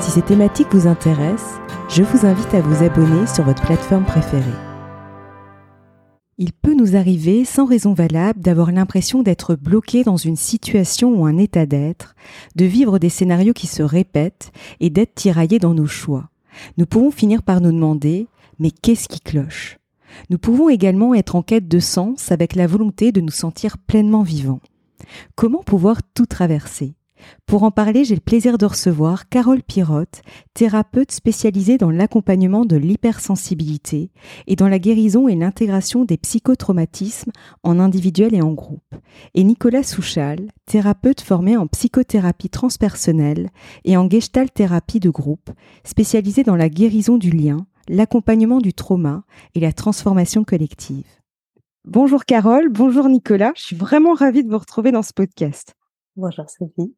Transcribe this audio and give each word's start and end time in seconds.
Si 0.00 0.12
ces 0.12 0.22
thématiques 0.22 0.72
vous 0.72 0.86
intéressent, 0.86 1.60
je 1.88 2.02
vous 2.02 2.24
invite 2.24 2.54
à 2.54 2.60
vous 2.60 2.84
abonner 2.84 3.26
sur 3.26 3.44
votre 3.44 3.62
plateforme 3.62 4.04
préférée. 4.04 4.44
Il 6.38 6.52
peut 6.52 6.74
nous 6.74 6.94
arriver, 6.94 7.44
sans 7.44 7.66
raison 7.66 7.94
valable, 7.94 8.40
d'avoir 8.40 8.70
l'impression 8.70 9.24
d'être 9.24 9.56
bloqué 9.56 10.04
dans 10.04 10.16
une 10.16 10.36
situation 10.36 11.10
ou 11.20 11.26
un 11.26 11.36
état 11.36 11.66
d'être, 11.66 12.14
de 12.54 12.64
vivre 12.64 13.00
des 13.00 13.08
scénarios 13.08 13.52
qui 13.52 13.66
se 13.66 13.82
répètent 13.82 14.52
et 14.78 14.88
d'être 14.88 15.16
tiraillés 15.16 15.58
dans 15.58 15.74
nos 15.74 15.86
choix. 15.86 16.30
Nous 16.76 16.86
pouvons 16.86 17.10
finir 17.10 17.42
par 17.42 17.60
nous 17.60 17.72
demander, 17.72 18.28
mais 18.60 18.70
qu'est-ce 18.70 19.08
qui 19.08 19.20
cloche? 19.20 19.78
Nous 20.30 20.38
pouvons 20.38 20.68
également 20.68 21.12
être 21.14 21.34
en 21.34 21.42
quête 21.42 21.66
de 21.66 21.80
sens 21.80 22.30
avec 22.30 22.54
la 22.54 22.68
volonté 22.68 23.10
de 23.10 23.20
nous 23.20 23.32
sentir 23.32 23.76
pleinement 23.78 24.22
vivants. 24.22 24.60
Comment 25.34 25.62
pouvoir 25.62 25.98
tout 26.14 26.26
traverser? 26.26 26.94
Pour 27.46 27.62
en 27.62 27.70
parler, 27.70 28.04
j'ai 28.04 28.14
le 28.14 28.20
plaisir 28.20 28.58
de 28.58 28.66
recevoir 28.66 29.28
Carole 29.28 29.62
Pirotte, 29.62 30.22
thérapeute 30.54 31.12
spécialisée 31.12 31.78
dans 31.78 31.90
l'accompagnement 31.90 32.64
de 32.64 32.76
l'hypersensibilité 32.76 34.10
et 34.46 34.56
dans 34.56 34.68
la 34.68 34.78
guérison 34.78 35.28
et 35.28 35.34
l'intégration 35.34 36.04
des 36.04 36.16
psychotraumatismes 36.16 37.32
en 37.62 37.80
individuel 37.80 38.34
et 38.34 38.42
en 38.42 38.52
groupe, 38.52 38.94
et 39.34 39.44
Nicolas 39.44 39.82
Souchal, 39.82 40.50
thérapeute 40.66 41.20
formé 41.20 41.56
en 41.56 41.66
psychothérapie 41.66 42.50
transpersonnelle 42.50 43.50
et 43.84 43.96
en 43.96 44.08
gestalt 44.08 44.52
thérapie 44.52 45.00
de 45.00 45.10
groupe, 45.10 45.50
spécialisé 45.84 46.42
dans 46.42 46.56
la 46.56 46.68
guérison 46.68 47.16
du 47.16 47.30
lien, 47.30 47.66
l'accompagnement 47.88 48.58
du 48.58 48.74
trauma 48.74 49.24
et 49.54 49.60
la 49.60 49.72
transformation 49.72 50.44
collective. 50.44 51.06
Bonjour 51.84 52.26
Carole, 52.26 52.68
bonjour 52.68 53.08
Nicolas, 53.08 53.52
je 53.56 53.62
suis 53.62 53.76
vraiment 53.76 54.12
ravie 54.12 54.44
de 54.44 54.50
vous 54.50 54.58
retrouver 54.58 54.92
dans 54.92 55.02
ce 55.02 55.14
podcast. 55.14 55.74
Bonjour 56.16 56.50
Sophie. 56.50 56.94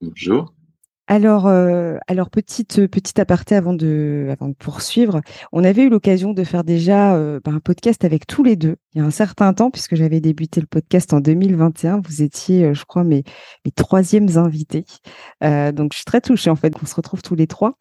Bonjour. 0.00 0.54
Alors, 1.10 1.48
euh, 1.48 1.96
alors 2.06 2.30
petite 2.30 2.78
euh, 2.78 2.86
petite 2.86 3.18
aparté 3.18 3.56
avant 3.56 3.74
de 3.74 4.32
poursuivre, 4.60 5.22
on 5.50 5.64
avait 5.64 5.82
eu 5.82 5.88
l'occasion 5.88 6.32
de 6.32 6.44
faire 6.44 6.62
déjà 6.62 7.16
euh, 7.16 7.40
bah, 7.44 7.50
un 7.50 7.58
podcast 7.58 8.04
avec 8.04 8.28
tous 8.28 8.44
les 8.44 8.54
deux 8.54 8.76
il 8.94 8.98
y 8.98 9.00
a 9.00 9.04
un 9.04 9.10
certain 9.10 9.52
temps 9.52 9.72
puisque 9.72 9.96
j'avais 9.96 10.20
débuté 10.20 10.60
le 10.60 10.68
podcast 10.68 11.12
en 11.12 11.18
2021. 11.18 12.00
Vous 12.00 12.22
étiez, 12.22 12.72
je 12.74 12.84
crois, 12.84 13.02
mes 13.02 13.24
mes 13.64 13.72
troisièmes 13.72 14.28
invités. 14.36 14.84
donc 15.42 15.92
je 15.92 15.96
suis 15.96 16.04
très 16.04 16.20
touchée 16.20 16.48
en 16.48 16.56
fait 16.56 16.70
qu'on 16.70 16.86
se 16.86 16.94
retrouve 16.94 17.22
tous 17.22 17.34
les 17.34 17.48
trois. 17.48 17.76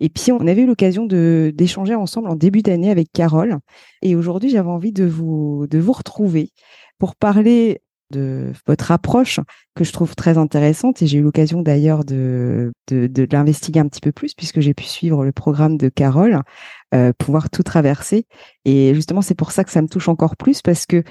Et 0.00 0.08
puis 0.08 0.32
on 0.32 0.46
avait 0.46 0.62
eu 0.62 0.66
l'occasion 0.66 1.04
d'échanger 1.06 1.94
ensemble 1.94 2.30
en 2.30 2.34
début 2.34 2.62
d'année 2.62 2.90
avec 2.90 3.12
Carole. 3.12 3.58
Et 4.00 4.16
aujourd'hui 4.16 4.48
j'avais 4.48 4.70
envie 4.70 4.92
de 4.92 5.04
vous 5.04 5.92
retrouver 5.92 6.50
pour 6.98 7.14
parler 7.14 7.82
de 8.10 8.52
votre 8.66 8.90
approche 8.92 9.40
que 9.74 9.84
je 9.84 9.92
trouve 9.92 10.14
très 10.14 10.38
intéressante 10.38 11.02
et 11.02 11.06
j'ai 11.06 11.18
eu 11.18 11.22
l'occasion 11.22 11.62
d'ailleurs 11.62 12.04
de, 12.04 12.72
de, 12.88 13.28
l'investiguer 13.30 13.80
un 13.80 13.88
petit 13.88 14.00
peu 14.00 14.12
plus 14.12 14.34
puisque 14.34 14.60
j'ai 14.60 14.74
pu 14.74 14.84
suivre 14.84 15.24
le 15.24 15.32
programme 15.32 15.76
de 15.76 15.88
Carole, 15.88 16.40
euh, 16.94 17.12
pouvoir 17.18 17.50
tout 17.50 17.62
traverser. 17.62 18.26
Et 18.64 18.94
justement, 18.94 19.22
c'est 19.22 19.34
pour 19.34 19.52
ça 19.52 19.64
que 19.64 19.70
ça 19.70 19.82
me 19.82 19.88
touche 19.88 20.08
encore 20.08 20.36
plus 20.36 20.62
parce 20.62 20.86
que 20.86 21.02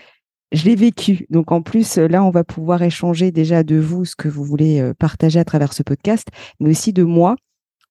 je 0.52 0.66
l'ai 0.66 0.75
vécu. 0.75 1.25
Donc 1.29 1.51
en 1.51 1.62
plus, 1.62 1.97
là, 1.97 2.23
on 2.23 2.31
va 2.31 2.44
pouvoir 2.44 2.81
échanger 2.81 3.31
déjà 3.31 3.63
de 3.63 3.78
vous 3.78 4.06
ce 4.06 4.16
que 4.16 4.28
vous 4.28 4.44
voulez 4.44 4.79
euh, 4.79 4.94
partager 4.94 5.40
à 5.40 5.46
travers 5.46 5.73
ce 5.73 5.84
podcast, 5.84 6.28
mais 6.59 6.69
aussi 6.72 6.94
de 6.94 7.03
moi 7.03 7.35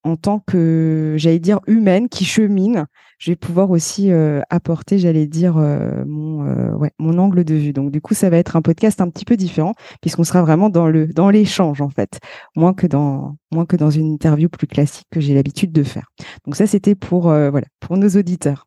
en 0.04 0.16
tant 0.16 0.38
que, 0.40 1.14
j'allais 1.16 1.38
dire, 1.38 1.60
humaine 1.66 2.08
qui 2.08 2.24
chemine, 2.24 2.86
je 3.18 3.32
vais 3.32 3.36
pouvoir 3.36 3.70
aussi 3.70 4.12
euh, 4.12 4.40
apporter, 4.48 4.98
j'allais 4.98 5.26
dire, 5.26 5.56
euh, 5.56 6.04
mon, 6.06 6.46
euh, 6.46 6.88
mon 6.98 7.18
angle 7.18 7.44
de 7.44 7.54
vue. 7.54 7.72
Donc, 7.72 7.90
du 7.90 8.00
coup, 8.00 8.14
ça 8.14 8.30
va 8.30 8.36
être 8.36 8.56
un 8.56 8.62
podcast 8.62 9.00
un 9.00 9.10
petit 9.10 9.24
peu 9.24 9.36
différent 9.36 9.74
puisqu'on 10.00 10.24
sera 10.24 10.42
vraiment 10.42 10.70
dans 10.70 11.30
l'échange 11.30 11.80
en 11.80 11.90
fait, 11.90 12.20
moins 12.56 12.74
que 12.74 12.86
dans 12.86 13.36
moins 13.50 13.66
que 13.66 13.76
dans 13.76 13.90
une 13.90 14.12
interview 14.12 14.48
plus 14.48 14.66
classique 14.66 15.06
que 15.10 15.20
j'ai 15.20 15.34
l'habitude 15.34 15.72
de 15.72 15.82
faire. 15.82 16.06
Donc 16.44 16.54
ça, 16.54 16.66
c'était 16.66 16.94
pour 16.94 17.22
voilà 17.22 17.66
pour 17.80 17.96
nos 17.96 18.08
auditeurs. 18.08 18.66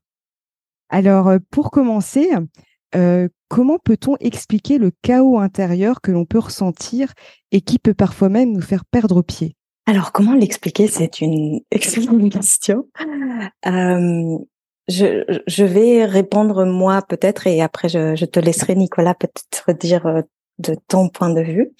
Alors, 0.89 1.31
pour 1.49 1.71
commencer, 1.71 2.29
comment 3.47 3.77
peut-on 3.79 4.17
expliquer 4.19 4.77
le 4.77 4.91
chaos 5.01 5.39
intérieur 5.39 6.01
que 6.01 6.11
l'on 6.11 6.25
peut 6.25 6.39
ressentir 6.39 7.13
et 7.51 7.61
qui 7.61 7.79
peut 7.79 7.93
parfois 7.93 8.27
même 8.27 8.51
nous 8.51 8.61
faire 8.61 8.83
perdre 8.85 9.21
pied? 9.21 9.55
Alors, 9.91 10.13
comment 10.13 10.35
l'expliquer? 10.35 10.87
C'est 10.87 11.19
une 11.19 11.59
excellente 11.71 12.31
question. 12.31 12.87
Euh, 13.65 14.37
je, 14.87 15.41
je, 15.47 15.63
vais 15.65 16.05
répondre 16.05 16.63
moi 16.65 17.01
peut-être 17.01 17.45
et 17.45 17.61
après 17.61 17.89
je, 17.89 18.15
je 18.15 18.23
te 18.23 18.39
laisserai 18.39 18.75
Nicolas 18.75 19.15
peut-être 19.15 19.73
dire 19.77 20.05
euh, 20.05 20.21
de 20.59 20.77
ton 20.87 21.09
point 21.09 21.29
de 21.29 21.41
vue. 21.41 21.71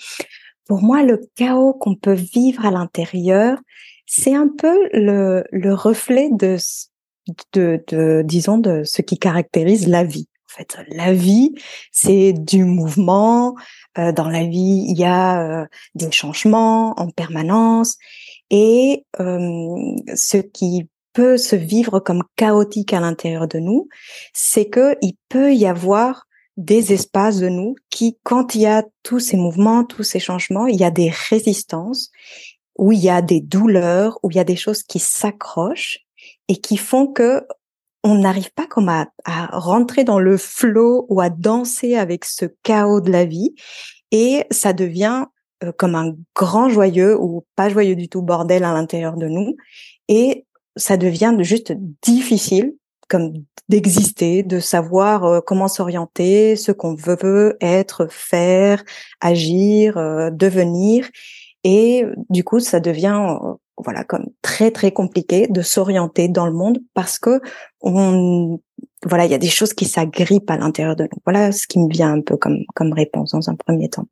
Pour 0.67 0.81
moi, 0.81 1.03
le 1.03 1.21
chaos 1.35 1.73
qu'on 1.73 1.95
peut 1.95 2.11
vivre 2.11 2.65
à 2.65 2.71
l'intérieur, 2.71 3.57
c'est 4.07 4.35
un 4.35 4.49
peu 4.49 4.89
le, 4.91 5.45
le 5.53 5.73
reflet 5.73 6.29
de, 6.33 6.57
de, 7.53 7.81
de, 7.87 8.23
disons, 8.25 8.57
de 8.57 8.83
ce 8.83 9.01
qui 9.01 9.19
caractérise 9.19 9.87
la 9.87 10.03
vie. 10.03 10.27
En 10.51 10.57
fait, 10.57 10.77
la 10.89 11.13
vie, 11.13 11.53
c'est 11.91 12.33
du 12.33 12.65
mouvement. 12.65 13.55
Euh, 13.97 14.11
dans 14.11 14.27
la 14.27 14.45
vie, 14.45 14.85
il 14.87 14.97
y 14.97 15.05
a 15.05 15.61
euh, 15.61 15.65
des 15.95 16.11
changements 16.11 16.93
en 16.99 17.09
permanence. 17.09 17.97
Et 18.49 19.05
ce 19.17 20.37
qui 20.37 20.89
peut 21.13 21.37
se 21.37 21.55
vivre 21.55 21.99
comme 21.99 22.23
chaotique 22.35 22.93
à 22.93 22.99
l'intérieur 22.99 23.47
de 23.47 23.59
nous, 23.59 23.87
c'est 24.33 24.65
que 24.65 24.97
il 25.01 25.13
peut 25.29 25.53
y 25.53 25.65
avoir 25.65 26.27
des 26.57 26.93
espaces 26.93 27.39
de 27.39 27.49
nous 27.49 27.75
qui, 27.89 28.17
quand 28.23 28.55
il 28.55 28.61
y 28.61 28.67
a 28.67 28.83
tous 29.03 29.19
ces 29.19 29.37
mouvements, 29.37 29.83
tous 29.83 30.03
ces 30.03 30.19
changements, 30.19 30.67
il 30.67 30.79
y 30.79 30.83
a 30.83 30.91
des 30.91 31.09
résistances, 31.29 32.11
où 32.77 32.91
il 32.91 32.99
y 32.99 33.09
a 33.09 33.21
des 33.21 33.41
douleurs, 33.41 34.19
où 34.23 34.31
il 34.31 34.37
y 34.37 34.39
a 34.39 34.45
des 34.45 34.55
choses 34.55 34.83
qui 34.83 34.99
s'accrochent 34.99 35.99
et 36.47 36.57
qui 36.57 36.77
font 36.77 37.07
que 37.07 37.45
on 38.03 38.15
n'arrive 38.15 38.51
pas 38.53 38.67
comme 38.67 38.89
à, 38.89 39.07
rentrer 39.51 40.03
dans 40.03 40.19
le 40.19 40.37
flot 40.37 41.05
ou 41.09 41.21
à 41.21 41.29
danser 41.29 41.95
avec 41.95 42.25
ce 42.25 42.45
chaos 42.63 43.01
de 43.01 43.11
la 43.11 43.25
vie. 43.25 43.53
Et 44.11 44.45
ça 44.51 44.73
devient 44.73 45.25
euh, 45.63 45.71
comme 45.71 45.95
un 45.95 46.15
grand 46.35 46.69
joyeux 46.69 47.17
ou 47.19 47.45
pas 47.55 47.69
joyeux 47.69 47.95
du 47.95 48.09
tout 48.09 48.21
bordel 48.21 48.63
à 48.63 48.73
l'intérieur 48.73 49.17
de 49.17 49.27
nous. 49.27 49.55
Et 50.07 50.45
ça 50.75 50.97
devient 50.97 51.35
juste 51.39 51.73
difficile 52.01 52.73
comme 53.07 53.33
d'exister, 53.69 54.41
de 54.41 54.59
savoir 54.59 55.25
euh, 55.25 55.39
comment 55.41 55.67
s'orienter, 55.67 56.55
ce 56.55 56.71
qu'on 56.71 56.95
veut 56.95 57.57
être, 57.61 58.07
faire, 58.09 58.83
agir, 59.19 59.97
euh, 59.97 60.29
devenir. 60.31 61.09
Et 61.63 62.05
du 62.29 62.43
coup 62.43 62.59
ça 62.59 62.79
devient 62.79 63.37
voilà 63.83 64.03
comme 64.03 64.27
très 64.41 64.71
très 64.71 64.91
compliqué 64.91 65.47
de 65.47 65.61
s'orienter 65.61 66.27
dans 66.27 66.45
le 66.45 66.53
monde 66.53 66.79
parce 66.93 67.19
que 67.19 67.41
on 67.81 68.59
voilà 69.03 69.25
il 69.25 69.31
y 69.31 69.35
a 69.35 69.39
des 69.39 69.49
choses 69.49 69.73
qui 69.73 69.85
s'agrippent 69.85 70.49
à 70.49 70.57
l'intérieur 70.57 70.95
de 70.95 71.03
nous. 71.03 71.21
Voilà 71.25 71.51
ce 71.51 71.67
qui 71.67 71.79
me 71.79 71.91
vient 71.91 72.13
un 72.13 72.21
peu 72.21 72.37
comme 72.37 72.59
comme 72.75 72.93
réponse 72.93 73.31
dans 73.31 73.49
un 73.49 73.55
premier 73.55 73.89
temps. 73.89 74.07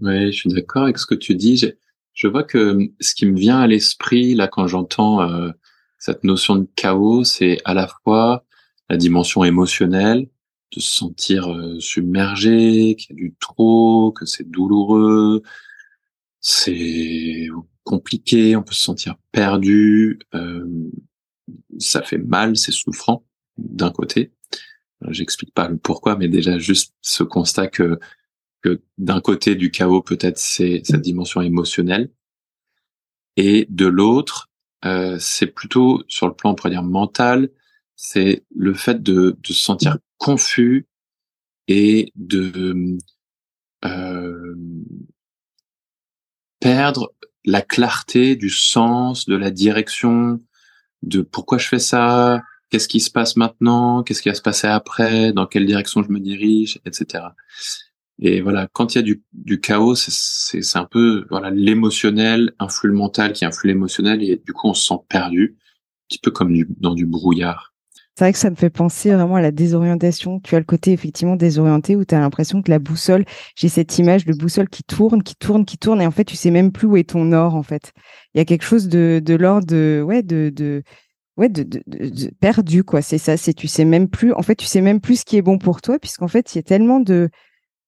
Oui 0.00 0.32
je 0.32 0.38
suis 0.38 0.50
d'accord 0.50 0.84
avec 0.84 0.98
ce 0.98 1.06
que 1.06 1.14
tu 1.14 1.34
dis. 1.34 1.72
Je, 2.12 2.28
vois 2.28 2.44
que 2.44 2.78
ce 3.00 3.14
qui 3.14 3.26
me 3.26 3.38
vient 3.38 3.60
à 3.60 3.66
l'esprit 3.66 4.34
là 4.34 4.48
quand 4.48 4.66
j'entends 4.66 5.22
euh, 5.22 5.50
cette 5.98 6.24
notion 6.24 6.56
de 6.56 6.68
chaos 6.76 7.24
c'est 7.24 7.58
à 7.64 7.74
la 7.74 7.88
fois 8.04 8.44
la 8.88 8.96
dimension 8.96 9.44
émotionnelle 9.44 10.28
de 10.74 10.80
se 10.80 10.90
sentir 10.90 11.50
euh, 11.50 11.78
submergé 11.80 12.94
qu'il 12.96 13.16
y 13.16 13.20
a 13.20 13.22
du 13.22 13.34
trop 13.40 14.12
que 14.12 14.26
c'est 14.26 14.48
douloureux 14.48 15.42
c'est 16.40 17.48
compliqué, 17.84 18.56
on 18.56 18.62
peut 18.62 18.74
se 18.74 18.82
sentir 18.84 19.16
perdu, 19.32 20.18
euh, 20.34 20.90
ça 21.78 22.02
fait 22.02 22.18
mal, 22.18 22.56
c'est 22.56 22.72
souffrant 22.72 23.24
d'un 23.56 23.90
côté. 23.90 24.32
Euh, 25.04 25.08
j'explique 25.12 25.54
pas 25.54 25.68
le 25.68 25.78
pourquoi, 25.78 26.16
mais 26.16 26.28
déjà 26.28 26.58
juste 26.58 26.94
ce 27.00 27.22
constat 27.22 27.68
que 27.68 27.98
que 28.62 28.82
d'un 28.98 29.20
côté 29.20 29.54
du 29.54 29.70
chaos 29.70 30.02
peut-être 30.02 30.38
c'est 30.38 30.82
cette 30.84 31.00
dimension 31.00 31.40
émotionnelle 31.40 32.10
et 33.36 33.66
de 33.70 33.86
l'autre 33.86 34.50
euh, 34.84 35.16
c'est 35.18 35.46
plutôt 35.46 36.02
sur 36.08 36.26
le 36.26 36.34
plan 36.34 36.50
on 36.50 36.54
pourrait 36.54 36.70
dire 36.70 36.82
mental 36.82 37.50
c'est 37.96 38.44
le 38.54 38.74
fait 38.74 39.02
de, 39.02 39.38
de 39.40 39.46
se 39.46 39.54
sentir 39.54 39.98
confus 40.18 40.86
et 41.68 42.12
de 42.16 42.98
euh, 43.84 44.56
perdre 46.60 47.14
la 47.50 47.62
clarté 47.62 48.36
du 48.36 48.48
sens, 48.48 49.26
de 49.26 49.36
la 49.36 49.50
direction, 49.50 50.40
de 51.02 51.22
pourquoi 51.22 51.58
je 51.58 51.68
fais 51.68 51.78
ça, 51.78 52.42
qu'est-ce 52.70 52.88
qui 52.88 53.00
se 53.00 53.10
passe 53.10 53.36
maintenant, 53.36 54.02
qu'est-ce 54.02 54.22
qui 54.22 54.28
va 54.28 54.34
se 54.34 54.42
passer 54.42 54.68
après, 54.68 55.32
dans 55.32 55.46
quelle 55.46 55.66
direction 55.66 56.02
je 56.02 56.10
me 56.10 56.20
dirige, 56.20 56.80
etc. 56.86 57.24
Et 58.20 58.40
voilà, 58.40 58.68
quand 58.72 58.94
il 58.94 58.98
y 58.98 59.12
a 59.12 59.16
du, 59.32 59.60
chaos, 59.60 59.94
c'est 59.96 60.76
un 60.76 60.84
peu 60.84 61.26
voilà 61.30 61.50
l'émotionnel 61.50 62.52
influe 62.58 62.88
le 62.88 62.94
mental 62.94 63.32
qui 63.32 63.44
influe 63.44 63.68
l'émotionnel 63.68 64.22
et 64.22 64.36
du 64.36 64.52
coup 64.52 64.68
on 64.68 64.74
se 64.74 64.84
sent 64.84 65.00
perdu, 65.08 65.56
un 65.58 66.06
petit 66.08 66.18
peu 66.18 66.30
comme 66.30 66.54
dans 66.78 66.94
du 66.94 67.06
brouillard. 67.06 67.69
C'est 68.20 68.26
vrai 68.26 68.32
que 68.34 68.38
ça 68.38 68.50
me 68.50 68.54
fait 68.54 68.68
penser 68.68 69.14
vraiment 69.14 69.36
à 69.36 69.40
la 69.40 69.50
désorientation. 69.50 70.40
Tu 70.40 70.54
as 70.54 70.58
le 70.58 70.66
côté 70.66 70.92
effectivement 70.92 71.36
désorienté 71.36 71.96
où 71.96 72.04
tu 72.04 72.14
as 72.14 72.20
l'impression 72.20 72.60
que 72.60 72.70
la 72.70 72.78
boussole, 72.78 73.24
j'ai 73.56 73.70
cette 73.70 73.96
image 73.96 74.26
de 74.26 74.34
boussole 74.34 74.68
qui 74.68 74.82
tourne, 74.82 75.22
qui 75.22 75.34
tourne, 75.36 75.64
qui 75.64 75.78
tourne 75.78 76.02
et 76.02 76.06
en 76.06 76.10
fait 76.10 76.26
tu 76.26 76.36
sais 76.36 76.50
même 76.50 76.70
plus 76.70 76.86
où 76.86 76.98
est 76.98 77.08
ton 77.08 77.24
nord 77.24 77.54
en 77.54 77.62
fait. 77.62 77.92
Il 78.34 78.38
y 78.38 78.42
a 78.42 78.44
quelque 78.44 78.64
chose 78.64 78.88
de, 78.88 79.22
de 79.24 79.34
l'ordre 79.36 79.66
de 79.66 80.04
ouais 80.06 80.22
de, 80.22 80.52
de 80.54 80.82
ouais 81.38 81.48
de, 81.48 81.64
perdu 82.40 82.84
quoi. 82.84 83.00
C'est 83.00 83.16
ça, 83.16 83.38
c'est 83.38 83.54
tu 83.54 83.68
sais 83.68 83.86
même 83.86 84.06
plus. 84.06 84.34
En 84.34 84.42
fait 84.42 84.54
tu 84.54 84.66
sais 84.66 84.82
même 84.82 85.00
plus 85.00 85.20
ce 85.20 85.24
qui 85.24 85.38
est 85.38 85.42
bon 85.42 85.56
pour 85.56 85.80
toi 85.80 85.98
puisqu'en 85.98 86.28
fait 86.28 86.54
il 86.54 86.58
y 86.58 86.60
a 86.60 86.62
tellement 86.62 87.00
de 87.00 87.30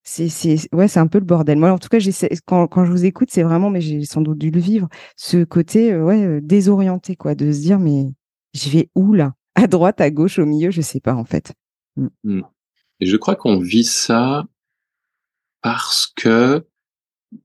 c'est 0.02 0.30
c'est 0.30 0.56
ouais 0.72 0.88
c'est 0.88 1.00
un 1.00 1.08
peu 1.08 1.18
le 1.18 1.26
bordel 1.26 1.58
moi 1.58 1.72
en 1.72 1.78
tout 1.78 1.90
cas 1.90 1.98
quand 2.46 2.68
quand 2.68 2.86
je 2.86 2.90
vous 2.90 3.04
écoute 3.04 3.28
c'est 3.30 3.42
vraiment 3.42 3.68
mais 3.68 3.82
j'ai 3.82 4.02
sans 4.06 4.22
doute 4.22 4.38
dû 4.38 4.50
le 4.50 4.60
vivre 4.60 4.88
ce 5.14 5.44
côté 5.44 5.92
euh, 5.92 6.02
ouais 6.04 6.24
euh, 6.24 6.40
désorienté 6.42 7.16
quoi 7.16 7.34
de 7.34 7.52
se 7.52 7.60
dire 7.60 7.78
mais 7.78 8.06
je 8.54 8.70
vais 8.70 8.88
où 8.94 9.12
là? 9.12 9.34
À 9.54 9.66
droite 9.66 10.00
à 10.00 10.10
gauche 10.10 10.38
au 10.38 10.46
milieu 10.46 10.70
je 10.70 10.80
sais 10.80 11.00
pas 11.00 11.14
en 11.14 11.24
fait 11.24 11.52
mm. 11.96 12.08
Mm. 12.24 12.42
et 13.00 13.06
je 13.06 13.16
crois 13.16 13.36
qu'on 13.36 13.58
vit 13.58 13.84
ça 13.84 14.46
parce 15.62 16.06
que 16.06 16.66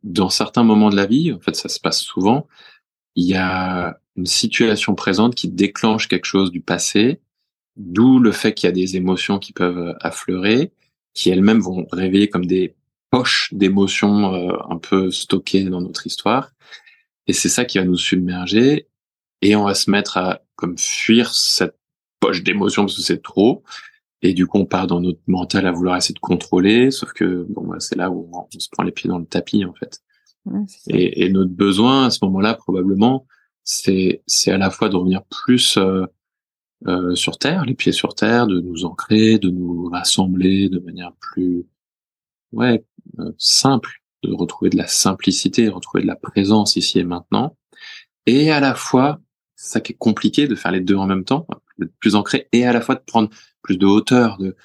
dans 0.04 0.30
certains 0.30 0.64
moments 0.64 0.90
de 0.90 0.96
la 0.96 1.06
vie 1.06 1.32
en 1.32 1.40
fait 1.40 1.56
ça 1.56 1.70
se 1.70 1.80
passe 1.80 2.00
souvent 2.00 2.48
il 3.16 3.26
y 3.26 3.36
a 3.36 4.00
une 4.16 4.26
situation 4.26 4.96
présente 4.96 5.36
qui 5.36 5.50
déclenche 5.50 6.08
quelque 6.08 6.26
chose 6.26 6.52
du 6.52 6.62
passé 6.62 7.22
d'où 7.76 8.20
le 8.20 8.32
fait 8.32 8.54
qu'il 8.54 8.68
y 8.68 8.72
a 8.72 8.74
des 8.74 8.96
émotions 8.96 9.40
qui 9.40 9.54
peuvent 9.54 9.96
affleurer 10.02 10.72
qui 11.18 11.32
elles-mêmes 11.32 11.62
vont 11.62 11.88
réveiller 11.92 12.30
comme 12.30 12.46
des 12.46 12.76
poches 13.10 13.52
d'émotions 13.52 14.36
euh, 14.36 14.56
un 14.70 14.78
peu 14.78 15.10
stockées 15.10 15.64
dans 15.64 15.82
notre 15.82 16.06
histoire. 16.06 16.52
Et 17.26 17.34
c'est 17.34 17.50
ça 17.50 17.66
qui 17.66 17.80
va 17.80 17.86
nous 17.86 17.98
submerger 17.98 18.88
et 19.42 19.56
on 19.56 19.64
va 19.64 19.74
se 19.74 19.90
mettre 19.90 20.18
à 20.18 20.42
comme 20.56 20.78
fuir 20.78 21.34
cette 21.34 21.76
poche 22.20 22.44
d'émotions 22.44 22.84
parce 22.84 22.96
que 22.96 23.02
c'est 23.02 23.22
trop. 23.22 23.64
Et 24.22 24.34
du 24.34 24.48
coup, 24.48 24.58
on 24.58 24.66
part 24.66 24.88
dans 24.88 25.00
notre 25.00 25.20
mental 25.28 25.68
à 25.68 25.72
vouloir 25.72 25.96
essayer 25.96 26.16
de 26.16 26.20
contrôler, 26.20 26.90
sauf 26.90 27.14
que 27.14 27.46
bon, 27.50 27.68
bah, 27.68 27.78
c'est 27.80 27.96
là 27.96 28.10
où 28.10 28.30
on, 28.34 28.60
se 28.60 28.68
prend 28.72 28.84
les 28.84 28.92
pieds 28.92 29.08
dans 29.08 29.20
le 29.20 29.26
tapis 29.26 29.64
en 29.64 29.74
fait. 29.74 30.02
et, 30.88 31.26
et, 31.26 31.30
notre 31.30 31.52
besoin 31.52 32.06
à 32.06 32.10
ce 32.10 32.20
moment-là, 32.24 32.56
probablement, 32.56 33.28
c'est 33.64 34.24
c'est 34.26 34.52
à 34.52 34.58
la 34.58 34.72
fois 34.72 34.90
de 34.90 34.96
revenir 34.96 35.24
plus 35.26 35.78
euh, 35.78 36.06
euh, 36.88 37.16
sur 37.16 37.38
Terre, 37.38 37.66
les 37.66 37.76
pieds 37.76 37.92
sur 37.92 38.16
Terre, 38.16 38.48
de 38.48 38.60
nous 38.60 38.86
ancrer, 38.86 39.40
de 39.40 39.50
nous 39.50 39.90
rassembler 39.90 40.70
de 40.70 40.80
manière 40.80 41.12
plus 41.20 41.66
ouais 42.54 42.84
euh, 43.20 43.32
simple, 43.38 44.02
de 44.24 44.34
retrouver 44.34 44.70
de 44.70 44.78
la 44.78 44.88
simplicité, 44.88 45.66
de 45.66 45.72
retrouver 45.72 46.02
de 46.02 46.08
la 46.08 46.16
présence 46.16 46.76
ici 46.76 46.98
et 46.98 47.04
maintenant, 47.04 47.56
et 48.26 48.52
à 48.52 48.60
la 48.60 48.74
fois 48.74 49.20
ça 49.56 49.82
qui 49.82 49.94
est 49.94 49.98
compliqué 49.98 50.48
de 50.48 50.56
faire 50.56 50.72
les 50.72 50.82
deux 50.82 50.96
en 50.96 51.08
même 51.08 51.26
temps, 51.26 51.46
d'être 51.80 51.94
plus 52.00 52.16
ancré 52.16 52.48
et 52.52 52.66
à 52.66 52.74
la 52.74 52.82
fois 52.82 52.96
de 52.96 53.04
prendre 53.06 53.30
plus 53.62 53.78
de 53.78 53.86
hauteur, 53.86 54.38
de 54.38 54.56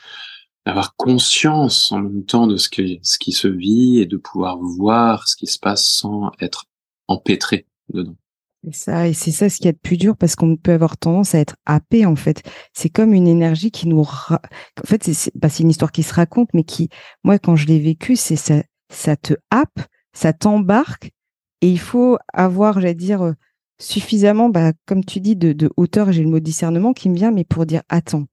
d'avoir 0.64 0.94
conscience 0.94 1.90
en 1.90 2.02
même 2.02 2.24
temps 2.24 2.46
de 2.46 2.56
ce 2.56 2.68
qui 2.68 3.00
ce 3.02 3.18
qui 3.18 3.32
se 3.32 3.48
vit 3.48 3.98
et 3.98 4.06
de 4.06 4.16
pouvoir 4.16 4.58
voir 4.58 5.26
ce 5.26 5.36
qui 5.36 5.46
se 5.46 5.58
passe 5.58 5.84
sans 5.84 6.30
être 6.40 6.66
empêtré 7.08 7.66
dedans. 7.92 8.16
C'est 8.64 8.74
ça, 8.74 9.08
et 9.08 9.12
c'est 9.12 9.32
ça 9.32 9.50
ce 9.50 9.58
qui 9.58 9.66
est 9.66 9.72
de 9.72 9.78
plus 9.78 9.96
dur 9.96 10.16
parce 10.16 10.36
qu'on 10.36 10.56
peut 10.56 10.70
avoir 10.72 10.96
tendance 10.96 11.34
à 11.34 11.40
être 11.40 11.56
happé 11.66 12.06
en 12.06 12.14
fait. 12.14 12.42
C'est 12.72 12.90
comme 12.90 13.12
une 13.12 13.26
énergie 13.26 13.72
qui 13.72 13.88
nous, 13.88 14.02
en 14.02 14.38
fait, 14.84 15.02
c'est 15.02 15.32
bah, 15.34 15.48
une 15.58 15.70
histoire 15.70 15.90
qui 15.90 16.04
se 16.04 16.14
raconte, 16.14 16.48
mais 16.54 16.62
qui, 16.62 16.88
moi, 17.24 17.40
quand 17.40 17.56
je 17.56 17.66
l'ai 17.66 17.80
vécu, 17.80 18.14
c'est 18.14 18.36
ça, 18.36 18.62
ça 18.88 19.16
te 19.16 19.34
happe, 19.50 19.80
ça 20.12 20.32
t'embarque, 20.32 21.10
et 21.60 21.70
il 21.70 21.80
faut 21.80 22.18
avoir, 22.32 22.80
j'allais 22.80 22.94
dire, 22.94 23.22
euh, 23.22 23.32
suffisamment, 23.82 24.48
bah, 24.48 24.72
comme 24.86 25.04
tu 25.04 25.20
dis, 25.20 25.36
de, 25.36 25.52
de 25.52 25.70
hauteur. 25.76 26.12
J'ai 26.12 26.22
le 26.22 26.30
mot 26.30 26.40
discernement 26.40 26.92
qui 26.92 27.10
me 27.10 27.16
vient, 27.16 27.30
mais 27.30 27.44
pour 27.44 27.66
dire, 27.66 27.82
attends, 27.88 28.26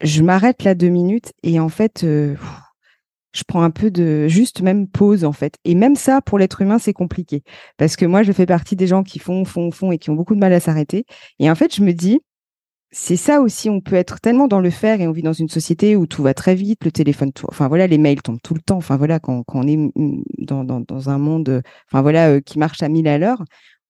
je 0.00 0.22
m'arrête 0.22 0.64
là 0.64 0.74
deux 0.74 0.88
minutes, 0.88 1.32
et 1.42 1.60
en 1.60 1.68
fait, 1.68 2.04
euh, 2.04 2.34
je 3.32 3.42
prends 3.46 3.62
un 3.62 3.70
peu 3.70 3.90
de 3.90 4.28
juste 4.28 4.62
même 4.62 4.88
pause 4.88 5.24
en 5.24 5.32
fait. 5.32 5.56
Et 5.64 5.74
même 5.74 5.96
ça, 5.96 6.20
pour 6.20 6.38
l'être 6.38 6.62
humain, 6.62 6.78
c'est 6.78 6.92
compliqué. 6.92 7.42
Parce 7.76 7.96
que 7.96 8.06
moi, 8.06 8.22
je 8.22 8.32
fais 8.32 8.46
partie 8.46 8.76
des 8.76 8.86
gens 8.86 9.02
qui 9.02 9.18
font, 9.18 9.44
font, 9.44 9.70
font 9.70 9.92
et 9.92 9.98
qui 9.98 10.10
ont 10.10 10.14
beaucoup 10.14 10.34
de 10.34 10.40
mal 10.40 10.52
à 10.52 10.60
s'arrêter. 10.60 11.04
Et 11.38 11.50
en 11.50 11.54
fait, 11.54 11.74
je 11.74 11.82
me 11.82 11.92
dis, 11.92 12.20
c'est 12.92 13.16
ça 13.16 13.40
aussi, 13.40 13.68
on 13.68 13.80
peut 13.80 13.96
être 13.96 14.20
tellement 14.20 14.46
dans 14.46 14.60
le 14.60 14.70
faire 14.70 15.00
et 15.00 15.08
on 15.08 15.12
vit 15.12 15.22
dans 15.22 15.32
une 15.32 15.48
société 15.48 15.96
où 15.96 16.06
tout 16.06 16.22
va 16.22 16.32
très 16.32 16.54
vite, 16.54 16.84
le 16.84 16.92
téléphone, 16.92 17.32
enfin 17.48 17.66
voilà, 17.66 17.88
les 17.88 17.98
mails 17.98 18.22
tombent 18.22 18.40
tout 18.40 18.54
le 18.54 18.60
temps. 18.60 18.76
Enfin 18.76 18.96
voilà, 18.96 19.18
quand, 19.18 19.42
on 19.52 19.66
est 19.66 19.78
dans, 20.38 20.62
dans, 20.62 20.80
dans, 20.80 21.10
un 21.10 21.18
monde, 21.18 21.62
enfin 21.90 22.02
voilà, 22.02 22.28
euh, 22.28 22.40
qui 22.40 22.60
marche 22.60 22.84
à 22.84 22.88
mille 22.88 23.08
à 23.08 23.18
l'heure, 23.18 23.42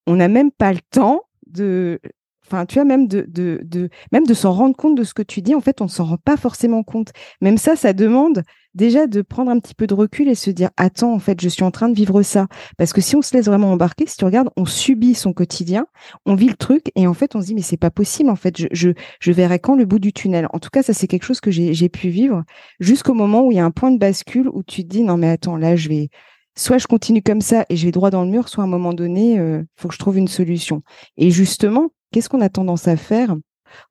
on 0.06 0.16
n'a 0.16 0.28
même 0.28 0.50
pas 0.50 0.72
le 0.72 0.80
temps 0.90 1.22
de 1.46 2.00
Enfin, 2.46 2.66
tu 2.66 2.74
vois, 2.74 2.84
même 2.84 3.08
de, 3.08 3.24
de, 3.26 3.60
de 3.64 3.88
même 4.12 4.26
de 4.26 4.34
s'en 4.34 4.52
rendre 4.52 4.76
compte 4.76 4.96
de 4.96 5.04
ce 5.04 5.14
que 5.14 5.22
tu 5.22 5.40
dis, 5.40 5.54
en 5.54 5.60
fait, 5.60 5.80
on 5.80 5.84
ne 5.84 5.88
s'en 5.90 6.04
rend 6.04 6.18
pas 6.18 6.36
forcément 6.36 6.82
compte. 6.82 7.12
Même 7.40 7.56
ça, 7.56 7.74
ça 7.74 7.94
demande 7.94 8.42
déjà 8.74 9.06
de 9.06 9.22
prendre 9.22 9.50
un 9.50 9.58
petit 9.60 9.74
peu 9.74 9.86
de 9.86 9.94
recul 9.94 10.28
et 10.28 10.34
se 10.34 10.50
dire, 10.50 10.68
attends, 10.76 11.14
en 11.14 11.18
fait, 11.18 11.40
je 11.40 11.48
suis 11.48 11.62
en 11.62 11.70
train 11.70 11.88
de 11.88 11.94
vivre 11.94 12.20
ça. 12.22 12.48
Parce 12.76 12.92
que 12.92 13.00
si 13.00 13.16
on 13.16 13.22
se 13.22 13.34
laisse 13.34 13.46
vraiment 13.46 13.72
embarquer, 13.72 14.06
si 14.06 14.16
tu 14.16 14.24
regardes, 14.24 14.50
on 14.56 14.66
subit 14.66 15.14
son 15.14 15.32
quotidien, 15.32 15.86
on 16.26 16.34
vit 16.34 16.48
le 16.48 16.56
truc 16.56 16.90
et 16.96 17.06
en 17.06 17.14
fait, 17.14 17.34
on 17.34 17.40
se 17.40 17.46
dit, 17.46 17.54
mais 17.54 17.62
c'est 17.62 17.78
pas 17.78 17.90
possible, 17.90 18.28
en 18.28 18.36
fait, 18.36 18.58
je, 18.58 18.66
je, 18.72 18.90
je 19.20 19.32
verrai 19.32 19.58
quand 19.58 19.76
le 19.76 19.86
bout 19.86 19.98
du 19.98 20.12
tunnel. 20.12 20.46
En 20.52 20.58
tout 20.58 20.70
cas, 20.70 20.82
ça, 20.82 20.92
c'est 20.92 21.06
quelque 21.06 21.24
chose 21.24 21.40
que 21.40 21.50
j'ai 21.50 21.88
pu 21.88 22.08
vivre 22.08 22.44
jusqu'au 22.78 23.14
moment 23.14 23.42
où 23.42 23.52
il 23.52 23.56
y 23.56 23.60
a 23.60 23.64
un 23.64 23.70
point 23.70 23.90
de 23.90 23.98
bascule 23.98 24.48
où 24.48 24.62
tu 24.62 24.82
te 24.82 24.88
dis, 24.88 25.02
non, 25.02 25.16
mais 25.16 25.30
attends, 25.30 25.56
là, 25.56 25.76
je 25.76 25.88
vais, 25.88 26.10
soit 26.56 26.78
je 26.78 26.86
continue 26.86 27.22
comme 27.22 27.40
ça 27.40 27.64
et 27.68 27.76
je 27.76 27.86
vais 27.86 27.92
droit 27.92 28.10
dans 28.10 28.22
le 28.22 28.30
mur, 28.30 28.48
soit 28.48 28.62
à 28.62 28.66
un 28.66 28.70
moment 28.70 28.92
donné, 28.92 29.34
il 29.34 29.40
euh, 29.40 29.62
faut 29.76 29.88
que 29.88 29.94
je 29.94 29.98
trouve 29.98 30.18
une 30.18 30.28
solution. 30.28 30.82
Et 31.16 31.30
justement, 31.30 31.90
qu'est-ce 32.12 32.28
qu'on 32.28 32.40
a 32.40 32.48
tendance 32.48 32.88
à 32.88 32.96
faire 32.96 33.34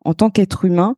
en 0.06 0.14
tant 0.14 0.30
qu'être 0.30 0.66
humain 0.66 0.96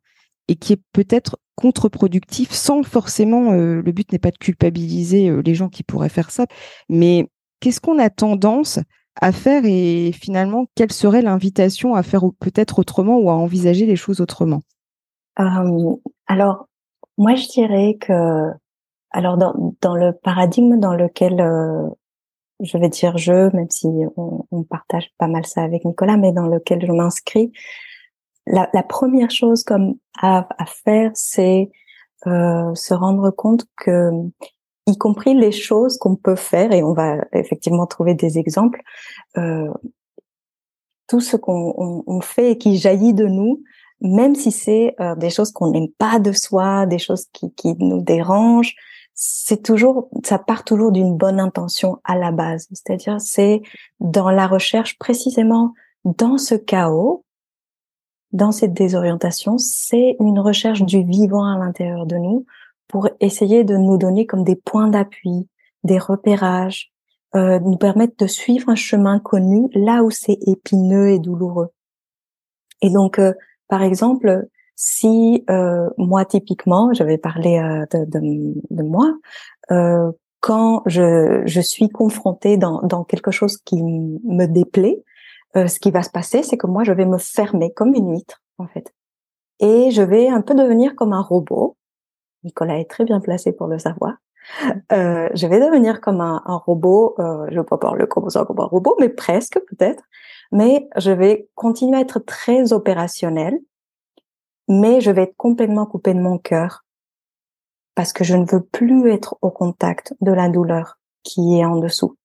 et 0.47 0.55
qui 0.55 0.73
est 0.73 0.81
peut-être 0.93 1.37
contre-productif 1.55 2.51
sans 2.51 2.83
forcément, 2.83 3.53
euh, 3.53 3.81
le 3.81 3.91
but 3.91 4.11
n'est 4.11 4.19
pas 4.19 4.31
de 4.31 4.37
culpabiliser 4.37 5.29
euh, 5.29 5.41
les 5.43 5.55
gens 5.55 5.69
qui 5.69 5.83
pourraient 5.83 6.09
faire 6.09 6.29
ça, 6.29 6.45
mais 6.89 7.27
qu'est-ce 7.59 7.81
qu'on 7.81 7.97
a 7.97 8.09
tendance 8.09 8.79
à 9.19 9.31
faire 9.31 9.63
et 9.65 10.11
finalement, 10.11 10.65
quelle 10.75 10.91
serait 10.91 11.21
l'invitation 11.21 11.95
à 11.95 12.03
faire 12.03 12.23
peut-être 12.39 12.79
autrement 12.79 13.17
ou 13.17 13.29
à 13.29 13.33
envisager 13.33 13.85
les 13.85 13.95
choses 13.95 14.19
autrement? 14.19 14.61
Alors, 16.27 16.67
moi, 17.17 17.35
je 17.35 17.47
dirais 17.47 17.97
que, 17.99 18.51
alors 19.15 19.37
dans, 19.37 19.75
dans 19.81 19.95
le 19.95 20.11
paradigme 20.11 20.77
dans 20.79 20.93
lequel 20.93 21.41
je 22.59 22.77
vais 22.77 22.89
dire 22.89 23.17
je, 23.17 23.53
même 23.55 23.69
si 23.69 23.87
on, 24.15 24.45
on, 24.51 24.63
partage 24.63 25.11
pas 25.17 25.27
mal 25.27 25.45
ça 25.45 25.63
avec 25.63 25.85
Nicolas, 25.85 26.17
mais 26.17 26.31
dans 26.31 26.47
lequel 26.47 26.85
je 26.85 26.91
m'inscris, 26.91 27.51
la, 28.47 28.69
la, 28.73 28.83
première 28.83 29.31
chose 29.31 29.63
comme 29.63 29.95
à, 30.21 30.47
faire, 30.85 31.11
c'est 31.15 31.71
euh, 32.27 32.73
se 32.75 32.93
rendre 32.93 33.31
compte 33.31 33.65
que, 33.77 34.11
y 34.87 34.97
compris 34.97 35.33
les 35.33 35.51
choses 35.51 35.97
qu'on 35.97 36.15
peut 36.15 36.35
faire, 36.35 36.71
et 36.71 36.83
on 36.83 36.93
va 36.93 37.17
effectivement 37.33 37.87
trouver 37.87 38.13
des 38.13 38.37
exemples, 38.37 38.81
euh, 39.37 39.71
tout 41.07 41.19
ce 41.19 41.37
qu'on 41.37 41.73
on, 41.77 42.03
on 42.07 42.21
fait 42.21 42.51
et 42.51 42.57
qui 42.57 42.77
jaillit 42.77 43.13
de 43.13 43.25
nous, 43.25 43.63
même 44.01 44.35
si 44.35 44.51
c'est 44.51 44.95
euh, 44.99 45.15
des 45.15 45.29
choses 45.29 45.51
qu'on 45.51 45.71
n'aime 45.71 45.91
pas 45.97 46.19
de 46.19 46.31
soi, 46.31 46.85
des 46.85 46.99
choses 46.99 47.25
qui, 47.33 47.53
qui 47.53 47.75
nous 47.79 48.01
dérangent, 48.01 48.75
c'est 49.15 49.63
toujours, 49.63 50.09
ça 50.25 50.37
part 50.37 50.65
toujours 50.65 50.91
d'une 50.91 51.15
bonne 51.15 51.39
intention 51.39 51.99
à 52.03 52.17
la 52.17 52.31
base. 52.31 52.67
C'est-à-dire, 52.71 53.19
c'est 53.21 53.61
dans 54.01 54.29
la 54.29 54.45
recherche 54.45 54.97
précisément 54.99 55.73
dans 56.03 56.37
ce 56.37 56.53
chaos, 56.53 57.23
dans 58.33 58.51
cette 58.51 58.73
désorientation, 58.73 59.57
c'est 59.57 60.17
une 60.19 60.39
recherche 60.39 60.81
du 60.81 61.03
vivant 61.03 61.45
à 61.45 61.57
l'intérieur 61.57 62.05
de 62.05 62.17
nous 62.17 62.45
pour 62.89 63.09
essayer 63.21 63.63
de 63.63 63.77
nous 63.77 63.97
donner 63.97 64.25
comme 64.25 64.43
des 64.43 64.57
points 64.57 64.89
d'appui, 64.89 65.47
des 65.85 65.97
repérages, 65.97 66.91
euh, 67.35 67.59
nous 67.59 67.77
permettre 67.77 68.15
de 68.17 68.27
suivre 68.27 68.69
un 68.69 68.75
chemin 68.75 69.19
connu 69.19 69.69
là 69.73 70.03
où 70.03 70.11
c'est 70.11 70.37
épineux 70.45 71.09
et 71.09 71.19
douloureux. 71.19 71.69
Et 72.81 72.89
donc, 72.89 73.19
euh, 73.19 73.33
par 73.69 73.81
exemple, 73.81 74.47
si 74.75 75.43
euh, 75.49 75.89
moi 75.97 76.25
typiquement, 76.25 76.93
j'avais 76.93 77.17
parlé 77.17 77.57
euh, 77.57 77.85
de, 77.91 78.05
de, 78.05 78.53
de, 78.69 78.83
moi, 78.83 79.13
euh, 79.71 80.11
quand 80.41 80.83
je, 80.85 81.41
je 81.45 81.61
suis 81.61 81.89
confrontée 81.89 82.57
dans, 82.57 82.81
dans 82.81 83.03
quelque 83.03 83.31
chose 83.31 83.57
qui 83.57 83.81
me 83.81 84.45
déplaît, 84.45 85.03
euh, 85.55 85.67
ce 85.67 85.79
qui 85.79 85.91
va 85.91 86.03
se 86.03 86.09
passer, 86.09 86.43
c'est 86.43 86.57
que 86.57 86.67
moi, 86.67 86.83
je 86.83 86.91
vais 86.91 87.05
me 87.05 87.17
fermer 87.17 87.71
comme 87.71 87.93
une 87.95 88.11
huître, 88.11 88.41
en 88.57 88.67
fait. 88.67 88.93
Et 89.59 89.91
je 89.91 90.01
vais 90.01 90.27
un 90.27 90.41
peu 90.41 90.53
devenir 90.53 90.95
comme 90.95 91.13
un 91.13 91.21
robot. 91.21 91.77
Nicolas 92.43 92.77
est 92.77 92.89
très 92.89 93.05
bien 93.05 93.21
placé 93.21 93.53
pour 93.53 93.67
le 93.67 93.79
savoir. 93.79 94.15
Euh, 94.91 95.29
je 95.33 95.47
vais 95.47 95.59
devenir 95.59 96.01
comme 96.01 96.21
un, 96.21 96.43
un 96.45 96.57
robot. 96.57 97.15
Euh, 97.19 97.45
je 97.49 97.55
ne 97.55 97.61
vais 97.61 97.65
pas 97.65 97.77
parler 97.77 98.05
comme 98.05 98.29
ça 98.29 98.43
comme 98.45 98.59
un 98.59 98.65
robot, 98.65 98.95
mais 98.99 99.09
presque 99.09 99.59
peut-être. 99.69 100.03
Mais 100.51 100.87
je 100.97 101.11
vais 101.11 101.47
continuer 101.55 101.97
à 101.97 102.01
être 102.01 102.19
très 102.19 102.73
opérationnel, 102.73 103.59
mais 104.67 105.01
je 105.01 105.11
vais 105.11 105.23
être 105.23 105.37
complètement 105.37 105.85
coupé 105.85 106.13
de 106.13 106.19
mon 106.19 106.37
cœur 106.37 106.85
parce 107.95 108.13
que 108.13 108.23
je 108.23 108.35
ne 108.35 108.45
veux 108.45 108.63
plus 108.63 109.09
être 109.11 109.37
au 109.41 109.49
contact 109.49 110.13
de 110.21 110.31
la 110.31 110.49
douleur 110.49 110.99
qui 111.23 111.59
est 111.59 111.65
en 111.65 111.77
dessous, 111.77 112.17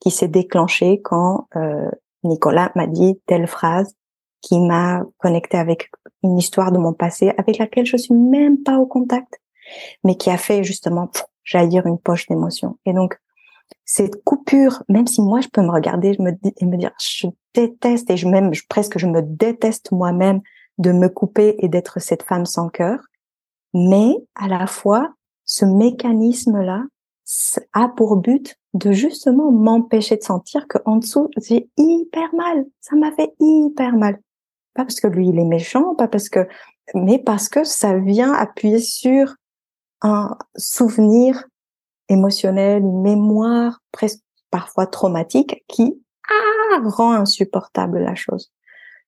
qui 0.00 0.10
s'est 0.10 0.28
déclenchée 0.28 1.00
quand 1.02 1.46
euh, 1.56 1.90
Nicolas 2.24 2.72
m'a 2.74 2.86
dit 2.86 3.20
telle 3.26 3.46
phrase 3.46 3.94
qui 4.40 4.58
m'a 4.58 5.04
connecté 5.18 5.56
avec 5.56 5.90
une 6.22 6.36
histoire 6.36 6.72
de 6.72 6.78
mon 6.78 6.92
passé 6.92 7.32
avec 7.38 7.58
laquelle 7.58 7.86
je 7.86 7.96
suis 7.96 8.14
même 8.14 8.62
pas 8.62 8.78
au 8.78 8.86
contact, 8.86 9.40
mais 10.04 10.16
qui 10.16 10.30
a 10.30 10.36
fait 10.36 10.64
justement 10.64 11.10
jaillir 11.44 11.86
une 11.86 11.98
poche 11.98 12.26
d'émotions. 12.26 12.78
Et 12.84 12.92
donc, 12.92 13.18
cette 13.84 14.22
coupure, 14.24 14.82
même 14.88 15.06
si 15.06 15.22
moi 15.22 15.40
je 15.40 15.48
peux 15.48 15.62
me 15.62 15.70
regarder 15.70 16.14
je 16.14 16.22
me, 16.22 16.32
et 16.32 16.66
me 16.66 16.76
dire, 16.76 16.92
je 17.00 17.28
déteste 17.54 18.10
et 18.10 18.16
je 18.16 18.28
même 18.28 18.52
je, 18.52 18.62
presque 18.68 18.98
je 18.98 19.06
me 19.06 19.22
déteste 19.22 19.92
moi-même 19.92 20.40
de 20.78 20.92
me 20.92 21.08
couper 21.08 21.56
et 21.58 21.68
d'être 21.68 22.00
cette 22.00 22.22
femme 22.22 22.46
sans 22.46 22.68
cœur, 22.68 22.98
mais 23.74 24.14
à 24.34 24.48
la 24.48 24.66
fois 24.66 25.14
ce 25.44 25.64
mécanisme-là 25.64 26.84
a 27.72 27.88
pour 27.88 28.16
but 28.16 28.56
de 28.74 28.92
justement 28.92 29.50
m'empêcher 29.50 30.16
de 30.16 30.22
sentir 30.22 30.66
que 30.66 30.78
en 30.84 30.96
dessous 30.96 31.28
j'ai 31.40 31.68
hyper 31.76 32.34
mal, 32.34 32.64
ça 32.80 32.96
m'a 32.96 33.12
fait 33.12 33.32
hyper 33.38 33.94
mal. 33.96 34.18
Pas 34.74 34.84
parce 34.84 35.00
que 35.00 35.06
lui 35.06 35.28
il 35.28 35.38
est 35.38 35.44
méchant, 35.44 35.94
pas 35.94 36.08
parce 36.08 36.28
que, 36.28 36.48
mais 36.94 37.18
parce 37.18 37.48
que 37.48 37.64
ça 37.64 37.98
vient 37.98 38.32
appuyer 38.32 38.78
sur 38.78 39.34
un 40.00 40.36
souvenir 40.56 41.44
émotionnel, 42.08 42.82
une 42.82 43.02
mémoire 43.02 43.80
presque 43.92 44.20
parfois 44.50 44.86
traumatique 44.86 45.64
qui 45.68 46.02
rend 46.80 47.12
insupportable 47.12 47.98
la 47.98 48.14
chose. 48.14 48.50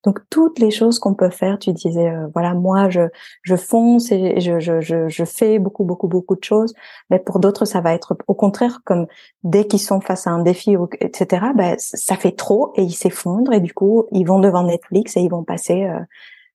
Donc 0.04 0.20
toutes 0.30 0.58
les 0.58 0.70
choses 0.70 0.98
qu'on 0.98 1.14
peut 1.14 1.30
faire, 1.30 1.58
tu 1.58 1.72
disais 1.72 2.10
euh, 2.10 2.26
voilà 2.34 2.54
moi 2.54 2.90
je 2.90 3.02
je 3.42 3.56
fonce 3.56 4.12
et 4.12 4.40
je, 4.40 4.60
je 4.60 4.80
je 4.80 5.08
je 5.08 5.24
fais 5.24 5.58
beaucoup 5.58 5.84
beaucoup 5.84 6.08
beaucoup 6.08 6.36
de 6.36 6.44
choses, 6.44 6.74
mais 7.10 7.18
pour 7.18 7.38
d'autres 7.40 7.64
ça 7.64 7.80
va 7.80 7.94
être 7.94 8.16
au 8.26 8.34
contraire 8.34 8.80
comme 8.84 9.06
dès 9.42 9.66
qu'ils 9.66 9.80
sont 9.80 10.00
face 10.00 10.26
à 10.26 10.30
un 10.30 10.42
défi 10.42 10.76
etc. 11.00 11.46
Ben 11.54 11.74
ça 11.78 12.16
fait 12.16 12.32
trop 12.32 12.72
et 12.76 12.82
ils 12.82 12.92
s'effondrent 12.92 13.52
et 13.52 13.60
du 13.60 13.72
coup 13.72 14.06
ils 14.12 14.26
vont 14.26 14.40
devant 14.40 14.64
Netflix 14.64 15.16
et 15.16 15.20
ils 15.20 15.30
vont 15.30 15.44
passer 15.44 15.84
euh, 15.84 16.00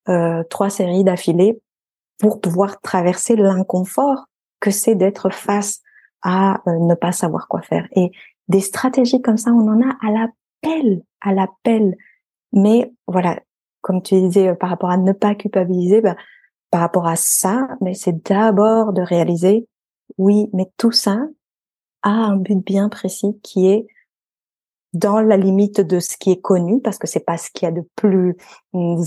euh, 0.09 0.43
trois 0.49 0.69
séries 0.69 1.03
d'affilée 1.03 1.59
pour 2.19 2.41
pouvoir 2.41 2.81
traverser 2.81 3.35
l'inconfort 3.35 4.25
que 4.59 4.71
c'est 4.71 4.95
d'être 4.95 5.29
face 5.31 5.81
à 6.21 6.61
euh, 6.67 6.79
ne 6.79 6.95
pas 6.95 7.11
savoir 7.11 7.47
quoi 7.47 7.61
faire 7.61 7.87
et 7.95 8.11
des 8.47 8.61
stratégies 8.61 9.21
comme 9.21 9.37
ça 9.37 9.51
on 9.51 9.67
en 9.67 9.81
a 9.81 9.91
à 10.05 10.11
l'appel 10.11 11.01
à 11.21 11.33
l'appel 11.33 11.95
mais 12.53 12.91
voilà, 13.07 13.39
comme 13.81 14.01
tu 14.01 14.19
disais 14.19 14.49
euh, 14.49 14.55
par 14.55 14.69
rapport 14.69 14.89
à 14.89 14.97
ne 14.97 15.11
pas 15.11 15.35
culpabiliser, 15.35 16.01
bah, 16.01 16.15
par 16.71 16.81
rapport 16.81 17.07
à 17.07 17.15
ça, 17.15 17.67
mais 17.81 17.93
c'est 17.93 18.27
d'abord 18.27 18.93
de 18.93 19.01
réaliser, 19.01 19.67
oui, 20.17 20.49
mais 20.53 20.69
tout 20.77 20.91
ça 20.91 21.19
a 22.03 22.09
un 22.09 22.37
but 22.37 22.63
bien 22.63 22.89
précis 22.89 23.39
qui 23.43 23.67
est 23.67 23.87
dans 24.93 25.19
la 25.21 25.37
limite 25.37 25.81
de 25.81 25.99
ce 25.99 26.17
qui 26.17 26.31
est 26.31 26.41
connu, 26.41 26.81
parce 26.81 26.97
que 26.97 27.05
c'est 27.05 27.19
pas 27.19 27.37
ce 27.37 27.49
qu'il 27.51 27.67
y 27.67 27.69
a 27.69 27.71
de 27.71 27.87
plus 27.95 28.35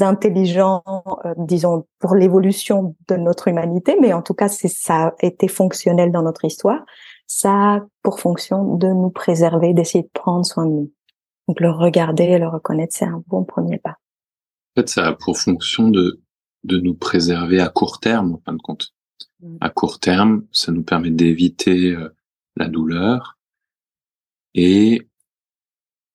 intelligent, 0.00 0.82
euh, 1.24 1.34
disons, 1.38 1.86
pour 1.98 2.14
l'évolution 2.14 2.94
de 3.08 3.16
notre 3.16 3.48
humanité, 3.48 3.96
mais 4.00 4.12
en 4.12 4.22
tout 4.22 4.34
cas, 4.34 4.48
c'est 4.48 4.68
ça 4.68 5.06
a 5.08 5.14
été 5.22 5.48
fonctionnel 5.48 6.12
dans 6.12 6.22
notre 6.22 6.44
histoire. 6.44 6.84
Ça 7.26 7.50
a 7.50 7.80
pour 8.02 8.20
fonction 8.20 8.76
de 8.76 8.88
nous 8.88 9.10
préserver, 9.10 9.74
d'essayer 9.74 10.04
de 10.04 10.10
prendre 10.12 10.44
soin 10.44 10.66
de 10.66 10.70
nous. 10.70 10.90
Donc 11.48 11.60
le 11.60 11.70
regarder 11.70 12.24
et 12.24 12.38
le 12.38 12.48
reconnaître, 12.48 12.94
c'est 12.96 13.04
un 13.04 13.22
bon 13.26 13.44
premier 13.44 13.78
pas. 13.78 13.96
En 14.74 14.80
fait, 14.80 14.88
ça 14.88 15.06
a 15.06 15.12
pour 15.12 15.38
fonction 15.38 15.88
de, 15.88 16.22
de 16.64 16.78
nous 16.78 16.94
préserver 16.94 17.60
à 17.60 17.68
court 17.68 18.00
terme, 18.00 18.34
en 18.34 18.40
fin 18.44 18.52
de 18.52 18.62
compte. 18.62 18.94
Mm. 19.40 19.56
À 19.60 19.70
court 19.70 19.98
terme, 20.00 20.46
ça 20.52 20.72
nous 20.72 20.82
permet 20.82 21.10
d'éviter 21.10 21.90
euh, 21.90 22.14
la 22.56 22.68
douleur 22.68 23.38
et 24.54 25.08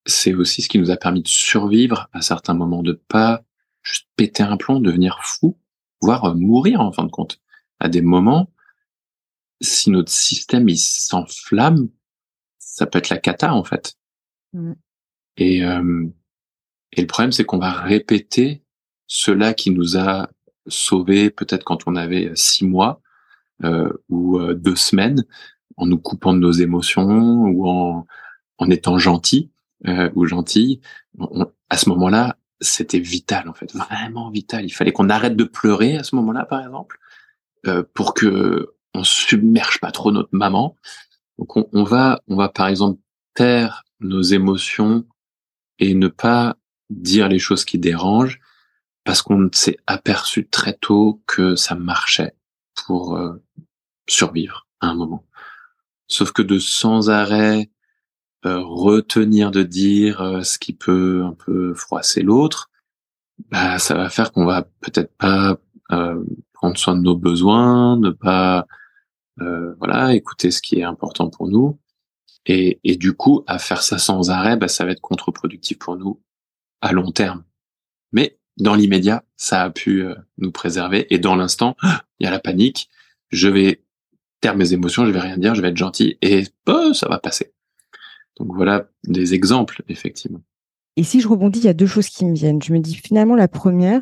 c'est 0.06 0.34
aussi 0.34 0.62
ce 0.62 0.70
qui 0.70 0.80
nous 0.80 0.92
a 0.92 0.98
permis 0.98 1.22
de 1.22 1.28
survivre 1.28 2.08
à 2.14 2.22
certains 2.22 2.54
moments, 2.54 2.82
de 2.82 2.94
pas 2.94 3.44
juste 3.82 4.08
péter 4.16 4.44
un 4.44 4.58
plomb, 4.58 4.80
devenir 4.80 5.20
fou, 5.24 5.58
voire 6.02 6.26
euh, 6.26 6.34
mourir 6.34 6.82
en 6.82 6.92
fin 6.92 7.04
de 7.04 7.12
compte. 7.12 7.42
À 7.80 7.90
des 7.90 8.02
moments, 8.02 8.52
si 9.62 9.90
notre 9.90 10.12
système 10.12 10.70
il 10.70 10.78
s'enflamme, 10.78 11.90
ça 12.58 12.86
peut 12.86 13.00
être 13.00 13.10
la 13.10 13.18
cata 13.18 13.54
en 13.54 13.64
fait. 13.64 13.98
Mm. 14.54 14.74
Et, 15.38 15.64
euh, 15.64 16.06
et 16.92 17.02
le 17.02 17.08
problème, 17.08 17.32
c'est 17.32 17.46
qu'on 17.46 17.60
va 17.60 17.72
répéter 17.72 18.64
cela 19.08 19.54
qui 19.54 19.72
nous 19.72 19.98
a 19.98 20.30
sauvés 20.68 21.30
peut-être 21.30 21.64
quand 21.64 21.88
on 21.88 21.96
avait 21.96 22.32
six 22.36 22.66
mois 22.66 23.02
euh, 23.64 23.92
ou 24.10 24.40
euh, 24.40 24.54
deux 24.54 24.76
semaines, 24.76 25.26
en 25.78 25.86
nous 25.86 25.98
coupant 25.98 26.34
de 26.34 26.40
nos 26.40 26.52
émotions 26.52 27.44
ou 27.46 27.68
en, 27.68 28.06
en 28.58 28.70
étant 28.70 28.98
gentil 28.98 29.52
euh, 29.88 30.10
ou 30.16 30.26
gentille. 30.26 30.82
à 31.70 31.78
ce 31.78 31.90
moment-là, 31.90 32.38
c'était 32.60 33.00
vital 33.00 33.48
en 33.48 33.54
fait, 33.54 33.72
vraiment 33.74 34.30
vital. 34.32 34.66
Il 34.66 34.72
fallait 34.72 34.92
qu'on 34.92 35.10
arrête 35.10 35.36
de 35.36 35.44
pleurer 35.44 35.98
à 35.98 36.04
ce 36.04 36.16
moment-là, 36.16 36.46
par 36.46 36.62
exemple, 36.62 37.00
euh, 37.68 37.84
pour 37.94 38.14
que 38.14 38.74
on 38.94 39.04
submerge 39.04 39.80
pas 39.80 39.92
trop 39.92 40.12
notre 40.12 40.30
maman. 40.32 40.76
Donc 41.38 41.56
on, 41.56 41.70
on 41.74 41.84
va, 41.84 42.22
on 42.28 42.36
va 42.36 42.50
par 42.50 42.68
exemple 42.68 43.00
taire 43.36 43.84
nos 44.00 44.22
émotions 44.22 45.06
et 45.80 45.94
ne 45.94 46.08
pas 46.08 46.58
dire 46.90 47.28
les 47.28 47.40
choses 47.40 47.66
qui 47.66 47.78
dérangent 47.80 48.40
parce 49.04 49.22
qu'on 49.22 49.50
s'est 49.54 49.78
aperçu 49.88 50.48
très 50.48 50.74
tôt 50.74 51.22
que 51.28 51.56
ça 51.56 51.76
marchait 51.76 52.36
pour 52.86 53.16
euh, 53.16 53.42
survivre 54.08 54.68
à 54.82 54.88
un 54.88 54.96
moment. 54.96 55.26
Sauf 56.08 56.32
que 56.32 56.42
de 56.42 56.60
sans 56.60 57.10
arrêt 57.10 57.70
euh, 58.46 58.62
retenir 58.62 59.52
de 59.52 59.64
dire 59.64 60.22
euh, 60.22 60.44
ce 60.44 60.60
qui 60.60 60.74
peut 60.74 61.24
un 61.26 61.34
peu 61.34 61.74
froisser 61.74 62.22
l'autre, 62.22 62.70
bah 63.50 63.80
ça 63.80 63.96
va 63.96 64.10
faire 64.10 64.32
qu'on 64.32 64.46
va 64.46 64.64
peut-être 64.82 65.16
pas 65.18 65.58
prendre 66.54 66.78
soin 66.78 66.98
de 66.98 67.02
nos 67.02 67.16
besoins, 67.16 67.98
ne 67.98 68.10
pas 68.10 68.68
voilà 69.38 70.16
écouter 70.16 70.52
ce 70.52 70.62
qui 70.62 70.80
est 70.80 70.84
important 70.84 71.30
pour 71.30 71.48
nous 71.48 71.80
et, 72.48 72.96
du 72.96 73.14
coup, 73.14 73.44
à 73.46 73.60
faire 73.60 73.84
ça 73.84 73.98
sans 73.98 74.30
arrêt, 74.30 74.56
bah, 74.56 74.68
ça 74.68 74.86
va 74.86 74.92
être 74.92 75.02
contre-productif 75.02 75.78
pour 75.78 75.98
nous 75.98 76.22
à 76.82 76.94
long 76.94 77.12
terme. 77.12 77.44
Mais 78.14 78.38
dans 78.58 78.74
l'immédiat, 78.74 79.24
ça 79.36 79.64
a 79.64 79.70
pu 79.70 80.04
euh, 80.04 80.16
nous 80.38 80.52
préserver. 80.52 81.14
Et 81.14 81.20
dans 81.20 81.36
l'instant, 81.36 81.76
il 82.20 82.24
y 82.24 82.28
a 82.28 82.32
la 82.32 82.40
panique. 82.40 82.90
Je 83.30 83.50
vais 83.50 83.84
taire 84.40 84.56
mes 84.56 84.74
émotions, 84.74 85.06
je 85.06 85.12
vais 85.12 85.20
rien 85.20 85.38
dire, 85.38 85.56
je 85.56 85.62
vais 85.62 85.70
être 85.70 85.78
gentil 85.78 86.18
et 86.22 86.44
oh, 86.68 86.94
ça 86.94 87.10
va 87.10 87.20
passer. 87.20 87.54
Donc 88.40 88.54
voilà 88.54 88.88
des 89.04 89.34
exemples, 89.34 89.82
effectivement. 89.90 90.42
Et 90.96 91.04
si 91.04 91.22
je 91.22 91.28
rebondis, 91.28 91.60
il 91.60 91.66
y 91.66 91.70
a 91.70 91.74
deux 91.74 91.88
choses 91.88 92.08
qui 92.08 92.26
me 92.26 92.34
viennent. 92.34 92.62
Je 92.62 92.72
me 92.72 92.80
dis 92.80 92.96
finalement 92.96 93.36
la 93.36 93.48
première, 93.48 94.02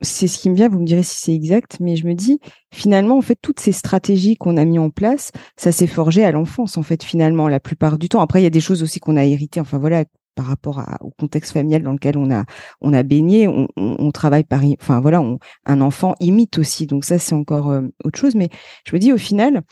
c'est 0.00 0.28
ce 0.28 0.38
qui 0.38 0.50
me 0.50 0.54
vient, 0.54 0.68
vous 0.68 0.78
me 0.78 0.86
direz 0.86 1.02
si 1.02 1.18
c'est 1.18 1.34
exact, 1.34 1.78
mais 1.80 1.96
je 1.96 2.06
me 2.06 2.14
dis, 2.14 2.40
finalement, 2.72 3.18
en 3.18 3.22
fait, 3.22 3.38
toutes 3.40 3.60
ces 3.60 3.72
stratégies 3.72 4.36
qu'on 4.36 4.56
a 4.56 4.64
mis 4.64 4.78
en 4.78 4.90
place, 4.90 5.32
ça 5.56 5.72
s'est 5.72 5.86
forgé 5.86 6.24
à 6.24 6.32
l'enfance, 6.32 6.76
en 6.76 6.82
fait, 6.82 7.02
finalement, 7.02 7.48
la 7.48 7.60
plupart 7.60 7.98
du 7.98 8.08
temps. 8.08 8.20
Après, 8.20 8.40
il 8.40 8.44
y 8.44 8.46
a 8.46 8.50
des 8.50 8.60
choses 8.60 8.82
aussi 8.82 9.00
qu'on 9.00 9.16
a 9.16 9.24
héritées, 9.24 9.60
enfin 9.60 9.78
voilà, 9.78 10.04
par 10.36 10.46
rapport 10.46 10.84
au 11.00 11.10
contexte 11.10 11.52
familial 11.52 11.82
dans 11.82 11.92
lequel 11.92 12.18
on 12.18 12.30
a 12.30 12.44
on 12.80 12.92
a 12.92 13.02
baigné, 13.02 13.48
on, 13.48 13.66
on, 13.76 14.10
travaille 14.12 14.44
par, 14.44 14.60
enfin 14.80 15.00
voilà, 15.00 15.24
un 15.64 15.80
enfant 15.80 16.14
imite 16.20 16.58
aussi, 16.58 16.86
donc 16.86 17.04
ça 17.04 17.18
c'est 17.18 17.34
encore 17.34 17.70
euh, 17.70 17.82
autre 18.04 18.18
chose. 18.18 18.34
Mais 18.34 18.50
je 18.84 18.94
me 18.94 19.00
dis 19.00 19.12
au 19.12 19.18
final, 19.18 19.62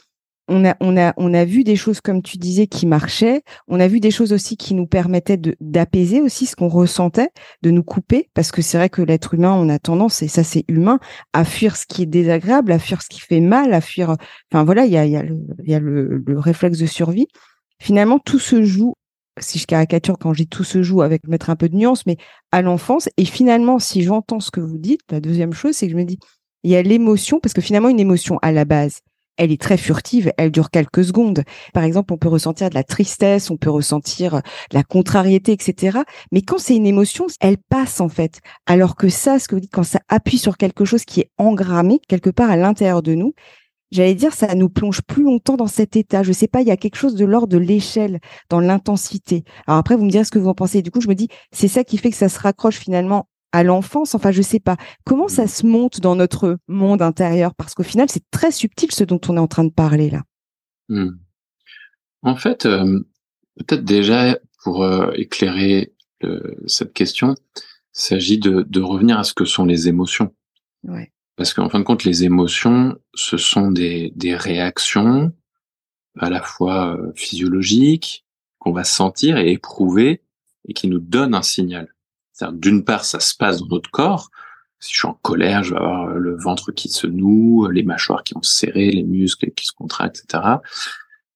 on 0.49 0.65
a, 0.65 0.77
on, 0.81 0.97
a, 0.97 1.15
on 1.17 1.33
a 1.33 1.45
vu 1.45 1.65
des 1.65 1.77
choses, 1.77 2.01
comme 2.01 2.23
tu 2.23 2.37
disais, 2.37 2.67
qui 2.67 2.87
marchaient. 2.87 3.43
On 3.69 3.81
a 3.81 3.89
vu 3.89 4.01
des 4.01 4.11
choses 4.11 4.33
aussi 4.33 4.57
qui 4.57 4.75
nous 4.75 4.87
permettaient 4.87 5.41
d'apaiser 5.61 6.21
aussi 6.21 6.47
ce 6.47 6.57
qu'on 6.57 6.69
ressentait, 6.69 7.31
de 7.63 7.71
nous 7.71 7.83
couper, 7.83 8.29
parce 8.35 8.53
que 8.53 8.63
c'est 8.63 8.77
vrai 8.77 8.91
que 8.91 9.03
l'être 9.03 9.35
humain, 9.35 9.55
on 9.55 9.69
a 9.69 9.79
tendance, 9.79 10.23
et 10.23 10.29
ça 10.29 10.45
c'est 10.45 10.65
humain, 10.69 10.99
à 11.33 11.45
fuir 11.45 11.77
ce 11.77 11.87
qui 11.87 12.03
est 12.03 12.07
désagréable, 12.07 12.73
à 12.73 12.79
fuir 12.79 13.03
ce 13.03 13.09
qui 13.09 13.21
fait 13.21 13.41
mal, 13.41 13.73
à 13.73 13.81
fuir. 13.81 14.17
Enfin 14.53 14.65
voilà, 14.65 14.85
il 14.85 14.93
y 14.93 14.97
a, 14.97 15.07
y 15.07 15.17
a, 15.17 15.23
le, 15.23 15.39
y 15.65 15.75
a 15.75 15.81
le, 15.81 16.23
le 16.27 16.39
réflexe 16.39 16.79
de 16.79 16.87
survie. 16.87 17.27
Finalement, 17.81 18.19
tout 18.19 18.39
se 18.39 18.63
joue 18.63 18.95
si 19.41 19.59
je 19.59 19.67
caricature 19.67 20.17
quand 20.19 20.33
je 20.33 20.43
dis 20.43 20.49
tout 20.49 20.65
se 20.65 20.83
joue 20.83 21.03
avec 21.03 21.27
mettre 21.27 21.51
un 21.51 21.57
peu 21.57 21.69
de 21.69 21.75
nuance, 21.75 22.07
mais 22.07 22.17
à 22.53 22.63
l'enfance. 22.63 23.09
Et 23.17 23.25
finalement, 23.25 23.79
si 23.79 24.03
j'entends 24.03 24.41
ce 24.41 24.51
que 24.51 24.61
vous 24.61 24.79
dites, 24.79 25.01
la 25.11 25.21
deuxième 25.21 25.53
chose, 25.53 25.75
c'est 25.75 25.87
que 25.87 25.93
je 25.93 25.97
me 25.97 26.05
dis, 26.05 26.19
il 26.63 26.71
y 26.71 26.77
a 26.77 26.83
l'émotion, 26.83 27.41
parce 27.41 27.53
que 27.53 27.61
finalement, 27.61 27.89
une 27.89 28.01
émotion 28.01 28.39
à 28.43 28.53
la 28.53 28.65
base, 28.65 29.01
elle 29.37 29.53
est 29.53 29.61
très 29.61 29.77
furtive, 29.77 30.33
elle 30.37 30.51
dure 30.51 30.71
quelques 30.71 31.05
secondes. 31.05 31.43
Par 31.73 31.85
exemple, 31.85 32.13
on 32.13 32.17
peut 32.17 32.29
ressentir 32.29 32.71
de 32.71 32.75
la 32.75 32.85
tristesse, 32.85 33.51
on 33.51 33.57
peut 33.57 33.71
ressentir 33.71 34.37
de 34.37 34.77
la 34.77 34.83
contrariété, 34.83 35.53
etc. 35.53 35.99
Mais 36.33 36.43
quand 36.43 36.59
c'est 36.59 36.77
une 36.77 36.87
émotion, 36.87 37.27
elle 37.41 37.59
passe 37.59 38.01
en 38.01 38.09
fait. 38.09 38.41
Alors 38.67 38.97
que 38.97 39.09
ça, 39.09 39.39
ce 39.39 39.49
que 39.49 39.55
vous 39.55 39.61
dites, 39.61 39.73
quand 39.73 39.83
ça 39.83 40.01
appuie 40.09 40.39
sur 40.39 40.57
quelque 40.57 40.85
chose 40.85 41.05
qui 41.05 41.21
est 41.21 41.31
engrammé 41.39 42.01
quelque 42.09 42.31
part 42.31 42.51
à 42.51 42.57
l'intérieur 42.57 43.03
de 43.03 43.15
nous, 43.15 43.35
j'allais 43.91 44.15
dire, 44.15 44.33
ça 44.33 44.55
nous 44.55 44.69
plonge 44.69 45.03
plus 45.03 45.23
longtemps 45.23 45.57
dans 45.57 45.67
cet 45.67 45.97
état. 45.97 46.23
Je 46.23 46.33
sais 46.33 46.49
pas, 46.49 46.61
il 46.61 46.69
y 46.69 46.73
a 46.73 46.77
quelque 46.77 46.97
chose 46.97 47.15
de 47.15 47.25
l'ordre 47.25 47.49
de 47.49 47.59
l'échelle, 47.59 48.21
dans 48.51 48.61
l'intensité. 48.61 49.45
Alors 49.67 49.79
après, 49.79 49.97
vous 49.97 50.05
me 50.05 50.11
direz 50.11 50.25
ce 50.25 50.31
que 50.31 50.39
vous 50.39 50.49
en 50.49 50.55
pensez. 50.55 50.83
Du 50.83 50.91
coup, 50.91 51.01
je 51.01 51.09
me 51.09 51.15
dis, 51.15 51.29
c'est 51.53 51.69
ça 51.69 51.85
qui 51.85 51.99
fait 51.99 52.11
que 52.11 52.17
ça 52.17 52.29
se 52.29 52.39
raccroche 52.39 52.77
finalement 52.77 53.29
à 53.55 53.63
l'enfance. 53.63 54.15
Enfin, 54.15 54.31
je 54.31 54.43
sais 54.43 54.61
pas. 54.61 54.77
Comment 55.05 55.29
ça 55.29 55.47
se 55.47 55.67
monte 55.67 56.01
dans 56.01 56.17
notre 56.17 56.59
monde 56.69 57.03
intérieur? 57.03 57.55
Parce 57.55 57.75
qu'au 57.75 57.83
final, 57.83 58.09
c'est 58.11 58.29
très 58.31 58.51
subtil 58.51 58.91
ce 58.93 59.05
dont 59.05 59.21
on 59.29 59.37
est 59.37 59.41
en 59.41 59.47
train 59.47 59.65
de 59.65 59.73
parler 59.73 60.11
là. 60.11 60.23
Hmm. 60.89 61.17
En 62.23 62.37
fait, 62.37 62.67
euh, 62.67 63.01
peut-être 63.59 63.85
déjà 63.85 64.39
pour 64.63 64.83
euh, 64.83 65.11
éclairer 65.15 65.91
cette 66.67 66.95
question, 66.95 67.35
il 67.57 67.61
s'agit 67.93 68.39
de, 68.39 68.63
de, 68.63 68.81
revenir 68.81 69.19
à 69.19 69.25
ce 69.25 69.35
que 69.35 69.45
sont 69.45 69.67
les 69.67 69.89
émotions. 69.89 70.35
Ouais. 70.85 71.13
Parce 71.37 71.53
qu'en 71.53 71.69
fin 71.69 71.81
de 71.81 71.85
compte, 71.85 72.05
les 72.05 72.25
émotions, 72.25 72.97
ce 73.15 73.37
sont 73.37 73.71
des, 73.71 74.11
des 74.17 74.35
réactions 74.35 75.35
à 76.19 76.31
la 76.31 76.41
fois 76.41 76.97
euh, 76.97 77.13
physiologiques 77.15 78.25
qu'on 78.59 78.73
va 78.73 78.85
sentir 78.85 79.37
et 79.37 79.53
éprouver 79.53 80.23
et 80.69 80.73
qui 80.73 80.89
nous 80.89 81.01
donnent 81.01 81.35
un 81.35 81.43
signal. 81.43 81.94
D'une 82.53 82.85
part, 82.85 83.05
ça 83.05 83.21
se 83.21 83.35
passe 83.35 83.59
dans 83.59 83.67
notre 83.67 83.91
corps. 83.91 84.31
Si 84.81 84.93
je 84.93 84.99
suis 84.99 85.09
en 85.09 85.15
colère, 85.15 85.63
je 85.63 85.71
vais 85.71 85.81
avoir 85.81 86.07
le 86.09 86.37
ventre 86.37 86.73
qui 86.73 86.89
se 86.89 87.07
noue, 87.07 87.69
les 87.69 87.83
mâchoires 87.83 88.25
qui 88.25 88.35
vont 88.35 88.43
se 88.43 88.55
serrer, 88.55 88.91
les 88.91 89.05
muscles 89.05 89.51
qui 89.53 89.67
se 89.67 89.73
contractent, 89.73 90.21
etc. 90.25 90.43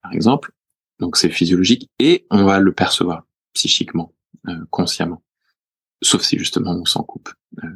Par 0.03 0.13
exemple. 0.13 0.53
Donc 0.99 1.17
c'est 1.17 1.31
physiologique 1.31 1.89
et 1.99 2.27
on 2.31 2.45
va 2.45 2.59
le 2.59 2.73
percevoir 2.73 3.25
psychiquement, 3.55 4.13
euh, 4.49 4.65
consciemment. 4.71 5.23
Sauf 6.03 6.23
si 6.23 6.39
justement 6.39 6.73
on 6.73 6.85
s'en 6.85 7.03
coupe. 7.05 7.33
Euh, 7.63 7.69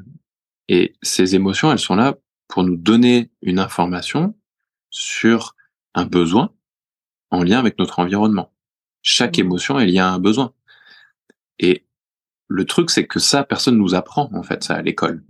et 0.68 0.94
ces 1.02 1.34
émotions, 1.34 1.70
elles 1.70 1.78
sont 1.78 1.94
là 1.94 2.16
pour 2.48 2.64
nous 2.64 2.76
donner 2.76 3.30
une 3.42 3.58
information 3.58 4.34
sur 4.90 5.54
un 5.94 6.04
besoin 6.04 6.52
en 7.30 7.42
lien 7.42 7.58
avec 7.58 7.78
notre 7.78 7.98
environnement. 8.00 8.52
Chaque 9.02 9.38
mmh. 9.38 9.40
émotion 9.40 9.78
est 9.78 9.86
liée 9.86 9.98
à 9.98 10.10
un 10.10 10.18
besoin. 10.18 10.52
Et 11.58 11.86
le 12.52 12.64
truc, 12.64 12.90
c'est 12.90 13.06
que 13.06 13.18
ça, 13.18 13.44
personne 13.44 13.76
nous 13.76 13.94
apprend, 13.94 14.30
en 14.34 14.42
fait, 14.42 14.62
ça, 14.64 14.76
à 14.76 14.82
l'école. 14.82 15.24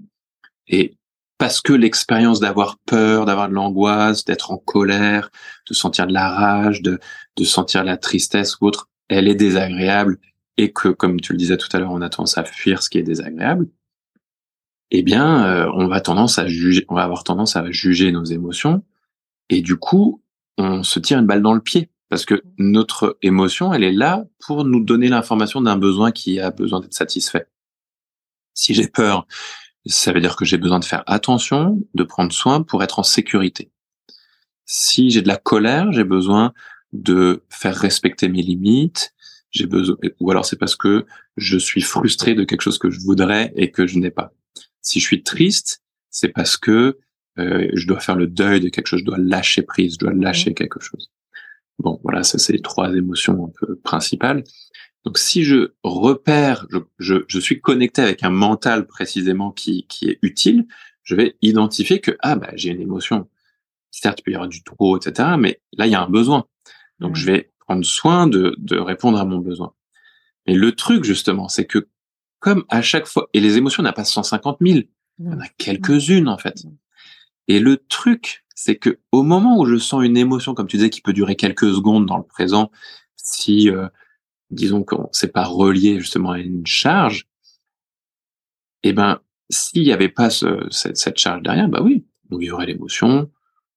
Et 0.68 0.96
parce 1.38 1.60
que 1.60 1.72
l'expérience 1.72 2.40
d'avoir 2.40 2.78
peur, 2.86 3.24
d'avoir 3.24 3.48
de 3.48 3.54
l'angoisse, 3.54 4.24
d'être 4.24 4.52
en 4.52 4.58
colère, 4.58 5.30
de 5.68 5.74
sentir 5.74 6.06
de 6.06 6.12
la 6.12 6.28
rage, 6.28 6.82
de, 6.82 7.00
de 7.36 7.44
sentir 7.44 7.84
la 7.84 7.96
tristesse 7.96 8.60
ou 8.60 8.66
autre, 8.66 8.88
elle 9.08 9.28
est 9.28 9.34
désagréable 9.34 10.18
et 10.56 10.72
que, 10.72 10.88
comme 10.88 11.20
tu 11.20 11.32
le 11.32 11.38
disais 11.38 11.56
tout 11.56 11.68
à 11.72 11.78
l'heure, 11.78 11.92
on 11.92 12.02
a 12.02 12.08
tendance 12.08 12.38
à 12.38 12.44
fuir 12.44 12.82
ce 12.82 12.90
qui 12.90 12.98
est 12.98 13.02
désagréable, 13.02 13.68
eh 14.90 15.02
bien, 15.02 15.46
euh, 15.46 15.72
on 15.74 15.88
va 15.88 16.00
tendance 16.00 16.38
à 16.38 16.46
juger, 16.46 16.84
on 16.88 16.94
va 16.94 17.02
avoir 17.02 17.24
tendance 17.24 17.56
à 17.56 17.70
juger 17.70 18.12
nos 18.12 18.24
émotions, 18.24 18.84
et 19.48 19.62
du 19.62 19.76
coup, 19.76 20.22
on 20.58 20.82
se 20.82 21.00
tire 21.00 21.18
une 21.18 21.26
balle 21.26 21.42
dans 21.42 21.54
le 21.54 21.60
pied 21.60 21.88
parce 22.12 22.26
que 22.26 22.42
notre 22.58 23.16
émotion, 23.22 23.72
elle 23.72 23.84
est 23.84 23.90
là 23.90 24.26
pour 24.38 24.66
nous 24.66 24.84
donner 24.84 25.08
l'information 25.08 25.62
d'un 25.62 25.78
besoin 25.78 26.12
qui 26.12 26.40
a 26.40 26.50
besoin 26.50 26.80
d'être 26.80 26.92
satisfait. 26.92 27.46
Si 28.52 28.74
j'ai 28.74 28.86
peur, 28.86 29.26
ça 29.86 30.12
veut 30.12 30.20
dire 30.20 30.36
que 30.36 30.44
j'ai 30.44 30.58
besoin 30.58 30.78
de 30.78 30.84
faire 30.84 31.04
attention, 31.06 31.82
de 31.94 32.04
prendre 32.04 32.30
soin 32.30 32.62
pour 32.62 32.82
être 32.82 32.98
en 32.98 33.02
sécurité. 33.02 33.72
Si 34.66 35.08
j'ai 35.08 35.22
de 35.22 35.26
la 35.26 35.38
colère, 35.38 35.90
j'ai 35.90 36.04
besoin 36.04 36.52
de 36.92 37.44
faire 37.48 37.74
respecter 37.74 38.28
mes 38.28 38.42
limites, 38.42 39.14
j'ai 39.50 39.64
besoin, 39.64 39.96
ou 40.20 40.30
alors 40.30 40.44
c'est 40.44 40.58
parce 40.58 40.76
que 40.76 41.06
je 41.38 41.56
suis 41.56 41.80
frustré 41.80 42.34
de 42.34 42.44
quelque 42.44 42.60
chose 42.60 42.76
que 42.76 42.90
je 42.90 43.00
voudrais 43.00 43.54
et 43.56 43.70
que 43.70 43.86
je 43.86 43.98
n'ai 43.98 44.10
pas. 44.10 44.34
Si 44.82 45.00
je 45.00 45.06
suis 45.06 45.22
triste, 45.22 45.82
c'est 46.10 46.28
parce 46.28 46.58
que 46.58 46.98
euh, 47.38 47.70
je 47.72 47.86
dois 47.86 48.00
faire 48.00 48.16
le 48.16 48.26
deuil 48.26 48.60
de 48.60 48.68
quelque 48.68 48.88
chose, 48.88 49.00
je 49.00 49.06
dois 49.06 49.16
lâcher 49.16 49.62
prise, 49.62 49.94
je 49.94 49.98
dois 49.98 50.12
lâcher 50.12 50.52
quelque 50.52 50.78
chose. 50.78 51.10
Bon, 51.78 52.00
voilà, 52.02 52.22
ça 52.22 52.38
c'est 52.38 52.52
les 52.52 52.62
trois 52.62 52.94
émotions 52.94 53.46
un 53.46 53.52
peu 53.58 53.76
principales. 53.76 54.44
Donc 55.04 55.18
si 55.18 55.44
je 55.44 55.72
repère, 55.82 56.66
je, 56.70 56.78
je, 56.98 57.16
je, 57.26 57.38
suis 57.40 57.60
connecté 57.60 58.02
avec 58.02 58.22
un 58.22 58.30
mental 58.30 58.86
précisément 58.86 59.50
qui, 59.50 59.86
qui 59.88 60.08
est 60.08 60.18
utile, 60.22 60.66
je 61.02 61.16
vais 61.16 61.36
identifier 61.42 62.00
que 62.00 62.16
ah 62.20 62.36
bah 62.36 62.50
j'ai 62.54 62.70
une 62.70 62.80
émotion. 62.80 63.28
Certes, 63.90 64.20
il 64.20 64.22
peut 64.22 64.30
y 64.30 64.34
avoir 64.34 64.48
du 64.48 64.62
trop, 64.62 64.96
etc. 64.96 65.30
Mais 65.38 65.60
là, 65.76 65.86
il 65.86 65.92
y 65.92 65.94
a 65.94 66.02
un 66.02 66.08
besoin. 66.08 66.46
Donc 67.00 67.16
je 67.16 67.26
vais 67.26 67.50
prendre 67.58 67.84
soin 67.84 68.26
de, 68.26 68.54
de 68.58 68.78
répondre 68.78 69.18
à 69.18 69.24
mon 69.24 69.38
besoin. 69.38 69.74
Mais 70.46 70.54
le 70.54 70.72
truc 70.72 71.04
justement, 71.04 71.48
c'est 71.48 71.66
que 71.66 71.88
comme 72.38 72.64
à 72.68 72.82
chaque 72.82 73.06
fois, 73.06 73.28
et 73.32 73.40
les 73.40 73.56
émotions 73.56 73.82
n'a 73.82 73.92
pas 73.92 74.04
150 74.04 74.58
000, 74.60 74.80
il 75.18 75.26
y 75.26 75.28
en 75.28 75.40
a 75.40 75.48
quelques-unes 75.58 76.28
en 76.28 76.38
fait. 76.38 76.64
Et 77.48 77.60
le 77.60 77.76
truc, 77.76 78.41
c'est 78.64 78.76
que 78.76 79.00
au 79.10 79.24
moment 79.24 79.58
où 79.58 79.66
je 79.66 79.76
sens 79.76 80.04
une 80.04 80.16
émotion, 80.16 80.54
comme 80.54 80.68
tu 80.68 80.76
disais, 80.76 80.90
qui 80.90 81.00
peut 81.00 81.12
durer 81.12 81.34
quelques 81.34 81.72
secondes 81.74 82.06
dans 82.06 82.16
le 82.16 82.22
présent, 82.22 82.70
si 83.16 83.68
euh, 83.68 83.88
disons 84.50 84.84
qu'on 84.84 85.08
s'est 85.12 85.32
pas 85.32 85.44
relié 85.44 85.98
justement 85.98 86.30
à 86.30 86.38
une 86.38 86.64
charge, 86.64 87.26
eh 88.84 88.92
ben 88.92 89.20
s'il 89.50 89.82
n'y 89.82 89.92
avait 89.92 90.08
pas 90.08 90.30
ce, 90.30 90.66
cette, 90.70 90.96
cette, 90.96 91.18
charge 91.18 91.42
derrière, 91.42 91.68
bah 91.68 91.80
oui, 91.82 92.06
donc 92.30 92.40
il 92.40 92.46
y 92.46 92.50
aurait 92.52 92.66
l'émotion, 92.66 93.30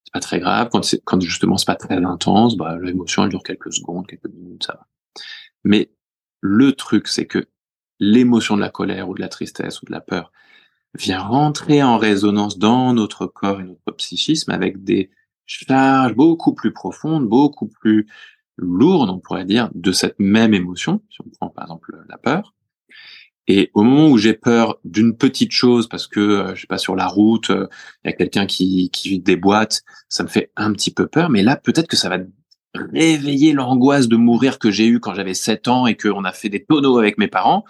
c'est 0.04 0.14
pas 0.14 0.20
très 0.20 0.40
grave. 0.40 0.70
Quand, 0.72 0.84
c'est, 0.84 1.02
quand 1.04 1.20
justement 1.20 1.58
c'est 1.58 1.66
pas 1.66 1.76
très 1.76 2.04
intense, 2.06 2.56
bah 2.56 2.78
l'émotion 2.80 3.24
elle 3.24 3.30
dure 3.30 3.44
quelques 3.44 3.74
secondes, 3.74 4.06
quelques 4.06 4.30
minutes, 4.30 4.66
ça 4.66 4.74
va. 4.74 4.88
Mais 5.64 5.90
le 6.42 6.74
truc, 6.74 7.08
c'est 7.08 7.26
que 7.26 7.48
l'émotion 8.00 8.56
de 8.56 8.62
la 8.62 8.70
colère 8.70 9.10
ou 9.10 9.16
de 9.16 9.22
la 9.22 9.30
tristesse 9.30 9.82
ou 9.82 9.86
de 9.86 9.92
la 9.92 10.02
peur 10.02 10.32
vient 10.98 11.22
rentrer 11.22 11.84
en 11.84 11.98
résonance 11.98 12.58
dans 12.58 12.94
notre 12.94 13.28
corps 13.28 13.60
et 13.60 13.64
notre 13.64 13.92
psychisme 13.98 14.52
avec 14.52 14.84
des 14.84 15.10
charges 15.46 16.16
beaucoup 16.16 16.54
plus 16.54 16.74
profondes, 16.74 17.28
beaucoup 17.28 17.68
plus 17.68 18.08
lourdes, 18.58 19.10
on 19.10 19.20
pourrait 19.20 19.46
dire, 19.46 19.70
de 19.74 19.92
cette 19.92 20.16
même 20.20 20.54
émotion, 20.54 21.02
si 21.10 21.18
on 21.22 21.30
prend 21.30 21.50
par 21.50 21.66
exemple 21.66 21.96
la 22.10 22.18
peur. 22.18 22.54
Et 23.48 23.70
au 23.76 23.84
moment 23.84 24.10
où 24.10 24.18
j'ai 24.18 24.34
peur 24.34 24.80
d'une 24.84 25.16
petite 25.16 25.52
chose, 25.52 25.88
parce 25.88 26.08
que 26.08 26.20
euh, 26.20 26.56
je 26.56 26.62
sais 26.62 26.68
pas 26.68 26.80
sur 26.80 26.96
la 26.96 27.06
route, 27.06 27.52
euh, 27.52 27.68
il 28.04 28.08
y 28.08 28.10
a 28.10 28.14
quelqu'un 28.14 28.48
qui 28.48 28.90
qui 28.90 29.20
boîtes, 29.36 29.84
ça 30.10 30.24
me 30.24 30.30
fait 30.30 30.52
un 30.56 30.72
petit 30.74 30.92
peu 30.92 31.06
peur. 31.06 31.30
Mais 31.30 31.44
là, 31.44 31.56
peut-être 31.56 31.88
que 31.88 31.96
ça 31.96 32.10
va 32.10 32.18
réveiller 32.74 33.54
l'angoisse 33.54 34.08
de 34.08 34.16
mourir 34.16 34.58
que 34.58 34.72
j'ai 34.72 34.88
eue 34.88 35.00
quand 35.00 35.14
j'avais 35.14 35.36
7 35.36 35.68
ans 35.68 35.86
et 35.86 35.96
qu'on 35.96 36.24
a 36.24 36.32
fait 36.32 36.50
des 36.50 36.66
tonneaux 36.66 36.98
avec 36.98 37.18
mes 37.20 37.28
parents. 37.28 37.66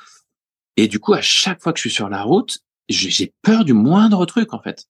Et 0.78 0.88
du 0.88 1.00
coup, 1.00 1.14
à 1.14 1.22
chaque 1.22 1.62
fois 1.62 1.74
que 1.74 1.80
je 1.80 1.82
suis 1.82 1.96
sur 1.96 2.10
la 2.10 2.24
route, 2.24 2.60
j'ai 2.90 3.34
peur 3.42 3.66
du 3.66 3.74
moindre 3.74 4.26
truc, 4.26 4.54
en 4.54 4.62
fait. 4.62 4.88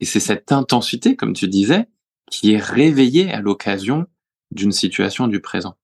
Et 0.00 0.04
c'est 0.04 0.20
cette 0.20 0.52
intensité, 0.52 1.16
comme 1.16 1.32
tu 1.32 1.48
disais, 1.48 1.86
qui 2.30 2.52
est 2.52 2.62
réveillée 2.62 3.32
à 3.32 3.40
l'occasion 3.40 4.06
d'une 4.50 4.72
situation 4.72 5.28
du 5.28 5.40
présent. 5.40 5.76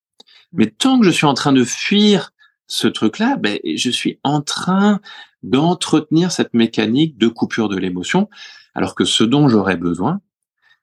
Mais 0.52 0.66
tant 0.66 0.98
que 0.98 1.06
je 1.06 1.10
suis 1.10 1.26
en 1.26 1.34
train 1.34 1.52
de 1.52 1.64
fuir 1.64 2.32
ce 2.66 2.88
truc-là, 2.88 3.36
ben, 3.36 3.58
je 3.64 3.90
suis 3.90 4.18
en 4.24 4.40
train 4.40 5.00
d'entretenir 5.42 6.32
cette 6.32 6.54
mécanique 6.54 7.16
de 7.18 7.28
coupure 7.28 7.68
de 7.68 7.76
l'émotion, 7.76 8.28
alors 8.74 8.94
que 8.94 9.04
ce 9.04 9.24
dont 9.24 9.48
j'aurais 9.48 9.76
besoin, 9.76 10.20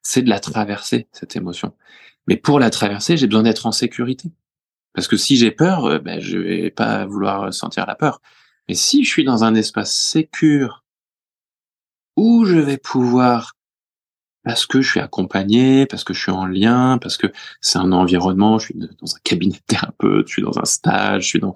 c'est 0.02 0.22
de 0.22 0.30
la 0.30 0.40
traverser, 0.40 1.08
cette 1.12 1.36
émotion. 1.36 1.74
Mais 2.28 2.38
pour 2.38 2.60
la 2.60 2.70
traverser, 2.70 3.18
j'ai 3.18 3.28
besoin 3.28 3.44
d'être 3.44 3.66
en 3.66 3.72
sécurité. 3.72 4.32
Parce 4.94 5.08
que 5.08 5.18
si 5.18 5.36
j'ai 5.36 5.52
peur, 5.52 5.86
euh, 5.86 6.00
ben, 6.00 6.20
je 6.20 6.38
vais 6.38 6.72
pas 6.72 7.06
vouloir 7.06 7.54
sentir 7.54 7.86
la 7.86 7.96
peur. 7.96 8.22
Mais 8.68 8.76
si 8.76 9.04
je 9.04 9.10
suis 9.10 9.24
dans 9.24 9.44
un 9.44 9.56
espace 9.56 9.96
sécure 9.96 10.84
où 12.18 12.46
je 12.46 12.58
vais 12.58 12.78
pouvoir, 12.78 13.54
parce 14.44 14.66
que 14.66 14.82
je 14.82 14.90
suis 14.90 15.00
accompagné, 15.00 15.86
parce 15.86 16.04
que 16.04 16.14
je 16.14 16.22
suis 16.22 16.32
en 16.32 16.46
lien, 16.46 16.98
parce 17.00 17.18
que 17.18 17.28
c'est 17.62 17.80
un 17.80 17.92
environnement, 17.92 18.58
je 18.60 18.66
suis 18.66 18.76
dans 18.76 19.16
un 19.16 19.20
cabinet 19.24 19.56
de 19.56 19.64
thérapeute, 19.68 20.28
je 20.28 20.34
suis 20.34 20.42
dans 20.42 20.58
un 20.58 20.66
stage, 20.66 21.24
je 21.24 21.28
suis 21.28 21.40
dans 21.40 21.54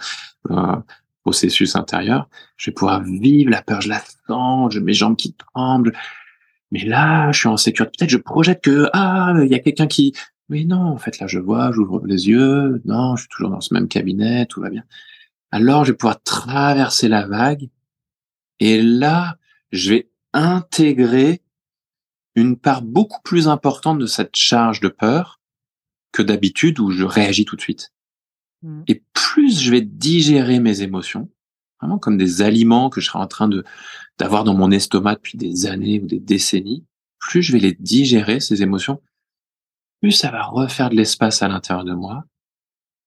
un 0.50 0.84
processus 1.24 1.76
intérieur, 1.76 2.30
je 2.58 2.70
vais 2.70 2.74
pouvoir 2.74 3.02
vivre 3.04 3.52
la 3.52 3.62
peur, 3.62 3.82
je 3.82 3.90
la 3.90 4.02
sens, 4.28 4.74
j'ai 4.74 4.80
mes 4.80 4.94
jambes 4.94 5.16
qui 5.18 5.34
tremblent. 5.34 5.94
Mais 6.72 6.86
là, 6.86 7.32
je 7.32 7.40
suis 7.40 7.48
en 7.48 7.58
sécurité. 7.58 7.98
Peut-être 7.98 8.12
je 8.12 8.18
projette 8.18 8.62
que 8.62 8.90
ah, 8.94 9.34
il 9.44 9.50
y 9.50 9.56
a 9.56 9.60
quelqu'un 9.60 9.88
qui. 9.88 10.14
Mais 10.50 10.64
non, 10.66 10.82
en 10.82 10.98
fait, 10.98 11.20
là, 11.20 11.28
je 11.28 11.40
vois, 11.40 11.72
j'ouvre 11.72 12.06
les 12.06 12.28
yeux. 12.28 12.82
Non, 12.86 13.16
je 13.16 13.22
suis 13.22 13.30
toujours 13.30 13.50
dans 13.50 13.62
ce 13.62 13.74
même 13.74 13.88
cabinet, 13.88 14.46
tout 14.46 14.62
va 14.62 14.70
bien 14.70 14.84
alors 15.52 15.86
je 15.86 15.92
vais 15.92 15.98
pouvoir 15.98 16.22
traverser 16.24 17.08
la 17.08 17.26
vague 17.26 17.70
et 18.60 18.82
là, 18.82 19.38
je 19.72 19.90
vais 19.90 20.12
intégrer 20.34 21.42
une 22.36 22.58
part 22.58 22.82
beaucoup 22.82 23.22
plus 23.22 23.48
importante 23.48 24.00
de 24.00 24.06
cette 24.06 24.36
charge 24.36 24.80
de 24.80 24.90
peur 24.90 25.40
que 26.12 26.22
d'habitude 26.22 26.80
où 26.80 26.92
je 26.92 27.04
réagis 27.04 27.46
tout 27.46 27.56
de 27.56 27.62
suite. 27.62 27.94
Mmh. 28.62 28.84
Et 28.88 29.04
plus 29.14 29.62
je 29.62 29.72
vais 29.72 29.82
digérer 29.82 30.60
mes 30.60 30.82
émotions, 30.82 31.30
vraiment 31.82 31.98
comme 31.98 32.18
des 32.18 32.42
aliments 32.42 32.90
que 32.90 33.02
je 33.02 33.08
serai 33.08 33.20
en 33.20 33.28
train 33.28 33.48
de 33.48 33.64
d'avoir 34.18 34.44
dans 34.44 34.54
mon 34.54 34.70
estomac 34.70 35.16
depuis 35.16 35.38
des 35.38 35.66
années 35.66 36.02
ou 36.02 36.08
des 36.08 36.20
décennies, 36.20 36.86
plus 37.20 37.42
je 37.42 37.54
vais 37.54 37.60
les 37.60 37.74
digérer, 37.74 38.42
ces 38.42 38.62
émotions, 38.62 39.02
plus 40.02 40.12
ça 40.12 40.30
va 40.30 40.44
refaire 40.44 40.90
de 40.90 40.96
l'espace 40.96 41.42
à 41.42 41.48
l'intérieur 41.48 41.86
de 41.86 41.94
moi 41.94 42.26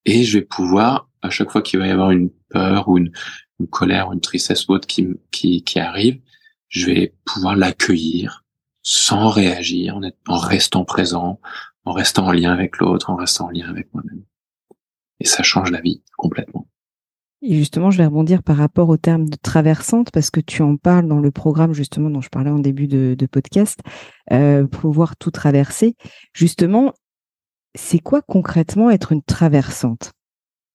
et 0.04 0.24
je 0.24 0.38
vais 0.38 0.44
pouvoir 0.44 1.08
à 1.22 1.30
chaque 1.30 1.50
fois 1.50 1.62
qu'il 1.62 1.78
va 1.78 1.86
y 1.86 1.90
avoir 1.90 2.10
une 2.10 2.30
peur 2.48 2.88
ou 2.88 2.98
une, 2.98 3.12
colère 3.70 4.08
ou 4.08 4.12
une 4.12 4.20
tristesse 4.20 4.66
ou 4.66 4.72
autre 4.72 4.88
qui, 4.88 5.06
qui, 5.30 5.62
qui 5.62 5.78
arrive, 5.78 6.20
je 6.68 6.86
vais 6.86 7.14
pouvoir 7.24 7.54
l'accueillir 7.54 8.44
sans 8.82 9.28
réagir, 9.28 10.00
en, 10.26 10.38
restant 10.38 10.84
présent, 10.84 11.40
en 11.84 11.92
restant 11.92 12.26
en 12.26 12.32
lien 12.32 12.52
avec 12.52 12.78
l'autre, 12.78 13.10
en 13.10 13.16
restant 13.16 13.46
en 13.46 13.50
lien 13.50 13.68
avec 13.68 13.92
moi-même. 13.94 14.24
Et 15.20 15.24
ça 15.24 15.44
change 15.44 15.70
la 15.70 15.80
vie 15.80 16.02
complètement. 16.16 16.66
Et 17.42 17.56
justement, 17.56 17.90
je 17.90 17.98
vais 17.98 18.06
rebondir 18.06 18.42
par 18.42 18.56
rapport 18.56 18.88
au 18.88 18.96
terme 18.96 19.28
de 19.28 19.36
traversante, 19.36 20.10
parce 20.12 20.30
que 20.30 20.40
tu 20.40 20.62
en 20.62 20.76
parles 20.76 21.08
dans 21.08 21.18
le 21.18 21.30
programme 21.32 21.72
justement 21.72 22.08
dont 22.08 22.20
je 22.20 22.28
parlais 22.28 22.50
en 22.50 22.60
début 22.60 22.86
de, 22.86 23.26
podcast, 23.26 23.80
euh, 24.32 24.66
pouvoir 24.66 25.16
tout 25.16 25.32
traverser. 25.32 25.96
Justement, 26.34 26.92
c'est 27.74 27.98
quoi 27.98 28.22
concrètement 28.22 28.90
être 28.90 29.12
une 29.12 29.22
traversante? 29.22 30.12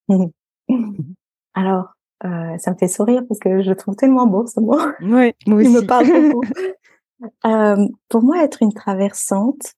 Alors, 1.54 1.94
euh, 2.26 2.58
ça 2.58 2.72
me 2.72 2.78
fait 2.78 2.88
sourire 2.88 3.24
parce 3.28 3.40
que 3.40 3.62
je 3.62 3.72
trouve 3.74 3.96
tellement 3.96 4.28
beau 4.28 4.46
ce 4.48 4.60
mot. 4.60 4.80
Oui, 5.02 5.34
moi 5.48 5.60
aussi. 5.60 5.70
Il 5.70 5.76
me 5.76 5.86
parle 5.86 6.08
beaucoup. 6.08 6.42
euh, 7.46 7.88
pour 8.10 8.24
moi, 8.24 8.44
être 8.44 8.62
une 8.62 8.74
traversante, 8.74 9.74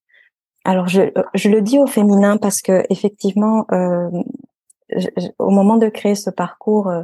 alors 0.65 0.87
je, 0.87 1.01
je 1.33 1.49
le 1.49 1.61
dis 1.61 1.79
au 1.79 1.87
féminin 1.87 2.37
parce 2.37 2.61
que 2.61 2.83
effectivement, 2.89 3.65
euh, 3.71 4.09
au 5.37 5.49
moment 5.49 5.77
de 5.77 5.89
créer 5.89 6.15
ce 6.15 6.29
parcours, 6.29 6.89
euh, 6.89 7.03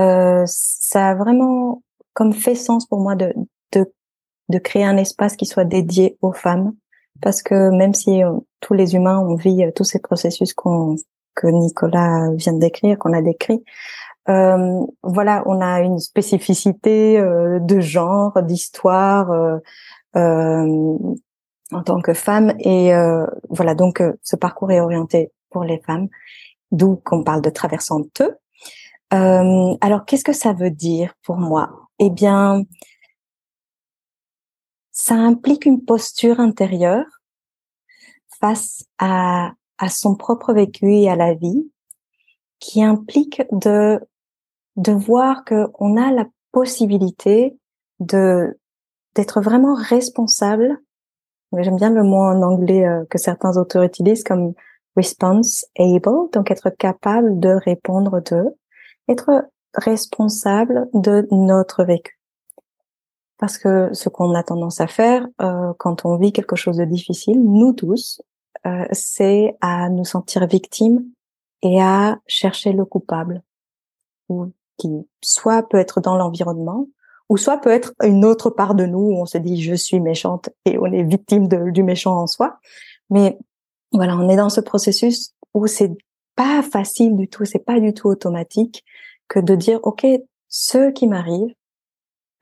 euh, 0.00 0.44
ça 0.46 1.10
a 1.10 1.14
vraiment 1.14 1.82
comme 2.14 2.32
fait 2.32 2.54
sens 2.54 2.86
pour 2.86 3.00
moi 3.00 3.14
de, 3.14 3.32
de, 3.72 3.92
de 4.48 4.58
créer 4.58 4.84
un 4.84 4.96
espace 4.96 5.36
qui 5.36 5.46
soit 5.46 5.64
dédié 5.64 6.18
aux 6.22 6.32
femmes, 6.32 6.74
parce 7.22 7.42
que 7.42 7.70
même 7.70 7.94
si 7.94 8.22
euh, 8.22 8.32
tous 8.60 8.74
les 8.74 8.94
humains 8.94 9.18
ont 9.18 9.36
vit 9.36 9.64
tous 9.74 9.84
ces 9.84 10.00
processus 10.00 10.52
qu'on 10.54 10.96
que 11.34 11.46
Nicolas 11.46 12.30
vient 12.34 12.52
de 12.52 12.58
décrire, 12.58 12.98
qu'on 12.98 13.14
a 13.14 13.22
décrit, 13.22 13.64
euh, 14.28 14.80
voilà, 15.02 15.42
on 15.46 15.60
a 15.62 15.80
une 15.80 15.98
spécificité 15.98 17.18
euh, 17.18 17.58
de 17.58 17.80
genre, 17.80 18.42
d'histoire 18.42 19.30
euh, 20.14 20.98
en 21.72 21.82
tant 21.82 22.02
que 22.02 22.12
femme, 22.12 22.52
et 22.58 22.92
voilà, 23.48 23.74
donc 23.74 24.02
ce 24.22 24.36
parcours 24.36 24.70
est 24.72 24.80
orienté 24.80 25.32
pour 25.48 25.64
les 25.64 25.78
femmes 25.78 26.08
d'où 26.70 26.96
qu'on 26.96 27.22
parle 27.22 27.42
de 27.42 27.50
traversante. 27.50 28.22
Euh, 29.12 29.74
alors, 29.80 30.04
qu'est-ce 30.06 30.24
que 30.24 30.32
ça 30.32 30.52
veut 30.52 30.70
dire 30.70 31.14
pour 31.22 31.36
moi? 31.36 31.70
Eh 31.98 32.10
bien, 32.10 32.62
ça 34.92 35.14
implique 35.14 35.66
une 35.66 35.84
posture 35.84 36.40
intérieure 36.40 37.06
face 38.40 38.84
à, 38.98 39.52
à 39.78 39.88
son 39.88 40.14
propre 40.14 40.52
vécu 40.52 40.94
et 40.94 41.10
à 41.10 41.16
la 41.16 41.34
vie, 41.34 41.70
qui 42.58 42.82
implique 42.82 43.42
de 43.50 44.00
de 44.76 44.92
voir 44.92 45.44
que 45.44 45.66
on 45.78 45.96
a 45.96 46.10
la 46.12 46.26
possibilité 46.52 47.58
de 48.00 48.58
d'être 49.14 49.40
vraiment 49.40 49.74
responsable. 49.74 50.78
J'aime 51.58 51.76
bien 51.76 51.90
le 51.90 52.02
mot 52.02 52.22
en 52.22 52.40
anglais 52.42 52.86
euh, 52.86 53.04
que 53.10 53.18
certains 53.18 53.58
auteurs 53.58 53.82
utilisent 53.82 54.24
comme 54.24 54.54
response 54.96 55.66
able, 55.78 56.30
donc 56.32 56.50
être 56.50 56.70
capable 56.70 57.38
de 57.38 57.50
répondre 57.50 58.22
de, 58.22 58.44
être 59.08 59.44
responsable 59.74 60.88
de 60.94 61.26
notre 61.30 61.84
vécu. 61.84 62.21
Parce 63.42 63.58
que 63.58 63.92
ce 63.92 64.08
qu'on 64.08 64.36
a 64.36 64.44
tendance 64.44 64.80
à 64.80 64.86
faire 64.86 65.26
euh, 65.40 65.72
quand 65.76 66.04
on 66.04 66.16
vit 66.16 66.32
quelque 66.32 66.54
chose 66.54 66.76
de 66.76 66.84
difficile, 66.84 67.42
nous 67.42 67.72
tous, 67.72 68.22
euh, 68.66 68.86
c'est 68.92 69.56
à 69.60 69.88
nous 69.88 70.04
sentir 70.04 70.46
victimes 70.46 71.04
et 71.60 71.82
à 71.82 72.20
chercher 72.28 72.72
le 72.72 72.84
coupable, 72.84 73.42
ou 74.28 74.52
qui 74.78 74.90
soit 75.24 75.68
peut 75.68 75.78
être 75.78 76.00
dans 76.00 76.14
l'environnement, 76.14 76.86
ou 77.28 77.36
soit 77.36 77.58
peut 77.58 77.72
être 77.72 77.94
une 78.04 78.24
autre 78.24 78.48
part 78.48 78.76
de 78.76 78.86
nous 78.86 79.00
où 79.00 79.20
on 79.20 79.26
se 79.26 79.38
dit 79.38 79.60
je 79.60 79.74
suis 79.74 79.98
méchante 79.98 80.50
et 80.64 80.78
on 80.78 80.86
est 80.86 81.02
victime 81.02 81.48
du 81.48 81.82
méchant 81.82 82.14
en 82.14 82.28
soi. 82.28 82.60
Mais 83.10 83.40
voilà, 83.90 84.16
on 84.16 84.28
est 84.28 84.36
dans 84.36 84.50
ce 84.50 84.60
processus 84.60 85.34
où 85.52 85.66
c'est 85.66 85.90
pas 86.36 86.62
facile 86.62 87.16
du 87.16 87.26
tout, 87.26 87.44
c'est 87.44 87.58
pas 87.58 87.80
du 87.80 87.92
tout 87.92 88.06
automatique 88.06 88.84
que 89.26 89.40
de 89.40 89.56
dire 89.56 89.80
ok, 89.82 90.06
ce 90.46 90.92
qui 90.92 91.08
m'arrive, 91.08 91.52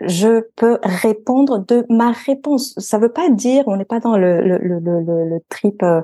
je 0.00 0.42
peux 0.56 0.78
répondre 0.82 1.58
de 1.58 1.84
ma 1.88 2.12
réponse. 2.12 2.74
Ça 2.78 2.98
veut 2.98 3.12
pas 3.12 3.28
dire, 3.30 3.64
on 3.66 3.76
n'est 3.76 3.84
pas 3.84 4.00
dans 4.00 4.16
le 4.16 4.42
le 4.42 4.58
le 4.58 4.78
le, 4.80 5.00
le 5.00 5.40
trip 5.48 5.82
euh, 5.82 6.02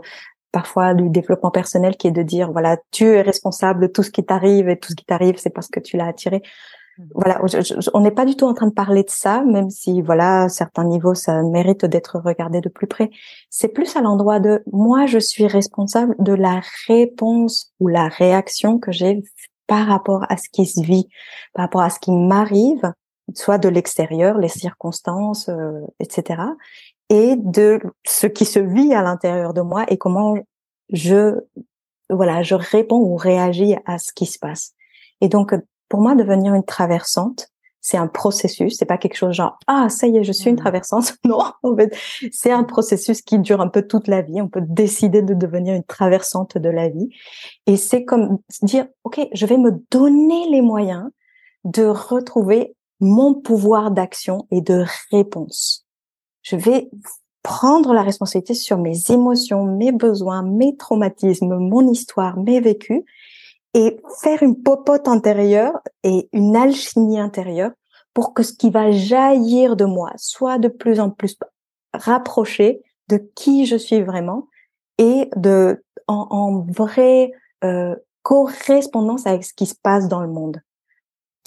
parfois 0.52 0.94
du 0.94 1.10
développement 1.10 1.50
personnel 1.50 1.96
qui 1.96 2.08
est 2.08 2.12
de 2.12 2.22
dire 2.22 2.52
voilà, 2.52 2.78
tu 2.90 3.04
es 3.04 3.22
responsable 3.22 3.80
de 3.82 3.86
tout 3.86 4.02
ce 4.02 4.10
qui 4.10 4.24
t'arrive 4.24 4.68
et 4.68 4.78
tout 4.78 4.90
ce 4.90 4.96
qui 4.96 5.04
t'arrive, 5.04 5.36
c'est 5.38 5.50
parce 5.50 5.68
que 5.68 5.80
tu 5.80 5.96
l'as 5.96 6.06
attiré 6.06 6.42
voilà, 7.14 7.42
on 7.92 8.00
n'est 8.00 8.10
pas 8.10 8.24
du 8.24 8.36
tout 8.36 8.46
en 8.46 8.54
train 8.54 8.66
de 8.66 8.72
parler 8.72 9.02
de 9.02 9.10
ça, 9.10 9.42
même 9.44 9.68
si 9.68 10.00
voilà, 10.00 10.44
à 10.44 10.48
certains 10.48 10.84
niveaux, 10.84 11.14
ça 11.14 11.42
mérite 11.42 11.84
d'être 11.84 12.18
regardé 12.18 12.60
de 12.60 12.68
plus 12.68 12.86
près. 12.86 13.10
C'est 13.50 13.68
plus 13.68 13.96
à 13.96 14.00
l'endroit 14.00 14.40
de 14.40 14.62
moi, 14.72 15.06
je 15.06 15.18
suis 15.18 15.46
responsable 15.46 16.14
de 16.18 16.32
la 16.32 16.60
réponse 16.86 17.74
ou 17.80 17.88
la 17.88 18.08
réaction 18.08 18.78
que 18.78 18.92
j'ai 18.92 19.22
par 19.66 19.86
rapport 19.86 20.24
à 20.30 20.36
ce 20.36 20.48
qui 20.50 20.64
se 20.64 20.80
vit, 20.80 21.08
par 21.52 21.64
rapport 21.64 21.82
à 21.82 21.90
ce 21.90 21.98
qui 21.98 22.12
m'arrive, 22.12 22.92
soit 23.34 23.58
de 23.58 23.68
l'extérieur, 23.68 24.38
les 24.38 24.48
circonstances, 24.48 25.48
euh, 25.48 25.80
etc., 26.00 26.42
et 27.08 27.36
de 27.36 27.80
ce 28.04 28.26
qui 28.26 28.44
se 28.44 28.58
vit 28.58 28.92
à 28.92 29.02
l'intérieur 29.02 29.54
de 29.54 29.60
moi 29.60 29.84
et 29.88 29.96
comment 29.96 30.34
je 30.90 31.38
voilà, 32.10 32.42
je 32.42 32.54
réponds 32.54 32.98
ou 32.98 33.16
réagis 33.16 33.76
à 33.84 33.98
ce 33.98 34.12
qui 34.12 34.26
se 34.26 34.38
passe. 34.38 34.74
Et 35.20 35.28
donc 35.28 35.54
pour 35.88 36.00
moi, 36.00 36.14
devenir 36.14 36.54
une 36.54 36.64
traversante, 36.64 37.48
c'est 37.80 37.96
un 37.96 38.08
processus. 38.08 38.76
C'est 38.76 38.86
pas 38.86 38.98
quelque 38.98 39.16
chose 39.16 39.34
genre 39.34 39.58
ah 39.68 39.88
ça 39.88 40.08
y 40.08 40.16
est, 40.16 40.24
je 40.24 40.32
suis 40.32 40.50
une 40.50 40.56
mmh. 40.56 40.60
traversante. 40.60 41.14
Non, 41.24 41.38
en 41.62 41.76
fait, 41.76 41.96
c'est 42.32 42.50
un 42.50 42.64
processus 42.64 43.22
qui 43.22 43.38
dure 43.38 43.60
un 43.60 43.68
peu 43.68 43.82
toute 43.82 44.08
la 44.08 44.22
vie. 44.22 44.40
On 44.40 44.48
peut 44.48 44.62
décider 44.66 45.22
de 45.22 45.34
devenir 45.34 45.74
une 45.74 45.84
traversante 45.84 46.58
de 46.58 46.68
la 46.68 46.88
vie, 46.88 47.08
et 47.66 47.76
c'est 47.76 48.04
comme 48.04 48.38
dire 48.62 48.86
ok, 49.04 49.28
je 49.32 49.46
vais 49.46 49.58
me 49.58 49.72
donner 49.90 50.48
les 50.50 50.62
moyens 50.62 51.08
de 51.64 51.84
retrouver 51.84 52.75
mon 53.00 53.34
pouvoir 53.34 53.90
d'action 53.90 54.46
et 54.50 54.60
de 54.60 54.84
réponse. 55.10 55.86
Je 56.42 56.56
vais 56.56 56.90
prendre 57.42 57.92
la 57.92 58.02
responsabilité 58.02 58.54
sur 58.54 58.78
mes 58.78 59.10
émotions, 59.10 59.64
mes 59.64 59.92
besoins, 59.92 60.42
mes 60.42 60.76
traumatismes, 60.76 61.56
mon 61.58 61.88
histoire, 61.88 62.38
mes 62.38 62.60
vécus, 62.60 63.02
et 63.74 64.00
faire 64.22 64.42
une 64.42 64.62
popote 64.62 65.06
intérieure 65.06 65.78
et 66.02 66.28
une 66.32 66.56
alchimie 66.56 67.20
intérieure 67.20 67.72
pour 68.14 68.32
que 68.32 68.42
ce 68.42 68.54
qui 68.54 68.70
va 68.70 68.90
jaillir 68.90 69.76
de 69.76 69.84
moi 69.84 70.10
soit 70.16 70.58
de 70.58 70.68
plus 70.68 70.98
en 70.98 71.10
plus 71.10 71.36
rapproché 71.92 72.82
de 73.08 73.18
qui 73.34 73.66
je 73.66 73.76
suis 73.76 74.02
vraiment 74.02 74.48
et 74.98 75.28
de 75.36 75.84
en, 76.08 76.26
en 76.30 76.60
vraie 76.72 77.32
euh, 77.64 77.94
correspondance 78.22 79.26
avec 79.26 79.44
ce 79.44 79.52
qui 79.54 79.66
se 79.66 79.74
passe 79.80 80.08
dans 80.08 80.20
le 80.20 80.28
monde. 80.28 80.60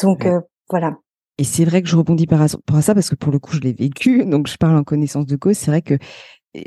Donc 0.02 0.26
euh, 0.26 0.40
voilà. 0.70 0.98
Et 1.40 1.46
c'est 1.46 1.64
vrai 1.64 1.82
que 1.82 1.88
je 1.88 1.96
rebondis 1.96 2.28
par 2.28 2.40
rapport 2.40 2.84
ça 2.84 2.94
parce 2.94 3.10
que 3.10 3.16
pour 3.16 3.32
le 3.32 3.40
coup 3.40 3.56
je 3.56 3.62
l'ai 3.62 3.74
vécu, 3.74 4.26
donc 4.30 4.48
je 4.48 4.58
parle 4.58 4.78
en 4.78 4.84
connaissance 4.84 5.26
de 5.26 5.38
cause. 5.38 5.58
C'est 5.58 5.72
vrai 5.72 5.82
que 5.82 5.98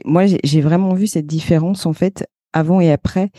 moi 0.05 0.25
j'ai 0.27 0.61
vraiment 0.63 0.95
vu 0.95 1.07
cette 1.07 1.27
différence 1.27 1.87
en 1.87 1.93
fait 1.93 2.27
avant 2.53 2.81
et 2.81 2.91
après 2.91 3.31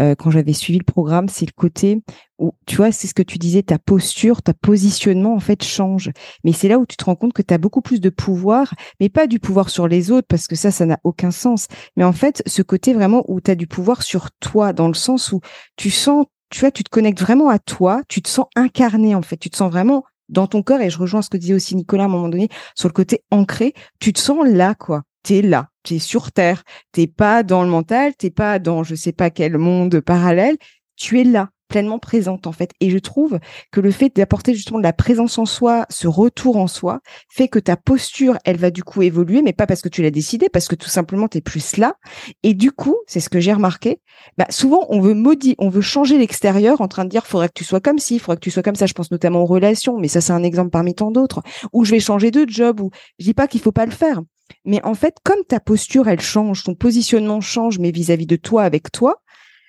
euh, 0.00 0.14
quand 0.14 0.30
j'avais 0.30 0.52
suivi 0.52 0.78
le 0.78 0.84
programme, 0.84 1.28
c'est 1.28 1.46
le 1.46 1.52
côté 1.54 2.00
où, 2.38 2.52
tu 2.66 2.76
vois, 2.76 2.92
c'est 2.92 3.06
ce 3.06 3.14
que 3.14 3.22
tu 3.22 3.38
disais, 3.38 3.62
ta 3.62 3.78
posture, 3.78 4.42
ta 4.42 4.54
positionnement, 4.54 5.34
en 5.34 5.40
fait, 5.40 5.62
change. 5.62 6.10
Mais 6.44 6.52
c'est 6.52 6.68
là 6.68 6.78
où 6.78 6.86
tu 6.86 6.96
te 6.96 7.04
rends 7.04 7.14
compte 7.14 7.34
que 7.34 7.42
tu 7.42 7.52
as 7.52 7.58
beaucoup 7.58 7.82
plus 7.82 8.00
de 8.00 8.08
pouvoir, 8.08 8.74
mais 9.00 9.10
pas 9.10 9.26
du 9.26 9.38
pouvoir 9.38 9.68
sur 9.68 9.88
les 9.88 10.10
autres, 10.10 10.26
parce 10.28 10.46
que 10.46 10.56
ça, 10.56 10.70
ça 10.70 10.86
n'a 10.86 10.98
aucun 11.04 11.30
sens. 11.30 11.68
Mais 11.96 12.04
en 12.04 12.12
fait, 12.14 12.42
ce 12.46 12.62
côté 12.62 12.94
vraiment 12.94 13.22
où 13.28 13.42
tu 13.42 13.50
as 13.50 13.54
du 13.54 13.66
pouvoir 13.66 14.02
sur 14.02 14.30
toi, 14.40 14.72
dans 14.72 14.88
le 14.88 14.94
sens 14.94 15.30
où 15.30 15.40
tu 15.76 15.90
sens, 15.90 16.24
tu 16.48 16.60
vois, 16.60 16.70
tu 16.70 16.84
te 16.84 16.90
connectes 16.90 17.20
vraiment 17.20 17.50
à 17.50 17.58
toi, 17.58 18.00
tu 18.08 18.22
te 18.22 18.30
sens 18.30 18.46
incarné, 18.56 19.14
en 19.14 19.22
fait, 19.22 19.36
tu 19.36 19.50
te 19.50 19.56
sens 19.56 19.70
vraiment 19.70 20.04
dans 20.28 20.46
ton 20.46 20.62
corps, 20.62 20.80
et 20.80 20.90
je 20.90 20.98
rejoins 20.98 21.22
ce 21.22 21.30
que 21.30 21.36
disait 21.36 21.54
aussi 21.54 21.76
Nicolas 21.76 22.04
à 22.04 22.06
un 22.06 22.10
moment 22.10 22.28
donné, 22.28 22.48
sur 22.74 22.88
le 22.88 22.92
côté 22.92 23.24
ancré, 23.30 23.74
tu 24.00 24.12
te 24.12 24.20
sens 24.20 24.46
là, 24.46 24.74
quoi. 24.74 25.02
T'es 25.22 25.40
là, 25.40 25.68
t'es 25.84 26.00
sur 26.00 26.32
Terre, 26.32 26.64
t'es 26.90 27.06
pas 27.06 27.44
dans 27.44 27.62
le 27.62 27.68
mental, 27.68 28.12
t'es 28.16 28.30
pas 28.30 28.58
dans 28.58 28.82
je 28.82 28.96
sais 28.96 29.12
pas 29.12 29.30
quel 29.30 29.56
monde 29.56 30.00
parallèle, 30.00 30.56
tu 30.96 31.20
es 31.20 31.24
là, 31.24 31.50
pleinement 31.72 31.98
présente 31.98 32.46
en 32.46 32.52
fait. 32.52 32.72
Et 32.80 32.90
je 32.90 32.98
trouve 32.98 33.38
que 33.70 33.80
le 33.80 33.90
fait 33.90 34.14
d'apporter 34.14 34.52
justement 34.52 34.78
de 34.78 34.82
la 34.82 34.92
présence 34.92 35.38
en 35.38 35.46
soi, 35.46 35.86
ce 35.88 36.06
retour 36.06 36.58
en 36.58 36.66
soi, 36.66 37.00
fait 37.30 37.48
que 37.48 37.58
ta 37.58 37.78
posture, 37.78 38.36
elle 38.44 38.58
va 38.58 38.70
du 38.70 38.84
coup 38.84 39.00
évoluer, 39.00 39.40
mais 39.40 39.54
pas 39.54 39.66
parce 39.66 39.80
que 39.80 39.88
tu 39.88 40.02
l'as 40.02 40.10
décidé, 40.10 40.50
parce 40.50 40.68
que 40.68 40.74
tout 40.74 40.90
simplement 40.90 41.28
t'es 41.28 41.40
plus 41.40 41.78
là. 41.78 41.94
Et 42.42 42.52
du 42.52 42.72
coup, 42.72 42.96
c'est 43.06 43.20
ce 43.20 43.30
que 43.30 43.40
j'ai 43.40 43.54
remarqué. 43.54 44.02
Bah, 44.36 44.44
souvent, 44.50 44.84
on 44.90 45.00
veut 45.00 45.14
maudire, 45.14 45.54
on 45.58 45.70
veut 45.70 45.80
changer 45.80 46.18
l'extérieur 46.18 46.82
en 46.82 46.88
train 46.88 47.06
de 47.06 47.08
dire, 47.08 47.26
faudrait 47.26 47.48
que 47.48 47.54
tu 47.54 47.64
sois 47.64 47.80
comme 47.80 47.98
ci, 47.98 48.18
faudrait 48.18 48.36
que 48.36 48.42
tu 48.42 48.50
sois 48.50 48.62
comme 48.62 48.74
ça. 48.74 48.84
Je 48.84 48.92
pense 48.92 49.10
notamment 49.10 49.40
aux 49.40 49.46
relations, 49.46 49.98
mais 49.98 50.08
ça 50.08 50.20
c'est 50.20 50.34
un 50.34 50.42
exemple 50.42 50.68
parmi 50.68 50.94
tant 50.94 51.10
d'autres. 51.10 51.40
Ou 51.72 51.86
je 51.86 51.92
vais 51.92 52.00
changer 52.00 52.30
de 52.30 52.44
job, 52.46 52.80
ou 52.80 52.90
je 53.18 53.24
dis 53.24 53.34
pas 53.34 53.48
qu'il 53.48 53.62
faut 53.62 53.72
pas 53.72 53.86
le 53.86 53.92
faire. 53.92 54.20
Mais 54.66 54.84
en 54.84 54.92
fait, 54.92 55.16
comme 55.24 55.42
ta 55.48 55.58
posture, 55.58 56.06
elle 56.06 56.20
change, 56.20 56.64
ton 56.64 56.74
positionnement 56.74 57.40
change, 57.40 57.78
mais 57.78 57.92
vis-à-vis 57.92 58.26
de 58.26 58.36
toi, 58.36 58.64
avec 58.64 58.92
toi, 58.92 59.22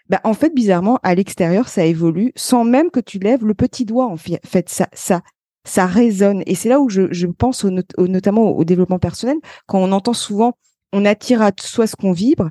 bah, 0.09 0.21
en 0.23 0.33
fait, 0.33 0.53
bizarrement, 0.53 0.99
à 1.03 1.15
l'extérieur, 1.15 1.67
ça 1.67 1.85
évolue 1.85 2.31
sans 2.35 2.63
même 2.63 2.91
que 2.91 2.99
tu 2.99 3.19
lèves 3.19 3.45
le 3.45 3.53
petit 3.53 3.85
doigt. 3.85 4.07
En 4.07 4.17
fait, 4.17 4.69
ça, 4.69 4.87
ça, 4.93 5.21
ça 5.65 5.85
résonne. 5.85 6.43
Et 6.45 6.55
c'est 6.55 6.69
là 6.69 6.79
où 6.79 6.89
je, 6.89 7.11
je 7.11 7.27
pense 7.27 7.63
notamment 7.63 8.51
au 8.51 8.63
développement 8.63 8.99
personnel, 8.99 9.37
quand 9.65 9.79
on 9.79 9.91
entend 9.91 10.13
souvent 10.13 10.53
on 10.93 11.05
attire 11.05 11.41
à 11.41 11.51
soi 11.59 11.87
ce 11.87 11.95
qu'on 11.95 12.13
vibre. 12.13 12.49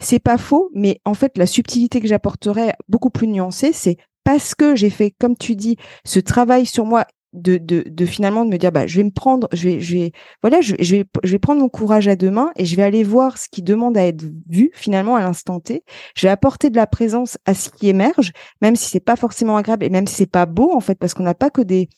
C'est 0.00 0.18
pas 0.18 0.38
faux, 0.38 0.70
mais 0.74 1.00
en 1.04 1.14
fait, 1.14 1.38
la 1.38 1.46
subtilité 1.46 2.00
que 2.00 2.08
j'apporterais 2.08 2.74
beaucoup 2.88 3.10
plus 3.10 3.28
nuancée, 3.28 3.72
c'est 3.72 3.98
parce 4.24 4.54
que 4.54 4.74
j'ai 4.74 4.90
fait, 4.90 5.14
comme 5.20 5.36
tu 5.36 5.54
dis, 5.54 5.76
ce 6.04 6.18
travail 6.18 6.66
sur 6.66 6.86
moi 6.86 7.04
de, 7.34 7.58
de, 7.58 7.84
de, 7.86 8.06
finalement 8.06 8.44
de 8.44 8.50
me 8.50 8.56
dire 8.56 8.72
bah 8.72 8.86
je 8.86 8.96
vais 8.96 9.04
me 9.04 9.10
prendre 9.10 9.48
je 9.52 9.68
vais 9.68 9.80
je 9.80 9.94
vais 9.94 10.12
voilà 10.42 10.60
je, 10.60 10.74
vais 10.76 11.04
je 11.22 11.32
vais 11.32 11.38
prendre 11.38 11.60
mon 11.60 11.68
courage 11.68 12.08
à 12.08 12.16
deux 12.16 12.30
mains 12.30 12.52
et 12.56 12.64
je 12.64 12.76
vais 12.76 12.82
aller 12.82 13.02
voir 13.02 13.38
ce 13.38 13.48
qui 13.48 13.62
demande 13.62 13.98
à 13.98 14.06
être 14.06 14.24
vu 14.48 14.70
finalement 14.74 15.16
à 15.16 15.20
l'instant 15.20 15.60
T. 15.60 15.84
Je 16.16 16.26
vais 16.26 16.30
apporter 16.30 16.70
de 16.70 16.76
la 16.76 16.86
présence 16.86 17.36
à 17.44 17.54
ce 17.54 17.70
qui 17.70 17.88
émerge 17.88 18.32
même 18.62 18.76
si 18.76 18.88
c'est 18.88 19.00
pas 19.00 19.16
forcément 19.16 19.56
agréable 19.56 19.84
et 19.84 19.90
même 19.90 20.06
si 20.06 20.14
c'est 20.14 20.30
pas 20.30 20.46
beau 20.46 20.72
en 20.72 20.80
fait 20.80 20.98
parce 20.98 21.12
qu'on 21.12 21.24
n'a 21.24 21.34
pas 21.34 21.50
que 21.50 21.60
des 21.60 21.88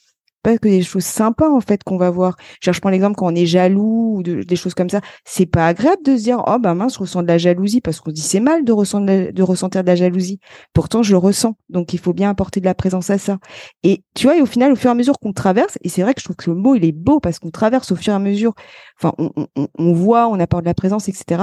pas 0.47 0.59
que 0.59 0.69
des 0.69 0.83
choses 0.83 1.05
sympas 1.05 1.51
en 1.51 1.61
fait 1.61 1.83
qu'on 1.83 1.97
va 1.97 2.09
voir. 2.09 2.37
Je 2.61 2.71
prends 2.79 2.91
l'exemple 2.91 3.17
quand 3.17 3.27
on 3.27 3.35
est 3.35 3.47
jaloux 3.47 4.19
ou 4.19 4.23
des 4.23 4.55
choses 4.55 4.75
comme 4.75 4.89
ça. 4.89 5.01
C'est 5.25 5.47
pas 5.47 5.67
agréable 5.67 6.05
de 6.05 6.17
se 6.17 6.23
dire 6.23 6.41
oh 6.47 6.59
bah 6.61 6.73
mince 6.75 6.95
je 6.95 7.01
ressens 7.01 7.25
de 7.25 7.27
la 7.27 7.37
jalousie 7.37 7.81
parce 7.81 7.99
qu'on 7.99 8.13
dit 8.13 8.21
c'est 8.21 8.39
mal 8.39 8.65
de 8.65 8.71
ressentir 8.71 9.03
de, 9.11 9.83
de 9.83 9.87
la 9.87 9.97
jalousie. 9.97 10.39
Pourtant 10.73 11.03
je 11.03 11.11
le 11.11 11.19
ressens 11.19 11.57
donc 11.69 11.93
il 11.95 11.99
faut 11.99 12.13
bien 12.13 12.31
apporter 12.31 12.61
de 12.61 12.65
la 12.65 12.77
présence 12.77 13.11
à 13.11 13.19
ça. 13.19 13.39
Et 13.83 14.05
tu 14.15 14.29
vois 14.29 14.41
au 14.41 14.47
final 14.47 14.71
au 14.71 14.77
fur 14.77 14.89
et 14.89 14.93
à 14.93 14.95
mesure 14.95 15.19
qu'on 15.19 15.33
traverse 15.33 15.79
et 15.83 15.89
c'est 15.89 16.03
vrai 16.03 16.15
que 16.15 16.21
je 16.21 16.27
trouve 16.27 16.37
que 16.37 16.49
le 16.49 16.57
mot 16.57 16.77
il 16.77 16.85
est 16.85 16.93
beau 16.93 17.19
parce 17.19 17.41
qu'on 17.41 17.51
traverse 17.51 17.91
au 17.91 17.97
fur 17.97 18.13
et 18.13 18.17
à 18.17 18.21
mesure. 18.21 18.55
Enfin 19.01 19.15
on, 19.19 19.33
on, 19.57 19.67
on 19.77 19.93
voit 19.95 20.29
on 20.29 20.39
apporte 20.39 20.63
de 20.63 20.69
la 20.69 20.75
présence 20.75 21.09
etc. 21.09 21.43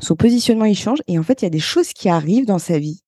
Son 0.00 0.16
positionnement 0.16 0.64
il 0.64 0.74
change 0.74 1.02
et 1.06 1.18
en 1.18 1.22
fait 1.22 1.42
il 1.42 1.44
y 1.44 1.48
a 1.48 1.50
des 1.50 1.58
choses 1.58 1.92
qui 1.92 2.08
arrivent 2.08 2.46
dans 2.46 2.58
sa 2.58 2.78
vie 2.78 3.02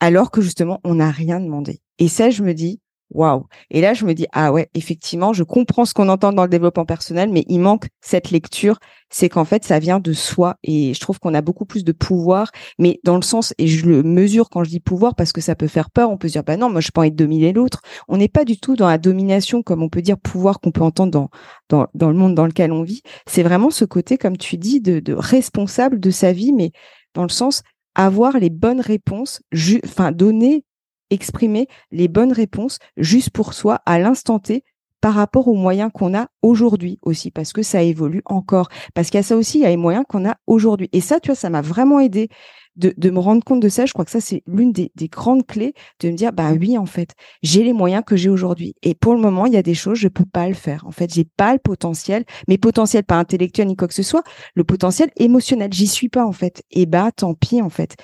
alors 0.00 0.32
que 0.32 0.40
justement 0.40 0.80
on 0.82 0.96
n'a 0.96 1.12
rien 1.12 1.38
demandé. 1.38 1.80
Et 2.00 2.08
ça 2.08 2.30
je 2.30 2.42
me 2.42 2.54
dis 2.54 2.80
waouh. 3.14 3.46
Et 3.70 3.80
là, 3.80 3.94
je 3.94 4.04
me 4.04 4.14
dis, 4.14 4.26
ah 4.32 4.52
ouais, 4.52 4.68
effectivement, 4.74 5.32
je 5.32 5.42
comprends 5.42 5.84
ce 5.84 5.94
qu'on 5.94 6.08
entend 6.08 6.32
dans 6.32 6.42
le 6.42 6.48
développement 6.48 6.84
personnel, 6.84 7.30
mais 7.30 7.44
il 7.48 7.60
manque 7.60 7.88
cette 8.00 8.30
lecture. 8.30 8.78
C'est 9.10 9.28
qu'en 9.28 9.44
fait, 9.44 9.64
ça 9.64 9.78
vient 9.78 10.00
de 10.00 10.12
soi. 10.12 10.56
Et 10.62 10.94
je 10.94 11.00
trouve 11.00 11.18
qu'on 11.18 11.34
a 11.34 11.42
beaucoup 11.42 11.66
plus 11.66 11.84
de 11.84 11.92
pouvoir, 11.92 12.50
mais 12.78 13.00
dans 13.04 13.16
le 13.16 13.22
sens, 13.22 13.54
et 13.58 13.66
je 13.66 13.86
le 13.86 14.02
mesure 14.02 14.48
quand 14.50 14.64
je 14.64 14.70
dis 14.70 14.80
pouvoir, 14.80 15.14
parce 15.14 15.32
que 15.32 15.40
ça 15.40 15.54
peut 15.54 15.68
faire 15.68 15.90
peur. 15.90 16.10
On 16.10 16.16
peut 16.16 16.28
se 16.28 16.32
dire, 16.32 16.44
bah 16.44 16.56
non, 16.56 16.70
moi, 16.70 16.80
je 16.80 16.90
pas 16.90 17.02
envie 17.02 17.10
de 17.10 17.16
dominer 17.16 17.52
l'autre. 17.52 17.82
On 18.08 18.16
n'est 18.16 18.28
pas 18.28 18.44
du 18.44 18.58
tout 18.58 18.76
dans 18.76 18.88
la 18.88 18.98
domination, 18.98 19.62
comme 19.62 19.82
on 19.82 19.88
peut 19.88 20.02
dire 20.02 20.18
pouvoir 20.18 20.60
qu'on 20.60 20.72
peut 20.72 20.82
entendre 20.82 21.30
dans 21.68 21.88
le 22.08 22.14
monde 22.14 22.34
dans 22.34 22.46
lequel 22.46 22.72
on 22.72 22.82
vit. 22.82 23.02
C'est 23.26 23.42
vraiment 23.42 23.70
ce 23.70 23.84
côté, 23.84 24.18
comme 24.18 24.36
tu 24.36 24.56
dis, 24.56 24.80
de, 24.80 25.00
de 25.00 25.12
responsable 25.12 26.00
de 26.00 26.10
sa 26.10 26.32
vie, 26.32 26.52
mais 26.52 26.72
dans 27.14 27.22
le 27.22 27.28
sens, 27.28 27.62
avoir 27.94 28.38
les 28.38 28.50
bonnes 28.50 28.80
réponses, 28.80 29.42
enfin 29.84 30.12
donner 30.12 30.64
exprimer 31.12 31.68
les 31.90 32.08
bonnes 32.08 32.32
réponses 32.32 32.78
juste 32.96 33.30
pour 33.30 33.54
soi 33.54 33.80
à 33.86 33.98
l'instant 33.98 34.38
T 34.38 34.64
par 35.02 35.14
rapport 35.14 35.48
aux 35.48 35.54
moyens 35.54 35.90
qu'on 35.92 36.16
a 36.16 36.28
aujourd'hui 36.42 36.98
aussi, 37.02 37.32
parce 37.32 37.52
que 37.52 37.62
ça 37.62 37.82
évolue 37.82 38.22
encore. 38.24 38.68
Parce 38.94 39.10
qu'il 39.10 39.18
y 39.18 39.20
a 39.20 39.24
ça 39.24 39.36
aussi, 39.36 39.58
il 39.58 39.62
y 39.62 39.66
a 39.66 39.68
les 39.68 39.76
moyens 39.76 40.04
qu'on 40.08 40.28
a 40.28 40.36
aujourd'hui. 40.46 40.88
Et 40.92 41.00
ça, 41.00 41.18
tu 41.18 41.28
vois, 41.28 41.34
ça 41.34 41.50
m'a 41.50 41.60
vraiment 41.60 41.98
aidé 41.98 42.28
de, 42.76 43.10
me 43.10 43.18
rendre 43.18 43.42
compte 43.44 43.60
de 43.60 43.68
ça. 43.68 43.84
Je 43.84 43.92
crois 43.92 44.04
que 44.04 44.12
ça, 44.12 44.20
c'est 44.20 44.44
l'une 44.46 44.72
des, 44.72 44.92
des, 44.94 45.08
grandes 45.08 45.44
clés 45.44 45.74
de 46.00 46.08
me 46.08 46.14
dire, 46.14 46.32
bah 46.32 46.52
oui, 46.52 46.78
en 46.78 46.86
fait, 46.86 47.10
j'ai 47.42 47.64
les 47.64 47.72
moyens 47.72 48.04
que 48.06 48.14
j'ai 48.14 48.30
aujourd'hui. 48.30 48.76
Et 48.82 48.94
pour 48.94 49.14
le 49.14 49.20
moment, 49.20 49.46
il 49.46 49.52
y 49.52 49.56
a 49.56 49.62
des 49.62 49.74
choses, 49.74 49.98
je 49.98 50.08
peux 50.08 50.24
pas 50.24 50.48
le 50.48 50.54
faire. 50.54 50.86
En 50.86 50.92
fait, 50.92 51.12
j'ai 51.12 51.26
pas 51.36 51.52
le 51.52 51.58
potentiel, 51.58 52.24
mais 52.46 52.56
potentiel 52.56 53.02
pas 53.02 53.18
intellectuel 53.18 53.66
ni 53.66 53.76
quoi 53.76 53.88
que 53.88 53.94
ce 53.94 54.04
soit, 54.04 54.22
le 54.54 54.62
potentiel 54.62 55.10
émotionnel, 55.16 55.72
j'y 55.72 55.88
suis 55.88 56.08
pas, 56.08 56.24
en 56.24 56.32
fait. 56.32 56.62
Et 56.70 56.86
bah, 56.86 57.10
tant 57.10 57.34
pis, 57.34 57.60
en 57.60 57.70
fait 57.70 57.96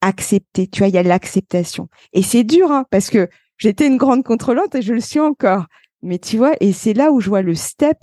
accepter. 0.00 0.66
Tu 0.66 0.80
vois, 0.80 0.88
il 0.88 0.94
y 0.94 0.98
a 0.98 1.02
l'acceptation. 1.02 1.88
Et 2.12 2.22
c'est 2.22 2.44
dur, 2.44 2.70
hein, 2.72 2.84
parce 2.90 3.10
que 3.10 3.28
j'étais 3.58 3.86
une 3.86 3.96
grande 3.96 4.24
contrôlante 4.24 4.74
et 4.74 4.82
je 4.82 4.92
le 4.92 5.00
suis 5.00 5.20
encore. 5.20 5.66
Mais 6.02 6.18
tu 6.18 6.36
vois, 6.36 6.54
et 6.60 6.72
c'est 6.72 6.92
là 6.92 7.12
où 7.12 7.20
je 7.20 7.28
vois 7.28 7.42
le 7.42 7.54
step, 7.54 7.98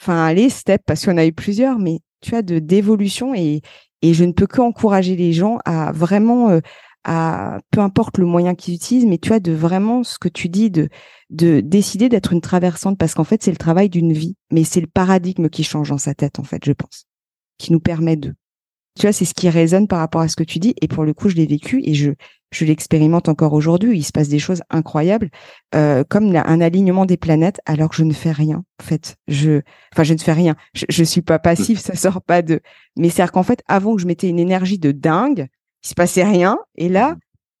enfin 0.00 0.32
les 0.32 0.48
steps, 0.50 0.84
parce 0.86 1.04
qu'on 1.04 1.18
a 1.18 1.26
eu 1.26 1.32
plusieurs, 1.32 1.78
mais 1.78 1.98
tu 2.20 2.30
vois, 2.30 2.42
de 2.42 2.58
d'évolution 2.58 3.34
et, 3.34 3.60
et 4.02 4.14
je 4.14 4.24
ne 4.24 4.32
peux 4.32 4.46
qu'encourager 4.46 5.16
les 5.16 5.32
gens 5.32 5.58
à 5.64 5.92
vraiment, 5.92 6.50
euh, 6.50 6.60
à 7.04 7.58
peu 7.70 7.80
importe 7.80 8.18
le 8.18 8.26
moyen 8.26 8.54
qu'ils 8.54 8.74
utilisent, 8.74 9.06
mais 9.06 9.18
tu 9.18 9.28
vois, 9.28 9.40
de 9.40 9.52
vraiment 9.52 10.04
ce 10.04 10.18
que 10.18 10.28
tu 10.28 10.48
dis, 10.48 10.70
de, 10.70 10.88
de 11.30 11.60
décider 11.60 12.08
d'être 12.08 12.32
une 12.32 12.40
traversante, 12.40 12.98
parce 12.98 13.14
qu'en 13.14 13.24
fait, 13.24 13.42
c'est 13.42 13.50
le 13.50 13.56
travail 13.56 13.88
d'une 13.88 14.12
vie, 14.12 14.36
mais 14.50 14.64
c'est 14.64 14.80
le 14.80 14.86
paradigme 14.86 15.48
qui 15.48 15.64
change 15.64 15.90
dans 15.90 15.98
sa 15.98 16.14
tête, 16.14 16.38
en 16.38 16.44
fait, 16.44 16.64
je 16.64 16.72
pense, 16.72 17.06
qui 17.58 17.72
nous 17.72 17.80
permet 17.80 18.16
de. 18.16 18.34
Tu 18.98 19.02
vois, 19.02 19.12
c'est 19.12 19.24
ce 19.24 19.34
qui 19.34 19.48
résonne 19.48 19.88
par 19.88 19.98
rapport 19.98 20.20
à 20.20 20.28
ce 20.28 20.36
que 20.36 20.44
tu 20.44 20.58
dis. 20.58 20.74
Et 20.80 20.88
pour 20.88 21.04
le 21.04 21.14
coup, 21.14 21.28
je 21.28 21.34
l'ai 21.34 21.46
vécu 21.46 21.80
et 21.84 21.94
je, 21.94 22.12
je 22.52 22.64
l'expérimente 22.64 23.28
encore 23.28 23.52
aujourd'hui. 23.52 23.98
Il 23.98 24.04
se 24.04 24.12
passe 24.12 24.28
des 24.28 24.38
choses 24.38 24.62
incroyables, 24.70 25.30
euh, 25.74 26.04
comme 26.08 26.34
un 26.34 26.60
alignement 26.60 27.04
des 27.04 27.16
planètes, 27.16 27.60
alors 27.66 27.90
que 27.90 27.96
je 27.96 28.04
ne 28.04 28.12
fais 28.12 28.30
rien. 28.30 28.64
En 28.80 28.84
fait, 28.84 29.16
je, 29.26 29.62
enfin, 29.92 30.04
je 30.04 30.14
ne 30.14 30.18
fais 30.18 30.32
rien. 30.32 30.54
Je, 30.74 30.84
je 30.88 31.04
suis 31.04 31.22
pas 31.22 31.40
passif, 31.40 31.80
ça 31.80 31.96
sort 31.96 32.22
pas 32.22 32.42
de. 32.42 32.60
Mais 32.96 33.10
c'est 33.10 33.28
qu'en 33.30 33.42
fait, 33.42 33.62
avant 33.66 33.96
que 33.96 34.02
je 34.02 34.06
mettais 34.06 34.28
une 34.28 34.38
énergie 34.38 34.78
de 34.78 34.92
dingue, 34.92 35.48
il 35.82 35.88
se 35.88 35.94
passait 35.94 36.24
rien. 36.24 36.58
Et 36.76 36.88
là, 36.88 37.16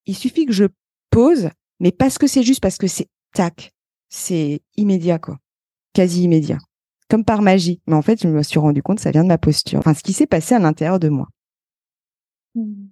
il 0.06 0.14
suffit 0.16 0.46
que 0.46 0.52
je 0.52 0.66
pose, 1.10 1.50
mais 1.80 1.90
parce 1.90 2.18
que 2.18 2.26
c'est 2.26 2.42
juste, 2.42 2.60
parce 2.60 2.78
que 2.78 2.86
c'est 2.86 3.08
tac, 3.34 3.72
c'est 4.08 4.62
immédiat 4.76 5.18
quoi, 5.18 5.38
quasi 5.92 6.22
immédiat 6.22 6.58
comme 7.08 7.24
par 7.24 7.42
magie. 7.42 7.80
Mais 7.86 7.94
en 7.94 8.02
fait, 8.02 8.22
je 8.22 8.28
me 8.28 8.42
suis 8.42 8.58
rendu 8.58 8.82
compte, 8.82 9.00
ça 9.00 9.10
vient 9.10 9.22
de 9.22 9.28
ma 9.28 9.38
posture. 9.38 9.78
Enfin, 9.78 9.94
ce 9.94 10.02
qui 10.02 10.12
s'est 10.12 10.26
passé 10.26 10.54
à 10.54 10.58
l'intérieur 10.58 10.98
de 10.98 11.08
moi. 11.08 11.28
Mmh. 12.54 12.86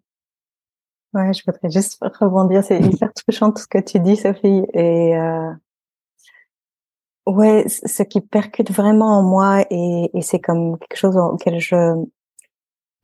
Ouais, 1.14 1.32
je 1.34 1.42
voudrais 1.46 1.70
juste 1.70 1.98
rebondir. 2.20 2.64
C'est 2.64 2.80
hyper 2.80 3.12
touchant 3.12 3.52
tout 3.52 3.62
ce 3.62 3.68
que 3.68 3.78
tu 3.78 4.00
dis, 4.00 4.16
Sophie. 4.16 4.62
Et 4.74 5.16
euh... 5.16 5.52
ouais, 7.26 7.66
ce 7.68 8.02
qui 8.02 8.20
percute 8.20 8.70
vraiment 8.70 9.18
en 9.18 9.22
moi, 9.22 9.64
et, 9.70 10.10
et 10.14 10.22
c'est 10.22 10.40
comme 10.40 10.78
quelque 10.78 10.96
chose 10.98 11.16
auquel 11.16 11.60
je 11.60 12.04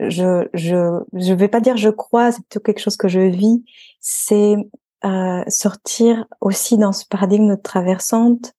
je 0.00 0.48
je 0.54 1.00
je 1.12 1.32
vais 1.34 1.48
pas 1.48 1.60
dire 1.60 1.76
je 1.76 1.88
crois, 1.88 2.30
c'est 2.30 2.40
plutôt 2.42 2.60
quelque 2.60 2.80
chose 2.80 2.96
que 2.96 3.08
je 3.08 3.20
vis. 3.20 3.64
C'est 4.00 4.56
euh, 5.04 5.44
sortir 5.48 6.26
aussi 6.40 6.78
dans 6.78 6.92
ce 6.92 7.04
paradigme 7.06 7.50
de 7.50 7.60
traversante 7.60 8.52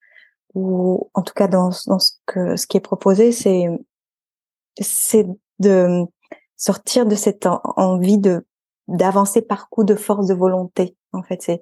ou 0.53 1.09
en 1.13 1.21
tout 1.21 1.33
cas 1.33 1.47
dans, 1.47 1.69
dans 1.87 1.99
ce 1.99 2.13
que 2.25 2.55
ce 2.55 2.67
qui 2.67 2.77
est 2.77 2.81
proposé, 2.81 3.31
c'est 3.31 3.67
c'est 4.79 5.27
de 5.59 6.05
sortir 6.55 7.05
de 7.05 7.15
cette 7.15 7.47
envie 7.75 8.17
de 8.17 8.45
d'avancer 8.87 9.41
par 9.41 9.69
coup 9.69 9.83
de 9.83 9.95
force 9.95 10.27
de 10.27 10.33
volonté. 10.33 10.95
En 11.13 11.23
fait, 11.23 11.41
c'est 11.41 11.59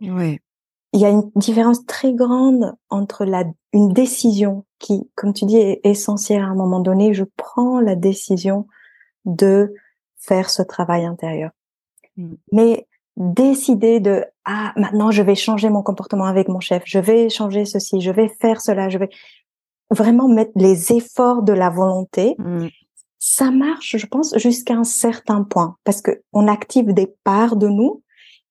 il 0.93 1.01
y 1.01 1.05
a 1.05 1.09
une 1.09 1.29
différence 1.35 1.85
très 1.85 2.13
grande 2.13 2.73
entre 2.89 3.25
la 3.25 3.43
une 3.73 3.89
décision 3.89 4.65
qui, 4.79 5.09
comme 5.15 5.33
tu 5.33 5.45
dis, 5.45 5.57
est 5.57 5.81
essentielle 5.83 6.41
à 6.41 6.47
un 6.47 6.55
moment 6.55 6.79
donné. 6.79 7.13
Je 7.13 7.25
prends 7.35 7.79
la 7.79 7.95
décision 7.95 8.67
de 9.25 9.73
faire 10.17 10.49
ce 10.49 10.61
travail 10.61 11.05
intérieur. 11.05 11.51
Mmh. 12.15 12.33
Mais 12.51 12.87
décider 13.17 13.99
de 13.99 14.25
ah 14.45 14.73
maintenant 14.77 15.11
je 15.11 15.23
vais 15.23 15.35
changer 15.35 15.69
mon 15.69 15.81
comportement 15.81 16.25
avec 16.25 16.47
mon 16.47 16.59
chef, 16.59 16.83
je 16.85 16.99
vais 16.99 17.29
changer 17.29 17.65
ceci, 17.65 17.99
je 17.99 18.11
vais 18.11 18.29
faire 18.39 18.61
cela, 18.61 18.89
je 18.89 18.99
vais 18.99 19.09
vraiment 19.89 20.27
mettre 20.27 20.51
les 20.55 20.93
efforts 20.93 21.41
de 21.41 21.53
la 21.53 21.69
volonté. 21.69 22.35
Mmh. 22.37 22.67
Ça 23.19 23.49
marche, 23.49 23.97
je 23.97 24.05
pense, 24.05 24.37
jusqu'à 24.37 24.75
un 24.75 24.83
certain 24.83 25.43
point 25.43 25.75
parce 25.83 26.01
que 26.01 26.21
on 26.31 26.47
active 26.47 26.93
des 26.93 27.13
parts 27.23 27.55
de 27.55 27.67
nous 27.67 28.03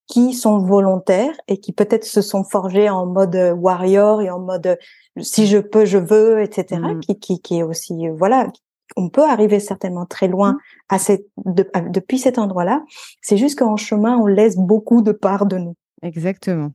qui 0.09 0.35
sont 0.35 0.59
volontaires 0.59 1.35
et 1.48 1.59
qui 1.59 1.72
peut-être 1.72 2.05
se 2.05 2.20
sont 2.20 2.44
forgées 2.44 2.88
en 2.88 3.07
mode 3.07 3.55
warrior 3.57 4.22
et 4.22 4.31
en 4.31 4.40
mode 4.40 4.79
si 5.20 5.46
je 5.46 5.59
peux, 5.59 5.85
je 5.85 5.98
veux, 5.98 6.42
etc. 6.42 6.81
Mmh. 6.81 7.00
Qui, 7.00 7.18
qui, 7.18 7.40
qui 7.40 7.59
est 7.59 7.62
aussi 7.62 8.09
voilà 8.09 8.48
on 8.96 9.09
peut 9.09 9.25
arriver 9.25 9.61
certainement 9.61 10.07
très 10.07 10.29
loin 10.29 10.53
mmh. 10.53 10.59
à 10.90 10.99
cette, 10.99 11.27
depuis 11.37 12.18
cet 12.18 12.38
endroit-là. 12.38 12.83
C'est 13.20 13.37
juste 13.37 13.59
qu'en 13.59 13.77
chemin, 13.77 14.16
on 14.16 14.27
laisse 14.27 14.57
beaucoup 14.57 15.03
de 15.03 15.12
parts 15.12 15.46
de 15.46 15.59
nous. 15.59 15.75
Exactement. 16.03 16.72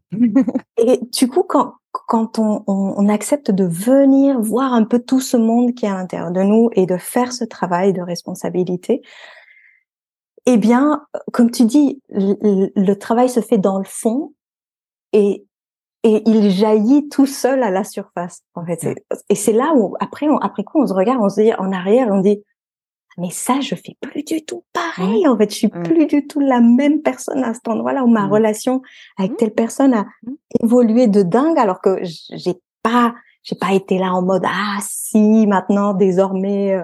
et 0.77 0.99
du 1.13 1.27
coup, 1.27 1.43
quand, 1.43 1.75
quand 1.91 2.39
on, 2.39 2.63
on, 2.67 3.07
accepte 3.09 3.51
de 3.51 3.65
venir 3.65 4.41
voir 4.41 4.73
un 4.73 4.83
peu 4.83 4.99
tout 4.99 5.21
ce 5.21 5.37
monde 5.37 5.73
qui 5.73 5.85
est 5.85 5.89
à 5.89 5.95
l'intérieur 5.95 6.31
de 6.31 6.41
nous 6.41 6.69
et 6.73 6.85
de 6.85 6.97
faire 6.97 7.31
ce 7.31 7.43
travail 7.43 7.93
de 7.93 8.01
responsabilité, 8.01 9.01
eh 10.45 10.57
bien, 10.57 11.05
comme 11.31 11.51
tu 11.51 11.65
dis, 11.65 12.01
le 12.09 12.93
travail 12.95 13.29
se 13.29 13.41
fait 13.41 13.59
dans 13.59 13.77
le 13.77 13.85
fond 13.85 14.33
et 15.13 15.45
et 16.03 16.23
il 16.25 16.49
jaillit 16.49 17.09
tout 17.09 17.25
seul 17.25 17.63
à 17.63 17.69
la 17.69 17.83
surface. 17.83 18.41
En 18.55 18.65
fait, 18.65 18.85
et 19.29 19.35
c'est 19.35 19.53
là 19.53 19.73
où 19.75 19.95
après, 19.99 20.27
on, 20.27 20.37
après 20.37 20.63
quoi, 20.63 20.81
on 20.81 20.87
se 20.87 20.93
regarde, 20.93 21.19
on 21.21 21.29
se 21.29 21.41
dit 21.41 21.53
en 21.53 21.71
arrière, 21.71 22.07
on 22.11 22.21
dit 22.21 22.43
mais 23.17 23.29
ça, 23.29 23.59
je 23.59 23.75
fais 23.75 23.97
plus 23.99 24.23
du 24.23 24.43
tout 24.43 24.63
pareil. 24.73 25.27
En 25.27 25.37
fait, 25.37 25.49
je 25.51 25.55
suis 25.55 25.67
plus 25.67 26.05
du 26.05 26.27
tout 26.27 26.39
la 26.39 26.61
même 26.61 27.01
personne 27.01 27.43
à 27.43 27.53
cet 27.53 27.67
endroit-là 27.67 28.03
où 28.03 28.07
ma 28.07 28.27
relation 28.27 28.81
avec 29.17 29.37
telle 29.37 29.53
personne 29.53 29.93
a 29.93 30.05
évolué 30.61 31.07
de 31.07 31.21
dingue, 31.21 31.57
alors 31.59 31.81
que 31.81 31.99
j'ai 32.01 32.55
pas, 32.83 33.13
j'ai 33.43 33.55
pas 33.55 33.73
été 33.73 33.97
là 33.97 34.13
en 34.13 34.21
mode 34.21 34.43
ah 34.45 34.77
si 34.81 35.45
maintenant 35.45 35.93
désormais, 35.93 36.73
euh, 36.73 36.83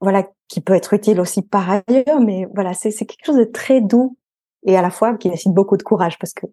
voilà, 0.00 0.26
qui 0.48 0.60
peut 0.60 0.74
être 0.74 0.94
utile 0.94 1.20
aussi 1.20 1.42
par 1.42 1.68
ailleurs, 1.70 2.20
mais 2.20 2.46
voilà, 2.54 2.72
c'est 2.72 2.90
c'est 2.90 3.04
quelque 3.04 3.26
chose 3.26 3.36
de 3.36 3.44
très 3.44 3.80
doux 3.80 4.16
et 4.64 4.76
à 4.76 4.82
la 4.82 4.90
fois 4.90 5.16
qui 5.16 5.28
nécessite 5.28 5.52
beaucoup 5.52 5.76
de 5.76 5.82
courage 5.82 6.18
parce 6.18 6.32
que 6.32 6.46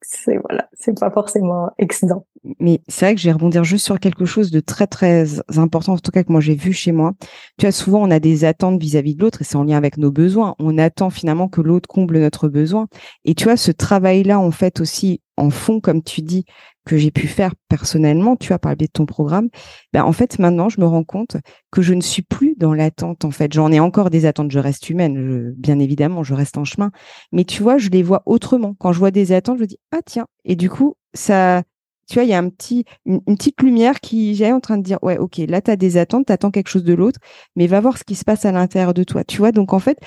c'est 0.00 0.38
voilà, 0.48 0.68
c'est 0.74 0.98
pas 0.98 1.10
forcément 1.10 1.70
excellent. 1.78 2.26
Mais 2.60 2.80
c'est 2.88 3.06
vrai 3.06 3.14
que 3.14 3.20
je 3.20 3.26
vais 3.26 3.32
rebondir 3.32 3.64
juste 3.64 3.84
sur 3.84 3.98
quelque 3.98 4.24
chose 4.24 4.50
de 4.50 4.60
très 4.60 4.86
très 4.86 5.26
important, 5.56 5.94
en 5.94 5.98
tout 5.98 6.10
cas 6.10 6.22
que 6.22 6.32
moi 6.32 6.40
j'ai 6.40 6.54
vu 6.54 6.72
chez 6.72 6.92
moi. 6.92 7.14
Tu 7.58 7.66
vois, 7.66 7.72
souvent 7.72 8.02
on 8.02 8.10
a 8.10 8.20
des 8.20 8.44
attentes 8.44 8.80
vis-à-vis 8.80 9.16
de 9.16 9.22
l'autre 9.22 9.42
et 9.42 9.44
c'est 9.44 9.56
en 9.56 9.64
lien 9.64 9.76
avec 9.76 9.96
nos 9.96 10.12
besoins. 10.12 10.54
On 10.58 10.78
attend 10.78 11.10
finalement 11.10 11.48
que 11.48 11.60
l'autre 11.60 11.88
comble 11.88 12.18
notre 12.18 12.48
besoin. 12.48 12.86
Et 13.24 13.34
tu 13.34 13.44
vois, 13.44 13.56
ce 13.56 13.72
travail-là, 13.72 14.38
en 14.38 14.50
fait 14.50 14.80
aussi 14.80 15.20
en 15.36 15.50
fond, 15.50 15.80
comme 15.80 16.02
tu 16.02 16.20
dis, 16.20 16.44
que 16.88 16.96
j'ai 16.96 17.10
pu 17.10 17.26
faire 17.28 17.54
personnellement, 17.68 18.34
tu 18.34 18.52
as 18.52 18.58
parlé 18.58 18.86
de 18.86 18.92
ton 18.92 19.04
programme, 19.06 19.48
ben 19.92 20.04
en 20.04 20.12
fait 20.12 20.38
maintenant 20.38 20.68
je 20.70 20.80
me 20.80 20.86
rends 20.86 21.04
compte 21.04 21.36
que 21.70 21.82
je 21.82 21.92
ne 21.92 22.00
suis 22.00 22.22
plus 22.22 22.54
dans 22.56 22.72
l'attente 22.72 23.24
en 23.26 23.30
fait. 23.30 23.52
J'en 23.52 23.70
ai 23.70 23.78
encore 23.78 24.08
des 24.10 24.24
attentes, 24.24 24.50
je 24.50 24.58
reste 24.58 24.88
humaine, 24.88 25.52
bien 25.56 25.78
évidemment, 25.78 26.24
je 26.24 26.34
reste 26.34 26.56
en 26.56 26.64
chemin, 26.64 26.90
mais 27.30 27.44
tu 27.44 27.62
vois, 27.62 27.76
je 27.78 27.90
les 27.90 28.02
vois 28.02 28.22
autrement. 28.26 28.74
Quand 28.78 28.92
je 28.92 28.98
vois 28.98 29.10
des 29.10 29.32
attentes, 29.32 29.58
je 29.60 29.64
dis 29.66 29.78
ah 29.92 30.00
tiens, 30.04 30.26
et 30.44 30.56
du 30.56 30.70
coup 30.70 30.94
ça 31.14 31.62
tu 32.08 32.14
vois, 32.14 32.24
il 32.24 32.30
y 32.30 32.34
a 32.34 32.38
un 32.38 32.48
petit, 32.48 32.84
une, 33.04 33.20
petite 33.22 33.60
lumière 33.60 34.00
qui 34.00 34.34
j'ai 34.34 34.50
en 34.50 34.60
train 34.60 34.78
de 34.78 34.82
dire, 34.82 34.98
ouais, 35.02 35.18
ok, 35.18 35.36
là, 35.48 35.60
tu 35.60 35.70
as 35.70 35.76
des 35.76 35.98
attentes, 35.98 36.26
tu 36.26 36.32
attends 36.32 36.50
quelque 36.50 36.68
chose 36.70 36.84
de 36.84 36.94
l'autre, 36.94 37.20
mais 37.54 37.66
va 37.66 37.80
voir 37.80 37.98
ce 37.98 38.04
qui 38.04 38.14
se 38.14 38.24
passe 38.24 38.46
à 38.46 38.52
l'intérieur 38.52 38.94
de 38.94 39.04
toi. 39.04 39.24
Tu 39.24 39.36
vois, 39.36 39.52
donc 39.52 39.74
en 39.74 39.78
fait, 39.78 39.98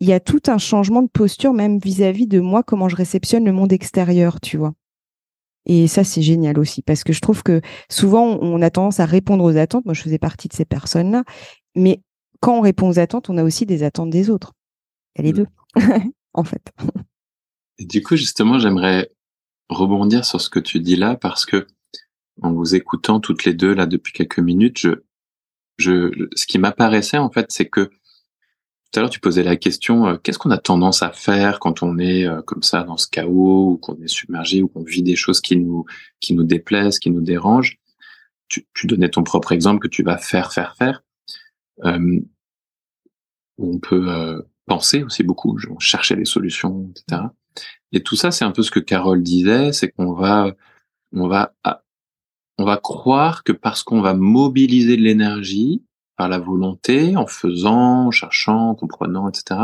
il 0.00 0.08
y 0.08 0.14
a 0.14 0.20
tout 0.20 0.40
un 0.48 0.58
changement 0.58 1.02
de 1.02 1.08
posture, 1.08 1.52
même 1.52 1.78
vis 1.78 2.02
à 2.02 2.12
-vis 2.12 2.26
de 2.28 2.40
moi, 2.40 2.62
comment 2.62 2.88
je 2.88 2.96
réceptionne 2.96 3.44
le 3.44 3.52
monde 3.52 3.72
extérieur, 3.74 4.40
tu 4.40 4.56
vois. 4.56 4.74
Et 5.66 5.86
ça, 5.86 6.04
c'est 6.04 6.22
génial 6.22 6.58
aussi, 6.58 6.82
parce 6.82 7.04
que 7.04 7.12
je 7.12 7.20
trouve 7.20 7.42
que 7.42 7.60
souvent, 7.90 8.38
on 8.40 8.60
a 8.60 8.70
tendance 8.70 9.00
à 9.00 9.06
répondre 9.06 9.44
aux 9.44 9.56
attentes. 9.56 9.84
Moi, 9.84 9.94
je 9.94 10.02
faisais 10.02 10.18
partie 10.18 10.48
de 10.48 10.52
ces 10.52 10.64
personnes-là. 10.64 11.24
Mais 11.74 12.00
quand 12.40 12.58
on 12.58 12.60
répond 12.60 12.88
aux 12.88 12.98
attentes, 12.98 13.30
on 13.30 13.38
a 13.38 13.44
aussi 13.44 13.64
des 13.64 13.82
attentes 13.82 14.10
des 14.10 14.28
autres. 14.28 14.52
Et 15.16 15.22
les 15.22 15.32
mmh. 15.32 15.36
deux, 15.36 15.46
en 16.34 16.44
fait. 16.44 16.72
Et 17.78 17.86
du 17.86 18.02
coup, 18.02 18.16
justement, 18.16 18.58
j'aimerais 18.58 19.10
rebondir 19.68 20.24
sur 20.24 20.40
ce 20.40 20.50
que 20.50 20.60
tu 20.60 20.80
dis 20.80 20.96
là, 20.96 21.16
parce 21.16 21.46
que 21.46 21.66
en 22.42 22.52
vous 22.52 22.74
écoutant 22.74 23.20
toutes 23.20 23.44
les 23.44 23.54
deux 23.54 23.74
là 23.74 23.86
depuis 23.86 24.12
quelques 24.12 24.40
minutes, 24.40 24.78
je, 24.78 24.90
je, 25.78 26.28
ce 26.34 26.46
qui 26.46 26.58
m'apparaissait 26.58 27.18
en 27.18 27.30
fait, 27.30 27.46
c'est 27.50 27.68
que 27.68 27.90
tout 28.94 29.00
à 29.00 29.02
l'heure, 29.02 29.10
tu 29.10 29.18
posais 29.18 29.42
la 29.42 29.56
question, 29.56 30.06
euh, 30.06 30.16
qu'est-ce 30.16 30.38
qu'on 30.38 30.52
a 30.52 30.58
tendance 30.58 31.02
à 31.02 31.10
faire 31.10 31.58
quand 31.58 31.82
on 31.82 31.98
est 31.98 32.28
euh, 32.28 32.42
comme 32.42 32.62
ça 32.62 32.84
dans 32.84 32.96
ce 32.96 33.08
chaos, 33.08 33.72
ou 33.72 33.76
qu'on 33.76 34.00
est 34.00 34.06
submergé, 34.06 34.62
ou 34.62 34.68
qu'on 34.68 34.84
vit 34.84 35.02
des 35.02 35.16
choses 35.16 35.40
qui 35.40 35.56
nous, 35.56 35.84
qui 36.20 36.32
nous 36.32 36.44
déplaisent, 36.44 37.00
qui 37.00 37.10
nous 37.10 37.20
dérangent? 37.20 37.80
Tu, 38.48 38.86
donnais 38.86 39.08
ton 39.08 39.24
propre 39.24 39.50
exemple 39.50 39.80
que 39.80 39.88
tu 39.88 40.04
vas 40.04 40.16
faire, 40.16 40.52
faire, 40.52 40.76
faire. 40.76 41.02
Euh, 41.84 42.20
on 43.58 43.80
peut 43.80 44.44
penser 44.66 45.02
aussi 45.02 45.24
beaucoup, 45.24 45.58
chercher 45.80 46.14
des 46.14 46.24
solutions, 46.24 46.88
etc. 46.90 47.22
Et 47.90 48.00
tout 48.00 48.14
ça, 48.14 48.30
c'est 48.30 48.44
un 48.44 48.52
peu 48.52 48.62
ce 48.62 48.70
que 48.70 48.78
Carole 48.78 49.24
disait, 49.24 49.72
c'est 49.72 49.90
qu'on 49.90 50.12
va, 50.12 50.54
on 51.12 51.26
va, 51.26 51.52
on 52.58 52.64
va 52.64 52.76
croire 52.76 53.42
que 53.42 53.50
parce 53.50 53.82
qu'on 53.82 54.02
va 54.02 54.14
mobiliser 54.14 54.96
de 54.96 55.02
l'énergie, 55.02 55.82
par 56.16 56.28
la 56.28 56.38
volonté, 56.38 57.16
en 57.16 57.26
faisant, 57.26 58.06
en 58.06 58.10
cherchant, 58.10 58.70
en 58.70 58.74
comprenant, 58.74 59.28
etc., 59.28 59.60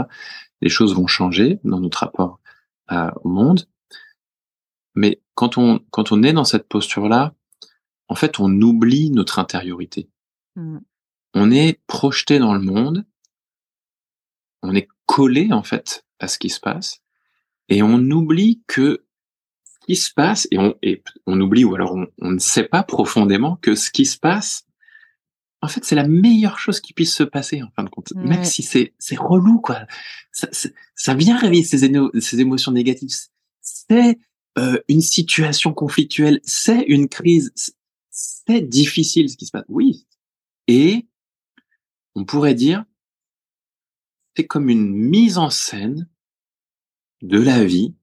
les 0.60 0.68
choses 0.68 0.94
vont 0.94 1.06
changer 1.06 1.58
dans 1.64 1.80
notre 1.80 1.98
rapport 1.98 2.40
au 3.22 3.28
monde. 3.28 3.66
Mais 4.94 5.22
quand 5.34 5.56
on, 5.58 5.80
quand 5.90 6.12
on 6.12 6.22
est 6.22 6.32
dans 6.32 6.44
cette 6.44 6.68
posture-là, 6.68 7.34
en 8.08 8.14
fait, 8.14 8.40
on 8.40 8.50
oublie 8.60 9.10
notre 9.10 9.38
intériorité. 9.38 10.10
Mmh. 10.56 10.78
On 11.34 11.50
est 11.52 11.80
projeté 11.86 12.40
dans 12.40 12.54
le 12.54 12.60
monde, 12.60 13.06
on 14.62 14.74
est 14.74 14.88
collé, 15.06 15.52
en 15.52 15.62
fait, 15.62 16.04
à 16.18 16.26
ce 16.26 16.38
qui 16.38 16.50
se 16.50 16.58
passe, 16.58 17.00
et 17.68 17.82
on 17.84 17.98
oublie 18.10 18.62
que 18.66 19.04
ce 19.64 19.86
qui 19.86 19.94
se 19.96 20.12
passe, 20.12 20.48
et 20.50 20.58
on, 20.58 20.74
et 20.82 21.04
on 21.26 21.40
oublie, 21.40 21.64
ou 21.64 21.76
alors 21.76 21.94
on, 21.94 22.08
on 22.20 22.32
ne 22.32 22.38
sait 22.40 22.64
pas 22.64 22.82
profondément 22.82 23.56
que 23.56 23.76
ce 23.76 23.92
qui 23.92 24.06
se 24.06 24.18
passe 24.18 24.66
en 25.62 25.68
fait, 25.68 25.84
c'est 25.84 25.94
la 25.94 26.08
meilleure 26.08 26.58
chose 26.58 26.80
qui 26.80 26.94
puisse 26.94 27.14
se 27.14 27.22
passer, 27.22 27.62
en 27.62 27.70
fin 27.76 27.84
de 27.84 27.90
compte. 27.90 28.12
Même 28.16 28.44
si 28.44 28.62
c'est, 28.62 28.94
c'est 28.98 29.18
relou, 29.18 29.60
quoi. 29.60 29.86
Ça, 30.32 30.48
ça 30.94 31.14
vient 31.14 31.36
réveiller 31.38 31.64
ces, 31.64 31.90
ces 32.20 32.40
émotions 32.40 32.72
négatives. 32.72 33.10
C'est 33.60 34.18
euh, 34.58 34.78
une 34.88 35.02
situation 35.02 35.74
conflictuelle. 35.74 36.40
C'est 36.44 36.82
une 36.82 37.08
crise. 37.08 37.52
C'est 38.10 38.62
difficile 38.62 39.28
ce 39.28 39.36
qui 39.36 39.46
se 39.46 39.50
passe. 39.50 39.64
Oui. 39.68 40.06
Et 40.66 41.06
on 42.14 42.24
pourrait 42.24 42.54
dire, 42.54 42.84
c'est 44.36 44.46
comme 44.46 44.70
une 44.70 44.90
mise 44.90 45.36
en 45.36 45.50
scène 45.50 46.08
de 47.20 47.38
la 47.38 47.64
vie 47.64 47.94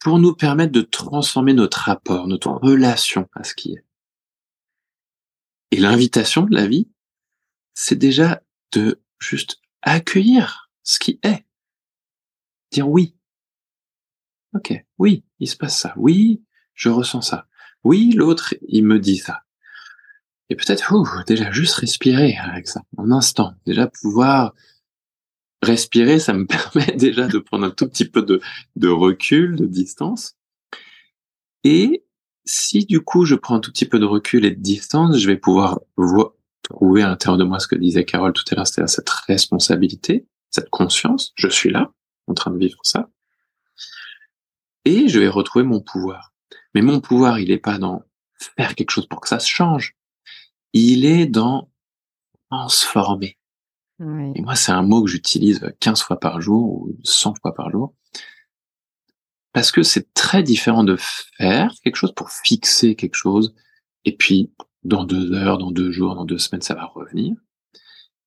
pour 0.00 0.18
nous 0.18 0.34
permettre 0.34 0.72
de 0.72 0.82
transformer 0.82 1.54
notre 1.54 1.78
rapport, 1.78 2.26
notre 2.26 2.50
relation 2.50 3.28
à 3.34 3.44
ce 3.44 3.54
qui 3.54 3.72
est. 3.72 3.84
Et 5.70 5.76
l'invitation 5.76 6.42
de 6.42 6.54
la 6.54 6.66
vie, 6.66 6.88
c'est 7.74 7.96
déjà 7.96 8.42
de 8.72 9.00
juste 9.18 9.60
accueillir 9.82 10.70
ce 10.82 10.98
qui 10.98 11.20
est. 11.22 11.44
Dire 12.72 12.88
oui. 12.88 13.14
Ok, 14.54 14.72
oui, 14.98 15.24
il 15.38 15.48
se 15.48 15.56
passe 15.56 15.78
ça. 15.78 15.92
Oui, 15.96 16.42
je 16.74 16.88
ressens 16.88 17.22
ça. 17.22 17.46
Oui, 17.84 18.12
l'autre, 18.12 18.54
il 18.66 18.84
me 18.84 18.98
dit 18.98 19.18
ça. 19.18 19.42
Et 20.48 20.56
peut-être, 20.56 21.24
déjà 21.26 21.50
juste 21.50 21.74
respirer 21.74 22.36
avec 22.36 22.68
ça, 22.68 22.82
un 22.96 23.10
instant. 23.10 23.54
Déjà 23.66 23.86
pouvoir 23.86 24.54
respirer, 25.62 26.18
ça 26.18 26.32
me 26.32 26.46
permet 26.74 26.96
déjà 26.96 27.26
de 27.26 27.38
prendre 27.38 27.66
un 27.66 27.70
tout 27.70 27.88
petit 27.88 28.08
peu 28.08 28.22
de, 28.22 28.40
de 28.76 28.88
recul, 28.88 29.56
de 29.56 29.66
distance. 29.66 30.36
Et 31.64 32.04
si 32.48 32.86
du 32.86 33.00
coup 33.00 33.26
je 33.26 33.34
prends 33.34 33.56
un 33.56 33.60
tout 33.60 33.70
petit 33.70 33.84
peu 33.84 33.98
de 33.98 34.06
recul 34.06 34.44
et 34.46 34.50
de 34.50 34.60
distance, 34.60 35.18
je 35.18 35.26
vais 35.26 35.36
pouvoir 35.36 35.80
trouver 36.62 37.02
à 37.02 37.08
l'intérieur 37.08 37.36
de 37.36 37.44
moi 37.44 37.58
ce 37.58 37.68
que 37.68 37.76
disait 37.76 38.04
Carole 38.04 38.32
tout 38.32 38.44
à 38.50 38.54
l'heure, 38.54 38.66
c'est-à-dire 38.66 38.88
cette 38.88 39.10
responsabilité, 39.10 40.26
cette 40.50 40.70
conscience, 40.70 41.32
je 41.34 41.48
suis 41.48 41.70
là, 41.70 41.92
en 42.26 42.34
train 42.34 42.50
de 42.50 42.58
vivre 42.58 42.78
ça, 42.82 43.10
et 44.86 45.08
je 45.08 45.18
vais 45.18 45.28
retrouver 45.28 45.64
mon 45.64 45.80
pouvoir. 45.80 46.32
Mais 46.74 46.80
mon 46.80 47.00
pouvoir, 47.00 47.38
il 47.38 47.48
n'est 47.48 47.58
pas 47.58 47.78
dans 47.78 48.02
faire 48.56 48.74
quelque 48.74 48.90
chose 48.90 49.06
pour 49.06 49.20
que 49.20 49.28
ça 49.28 49.40
se 49.40 49.48
change, 49.48 49.96
il 50.72 51.04
est 51.04 51.26
dans 51.26 51.70
transformer. 52.50 53.36
Et 54.00 54.40
moi, 54.40 54.54
c'est 54.54 54.72
un 54.72 54.82
mot 54.82 55.02
que 55.02 55.10
j'utilise 55.10 55.60
15 55.80 56.02
fois 56.02 56.20
par 56.20 56.40
jour 56.40 56.82
ou 56.82 56.96
100 57.02 57.34
fois 57.42 57.52
par 57.52 57.70
jour 57.70 57.94
parce 59.58 59.72
que 59.72 59.82
c'est 59.82 60.14
très 60.14 60.44
différent 60.44 60.84
de 60.84 60.96
faire 61.36 61.74
quelque 61.82 61.96
chose 61.96 62.14
pour 62.14 62.30
fixer 62.30 62.94
quelque 62.94 63.16
chose, 63.16 63.56
et 64.04 64.16
puis 64.16 64.52
dans 64.84 65.02
deux 65.02 65.32
heures, 65.32 65.58
dans 65.58 65.72
deux 65.72 65.90
jours, 65.90 66.14
dans 66.14 66.24
deux 66.24 66.38
semaines, 66.38 66.62
ça 66.62 66.76
va 66.76 66.84
revenir, 66.84 67.34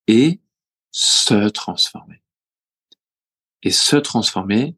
et 0.08 0.42
se 0.90 1.48
transformer. 1.48 2.22
Et 3.62 3.70
se 3.70 3.96
transformer, 3.96 4.76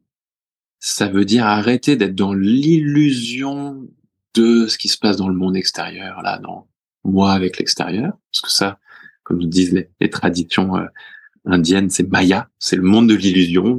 ça 0.79 1.09
veut 1.09 1.25
dire 1.25 1.45
arrêter 1.45 1.97
d'être 1.97 2.15
dans 2.15 2.33
l'illusion 2.33 3.89
de 4.33 4.67
ce 4.67 4.77
qui 4.77 4.87
se 4.87 4.97
passe 4.97 5.17
dans 5.17 5.27
le 5.27 5.35
monde 5.35 5.57
extérieur, 5.57 6.21
là, 6.21 6.39
dans 6.39 6.69
moi 7.03 7.33
avec 7.33 7.57
l'extérieur, 7.57 8.13
parce 8.31 8.39
que 8.39 8.49
ça, 8.49 8.79
comme 9.23 9.39
nous 9.39 9.49
disent 9.49 9.73
les, 9.99 10.09
traditions 10.09 10.77
euh, 10.77 10.87
indiennes, 11.43 11.89
c'est 11.89 12.09
Maya, 12.09 12.49
c'est 12.59 12.77
le 12.77 12.83
monde 12.83 13.09
de 13.09 13.15
l'illusion. 13.15 13.77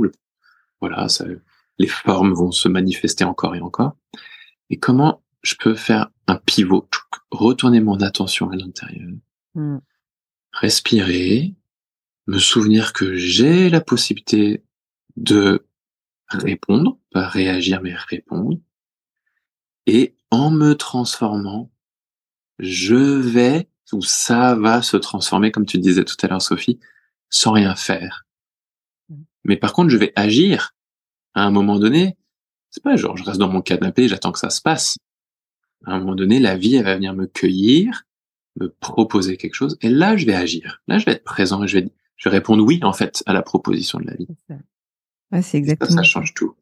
Voilà, 0.82 1.08
ça, 1.08 1.24
les 1.78 1.86
formes 1.86 2.32
vont 2.32 2.52
se 2.52 2.68
manifester 2.68 3.24
encore 3.24 3.54
et 3.54 3.60
encore. 3.60 3.96
Et 4.70 4.78
comment 4.78 5.22
je 5.42 5.54
peux 5.54 5.74
faire 5.74 6.10
un 6.26 6.36
pivot, 6.36 6.88
retourner 7.30 7.80
mon 7.80 8.00
attention 8.00 8.50
à 8.50 8.56
l'intérieur, 8.56 9.12
hmm. 9.54 9.78
respirer, 10.52 11.54
me 12.26 12.38
souvenir 12.38 12.92
que 12.92 13.14
j'ai 13.14 13.70
la 13.70 13.80
possibilité 13.80 14.64
de 15.16 15.64
répondre, 16.28 16.98
pas 17.12 17.28
réagir 17.28 17.80
mais 17.82 17.94
répondre, 17.94 18.58
et 19.86 20.16
en 20.32 20.50
me 20.50 20.74
transformant, 20.74 21.70
je 22.58 22.96
vais, 22.96 23.68
ou 23.92 24.02
ça 24.02 24.56
va 24.56 24.82
se 24.82 24.96
transformer, 24.96 25.52
comme 25.52 25.66
tu 25.66 25.78
disais 25.78 26.04
tout 26.04 26.16
à 26.22 26.26
l'heure 26.26 26.42
Sophie, 26.42 26.80
sans 27.30 27.52
rien 27.52 27.76
faire. 27.76 28.26
Hmm. 29.08 29.22
Mais 29.44 29.56
par 29.56 29.72
contre, 29.72 29.90
je 29.90 29.96
vais 29.96 30.12
agir 30.16 30.74
à 31.36 31.42
un 31.42 31.50
moment 31.50 31.78
donné, 31.78 32.16
c'est 32.70 32.82
pas 32.82 32.96
genre 32.96 33.16
je 33.16 33.22
reste 33.22 33.38
dans 33.38 33.50
mon 33.50 33.60
canapé, 33.60 34.08
j'attends 34.08 34.32
que 34.32 34.38
ça 34.38 34.50
se 34.50 34.60
passe. 34.60 34.96
À 35.84 35.92
un 35.92 36.00
moment 36.00 36.14
donné, 36.14 36.40
la 36.40 36.56
vie, 36.56 36.74
elle 36.76 36.84
va 36.84 36.96
venir 36.96 37.14
me 37.14 37.26
cueillir, 37.26 38.04
me 38.58 38.68
proposer 38.68 39.36
quelque 39.36 39.54
chose, 39.54 39.76
et 39.82 39.90
là, 39.90 40.16
je 40.16 40.26
vais 40.26 40.34
agir. 40.34 40.82
Là, 40.88 40.98
je 40.98 41.04
vais 41.04 41.12
être 41.12 41.24
présent 41.24 41.62
et 41.62 41.68
je 41.68 41.78
vais, 41.78 41.88
je 42.16 42.28
vais 42.28 42.34
répondre 42.34 42.64
oui, 42.64 42.80
en 42.82 42.94
fait, 42.94 43.22
à 43.26 43.34
la 43.34 43.42
proposition 43.42 44.00
de 44.00 44.06
la 44.06 44.14
vie. 44.14 44.26
c'est 45.42 45.58
exactement. 45.58 45.90
Ça, 45.90 45.96
ça, 45.96 46.02
change 46.02 46.34
tout. 46.34 46.54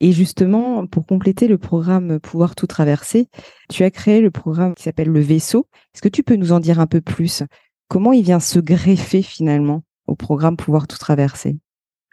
Et 0.00 0.12
justement, 0.12 0.86
pour 0.86 1.06
compléter 1.06 1.48
le 1.48 1.56
programme 1.56 2.20
Pouvoir 2.20 2.54
tout 2.54 2.66
traverser, 2.66 3.28
tu 3.70 3.82
as 3.84 3.90
créé 3.90 4.20
le 4.20 4.30
programme 4.30 4.74
qui 4.74 4.82
s'appelle 4.82 5.08
Le 5.08 5.20
Vaisseau. 5.20 5.66
Est-ce 5.94 6.02
que 6.02 6.08
tu 6.08 6.22
peux 6.22 6.36
nous 6.36 6.52
en 6.52 6.60
dire 6.60 6.80
un 6.80 6.86
peu 6.86 7.00
plus? 7.00 7.42
Comment 7.88 8.12
il 8.12 8.24
vient 8.24 8.40
se 8.40 8.58
greffer 8.58 9.22
finalement 9.22 9.82
au 10.06 10.14
programme 10.14 10.58
Pouvoir 10.58 10.86
tout 10.86 10.98
traverser? 10.98 11.56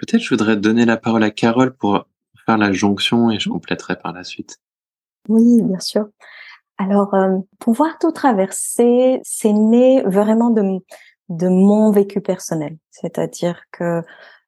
Peut-être 0.02 0.24
je 0.24 0.30
voudrais 0.30 0.58
donner 0.58 0.84
la 0.86 0.98
parole 0.98 1.24
à 1.24 1.30
Carole 1.30 1.76
pour 1.76 2.08
faire 2.48 2.58
la 2.58 2.72
jonction 2.72 3.30
et 3.30 3.38
je 3.38 3.50
compléterai 3.50 3.96
par 3.98 4.14
la 4.14 4.24
suite. 4.24 4.58
Oui, 5.30 5.62
bien 5.62 5.80
sûr. 5.80 6.08
Alors, 6.80 7.14
euh, 7.14 7.38
pouvoir 7.60 8.00
tout 8.00 8.12
traverser, 8.12 9.20
c'est 9.22 9.54
né 9.54 10.02
vraiment 10.02 10.50
de, 10.50 10.80
de 11.30 11.48
mon 11.48 11.92
vécu 11.92 12.20
personnel. 12.20 12.78
C'est-à-dire 12.90 13.62
que 13.72 14.02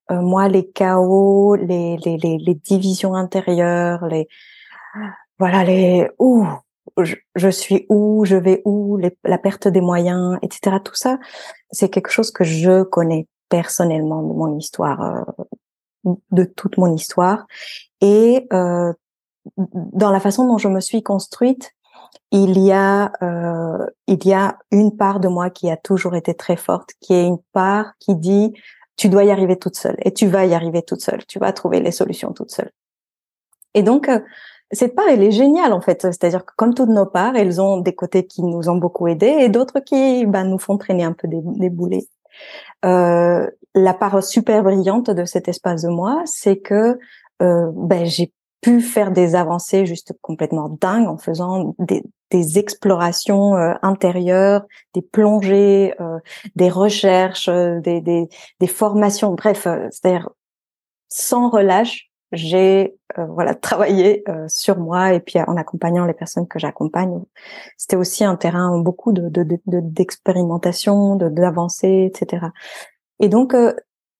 euh, 0.09 0.21
moi, 0.21 0.49
les 0.49 0.67
chaos, 0.71 1.53
les, 1.53 1.97
les, 1.97 2.17
les, 2.17 2.39
les, 2.39 2.55
divisions 2.55 3.13
intérieures, 3.13 4.07
les 4.07 4.27
voilà, 5.37 5.63
les 5.63 6.09
où 6.17 6.47
je, 6.99 7.15
je, 7.35 7.49
suis 7.49 7.85
où, 7.89 8.25
je 8.25 8.37
vais 8.37 8.63
où, 8.65 8.97
les, 8.97 9.15
la 9.23 9.37
perte 9.37 9.67
des 9.67 9.81
moyens, 9.81 10.39
etc. 10.41 10.77
Tout 10.83 10.95
ça, 10.95 11.19
c'est 11.69 11.89
quelque 11.89 12.09
chose 12.09 12.31
que 12.31 12.43
je 12.43 12.81
connais 12.81 13.27
personnellement 13.53 14.23
de 14.23 14.33
mon 14.33 14.57
histoire, 14.57 14.99
euh, 16.05 16.13
de 16.31 16.43
toute 16.43 16.77
mon 16.79 16.91
histoire, 16.91 17.45
et 18.01 18.47
euh, 18.51 18.91
dans 19.57 20.09
la 20.09 20.19
façon 20.19 20.47
dont 20.47 20.57
je 20.57 20.69
me 20.69 20.79
suis 20.79 21.03
construite, 21.03 21.71
il 22.31 22.57
y 22.59 22.71
a 22.71 23.11
euh, 23.21 23.85
il 24.07 24.25
y 24.25 24.33
a 24.33 24.57
une 24.71 24.97
part 24.97 25.19
de 25.19 25.27
moi 25.27 25.51
qui 25.51 25.69
a 25.69 25.77
toujours 25.77 26.15
été 26.15 26.33
très 26.33 26.57
forte, 26.57 26.93
qui 26.99 27.13
est 27.13 27.27
une 27.27 27.37
part 27.51 27.93
qui 27.99 28.15
dit 28.15 28.53
tu 28.95 29.07
dois 29.07 29.23
y 29.23 29.29
arriver 29.29 29.57
toute 29.59 29.75
seule 29.75 29.97
et 29.99 30.11
tu 30.11 30.25
vas 30.25 30.45
y 30.47 30.55
arriver 30.55 30.81
toute 30.81 31.01
seule, 31.01 31.23
tu 31.27 31.37
vas 31.37 31.53
trouver 31.53 31.79
les 31.79 31.91
solutions 31.91 32.33
toute 32.33 32.49
seule. 32.49 32.71
Et 33.75 33.83
donc 33.83 34.09
euh, 34.09 34.19
cette 34.71 34.95
part 34.95 35.09
elle 35.09 35.21
est 35.21 35.31
géniale 35.31 35.73
en 35.73 35.81
fait, 35.81 36.01
c'est-à-dire 36.01 36.43
que 36.43 36.53
comme 36.57 36.73
toutes 36.73 36.89
nos 36.89 37.05
parts, 37.05 37.35
elles 37.35 37.61
ont 37.61 37.77
des 37.77 37.93
côtés 37.93 38.25
qui 38.25 38.41
nous 38.41 38.67
ont 38.67 38.77
beaucoup 38.77 39.07
aidés 39.07 39.35
et 39.41 39.49
d'autres 39.49 39.79
qui 39.79 40.25
bah, 40.25 40.43
nous 40.43 40.57
font 40.57 40.79
traîner 40.79 41.03
un 41.03 41.13
peu 41.13 41.27
des 41.27 41.69
boulets. 41.69 42.07
Euh, 42.85 43.49
la 43.75 43.93
part 43.93 44.23
super 44.23 44.63
brillante 44.63 45.09
de 45.09 45.25
cet 45.25 45.47
espace 45.47 45.83
de 45.83 45.89
moi, 45.89 46.21
c'est 46.25 46.57
que 46.57 46.99
euh, 47.41 47.71
ben, 47.73 48.05
j'ai 48.05 48.31
pu 48.61 48.81
faire 48.81 49.11
des 49.11 49.35
avancées 49.35 49.85
juste 49.85 50.13
complètement 50.21 50.69
dingues 50.79 51.07
en 51.07 51.17
faisant 51.17 51.75
des, 51.79 52.03
des 52.31 52.59
explorations 52.59 53.55
euh, 53.55 53.73
intérieures, 53.81 54.63
des 54.93 55.01
plongées, 55.01 55.93
des 56.55 56.69
recherches, 56.69 57.49
des, 57.49 57.99
des, 58.01 58.29
des, 58.59 58.67
formations, 58.67 59.33
bref, 59.33 59.67
c'est-à-dire 59.91 60.29
sans 61.09 61.49
relâche, 61.49 62.09
j'ai 62.33 62.95
voilà 63.17 63.55
travaillé 63.69 64.23
sur 64.47 64.77
moi 64.77 65.13
et 65.13 65.19
puis 65.19 65.39
en 65.39 65.55
accompagnant 65.55 66.05
les 66.05 66.13
personnes 66.13 66.47
que 66.47 66.59
j'accompagne. 66.59 67.21
C'était 67.77 67.95
aussi 67.95 68.23
un 68.23 68.35
terrain 68.35 68.77
beaucoup 68.79 69.13
de 69.13 69.29
d'expérimentation, 69.65 71.15
de, 71.15 71.29
d'avancées, 71.29 72.11
etc. 72.13 72.47
Et 73.19 73.29
donc 73.29 73.55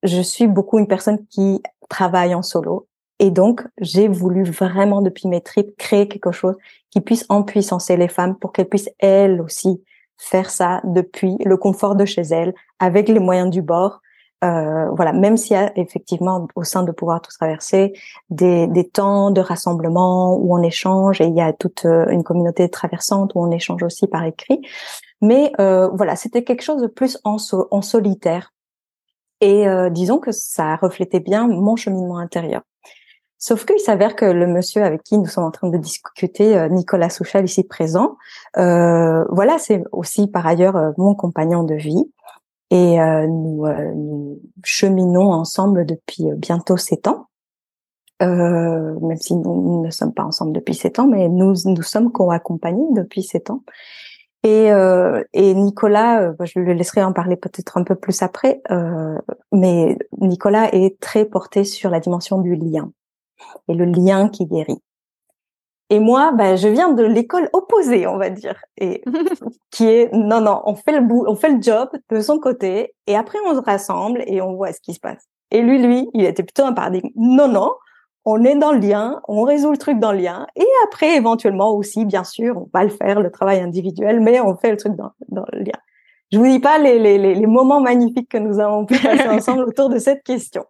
je 0.04 0.22
suis 0.22 0.48
beaucoup 0.48 0.80
une 0.80 0.88
personne 0.88 1.26
qui 1.28 1.62
travaille 1.90 2.34
en 2.36 2.42
solo 2.42 2.88
et 3.20 3.32
donc, 3.32 3.66
j'ai 3.80 4.10
voulu 4.10 4.44
vraiment, 4.44 5.02
depuis 5.02 5.30
mes 5.30 5.42
tripes, 5.42 5.78
créer 5.78 6.10
quelque 6.10 6.34
chose 6.34 6.58
qui 6.90 7.00
puisse 7.00 7.26
empuissancer 7.30 7.96
les 7.96 8.10
femmes 8.10 8.38
pour 8.38 8.52
qu'elles 8.52 8.68
puissent 8.68 8.92
elles 9.00 9.40
aussi 9.40 9.82
faire 10.18 10.50
ça 10.50 10.82
depuis 10.84 11.38
le 11.46 11.56
confort 11.56 11.96
de 11.96 12.04
chez 12.04 12.24
elles, 12.24 12.54
avec 12.80 13.08
les 13.08 13.20
moyens 13.20 13.50
du 13.50 13.62
bord. 13.62 14.02
Euh, 14.44 14.90
voilà, 14.92 15.14
même 15.14 15.38
s'il 15.38 15.54
y 15.54 15.60
a 15.60 15.72
effectivement 15.78 16.48
au 16.56 16.64
sein 16.64 16.84
de 16.84 16.92
pouvoir 16.92 17.22
tout 17.22 17.32
traverser 17.32 17.94
des, 18.30 18.68
des 18.68 18.88
temps 18.88 19.32
de 19.32 19.40
rassemblement 19.40 20.36
où 20.36 20.56
on 20.56 20.62
échange 20.62 21.22
et 21.22 21.26
il 21.26 21.36
y 21.36 21.42
a 21.42 21.54
toute 21.54 21.86
euh, 21.86 22.06
une 22.10 22.24
communauté 22.24 22.70
traversante 22.70 23.32
où 23.36 23.40
on 23.40 23.52
échange 23.52 23.84
aussi 23.84 24.08
par 24.08 24.26
écrit. 24.26 24.62
Mais 25.22 25.54
euh, 25.62 25.88
voilà, 25.94 26.18
c'était 26.18 26.44
quelque 26.44 26.64
chose 26.64 26.82
de 26.82 26.88
plus 26.88 27.18
en, 27.24 27.38
solitaire. 27.38 28.52
Et 29.40 29.68
euh, 29.68 29.90
disons 29.90 30.20
que 30.20 30.32
ça 30.32 30.76
reflétait 30.76 31.22
bien 31.22 31.48
mon 31.48 31.78
cheminement 31.78 32.18
intérieur. 32.18 32.62
Sauf 33.46 33.66
qu'il 33.66 33.80
s'avère 33.80 34.16
que 34.16 34.24
le 34.24 34.48
monsieur 34.48 34.86
avec 34.86 35.04
qui 35.04 35.18
nous 35.18 35.26
sommes 35.26 35.44
en 35.44 35.52
train 35.52 35.68
de 35.68 35.78
discuter, 35.78 36.58
euh, 36.58 36.70
Nicolas 36.70 37.10
Souchal, 37.10 37.44
ici 37.44 37.66
présent, 37.66 38.16
euh, 38.58 39.26
voilà, 39.32 39.58
c'est 39.58 39.84
aussi 39.92 40.28
par 40.28 40.48
ailleurs 40.48 40.78
euh, 40.78 40.92
mon 40.98 41.14
compagnon 41.14 41.64
de 41.64 41.76
vie. 41.76 42.10
Et 42.76 42.98
nous, 43.28 43.68
nous, 43.68 44.42
cheminons 44.64 45.32
ensemble 45.32 45.86
depuis 45.86 46.26
bientôt 46.36 46.76
sept 46.76 47.08
ans. 47.08 47.28
même 48.20 49.18
si 49.18 49.36
nous, 49.36 49.84
ne 49.84 49.92
sommes 49.92 50.14
pas 50.14 50.24
ensemble 50.24 50.54
depuis 50.54 50.74
sept 50.74 50.98
ans, 50.98 51.08
mais 51.08 51.30
nous 51.30 51.54
nous 51.66 51.84
sommes 51.84 52.12
co-accompagnés 52.12 52.88
depuis 52.94 53.22
sept 53.22 53.52
ans. 53.52 53.62
Et, 54.42 54.70
et 55.34 55.54
Nicolas, 55.54 56.32
bah, 56.32 56.46
je 56.46 56.60
le 56.60 56.74
laisserai 56.74 57.04
en 57.04 57.14
parler 57.14 57.36
peut-être 57.36 57.78
un 57.78 57.84
peu 57.84 57.94
plus 57.94 58.24
après, 58.24 58.64
mais 59.52 59.96
Nicolas 60.20 60.74
est 60.74 61.00
très 61.00 61.26
porté 61.26 61.66
sur 61.66 61.92
la 61.92 62.00
dimension 62.00 62.40
du 62.40 62.56
lien 62.56 62.92
et 63.68 63.76
le 63.76 63.86
lien 63.86 64.30
qui 64.30 64.48
guérit. 64.48 64.82
Et 65.94 66.00
moi, 66.00 66.32
ben, 66.32 66.56
je 66.56 66.68
viens 66.70 66.92
de 66.92 67.04
l'école 67.04 67.52
opposée, 67.54 68.08
on 68.08 68.18
va 68.18 68.32
dire, 68.32 68.60
et 68.80 69.04
qui 69.70 69.86
est 69.86 70.12
non, 70.12 70.42
non, 70.42 70.60
on 70.66 70.74
fait 70.74 70.92
le 70.92 71.02
bout, 71.02 71.24
on 71.28 71.36
fait 71.36 71.52
le 71.52 71.62
job 71.62 71.88
de 72.10 72.20
son 72.20 72.40
côté, 72.40 72.96
et 73.06 73.16
après 73.16 73.38
on 73.46 73.54
se 73.54 73.60
rassemble 73.60 74.24
et 74.26 74.42
on 74.42 74.56
voit 74.56 74.74
ce 74.74 74.82
qui 74.82 74.96
se 74.96 75.00
passe. 75.00 75.24
Et 75.52 75.62
lui, 75.62 75.78
lui, 75.78 76.10
il 76.16 76.26
était 76.26 76.42
plutôt 76.42 76.64
un 76.64 76.74
paradigme. 76.74 77.10
Non, 77.16 77.48
non, 77.48 77.76
on 78.26 78.44
est 78.44 78.56
dans 78.56 78.72
le 78.72 78.80
lien, 78.80 79.22
on 79.28 79.44
résout 79.44 79.70
le 79.70 79.78
truc 79.78 80.00
dans 80.00 80.14
le 80.14 80.18
lien, 80.18 80.48
et 80.56 80.66
après, 80.86 81.16
éventuellement 81.16 81.76
aussi, 81.76 82.06
bien 82.06 82.24
sûr, 82.24 82.58
on 82.58 82.70
va 82.74 82.84
le 82.86 82.90
faire, 82.90 83.22
le 83.22 83.30
travail 83.30 83.60
individuel, 83.60 84.20
mais 84.20 84.40
on 84.40 84.56
fait 84.56 84.72
le 84.72 84.78
truc 84.78 84.96
dans, 84.96 85.12
dans 85.30 85.46
le 85.54 85.60
lien. 85.60 85.80
Je 86.32 86.40
vous 86.40 86.48
dis 86.48 86.60
pas 86.60 86.80
les, 86.80 86.98
les, 86.98 87.20
les 87.20 87.46
moments 87.46 87.82
magnifiques 87.82 88.30
que 88.30 88.40
nous 88.40 88.60
avons 88.60 88.88
pu 88.88 88.98
passer 88.98 89.28
ensemble 89.30 89.62
autour 89.62 89.90
de 89.90 90.00
cette 90.00 90.24
question. 90.24 90.66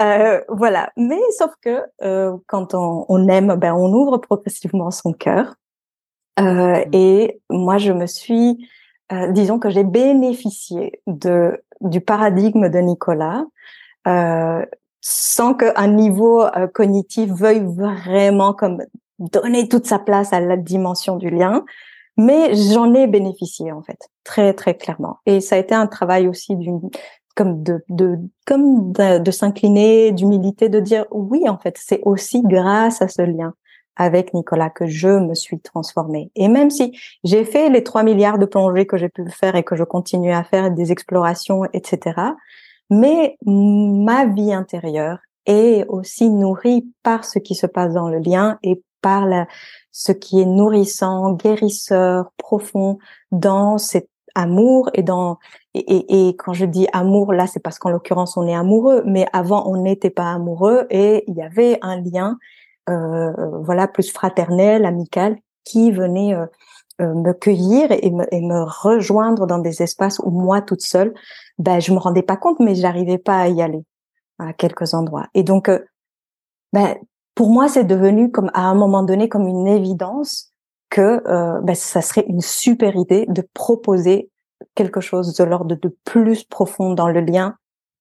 Euh, 0.00 0.40
voilà. 0.48 0.92
Mais 0.96 1.20
sauf 1.38 1.52
que 1.60 1.82
euh, 2.02 2.36
quand 2.46 2.74
on, 2.74 3.04
on, 3.08 3.28
aime, 3.28 3.56
ben 3.56 3.74
on 3.74 3.92
ouvre 3.92 4.18
progressivement 4.18 4.90
son 4.90 5.12
cœur. 5.12 5.54
Euh, 6.38 6.42
mmh. 6.42 6.84
et 6.92 7.40
moi, 7.50 7.78
je 7.78 7.92
me 7.92 8.06
suis, 8.06 8.68
euh, 9.12 9.32
disons 9.32 9.58
que 9.58 9.70
j'ai 9.70 9.84
bénéficié 9.84 11.00
de 11.06 11.62
du 11.80 12.00
paradigme 12.00 12.68
de 12.68 12.78
Nicolas, 12.80 13.44
euh, 14.08 14.66
sans 15.00 15.54
qu'un 15.54 15.86
niveau 15.88 16.44
cognitif 16.74 17.30
veuille 17.30 17.64
vraiment 17.64 18.52
comme 18.52 18.82
donner 19.20 19.68
toute 19.68 19.86
sa 19.86 20.00
place 20.00 20.32
à 20.32 20.40
la 20.40 20.56
dimension 20.56 21.16
du 21.16 21.30
lien. 21.30 21.64
Mais 22.16 22.52
j'en 22.54 22.94
ai 22.94 23.06
bénéficié 23.06 23.70
en 23.70 23.82
fait, 23.82 24.08
très 24.24 24.54
très 24.54 24.76
clairement. 24.76 25.18
Et 25.24 25.40
ça 25.40 25.54
a 25.54 25.58
été 25.58 25.74
un 25.74 25.86
travail 25.86 26.26
aussi 26.26 26.56
d'une 26.56 26.80
comme 27.38 27.62
de, 27.62 27.84
de 27.88 28.18
comme 28.48 28.92
de, 28.92 29.30
s'incliner, 29.30 30.10
d'humilité, 30.10 30.68
de 30.68 30.80
dire 30.80 31.06
oui 31.12 31.48
en 31.48 31.56
fait 31.56 31.76
c'est 31.78 32.00
aussi 32.02 32.42
grâce 32.42 33.00
à 33.00 33.06
ce 33.06 33.22
lien 33.22 33.54
avec 33.94 34.34
Nicolas 34.34 34.70
que 34.70 34.86
je 34.86 35.08
me 35.08 35.34
suis 35.34 35.60
transformée. 35.60 36.32
Et 36.34 36.48
même 36.48 36.70
si 36.70 36.98
j'ai 37.22 37.44
fait 37.44 37.68
les 37.68 37.84
3 37.84 38.02
milliards 38.02 38.38
de 38.38 38.46
plongées 38.46 38.86
que 38.86 38.96
j'ai 38.96 39.08
pu 39.08 39.24
faire 39.30 39.54
et 39.54 39.62
que 39.62 39.76
je 39.76 39.84
continue 39.84 40.32
à 40.32 40.42
faire 40.42 40.72
des 40.72 40.90
explorations, 40.90 41.64
etc. 41.72 42.20
Mais 42.90 43.36
ma 43.44 44.26
vie 44.26 44.52
intérieure 44.52 45.18
est 45.46 45.84
aussi 45.88 46.30
nourrie 46.30 46.88
par 47.04 47.24
ce 47.24 47.38
qui 47.38 47.54
se 47.54 47.66
passe 47.66 47.94
dans 47.94 48.08
le 48.08 48.18
lien 48.18 48.58
et 48.64 48.82
par 49.00 49.26
la, 49.26 49.46
ce 49.92 50.10
qui 50.10 50.40
est 50.40 50.46
nourrissant, 50.46 51.34
guérisseur, 51.34 52.32
profond 52.36 52.98
dans 53.30 53.78
cette 53.78 54.10
amour 54.38 54.90
et 54.94 55.02
dans 55.02 55.38
et, 55.74 56.28
et, 56.28 56.36
quand 56.36 56.54
je 56.54 56.64
dis 56.64 56.86
amour 56.92 57.32
là 57.32 57.46
c'est 57.46 57.60
parce 57.60 57.78
qu'en 57.78 57.90
l'occurrence 57.90 58.36
on 58.36 58.46
est 58.46 58.54
amoureux 58.54 59.02
mais 59.04 59.26
avant 59.32 59.68
on 59.70 59.82
n'était 59.82 60.10
pas 60.10 60.32
amoureux 60.32 60.86
et 60.90 61.24
il 61.26 61.34
y 61.34 61.42
avait 61.42 61.78
un 61.82 62.00
lien 62.00 62.38
euh, 62.88 63.32
voilà 63.62 63.88
plus 63.88 64.10
fraternel 64.10 64.86
amical 64.86 65.36
qui 65.64 65.90
venait 65.90 66.34
euh, 66.34 66.46
euh, 67.00 67.14
me 67.14 67.32
cueillir 67.32 67.92
et 67.92 68.10
me, 68.10 68.24
et 68.34 68.40
me, 68.40 68.64
rejoindre 68.64 69.46
dans 69.46 69.58
des 69.58 69.82
espaces 69.82 70.18
où 70.18 70.30
moi 70.30 70.62
toute 70.62 70.80
seule 70.80 71.14
ben 71.58 71.78
je 71.80 71.92
me 71.92 71.98
rendais 71.98 72.22
pas 72.22 72.36
compte 72.36 72.58
mais 72.58 72.74
j'arrivais 72.74 73.18
pas 73.18 73.38
à 73.40 73.48
y 73.48 73.62
aller 73.62 73.84
à 74.40 74.52
quelques 74.52 74.94
endroits. 74.94 75.26
Et 75.34 75.44
donc 75.44 75.68
euh, 75.68 75.78
ben 76.72 76.96
pour 77.36 77.50
moi 77.50 77.68
c'est 77.68 77.84
devenu 77.84 78.32
comme 78.32 78.50
à 78.52 78.62
un 78.62 78.74
moment 78.74 79.04
donné 79.04 79.28
comme 79.28 79.46
une 79.46 79.68
évidence 79.68 80.52
que 80.90 81.22
euh, 81.26 81.60
ben, 81.60 81.74
ça 81.74 82.00
serait 82.00 82.24
une 82.28 82.40
super 82.40 82.96
idée 82.96 83.26
de 83.28 83.42
proposer 83.54 84.30
quelque 84.74 85.00
chose 85.00 85.34
de 85.34 85.44
l'ordre 85.44 85.76
de 85.76 85.96
plus 86.04 86.44
profond 86.44 86.94
dans 86.94 87.08
le 87.08 87.20
lien 87.20 87.56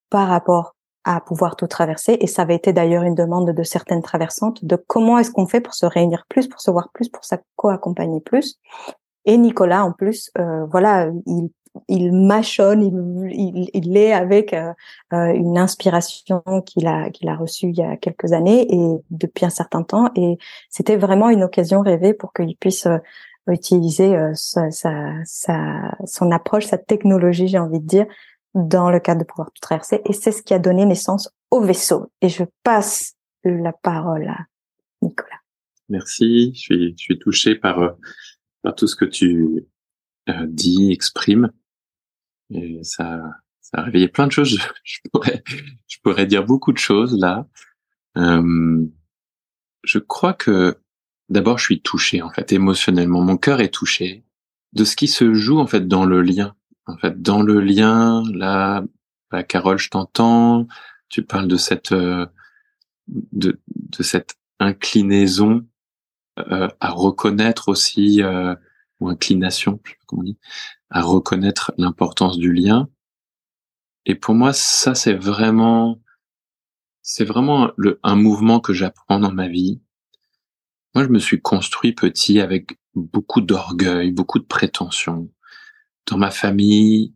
par 0.09 0.27
rapport 0.27 0.75
à 1.03 1.21
pouvoir 1.21 1.55
tout 1.55 1.67
traverser. 1.67 2.17
Et 2.19 2.27
ça 2.27 2.41
avait 2.41 2.55
été 2.55 2.73
d'ailleurs 2.73 3.03
une 3.03 3.15
demande 3.15 3.51
de 3.51 3.63
certaines 3.63 4.01
traversantes 4.01 4.63
de 4.65 4.75
comment 4.75 5.17
est-ce 5.17 5.31
qu'on 5.31 5.47
fait 5.47 5.61
pour 5.61 5.73
se 5.73 5.85
réunir 5.85 6.25
plus, 6.27 6.47
pour 6.47 6.61
se 6.61 6.69
voir 6.71 6.89
plus, 6.93 7.09
pour 7.09 7.23
se 7.23 7.35
co-accompagner 7.55 8.19
plus. 8.19 8.59
Et 9.25 9.37
Nicolas, 9.37 9.83
en 9.83 9.91
plus, 9.91 10.31
euh, 10.37 10.65
voilà, 10.65 11.09
il 11.25 11.49
il 11.87 12.11
mâchonne, 12.13 12.83
il, 13.31 13.69
il, 13.73 13.97
est 13.97 14.13
avec 14.13 14.53
euh, 14.53 14.73
euh, 15.13 15.33
une 15.33 15.57
inspiration 15.57 16.41
qu'il 16.65 16.87
a 16.87 17.09
qu'il 17.09 17.29
a 17.29 17.35
reçue 17.35 17.67
il 17.67 17.77
y 17.77 17.83
a 17.83 17.97
quelques 17.97 18.33
années 18.33 18.67
et 18.73 18.97
depuis 19.09 19.45
un 19.45 19.49
certain 19.49 19.83
temps. 19.83 20.11
Et 20.15 20.37
c'était 20.69 20.97
vraiment 20.97 21.29
une 21.29 21.43
occasion 21.43 21.81
rêvée 21.81 22.13
pour 22.13 22.33
qu'il 22.33 22.55
puisse 22.57 22.85
euh, 22.85 22.97
utiliser 23.49 24.13
sa, 24.33 24.69
sa, 24.71 25.95
son 26.05 26.31
approche, 26.31 26.65
sa 26.65 26.77
technologie, 26.77 27.47
j'ai 27.47 27.57
envie 27.57 27.79
de 27.79 27.87
dire, 27.87 28.05
dans 28.53 28.89
le 28.89 28.99
cadre 28.99 29.21
de 29.21 29.25
pouvoir 29.25 29.51
tout 29.53 29.61
traverser. 29.61 30.01
Et 30.03 30.11
c'est 30.11 30.33
ce 30.33 30.41
qui 30.41 30.53
a 30.53 30.59
donné 30.59 30.85
naissance 30.85 31.29
au 31.49 31.61
vaisseau. 31.61 32.11
Et 32.21 32.27
je 32.27 32.43
passe 32.63 33.13
la 33.43 33.71
parole 33.71 34.27
à 34.27 34.37
Nicolas. 35.01 35.39
Merci. 35.89 36.51
Je 36.53 36.59
suis, 36.59 36.91
je 36.97 37.03
suis 37.03 37.19
touché 37.19 37.55
par, 37.55 37.79
euh, 37.79 37.91
par 38.61 38.75
tout 38.75 38.87
ce 38.87 38.95
que 38.95 39.05
tu 39.05 39.65
euh, 40.29 40.45
dis, 40.47 40.91
exprimes. 40.91 41.51
Et 42.51 42.79
ça, 42.83 43.21
ça 43.61 43.79
a 43.79 43.83
réveillé 43.83 44.07
plein 44.07 44.27
de 44.27 44.31
choses. 44.31 44.59
Je, 44.83 44.99
pourrais, 45.11 45.43
je 45.87 45.97
pourrais 46.01 46.25
dire 46.25 46.45
beaucoup 46.45 46.71
de 46.71 46.77
choses 46.77 47.17
là. 47.19 47.47
Euh, 48.17 48.85
je 49.83 49.99
crois 49.99 50.33
que 50.33 50.77
d'abord, 51.29 51.57
je 51.59 51.65
suis 51.65 51.81
touché 51.81 52.21
en 52.21 52.31
fait 52.31 52.51
émotionnellement. 52.51 53.21
Mon 53.21 53.37
cœur 53.37 53.61
est 53.61 53.73
touché 53.73 54.23
de 54.73 54.83
ce 54.83 54.95
qui 54.95 55.07
se 55.07 55.33
joue 55.33 55.59
en 55.59 55.67
fait 55.67 55.87
dans 55.87 56.05
le 56.05 56.21
lien. 56.21 56.55
En 56.85 56.97
fait, 56.97 57.21
dans 57.21 57.41
le 57.41 57.59
lien, 57.59 58.23
là, 58.33 58.83
bah, 59.31 59.43
Carole, 59.43 59.77
je 59.77 59.89
t'entends. 59.89 60.67
Tu 61.09 61.23
parles 61.23 61.47
de 61.47 61.57
cette 61.57 61.91
euh, 61.91 62.25
de, 63.07 63.59
de 63.75 64.03
cette 64.03 64.35
inclinaison 64.59 65.65
euh, 66.39 66.67
à 66.79 66.89
reconnaître 66.89 67.69
aussi 67.69 68.21
euh, 68.21 68.55
ou 68.99 69.09
inclination, 69.09 69.79
je 69.83 69.91
sais 69.91 69.97
pas 69.97 70.03
comment 70.07 70.21
on 70.21 70.25
dit, 70.25 70.37
à 70.89 71.01
reconnaître 71.01 71.73
l'importance 71.77 72.37
du 72.37 72.51
lien. 72.53 72.89
Et 74.05 74.15
pour 74.15 74.35
moi, 74.35 74.53
ça 74.53 74.95
c'est 74.95 75.13
vraiment 75.13 76.01
c'est 77.01 77.25
vraiment 77.25 77.71
le, 77.77 77.99
un 78.03 78.15
mouvement 78.15 78.59
que 78.59 78.73
j'apprends 78.73 79.19
dans 79.19 79.31
ma 79.31 79.47
vie. 79.47 79.81
Moi, 80.93 81.05
je 81.05 81.09
me 81.09 81.19
suis 81.19 81.41
construit 81.41 81.93
petit 81.93 82.41
avec 82.41 82.79
beaucoup 82.95 83.39
d'orgueil, 83.39 84.11
beaucoup 84.11 84.39
de 84.39 84.45
prétention. 84.45 85.31
Dans 86.05 86.17
ma 86.17 86.31
famille, 86.31 87.13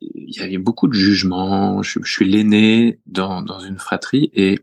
il 0.00 0.34
y 0.34 0.40
avait 0.40 0.58
beaucoup 0.58 0.88
de 0.88 0.94
jugements. 0.94 1.82
Je, 1.82 2.00
je 2.02 2.10
suis 2.10 2.28
l'aîné 2.28 3.00
dans, 3.04 3.42
dans 3.42 3.60
une 3.60 3.78
fratrie 3.78 4.30
et 4.32 4.58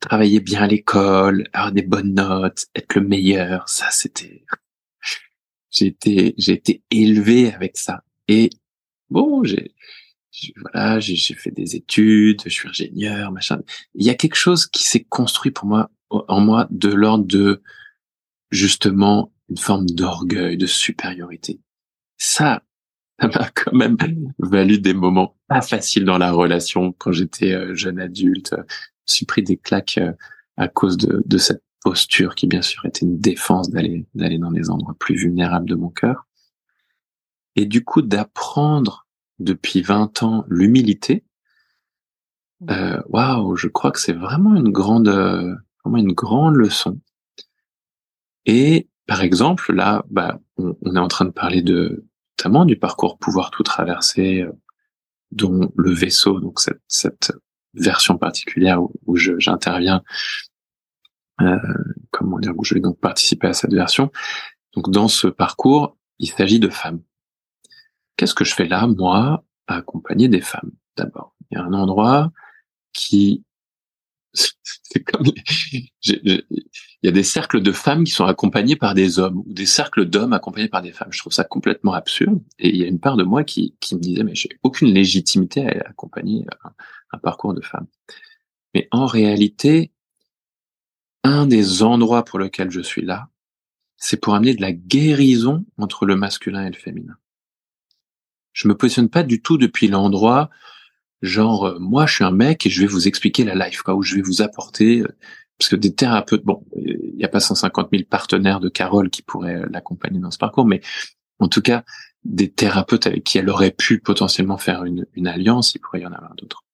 travailler 0.00 0.40
bien 0.40 0.62
à 0.62 0.66
l'école, 0.66 1.48
avoir 1.52 1.72
des 1.72 1.82
bonnes 1.82 2.14
notes, 2.14 2.66
être 2.74 2.94
le 2.94 3.02
meilleur, 3.02 3.68
ça 3.68 3.90
c'était, 3.90 4.44
j'ai 5.70 5.86
été, 5.86 6.34
j'ai 6.38 6.52
été 6.52 6.82
élevé 6.90 7.52
avec 7.52 7.76
ça. 7.76 8.02
Et 8.28 8.50
bon, 9.10 9.44
j'ai, 9.44 9.74
voilà, 10.56 11.00
j'ai 11.00 11.34
fait 11.34 11.50
des 11.50 11.76
études, 11.76 12.42
je 12.44 12.50
suis 12.50 12.68
ingénieur, 12.68 13.32
machin. 13.32 13.60
Il 13.94 14.04
y 14.04 14.10
a 14.10 14.14
quelque 14.14 14.36
chose 14.36 14.66
qui 14.66 14.84
s'est 14.84 15.04
construit 15.04 15.50
pour 15.50 15.66
moi, 15.66 15.90
en 16.10 16.40
moi, 16.40 16.66
de 16.70 16.88
l'ordre 16.88 17.26
de 17.26 17.62
justement 18.50 19.32
une 19.48 19.58
forme 19.58 19.86
d'orgueil, 19.86 20.56
de 20.56 20.66
supériorité. 20.66 21.60
Ça, 22.16 22.62
ça 23.20 23.28
m'a 23.28 23.50
quand 23.50 23.72
même 23.72 23.96
valu 24.38 24.78
des 24.78 24.94
moments 24.94 25.36
pas 25.48 25.62
faciles 25.62 26.04
dans 26.04 26.18
la 26.18 26.32
relation 26.32 26.92
quand 26.92 27.12
j'étais 27.12 27.52
euh, 27.52 27.74
jeune 27.74 27.98
adulte. 27.98 28.54
Je 29.08 29.14
suis 29.14 29.26
pris 29.26 29.42
des 29.42 29.56
claques 29.56 29.98
euh, 29.98 30.12
à 30.56 30.68
cause 30.68 30.96
de, 30.96 31.22
de 31.24 31.38
cette 31.38 31.62
posture 31.82 32.34
qui 32.34 32.46
bien 32.46 32.62
sûr 32.62 32.84
était 32.86 33.06
une 33.06 33.18
défense 33.18 33.70
d'aller 33.70 34.06
d'aller 34.14 34.38
dans 34.38 34.50
les 34.50 34.70
endroits 34.70 34.96
plus 34.98 35.16
vulnérables 35.16 35.68
de 35.68 35.74
mon 35.74 35.90
cœur. 35.90 36.26
Et 37.56 37.66
du 37.66 37.84
coup 37.84 38.02
d'apprendre 38.02 39.06
depuis 39.38 39.82
20 39.82 40.22
ans 40.22 40.44
l'humilité, 40.48 41.24
euh, 42.70 43.00
waouh, 43.08 43.56
je 43.56 43.68
crois 43.68 43.92
que 43.92 44.00
c'est 44.00 44.12
vraiment 44.12 44.54
une 44.54 44.70
grande 44.70 45.08
vraiment 45.08 45.98
une 45.98 46.12
grande 46.12 46.56
leçon. 46.56 47.00
Et 48.46 48.88
par 49.06 49.22
exemple, 49.22 49.72
là, 49.72 50.04
bah, 50.10 50.38
on, 50.56 50.76
on, 50.82 50.96
est 50.96 50.98
en 50.98 51.08
train 51.08 51.24
de 51.24 51.30
parler 51.30 51.62
de 51.62 52.08
notamment 52.38 52.64
du 52.64 52.76
parcours 52.76 53.18
pouvoir 53.18 53.50
tout 53.50 53.62
traverser, 53.62 54.42
euh, 54.42 54.52
dont 55.32 55.72
le 55.76 55.92
vaisseau, 55.92 56.40
donc 56.40 56.60
cette, 56.60 56.80
cette 56.86 57.32
version 57.74 58.16
particulière 58.16 58.80
où, 58.82 59.16
j'interviens, 59.16 59.96
euh, 59.96 60.47
comment 62.10 62.38
dire, 62.38 62.52
où 62.56 62.64
je 62.64 62.74
vais 62.74 62.80
donc 62.80 62.98
participer 63.00 63.48
à 63.48 63.52
cette 63.52 63.72
version. 63.72 64.10
Donc 64.74 64.90
dans 64.90 65.08
ce 65.08 65.28
parcours, 65.28 65.96
il 66.18 66.28
s'agit 66.28 66.60
de 66.60 66.68
femmes. 66.68 67.00
Qu'est-ce 68.16 68.34
que 68.34 68.44
je 68.44 68.54
fais 68.54 68.66
là, 68.66 68.86
moi, 68.86 69.44
à 69.66 69.76
accompagner 69.76 70.28
des 70.28 70.40
femmes? 70.40 70.72
D'abord, 70.96 71.34
il 71.50 71.58
y 71.58 71.60
a 71.60 71.64
un 71.64 71.72
endroit 71.72 72.32
qui 72.92 73.44
c'est 74.34 75.02
comme 75.04 75.26
il 76.02 76.32
y 77.02 77.08
a 77.08 77.12
des 77.12 77.22
cercles 77.22 77.62
de 77.62 77.72
femmes 77.72 78.04
qui 78.04 78.12
sont 78.12 78.26
accompagnées 78.26 78.76
par 78.76 78.94
des 78.94 79.18
hommes 79.18 79.38
ou 79.38 79.52
des 79.52 79.66
cercles 79.66 80.04
d'hommes 80.04 80.32
accompagnés 80.32 80.68
par 80.68 80.82
des 80.82 80.92
femmes. 80.92 81.12
Je 81.12 81.18
trouve 81.18 81.32
ça 81.32 81.44
complètement 81.44 81.92
absurde. 81.92 82.40
Et 82.58 82.68
il 82.68 82.76
y 82.76 82.84
a 82.84 82.86
une 82.86 83.00
part 83.00 83.16
de 83.16 83.24
moi 83.24 83.44
qui, 83.44 83.74
me 83.92 83.98
disait 83.98 84.24
mais 84.24 84.34
j'ai 84.34 84.50
aucune 84.62 84.92
légitimité 84.92 85.66
à 85.66 85.88
accompagner 85.88 86.44
un 87.12 87.18
parcours 87.18 87.54
de 87.54 87.60
femmes. 87.60 87.86
Mais 88.74 88.88
en 88.90 89.06
réalité, 89.06 89.92
un 91.28 91.46
des 91.46 91.82
endroits 91.82 92.24
pour 92.24 92.38
lequel 92.38 92.70
je 92.70 92.80
suis 92.80 93.02
là, 93.02 93.28
c'est 93.96 94.20
pour 94.20 94.34
amener 94.34 94.54
de 94.54 94.62
la 94.62 94.72
guérison 94.72 95.64
entre 95.76 96.06
le 96.06 96.16
masculin 96.16 96.64
et 96.64 96.70
le 96.70 96.76
féminin. 96.76 97.16
Je 98.52 98.68
me 98.68 98.76
positionne 98.76 99.08
pas 99.08 99.22
du 99.22 99.40
tout 99.42 99.58
depuis 99.58 99.88
l'endroit 99.88 100.50
genre 101.22 101.66
euh, 101.66 101.78
moi 101.78 102.06
je 102.06 102.14
suis 102.14 102.24
un 102.24 102.30
mec 102.30 102.66
et 102.66 102.70
je 102.70 102.80
vais 102.80 102.86
vous 102.86 103.08
expliquer 103.08 103.44
la 103.44 103.54
life 103.54 103.82
quoi, 103.82 103.94
où 103.94 104.02
je 104.02 104.14
vais 104.14 104.22
vous 104.22 104.42
apporter 104.42 105.00
euh, 105.00 105.08
parce 105.58 105.70
que 105.70 105.76
des 105.76 105.92
thérapeutes, 105.92 106.44
bon, 106.44 106.64
il 106.76 107.16
n'y 107.16 107.24
a 107.24 107.28
pas 107.28 107.40
150 107.40 107.88
000 107.90 108.04
partenaires 108.08 108.60
de 108.60 108.68
Carole 108.68 109.10
qui 109.10 109.22
pourraient 109.22 109.56
euh, 109.56 109.66
l'accompagner 109.70 110.20
dans 110.20 110.30
ce 110.30 110.38
parcours, 110.38 110.66
mais 110.66 110.80
en 111.40 111.48
tout 111.48 111.62
cas 111.62 111.84
des 112.24 112.50
thérapeutes 112.50 113.06
avec 113.06 113.24
qui 113.24 113.38
elle 113.38 113.50
aurait 113.50 113.72
pu 113.72 113.98
potentiellement 113.98 114.58
faire 114.58 114.84
une, 114.84 115.06
une 115.14 115.26
alliance, 115.26 115.74
il 115.74 115.80
pourrait 115.80 116.00
y 116.00 116.06
en 116.06 116.12
avoir 116.12 116.34
d'autres. 116.36 116.64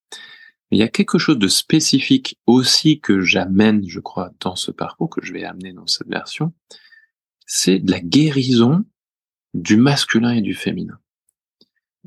Il 0.74 0.78
y 0.78 0.82
a 0.82 0.88
quelque 0.88 1.18
chose 1.18 1.38
de 1.38 1.46
spécifique 1.46 2.36
aussi 2.46 2.98
que 2.98 3.20
j'amène, 3.20 3.88
je 3.88 4.00
crois, 4.00 4.32
dans 4.40 4.56
ce 4.56 4.72
parcours, 4.72 5.08
que 5.08 5.24
je 5.24 5.32
vais 5.32 5.44
amener 5.44 5.72
dans 5.72 5.86
cette 5.86 6.08
version, 6.08 6.52
c'est 7.46 7.78
de 7.78 7.92
la 7.92 8.00
guérison 8.00 8.84
du 9.52 9.76
masculin 9.76 10.32
et 10.32 10.40
du 10.40 10.52
féminin. 10.52 10.98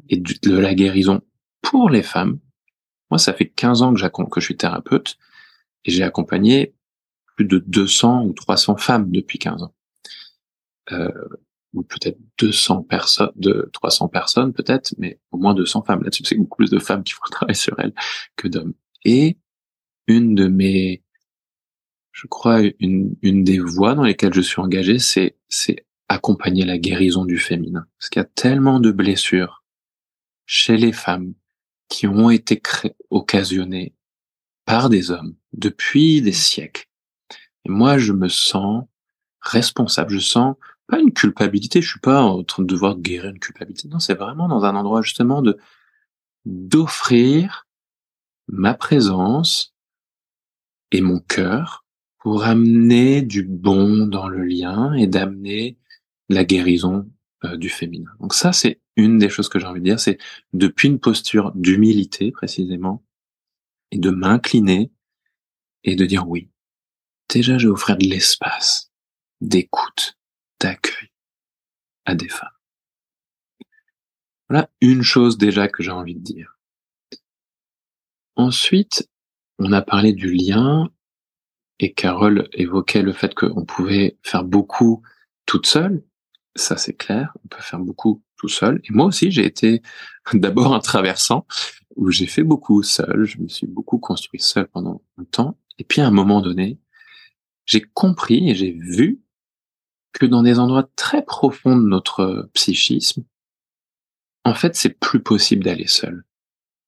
Et 0.09 0.17
de 0.17 0.57
la 0.57 0.75
guérison 0.75 1.21
pour 1.61 1.89
les 1.89 2.03
femmes. 2.03 2.39
Moi, 3.09 3.17
ça 3.17 3.33
fait 3.33 3.47
15 3.47 3.83
ans 3.83 3.93
que, 3.93 4.29
que 4.29 4.41
je 4.41 4.45
suis 4.45 4.57
thérapeute 4.57 5.17
et 5.85 5.91
j'ai 5.91 6.03
accompagné 6.03 6.75
plus 7.37 7.45
de 7.45 7.59
200 7.59 8.25
ou 8.25 8.33
300 8.33 8.75
femmes 8.75 9.09
depuis 9.11 9.39
15 9.39 9.63
ans. 9.63 9.73
Euh, 10.91 11.09
peut-être 11.83 12.17
200 12.39 12.83
personnes, 12.83 13.31
de 13.35 13.69
300 13.73 14.07
personnes 14.07 14.53
peut-être, 14.53 14.93
mais 14.97 15.19
au 15.31 15.37
moins 15.37 15.53
200 15.53 15.83
femmes. 15.83 16.03
Là-dessus, 16.03 16.23
c'est 16.25 16.35
beaucoup 16.35 16.57
plus 16.57 16.69
de 16.69 16.79
femmes 16.79 17.03
qui 17.03 17.13
font 17.13 17.23
le 17.25 17.31
travail 17.31 17.55
sur 17.55 17.79
elles 17.79 17.93
que 18.35 18.47
d'hommes. 18.47 18.73
Et 19.03 19.37
une 20.07 20.35
de 20.35 20.47
mes, 20.47 21.03
je 22.11 22.27
crois, 22.27 22.61
une, 22.79 23.15
une 23.21 23.43
des 23.43 23.59
voies 23.59 23.95
dans 23.95 24.03
lesquelles 24.03 24.33
je 24.33 24.41
suis 24.41 24.61
engagé, 24.61 24.99
c'est, 24.99 25.37
c'est 25.49 25.85
accompagner 26.09 26.65
la 26.65 26.77
guérison 26.77 27.25
du 27.25 27.37
féminin. 27.37 27.85
Parce 27.99 28.09
qu'il 28.09 28.21
y 28.21 28.25
a 28.25 28.29
tellement 28.35 28.79
de 28.79 28.91
blessures 28.91 29.63
chez 30.45 30.77
les 30.77 30.93
femmes 30.93 31.33
qui 31.89 32.07
ont 32.07 32.29
été 32.29 32.61
occasionnés 33.09 33.93
par 34.65 34.89
des 34.89 35.11
hommes 35.11 35.35
depuis 35.53 36.21
des 36.21 36.33
siècles. 36.33 36.87
Et 37.65 37.69
moi, 37.69 37.97
je 37.97 38.13
me 38.13 38.27
sens 38.27 38.85
responsable. 39.41 40.11
Je 40.11 40.19
sens 40.19 40.55
pas 40.87 40.99
une 40.99 41.13
culpabilité. 41.13 41.81
Je 41.81 41.89
suis 41.89 41.99
pas 41.99 42.21
en 42.21 42.43
train 42.43 42.63
de 42.63 42.67
devoir 42.67 42.97
guérir 42.97 43.31
une 43.31 43.39
culpabilité. 43.39 43.87
Non, 43.87 43.99
c'est 43.99 44.15
vraiment 44.15 44.47
dans 44.47 44.63
un 44.65 44.75
endroit 44.75 45.01
justement 45.01 45.41
de 45.41 45.57
d'offrir 46.45 47.67
ma 48.47 48.73
présence 48.73 49.75
et 50.91 51.01
mon 51.01 51.19
cœur 51.19 51.85
pour 52.19 52.45
amener 52.45 53.21
du 53.21 53.43
bon 53.43 54.07
dans 54.07 54.29
le 54.29 54.43
lien 54.43 54.93
et 54.93 55.07
d'amener 55.07 55.77
la 56.29 56.45
guérison 56.45 57.09
euh, 57.43 57.57
du 57.57 57.69
féminin. 57.69 58.11
Donc 58.21 58.33
ça, 58.33 58.53
c'est 58.53 58.81
une 58.95 59.17
des 59.17 59.29
choses 59.29 59.49
que 59.49 59.59
j'ai 59.59 59.67
envie 59.67 59.81
de 59.81 59.85
dire, 59.85 59.99
c'est 59.99 60.17
depuis 60.53 60.87
une 60.87 60.99
posture 60.99 61.51
d'humilité 61.53 62.31
précisément, 62.31 63.03
et 63.91 63.97
de 63.97 64.09
m'incliner 64.09 64.91
et 65.83 65.95
de 65.95 66.05
dire 66.05 66.27
oui. 66.27 66.49
Déjà, 67.29 67.57
je 67.57 67.67
vais 67.67 67.73
offrir 67.73 67.97
de 67.97 68.05
l'espace, 68.05 68.91
d'écoute, 69.41 70.16
d'accueil 70.59 71.09
à 72.05 72.15
des 72.15 72.29
femmes. 72.29 72.49
Voilà 74.49 74.69
une 74.81 75.03
chose 75.03 75.37
déjà 75.37 75.67
que 75.67 75.83
j'ai 75.83 75.91
envie 75.91 76.15
de 76.15 76.23
dire. 76.23 76.57
Ensuite, 78.35 79.09
on 79.59 79.73
a 79.73 79.81
parlé 79.81 80.13
du 80.13 80.31
lien 80.31 80.89
et 81.79 81.93
Carole 81.93 82.47
évoquait 82.53 83.01
le 83.01 83.13
fait 83.13 83.33
qu'on 83.33 83.65
pouvait 83.65 84.17
faire 84.23 84.43
beaucoup 84.43 85.01
toute 85.45 85.67
seule. 85.67 86.03
Ça, 86.55 86.77
c'est 86.77 86.93
clair. 86.93 87.33
On 87.43 87.47
peut 87.47 87.61
faire 87.61 87.79
beaucoup 87.79 88.23
tout 88.37 88.47
seul. 88.47 88.81
Et 88.85 88.93
moi 88.93 89.05
aussi, 89.05 89.31
j'ai 89.31 89.45
été 89.45 89.81
d'abord 90.33 90.73
un 90.73 90.79
traversant 90.79 91.45
où 91.95 92.09
j'ai 92.11 92.27
fait 92.27 92.43
beaucoup 92.43 92.83
seul. 92.83 93.25
Je 93.25 93.39
me 93.39 93.47
suis 93.47 93.67
beaucoup 93.67 93.99
construit 93.99 94.39
seul 94.39 94.67
pendant 94.67 95.01
un 95.17 95.23
temps. 95.25 95.57
Et 95.77 95.83
puis, 95.83 96.01
à 96.01 96.07
un 96.07 96.11
moment 96.11 96.41
donné, 96.41 96.79
j'ai 97.65 97.81
compris 97.81 98.49
et 98.49 98.55
j'ai 98.55 98.71
vu 98.71 99.21
que 100.13 100.25
dans 100.25 100.43
des 100.43 100.59
endroits 100.59 100.89
très 100.95 101.23
profonds 101.23 101.77
de 101.77 101.87
notre 101.87 102.49
psychisme, 102.53 103.23
en 104.43 104.53
fait, 104.53 104.75
c'est 104.75 104.97
plus 104.99 105.21
possible 105.21 105.63
d'aller 105.63 105.87
seul. 105.87 106.23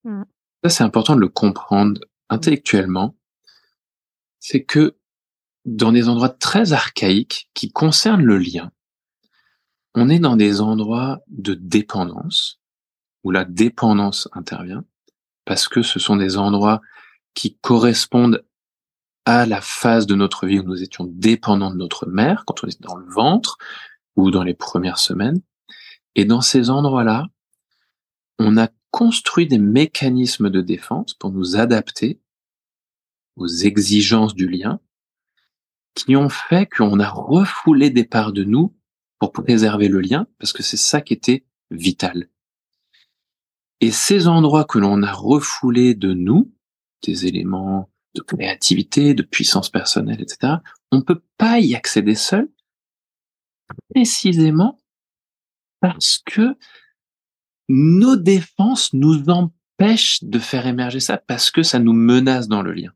Mmh. 0.04 0.24
Ça, 0.64 0.70
c'est 0.70 0.84
important 0.84 1.16
de 1.16 1.22
le 1.22 1.30
comprendre 1.30 2.02
intellectuellement. 2.30 3.16
c'est 4.40 4.64
que 4.64 4.96
dans 5.66 5.92
des 5.92 6.08
endroits 6.08 6.30
très 6.30 6.72
archaïques 6.72 7.50
qui 7.54 7.72
concernent 7.72 8.24
le 8.24 8.38
lien, 8.38 8.72
on 9.96 10.10
est 10.10 10.20
dans 10.20 10.38
des 10.38 10.62
endroits 10.62 11.20
de 11.28 11.54
dépendance, 11.54 12.62
où 13.24 13.32
la 13.32 13.44
dépendance 13.44 14.30
intervient, 14.32 14.86
parce 15.44 15.68
que 15.68 15.82
ce 15.82 16.00
sont 16.00 16.16
des 16.16 16.38
endroits 16.38 16.82
qui 17.34 17.58
correspondent 17.58 18.46
à 19.30 19.46
la 19.46 19.62
phase 19.62 20.08
de 20.08 20.16
notre 20.16 20.48
vie 20.48 20.58
où 20.58 20.64
nous 20.64 20.82
étions 20.82 21.06
dépendants 21.06 21.70
de 21.70 21.78
notre 21.78 22.08
mère, 22.08 22.46
quand 22.46 22.64
on 22.64 22.68
était 22.68 22.82
dans 22.82 22.96
le 22.96 23.06
ventre 23.06 23.60
ou 24.16 24.32
dans 24.32 24.42
les 24.42 24.56
premières 24.56 24.98
semaines. 24.98 25.40
Et 26.16 26.26
dans 26.26 26.42
ces 26.42 26.72
endroits-là, 26.72 27.28
on 28.40 28.58
a 28.58 28.70
construit 28.90 29.46
des 29.46 29.60
mécanismes 29.60 30.50
de 30.50 30.62
défense 30.62 31.14
pour 31.14 31.32
nous 31.32 31.58
adapter 31.58 32.20
aux 33.36 33.48
exigences 33.48 34.34
du 34.34 34.48
lien 34.48 34.80
qui 35.94 36.16
ont 36.16 36.30
fait 36.30 36.66
qu'on 36.66 37.00
a 37.00 37.10
refoulé 37.10 37.92
des 37.92 38.06
parts 38.06 38.34
de 38.34 38.44
nous 38.44 38.76
pour 39.20 39.32
préserver 39.32 39.90
le 39.90 40.02
lien, 40.02 40.26
parce 40.40 40.54
que 40.54 40.64
c'est 40.64 40.76
ça 40.76 41.02
qui 41.02 41.14
était 41.14 41.46
vital. 41.70 42.30
Et 43.80 43.92
ces 43.92 44.28
endroits 44.28 44.66
que 44.66 44.80
l'on 44.80 45.04
a 45.04 45.12
refoulés 45.12 45.94
de 45.94 46.14
nous, 46.14 46.52
des 47.04 47.28
éléments 47.28 47.92
de 48.16 48.22
créativité, 48.22 49.14
de 49.14 49.24
puissance 49.24 49.70
personnelle, 49.70 50.22
etc., 50.22 50.56
on 50.92 50.98
ne 50.98 51.04
peut 51.04 51.22
pas 51.38 51.60
y 51.60 51.76
accéder 51.76 52.16
seul, 52.16 52.50
précisément 53.94 54.80
parce 55.80 56.22
que 56.26 56.58
nos 57.70 58.16
défenses 58.16 58.94
nous 58.94 59.30
empêchent 59.30 60.24
de 60.24 60.40
faire 60.40 60.68
émerger 60.68 61.00
ça, 61.00 61.18
parce 61.18 61.52
que 61.52 61.64
ça 61.64 61.80
nous 61.80 61.94
menace 61.94 62.48
dans 62.48 62.62
le 62.62 62.74
lien. 62.74 62.92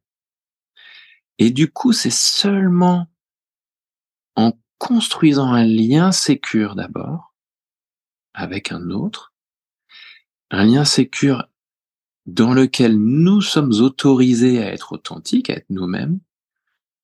Et 1.37 1.51
du 1.51 1.71
coup, 1.71 1.93
c'est 1.93 2.11
seulement 2.11 3.07
en 4.35 4.53
construisant 4.79 5.53
un 5.53 5.65
lien 5.65 6.11
sécure 6.11 6.75
d'abord 6.75 7.33
avec 8.33 8.71
un 8.71 8.89
autre, 8.89 9.33
un 10.49 10.65
lien 10.65 10.85
sécure 10.85 11.47
dans 12.25 12.53
lequel 12.53 12.97
nous 12.97 13.41
sommes 13.41 13.73
autorisés 13.73 14.61
à 14.63 14.71
être 14.71 14.93
authentiques, 14.93 15.49
à 15.49 15.53
être 15.53 15.69
nous-mêmes, 15.69 16.19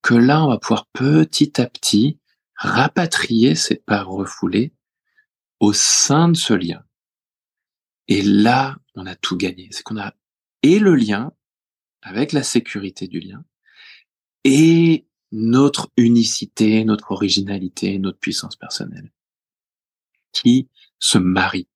que 0.02 0.14
là, 0.14 0.44
on 0.44 0.50
va 0.50 0.58
pouvoir 0.58 0.88
petit 0.88 1.60
à 1.60 1.66
petit 1.66 2.20
rapatrier 2.56 3.56
cette 3.56 3.86
part 3.86 4.08
refoulée 4.08 4.74
au 5.60 5.74
sein 5.74 6.30
de 6.30 6.38
ce 6.38 6.54
lien. 6.54 6.84
Et 8.08 8.22
là, 8.22 8.78
on 8.96 9.06
a 9.06 9.16
tout 9.16 9.38
gagné. 9.38 9.68
C'est 9.72 9.84
qu'on 9.84 9.98
a 10.00 10.14
et 10.64 10.80
le 10.80 10.96
lien 10.96 11.32
avec 12.02 12.32
la 12.34 12.44
sécurité 12.44 13.08
du 13.08 13.20
lien 13.20 13.44
et 14.44 15.06
notre 15.32 15.92
unicité, 15.98 16.84
notre 16.86 17.12
originalité, 17.12 18.00
notre 18.00 18.20
puissance 18.20 18.56
personnelle 18.56 19.12
qui 20.32 20.68
se 20.98 21.18
marient. 21.18 21.68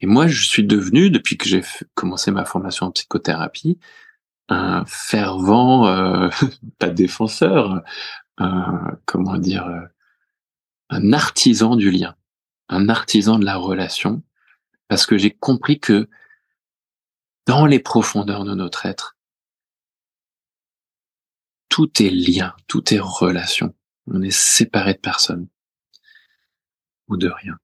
Et 0.00 0.06
moi, 0.06 0.26
je 0.26 0.42
suis 0.48 0.64
devenu, 0.64 1.10
depuis 1.10 1.36
que 1.36 1.48
j'ai 1.48 1.62
commencé 1.94 2.30
ma 2.30 2.44
formation 2.44 2.86
en 2.86 2.90
psychothérapie, 2.90 3.78
un 4.48 4.84
fervent, 4.86 5.86
euh, 5.86 6.30
pas 6.78 6.90
défenseur, 6.90 7.82
un, 8.38 8.98
comment 9.04 9.36
dire, 9.36 9.66
euh, 9.66 9.86
un 10.88 11.12
artisan 11.12 11.76
du 11.76 11.90
lien, 11.90 12.16
un 12.68 12.88
artisan 12.88 13.38
de 13.38 13.44
la 13.44 13.56
relation, 13.56 14.22
parce 14.88 15.06
que 15.06 15.18
j'ai 15.18 15.30
compris 15.30 15.78
que 15.78 16.08
dans 17.46 17.66
les 17.66 17.78
profondeurs 17.78 18.44
de 18.44 18.54
notre 18.54 18.86
être, 18.86 19.16
tout 21.68 22.02
est 22.02 22.10
lien, 22.10 22.54
tout 22.66 22.92
est 22.92 22.98
relation. 22.98 23.74
On 24.06 24.22
est 24.22 24.30
séparé 24.30 24.94
de 24.94 24.98
personne 24.98 25.46
ou 27.08 27.16
de 27.16 27.28
rien. 27.28 27.58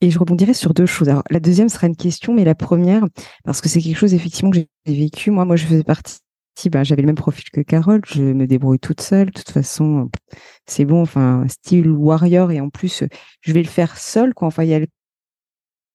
Et 0.00 0.10
je 0.10 0.18
rebondirai 0.18 0.54
sur 0.54 0.74
deux 0.74 0.86
choses. 0.86 1.08
Alors, 1.08 1.24
la 1.30 1.40
deuxième 1.40 1.68
sera 1.68 1.88
une 1.88 1.96
question, 1.96 2.32
mais 2.32 2.44
la 2.44 2.54
première, 2.54 3.04
parce 3.44 3.60
que 3.60 3.68
c'est 3.68 3.80
quelque 3.80 3.96
chose 3.96 4.14
effectivement 4.14 4.50
que 4.50 4.58
j'ai 4.58 4.68
vécu. 4.86 5.30
Moi, 5.30 5.44
moi, 5.44 5.56
je 5.56 5.66
faisais 5.66 5.84
partie. 5.84 6.18
Bah, 6.66 6.82
j'avais 6.82 7.02
le 7.02 7.06
même 7.06 7.14
profil 7.14 7.50
que 7.50 7.60
Carole. 7.60 8.02
Je 8.06 8.22
me 8.22 8.46
débrouille 8.46 8.80
toute 8.80 9.00
seule. 9.00 9.26
De 9.26 9.32
toute 9.32 9.50
façon, 9.50 10.10
c'est 10.66 10.84
bon. 10.84 11.02
Enfin, 11.02 11.44
style 11.48 11.90
warrior. 11.90 12.50
Et 12.50 12.60
en 12.60 12.68
plus, 12.68 13.04
je 13.40 13.52
vais 13.52 13.62
le 13.62 13.68
faire 13.68 13.96
seul. 13.96 14.34
Quoi. 14.34 14.48
Enfin, 14.48 14.64
il 14.64 14.70
y 14.70 14.74
a 14.74 14.80
le 14.80 14.88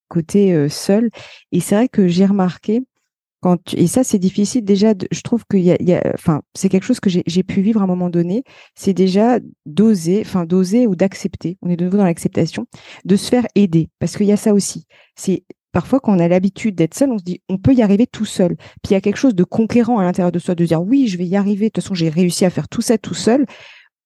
côté 0.07 0.53
euh, 0.53 0.69
seul. 0.69 1.09
Et 1.51 1.59
c'est 1.59 1.75
vrai 1.75 1.89
que 1.89 2.07
j'ai 2.07 2.25
remarqué 2.25 2.81
et 3.75 3.87
ça, 3.87 4.03
c'est 4.03 4.19
difficile 4.19 4.63
déjà. 4.63 4.93
je 5.11 5.21
trouve 5.21 5.43
que 5.47 5.57
y 5.57 5.71
a, 5.71 6.11
enfin, 6.13 6.41
c'est 6.53 6.69
quelque 6.69 6.85
chose 6.85 6.99
que 6.99 7.09
j'ai 7.09 7.43
pu 7.43 7.61
vivre 7.61 7.81
à 7.81 7.83
un 7.83 7.87
moment 7.87 8.09
donné. 8.09 8.43
C'est 8.75 8.93
déjà 8.93 9.39
d'oser, 9.65 10.21
enfin, 10.21 10.45
d'oser 10.45 10.87
ou 10.87 10.95
d'accepter. 10.95 11.57
On 11.61 11.69
est 11.69 11.75
de 11.75 11.85
nouveau 11.85 11.97
dans 11.97 12.05
l'acceptation, 12.05 12.65
de 13.05 13.15
se 13.15 13.29
faire 13.29 13.45
aider, 13.55 13.89
parce 13.99 14.17
qu'il 14.17 14.27
y 14.27 14.31
a 14.31 14.37
ça 14.37 14.53
aussi. 14.53 14.85
C'est 15.15 15.43
parfois 15.71 15.99
quand 15.99 16.15
on 16.15 16.19
a 16.19 16.27
l'habitude 16.27 16.75
d'être 16.75 16.93
seul, 16.93 17.11
on 17.11 17.17
se 17.17 17.23
dit 17.23 17.41
on 17.49 17.57
peut 17.57 17.73
y 17.73 17.81
arriver 17.81 18.07
tout 18.07 18.25
seul. 18.25 18.55
Puis 18.55 18.91
il 18.91 18.93
y 18.93 18.95
a 18.95 19.01
quelque 19.01 19.17
chose 19.17 19.35
de 19.35 19.43
conquérant 19.43 19.99
à 19.99 20.03
l'intérieur 20.03 20.31
de 20.31 20.39
soi, 20.39 20.55
de 20.55 20.65
dire 20.65 20.81
oui, 20.81 21.07
je 21.07 21.17
vais 21.17 21.25
y 21.25 21.35
arriver. 21.35 21.65
De 21.65 21.71
toute 21.71 21.83
façon, 21.83 21.95
j'ai 21.95 22.09
réussi 22.09 22.45
à 22.45 22.49
faire 22.49 22.67
tout 22.67 22.81
ça 22.81 22.97
tout 22.97 23.15
seul 23.15 23.45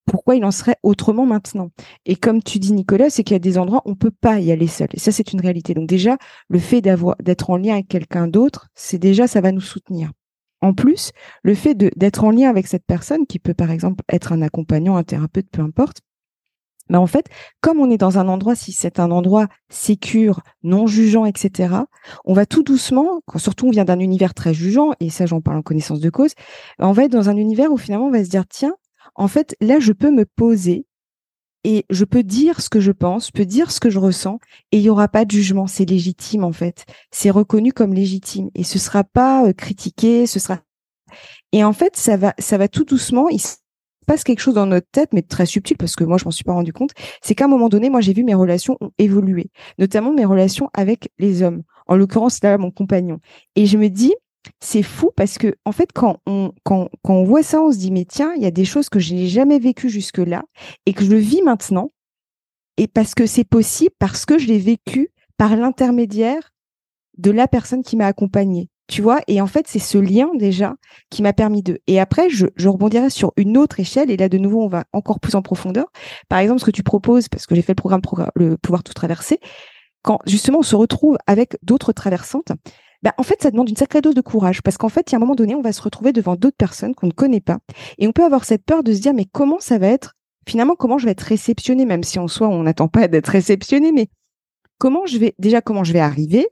pourquoi 0.07 0.35
il 0.35 0.45
en 0.45 0.51
serait 0.51 0.77
autrement 0.83 1.25
maintenant 1.25 1.69
Et 2.05 2.15
comme 2.15 2.41
tu 2.41 2.59
dis, 2.59 2.73
Nicolas, 2.73 3.09
c'est 3.09 3.23
qu'il 3.23 3.35
y 3.35 3.37
a 3.37 3.39
des 3.39 3.57
endroits 3.57 3.81
où 3.85 3.91
on 3.91 3.95
peut 3.95 4.11
pas 4.11 4.39
y 4.39 4.51
aller 4.51 4.67
seul. 4.67 4.87
Et 4.93 4.99
ça, 4.99 5.11
c'est 5.11 5.33
une 5.33 5.41
réalité. 5.41 5.73
Donc 5.73 5.87
déjà, 5.87 6.17
le 6.49 6.59
fait 6.59 6.81
d'être 6.81 7.49
en 7.49 7.57
lien 7.57 7.73
avec 7.73 7.87
quelqu'un 7.87 8.27
d'autre, 8.27 8.69
c'est 8.73 8.97
déjà 8.97 9.27
ça 9.27 9.41
va 9.41 9.51
nous 9.51 9.61
soutenir. 9.61 10.11
En 10.61 10.73
plus, 10.73 11.11
le 11.43 11.53
fait 11.53 11.75
d'être 11.75 12.23
en 12.23 12.31
lien 12.31 12.49
avec 12.49 12.65
cette 12.67 12.85
personne, 12.85 13.27
qui 13.27 13.37
peut 13.37 13.53
par 13.53 13.69
exemple 13.69 14.03
être 14.09 14.31
un 14.31 14.41
accompagnant, 14.41 14.95
un 14.95 15.03
thérapeute, 15.03 15.47
peu 15.51 15.61
importe, 15.61 16.01
mais 16.89 16.93
bah, 16.93 17.01
en 17.01 17.07
fait, 17.07 17.27
comme 17.61 17.79
on 17.79 17.89
est 17.89 17.97
dans 17.97 18.17
un 18.17 18.27
endroit, 18.27 18.55
si 18.55 18.71
c'est 18.71 18.99
un 18.99 19.11
endroit 19.11 19.47
sécure, 19.69 20.41
non 20.63 20.87
jugeant, 20.87 21.25
etc., 21.25 21.75
on 22.25 22.33
va 22.33 22.45
tout 22.45 22.63
doucement, 22.63 23.21
quand 23.25 23.39
surtout 23.39 23.67
on 23.67 23.71
vient 23.71 23.85
d'un 23.85 23.99
univers 23.99 24.33
très 24.33 24.53
jugeant, 24.53 24.93
et 24.99 25.09
ça 25.09 25.25
j'en 25.25 25.41
parle 25.41 25.57
en 25.57 25.61
connaissance 25.61 25.99
de 25.99 26.09
cause, 26.09 26.31
bah, 26.79 26.87
on 26.87 26.93
va 26.93 27.03
être 27.03 27.11
dans 27.11 27.29
un 27.29 27.35
univers 27.37 27.71
où 27.71 27.77
finalement 27.77 28.07
on 28.07 28.11
va 28.11 28.23
se 28.23 28.29
dire, 28.29 28.47
tiens, 28.47 28.75
en 29.17 29.27
fait, 29.27 29.55
là, 29.59 29.79
je 29.79 29.91
peux 29.91 30.11
me 30.11 30.25
poser 30.25 30.85
et 31.63 31.85
je 31.89 32.05
peux 32.05 32.23
dire 32.23 32.61
ce 32.61 32.69
que 32.69 32.79
je 32.79 32.91
pense, 32.91 33.27
je 33.27 33.31
peux 33.31 33.45
dire 33.45 33.71
ce 33.71 33.79
que 33.79 33.89
je 33.89 33.99
ressens 33.99 34.39
et 34.71 34.77
il 34.77 34.83
n'y 34.83 34.89
aura 34.89 35.07
pas 35.07 35.25
de 35.25 35.31
jugement. 35.31 35.67
C'est 35.67 35.85
légitime, 35.85 36.43
en 36.43 36.53
fait. 36.53 36.85
C'est 37.11 37.31
reconnu 37.31 37.73
comme 37.73 37.93
légitime 37.93 38.49
et 38.55 38.63
ce 38.63 38.79
sera 38.79 39.03
pas 39.03 39.45
euh, 39.45 39.53
critiqué, 39.53 40.27
ce 40.27 40.39
sera. 40.39 40.59
Et 41.51 41.63
en 41.63 41.73
fait, 41.73 41.97
ça 41.97 42.15
va, 42.15 42.33
ça 42.37 42.57
va 42.57 42.67
tout 42.67 42.85
doucement. 42.85 43.27
Il 43.29 43.41
se 43.41 43.57
passe 44.05 44.23
quelque 44.23 44.39
chose 44.39 44.53
dans 44.53 44.65
notre 44.67 44.87
tête, 44.91 45.09
mais 45.13 45.23
très 45.23 45.45
subtil 45.45 45.77
parce 45.77 45.95
que 45.95 46.03
moi, 46.03 46.17
je 46.17 46.25
m'en 46.25 46.31
suis 46.31 46.43
pas 46.43 46.53
rendu 46.53 46.71
compte. 46.71 46.91
C'est 47.21 47.35
qu'à 47.35 47.45
un 47.45 47.49
moment 47.49 47.69
donné, 47.69 47.89
moi, 47.89 48.01
j'ai 48.01 48.13
vu 48.13 48.23
mes 48.23 48.35
relations 48.35 48.77
ont 48.79 48.91
évolué, 48.97 49.49
notamment 49.79 50.13
mes 50.13 50.25
relations 50.25 50.69
avec 50.73 51.09
les 51.17 51.41
hommes. 51.41 51.63
En 51.87 51.95
l'occurrence, 51.95 52.41
là, 52.43 52.57
mon 52.57 52.71
compagnon. 52.71 53.19
Et 53.55 53.65
je 53.65 53.77
me 53.77 53.89
dis, 53.89 54.13
c'est 54.59 54.83
fou 54.83 55.11
parce 55.15 55.37
que 55.37 55.55
en 55.65 55.71
fait 55.71 55.91
quand 55.93 56.19
on 56.25 57.23
voit 57.23 57.43
ça 57.43 57.61
on 57.61 57.71
se 57.71 57.77
dit 57.77 57.91
mais 57.91 58.05
tiens 58.05 58.33
il 58.35 58.41
y 58.41 58.45
a 58.45 58.51
des 58.51 58.65
choses 58.65 58.89
que 58.89 58.99
je 58.99 59.13
n'ai 59.13 59.27
jamais 59.27 59.59
vécues 59.59 59.89
jusque 59.89 60.17
là 60.17 60.43
et 60.85 60.93
que 60.93 61.03
je 61.03 61.15
vis 61.15 61.41
maintenant. 61.41 61.91
Et 62.77 62.87
parce 62.87 63.15
que 63.15 63.25
c'est 63.25 63.43
possible 63.43 63.95
parce 63.97 64.25
que 64.25 64.37
je 64.37 64.47
l'ai 64.47 64.59
vécu 64.59 65.09
par 65.37 65.55
l'intermédiaire 65.55 66.51
de 67.17 67.31
la 67.31 67.47
personne 67.47 67.83
qui 67.83 67.95
m'a 67.95 68.05
accompagnée 68.05 68.69
tu 68.87 69.01
vois? 69.01 69.19
Et 69.27 69.41
en 69.41 69.47
fait 69.47 69.67
c'est 69.67 69.79
ce 69.79 69.97
lien 69.97 70.29
déjà 70.33 70.75
qui 71.09 71.21
m'a 71.21 71.33
permis 71.33 71.61
de 71.61 71.79
et 71.87 71.99
après 71.99 72.29
je, 72.29 72.47
je 72.55 72.69
rebondirai 72.69 73.09
sur 73.09 73.33
une 73.35 73.57
autre 73.57 73.79
échelle 73.79 74.09
et 74.09 74.17
là 74.17 74.29
de 74.29 74.37
nouveau 74.37 74.63
on 74.63 74.69
va 74.69 74.85
encore 74.93 75.19
plus 75.19 75.35
en 75.35 75.41
profondeur. 75.41 75.87
Par 76.29 76.39
exemple 76.39 76.61
ce 76.61 76.65
que 76.65 76.71
tu 76.71 76.83
proposes 76.83 77.27
parce 77.27 77.45
que 77.45 77.55
j'ai 77.55 77.61
fait 77.61 77.73
le 77.73 77.75
programme 77.75 78.01
le 78.35 78.57
pouvoir 78.57 78.83
tout 78.83 78.93
traverser 78.93 79.39
quand 80.03 80.19
justement 80.25 80.59
on 80.59 80.63
se 80.63 80.75
retrouve 80.75 81.17
avec 81.27 81.57
d'autres 81.63 81.91
traversantes 81.91 82.51
bah, 83.03 83.13
en 83.17 83.23
fait, 83.23 83.41
ça 83.41 83.51
demande 83.51 83.69
une 83.69 83.75
sacrée 83.75 84.01
dose 84.01 84.15
de 84.15 84.21
courage 84.21 84.61
parce 84.61 84.77
qu'en 84.77 84.89
fait, 84.89 85.09
il 85.09 85.13
y 85.13 85.15
a 85.15 85.17
un 85.17 85.19
moment 85.19 85.35
donné, 85.35 85.55
on 85.55 85.61
va 85.61 85.71
se 85.71 85.81
retrouver 85.81 86.13
devant 86.13 86.35
d'autres 86.35 86.57
personnes 86.57 86.95
qu'on 86.95 87.07
ne 87.07 87.11
connaît 87.11 87.41
pas 87.41 87.59
et 87.97 88.07
on 88.07 88.11
peut 88.11 88.23
avoir 88.23 88.43
cette 88.43 88.63
peur 88.63 88.83
de 88.83 88.93
se 88.93 88.99
dire, 88.99 89.13
mais 89.13 89.25
comment 89.25 89.59
ça 89.59 89.77
va 89.77 89.87
être? 89.87 90.13
Finalement, 90.47 90.75
comment 90.75 90.97
je 90.97 91.05
vais 91.05 91.11
être 91.11 91.21
réceptionné, 91.21 91.85
même 91.85 92.03
si 92.03 92.19
en 92.19 92.27
soi, 92.27 92.47
on 92.47 92.63
n'attend 92.63 92.87
pas 92.87 93.07
d'être 93.07 93.27
réceptionné, 93.27 93.91
mais 93.91 94.07
comment 94.77 95.05
je 95.05 95.17
vais, 95.17 95.35
déjà, 95.39 95.61
comment 95.61 95.83
je 95.83 95.93
vais 95.93 95.99
arriver? 95.99 96.47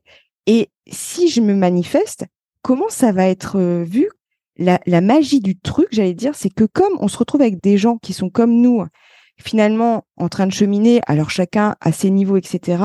Et 0.47 0.69
si 0.87 1.29
je 1.29 1.41
me 1.41 1.55
manifeste, 1.55 2.25
comment 2.61 2.89
ça 2.89 3.11
va 3.11 3.27
être 3.27 3.57
euh, 3.57 3.83
vu? 3.83 4.09
La, 4.57 4.79
la 4.85 5.01
magie 5.01 5.41
du 5.41 5.57
truc, 5.59 5.87
j'allais 5.91 6.13
dire, 6.13 6.35
c'est 6.35 6.49
que 6.49 6.63
comme 6.63 6.93
on 6.99 7.07
se 7.07 7.17
retrouve 7.17 7.41
avec 7.41 7.61
des 7.61 7.77
gens 7.77 7.97
qui 7.97 8.13
sont 8.13 8.29
comme 8.29 8.61
nous, 8.61 8.85
finalement 9.37 10.05
en 10.17 10.29
train 10.29 10.47
de 10.47 10.53
cheminer, 10.53 11.01
alors 11.07 11.29
chacun 11.29 11.75
à 11.81 11.91
ses 11.91 12.09
niveaux, 12.09 12.37
etc., 12.37 12.83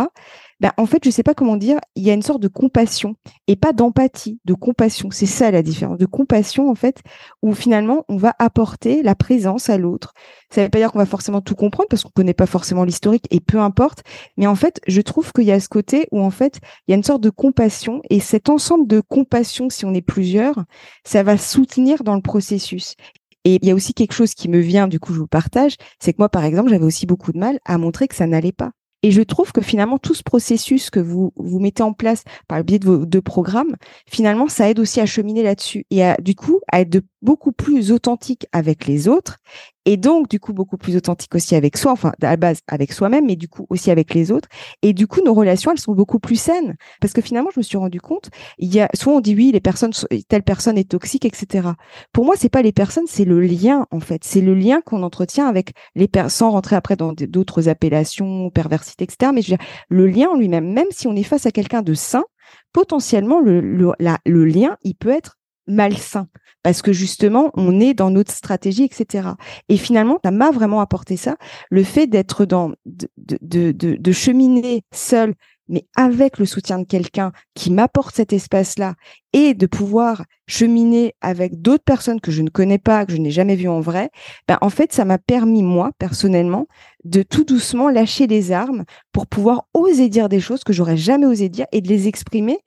ben, 0.61 0.73
en 0.77 0.87
fait, 0.87 1.03
je 1.05 1.11
sais 1.11 1.23
pas 1.23 1.35
comment 1.35 1.57
dire, 1.57 1.79
il 1.97 2.05
y 2.05 2.11
a 2.11 2.15
une 2.15 2.23
sorte 2.23 2.41
de 2.41 2.49
compassion 2.49 3.17
et 3.47 3.57
pas 3.57 3.73
d'empathie, 3.73 4.41
de 4.45 4.55
compassion. 4.55 5.11
C'est 5.11 5.27
ça 5.27 5.51
la 5.51 5.63
différence. 5.63 5.99
De 5.99 6.07
compassion, 6.07 6.71
en 6.71 6.75
fait, 6.75 7.03
où 7.43 7.55
finalement, 7.55 8.05
on 8.09 8.17
va 8.17 8.35
apporter 8.39 9.03
la 9.03 9.15
présence 9.15 9.71
à 9.71 9.79
l'autre. 9.79 10.13
Ça 10.51 10.61
ne 10.61 10.67
veut 10.67 10.71
pas 10.71 10.79
dire 10.79 10.93
qu'on 10.93 10.99
va 10.99 11.07
forcément 11.07 11.41
tout 11.41 11.55
comprendre 11.55 11.89
parce 11.89 12.03
qu'on 12.03 12.11
connaît 12.11 12.35
pas 12.35 12.47
forcément 12.47 12.85
l'historique 12.85 13.27
et 13.31 13.41
peu 13.41 13.59
importe. 13.59 14.03
Mais 14.37 14.47
en 14.47 14.55
fait, 14.55 14.81
je 14.87 15.01
trouve 15.01 15.33
qu'il 15.33 15.45
y 15.45 15.53
a 15.53 15.61
ce 15.61 15.69
côté 15.69 16.09
où, 16.13 16.21
en 16.21 16.31
fait, 16.31 16.61
il 16.87 16.93
y 16.93 16.95
a 16.95 16.97
une 16.97 17.05
sorte 17.05 17.23
de 17.23 17.31
compassion 17.31 18.03
et 18.11 18.21
cet 18.21 18.51
ensemble 18.51 18.87
de 18.87 19.01
compassion, 19.01 19.71
si 19.71 19.87
on 19.87 19.95
est 19.95 20.03
plusieurs, 20.03 20.65
ça 21.05 21.23
va 21.23 21.39
soutenir 21.39 22.05
dans 22.05 22.17
le 22.17 22.23
processus. 22.23 22.97
Et 23.45 23.59
il 23.63 23.67
y 23.67 23.71
a 23.71 23.75
aussi 23.75 23.95
quelque 23.95 24.13
chose 24.13 24.35
qui 24.35 24.49
me 24.49 24.59
vient, 24.59 24.89
du 24.89 25.01
coup, 25.01 25.15
je 25.15 25.21
vous 25.21 25.27
partage, 25.27 25.77
c'est 25.99 26.13
que 26.13 26.19
moi, 26.19 26.29
par 26.29 26.45
exemple, 26.45 26.69
j'avais 26.69 26.85
aussi 26.85 27.07
beaucoup 27.07 27.33
de 27.33 27.39
mal 27.39 27.59
à 27.65 27.79
montrer 27.79 28.07
que 28.07 28.15
ça 28.15 28.27
n'allait 28.27 28.53
pas. 28.53 28.73
Et 29.03 29.11
je 29.13 29.23
trouve 29.23 29.53
que 29.53 29.63
finalement, 29.63 29.99
tout 29.99 30.15
ce 30.15 30.23
processus 30.23 30.91
que 30.91 31.01
vous, 31.01 31.33
vous 31.37 31.59
mettez 31.59 31.83
en 31.83 31.93
place 31.93 32.25
par 32.49 32.59
le 32.59 32.65
biais 32.65 32.79
de 32.79 32.87
vos 32.87 33.07
deux 33.07 33.23
programmes, 33.23 33.77
finalement, 34.07 34.49
ça 34.49 34.69
aide 34.69 34.79
aussi 34.79 35.01
à 35.01 35.07
cheminer 35.07 35.43
là-dessus 35.43 35.87
et 35.91 36.05
à, 36.05 36.17
du 36.17 36.35
coup, 36.35 36.61
à 36.71 36.81
être 36.81 37.03
beaucoup 37.23 37.53
plus 37.53 37.93
authentique 37.93 38.47
avec 38.53 38.87
les 38.87 39.09
autres 39.09 39.39
et 39.85 39.97
donc 39.97 40.29
du 40.29 40.41
coup 40.41 40.53
beaucoup 40.53 40.77
plus 40.77 40.97
authentique 40.97 41.35
aussi 41.35 41.55
avec 41.55 41.77
soi, 41.77 41.93
enfin 41.93 42.13
à 42.23 42.31
la 42.31 42.37
base 42.37 42.61
avec 42.69 42.93
soi-même, 42.93 43.27
mais 43.27 43.37
du 43.37 43.49
coup 43.49 43.67
aussi 43.71 43.91
avec 43.91 44.15
les 44.15 44.31
autres. 44.31 44.49
Et 44.83 44.93
du 44.93 45.07
coup 45.07 45.21
nos 45.25 45.35
relations 45.35 45.73
elles 45.73 45.79
sont 45.79 45.95
beaucoup 45.95 46.19
plus 46.19 46.37
saines 46.37 46.77
parce 47.01 47.13
que 47.13 47.21
finalement 47.21 47.51
je 47.55 47.61
me 47.61 47.63
suis 47.63 47.79
rendu 47.79 48.01
compte, 48.01 48.31
il 48.59 48.75
y 48.75 48.81
a 48.81 48.89
soit 48.95 49.13
on 49.13 49.21
dit 49.21 49.35
oui 49.35 49.51
les 49.53 49.61
personnes 49.61 49.93
telle 50.29 50.43
personne 50.43 50.79
est 50.79 50.91
toxique 50.91 51.25
etc. 51.25 51.69
Pour 52.13 52.25
moi 52.25 52.35
c'est 52.37 52.49
pas 52.49 52.63
les 52.63 52.73
personnes, 52.73 53.07
c'est 53.07 53.25
le 53.25 53.41
lien 53.41 53.87
en 53.91 54.01
fait, 54.01 54.25
c'est 54.25 54.41
le 54.41 54.55
lien 54.55 54.81
qu'on 54.81 55.03
entretient 55.03 55.47
avec 55.47 55.73
les 55.95 56.09
personnes 56.09 56.31
sans 56.31 56.51
rentrer 56.51 56.77
après 56.77 56.97
dans 56.97 57.13
d'autres 57.13 57.69
appellations, 57.69 58.51
perversité 58.51 59.05
etc. 59.05 59.33
Mais 59.35 59.43
je 59.43 59.51
veux 59.51 59.57
dire, 59.57 59.67
le 59.89 60.07
lien 60.07 60.29
en 60.31 60.37
lui-même, 60.37 60.73
même 60.73 60.87
si 60.91 61.07
on 61.09 61.17
est 61.17 61.23
face 61.23 61.45
à 61.45 61.51
quelqu'un 61.51 61.83
de 61.83 61.95
sain, 61.95 62.25
potentiellement 62.73 63.41
le, 63.41 63.61
le, 63.61 63.93
le 64.27 64.45
lien 64.45 64.77
il 64.85 64.95
peut 64.95 65.11
être 65.11 65.40
malsain 65.67 66.29
parce 66.63 66.83
que 66.83 66.93
justement, 66.93 67.51
on 67.55 67.81
est 67.81 67.95
dans 67.95 68.11
notre 68.11 68.33
stratégie, 68.33 68.85
etc. 68.85 69.31
Et 69.69 69.77
finalement, 69.77 70.19
ça 70.25 70.31
m'a 70.31 70.51
vraiment 70.51 70.81
apporté 70.81 71.17
ça, 71.17 71.37
le 71.71 71.83
fait 71.83 72.07
d'être 72.07 72.45
dans, 72.45 72.73
de, 72.87 73.09
de, 73.19 73.73
de, 73.73 74.13
cheminer 74.13 74.83
seul, 74.93 75.35
mais 75.69 75.87
avec 75.97 76.39
le 76.39 76.45
soutien 76.47 76.79
de 76.81 76.85
quelqu'un 76.85 77.33
qui 77.55 77.71
m'apporte 77.71 78.15
cet 78.15 78.33
espace-là 78.33 78.95
et 79.33 79.55
de 79.55 79.67
pouvoir 79.67 80.25
cheminer 80.49 81.15
avec 81.21 81.63
d'autres 81.63 81.85
personnes 81.85 82.21
que 82.21 82.33
je 82.33 82.43
ne 82.43 82.51
connais 82.51 82.79
pas, 82.79 83.07
que 83.07 83.13
je 83.13 83.19
n'ai 83.19 83.31
jamais 83.31 83.57
vues 83.57 83.69
en 83.69 83.81
vrai, 83.81 84.11
ben 84.49 84.59
en 84.61 84.71
fait, 84.71 84.93
ça 84.93 85.05
m'a 85.05 85.19
permis, 85.19 85.63
moi, 85.63 85.93
personnellement, 85.99 86.67
de 87.05 87.23
tout 87.23 87.45
doucement 87.45 87.89
lâcher 87.89 88.27
les 88.27 88.53
armes 88.53 88.85
pour 89.13 89.27
pouvoir 89.27 89.67
oser 89.73 90.09
dire 90.09 90.29
des 90.29 90.41
choses 90.41 90.65
que 90.65 90.73
j'aurais 90.73 90.97
jamais 90.99 91.27
osé 91.27 91.49
dire 91.49 91.67
et 91.73 91.81
de 91.81 91.89
les 91.89 92.09
exprimer 92.09 92.59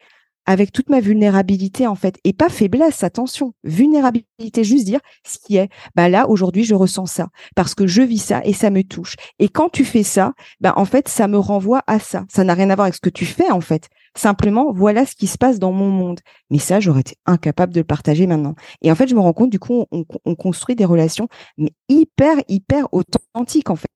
avec 0.46 0.72
toute 0.72 0.89
ma 0.89 1.00
vulnérabilité 1.00 1.88
en 1.88 1.96
fait 1.96 2.20
et 2.24 2.34
pas 2.34 2.50
faiblesse 2.50 3.04
attention 3.04 3.54
vulnérabilité 3.64 4.64
juste 4.64 4.86
dire 4.86 5.00
ce 5.26 5.38
qui 5.39 5.58
est. 5.58 5.70
Bah 5.96 6.10
là 6.10 6.30
aujourd'hui 6.30 6.64
je 6.64 6.76
ressens 6.76 7.06
ça 7.06 7.30
parce 7.56 7.76
que 7.76 7.88
je 7.88 8.02
vis 8.02 8.20
ça 8.20 8.41
et 8.44 8.54
ça 8.54 8.70
me 8.70 8.84
touche. 8.84 9.16
Et 9.39 9.50
quand 9.50 9.70
tu 9.70 9.86
fais 9.86 10.04
ça 10.04 10.34
bah 10.60 10.74
en 10.78 10.86
fait 10.86 11.08
ça 11.08 11.28
me 11.28 11.38
renvoie 11.38 11.84
à 11.88 12.00
ça. 12.00 12.26
Ça 12.30 12.44
n'a 12.44 12.54
rien 12.54 12.70
à 12.70 12.76
voir 12.76 12.86
avec 12.86 12.96
ce 12.96 13.02
que 13.02 13.10
tu 13.10 13.26
fais 13.26 13.52
en 13.52 13.62
fait. 13.62 13.89
Simplement 14.16 14.72
voilà 14.74 15.06
ce 15.06 15.16
qui 15.16 15.28
se 15.28 15.38
passe 15.38 15.60
dans 15.60 15.72
mon 15.72 15.89
monde. 15.89 16.20
Mais 16.50 16.60
ça 16.60 16.80
j'aurais 16.80 17.02
été 17.02 17.16
incapable 17.26 17.74
de 17.74 17.80
le 17.80 17.86
partager 17.86 18.28
maintenant. 18.28 18.56
Et 18.82 18.91
en 18.91 18.96
fait 18.96 19.08
je 19.08 19.16
me 19.16 19.20
rends 19.22 19.34
compte 19.34 19.50
du 19.50 19.60
coup 19.60 19.86
on, 19.91 20.06
on 20.26 20.36
construit 20.36 20.76
des 20.76 20.86
relations 20.86 21.28
mais 21.58 21.72
hyper 21.89 22.36
hyper 22.48 22.88
authentiques 22.91 23.70
en 23.70 23.76
fait 23.76 23.89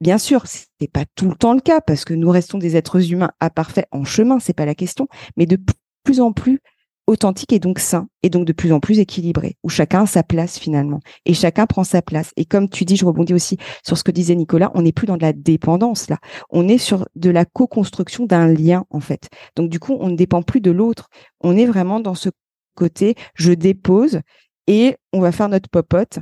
Bien 0.00 0.18
sûr, 0.18 0.44
c'est 0.46 0.90
pas 0.92 1.04
tout 1.14 1.28
le 1.28 1.34
temps 1.36 1.54
le 1.54 1.60
cas 1.60 1.80
parce 1.80 2.04
que 2.04 2.12
nous 2.12 2.30
restons 2.30 2.58
des 2.58 2.76
êtres 2.76 3.12
humains 3.12 3.30
imparfaits 3.40 3.86
en 3.92 4.04
chemin, 4.04 4.38
c'est 4.38 4.52
pas 4.52 4.66
la 4.66 4.74
question, 4.74 5.08
mais 5.36 5.46
de 5.46 5.58
plus 6.04 6.20
en 6.20 6.32
plus 6.32 6.60
authentique 7.06 7.52
et 7.52 7.58
donc 7.58 7.78
sain 7.78 8.08
et 8.22 8.30
donc 8.30 8.44
de 8.44 8.52
plus 8.52 8.72
en 8.72 8.80
plus 8.80 8.98
équilibré 8.98 9.56
où 9.62 9.68
chacun 9.68 10.02
a 10.02 10.06
sa 10.06 10.22
place 10.22 10.58
finalement. 10.58 11.00
Et 11.24 11.34
chacun 11.34 11.66
prend 11.66 11.84
sa 11.84 12.02
place. 12.02 12.32
Et 12.36 12.44
comme 12.44 12.68
tu 12.68 12.84
dis 12.84 12.96
je 12.96 13.06
rebondis 13.06 13.32
aussi 13.32 13.58
sur 13.84 13.96
ce 13.96 14.04
que 14.04 14.10
disait 14.10 14.34
Nicolas 14.34 14.70
on 14.74 14.82
n'est 14.82 14.92
plus 14.92 15.06
dans 15.06 15.16
de 15.16 15.22
la 15.22 15.32
dépendance 15.32 16.10
là. 16.10 16.18
On 16.50 16.68
est 16.68 16.78
sur 16.78 17.08
de 17.14 17.30
la 17.30 17.44
co-construction 17.44 18.26
d'un 18.26 18.48
lien 18.48 18.84
en 18.90 19.00
fait. 19.00 19.28
Donc 19.54 19.70
du 19.70 19.78
coup 19.78 19.96
on 20.00 20.08
ne 20.08 20.16
dépend 20.16 20.42
plus 20.42 20.60
de 20.60 20.70
l'autre. 20.70 21.08
On 21.40 21.56
est 21.56 21.66
vraiment 21.66 22.00
dans 22.00 22.14
ce 22.14 22.28
côté 22.74 23.14
je 23.34 23.52
dépose 23.52 24.20
et 24.66 24.96
on 25.12 25.20
va 25.20 25.32
faire 25.32 25.48
notre 25.48 25.70
popote 25.70 26.18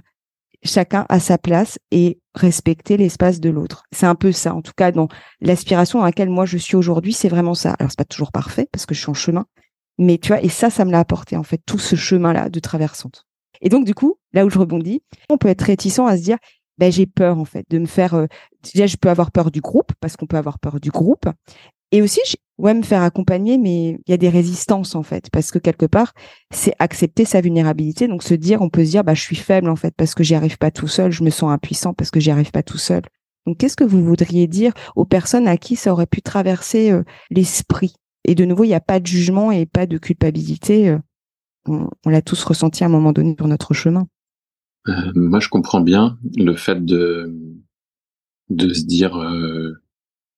chacun 0.65 1.07
à 1.09 1.21
sa 1.21 1.39
place 1.39 1.79
et 1.91 2.19
respecter 2.35 2.97
l'espace 2.97 3.41
de 3.41 3.51
l'autre. 3.51 3.85
C'est 3.93 4.07
un 4.07 4.15
peu 4.15 4.33
ça, 4.33 4.55
en 4.55 4.63
tout 4.63 4.73
cas, 4.77 4.93
dans 4.93 5.09
l'aspiration 5.41 6.01
dans 6.01 6.05
laquelle 6.05 6.31
moi 6.31 6.47
je 6.47 6.59
suis 6.59 6.77
aujourd'hui, 6.77 7.13
c'est 7.13 7.29
vraiment 7.29 7.55
ça. 7.55 7.75
Alors 7.79 7.91
c'est 7.91 7.99
pas 7.99 8.05
toujours 8.05 8.33
parfait 8.33 8.69
parce 8.73 8.87
que 8.87 8.95
je 8.95 9.01
suis 9.01 9.11
en 9.11 9.15
chemin, 9.15 9.47
mais 9.99 10.19
tu 10.19 10.29
vois, 10.29 10.43
et 10.43 10.49
ça, 10.49 10.71
ça 10.71 10.85
me 10.85 10.91
l'a 10.91 11.01
apporté 11.01 11.37
en 11.37 11.43
fait 11.43 11.61
tout 11.67 11.79
ce 11.79 11.97
chemin-là 11.97 12.51
de 12.51 12.61
traversante. 12.61 13.25
Et 13.61 13.69
donc 13.69 13.85
du 13.85 13.95
coup, 13.95 14.17
là 14.33 14.45
où 14.45 14.51
je 14.51 14.59
rebondis, 14.59 15.03
on 15.31 15.39
peut 15.39 15.49
être 15.49 15.63
réticent 15.63 16.01
à 16.01 16.17
se 16.17 16.23
dire, 16.23 16.39
ben 16.79 16.91
j'ai 16.91 17.07
peur 17.07 17.39
en 17.39 17.45
fait 17.45 17.65
de 17.71 17.79
me 17.79 17.87
faire. 17.87 18.15
Euh, 18.15 18.27
déjà, 18.75 18.87
je 18.87 18.97
peux 18.97 19.09
avoir 19.09 19.31
peur 19.31 19.51
du 19.51 19.61
groupe 19.61 19.93
parce 20.01 20.17
qu'on 20.17 20.27
peut 20.27 20.37
avoir 20.37 20.59
peur 20.59 20.81
du 20.81 20.91
groupe, 20.91 21.27
et 21.93 22.03
aussi, 22.03 22.21
ouais, 22.59 22.75
me 22.75 22.83
faire 22.83 23.03
accompagner, 23.03 23.59
mais 23.59 23.99
il 24.07 24.11
y 24.11 24.13
a 24.13 24.17
des 24.17 24.29
résistances 24.29 24.95
en 24.95 25.03
fait, 25.03 25.31
parce 25.31 25.51
que 25.51 25.59
quelque 25.59 25.87
part, 25.87 26.13
c'est 26.51 26.75
accepter 26.79 27.25
sa 27.25 27.41
vulnérabilité. 27.41 28.09
Donc 28.09 28.23
se 28.23 28.35
dire, 28.35 28.63
on 28.63 28.71
peut 28.71 28.85
se 28.85 28.91
dire, 28.91 29.05
bah 29.05 29.15
je 29.15 29.23
suis 29.23 29.37
faible 29.37 29.69
en 29.69 29.77
fait 29.77 29.95
parce 29.97 30.15
que 30.15 30.25
j'y 30.25 30.35
arrive 30.35 30.59
pas 30.59 30.71
tout 30.71 30.89
seul, 30.89 31.13
je 31.13 31.23
me 31.25 31.31
sens 31.31 31.51
impuissant 31.53 31.95
parce 31.95 32.11
que 32.11 32.21
j'y 32.21 32.31
arrive 32.31 32.51
pas 32.51 32.63
tout 32.63 32.79
seul. 32.79 33.03
Donc 33.47 33.59
qu'est-ce 33.59 33.77
que 33.77 33.85
vous 33.85 34.03
voudriez 34.03 34.47
dire 34.47 34.73
aux 34.97 35.05
personnes 35.05 35.47
à 35.49 35.57
qui 35.57 35.77
ça 35.77 35.93
aurait 35.93 36.07
pu 36.07 36.23
traverser 36.23 36.91
euh, 36.91 37.03
l'esprit? 37.31 37.95
Et 38.25 38.35
de 38.35 38.45
nouveau, 38.45 38.65
il 38.65 38.69
n'y 38.69 38.75
a 38.75 38.81
pas 38.81 39.01
de 39.01 39.07
jugement 39.07 39.53
et 39.53 39.67
pas 39.67 39.87
de 39.87 39.99
culpabilité. 39.99 40.89
Euh, 40.89 40.99
on, 41.67 41.89
l'a 42.11 42.23
tous 42.23 42.43
ressenti 42.45 42.85
à 42.85 42.87
un 42.87 42.91
moment 42.91 43.13
donné 43.13 43.35
sur 43.37 43.49
notre 43.49 43.75
chemin. 43.75 44.07
Euh, 44.89 45.13
moi, 45.15 45.41
je 45.41 45.49
comprends 45.49 45.81
bien 45.81 46.19
le 46.37 46.55
fait 46.57 46.85
de 46.85 47.35
de 48.51 48.75
se 48.75 48.85
dire 48.85 49.17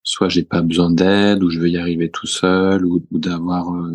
soit 0.07 0.29
j'ai 0.29 0.43
pas 0.43 0.61
besoin 0.61 0.89
d'aide 0.89 1.43
ou 1.43 1.49
je 1.49 1.59
veux 1.59 1.69
y 1.69 1.77
arriver 1.77 2.09
tout 2.09 2.27
seul 2.27 2.85
ou, 2.85 3.05
d'avoir 3.11 3.75
euh, 3.75 3.93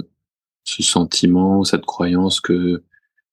ce 0.62 0.82
sentiment 0.82 1.64
cette 1.64 1.86
croyance 1.86 2.38
que 2.42 2.84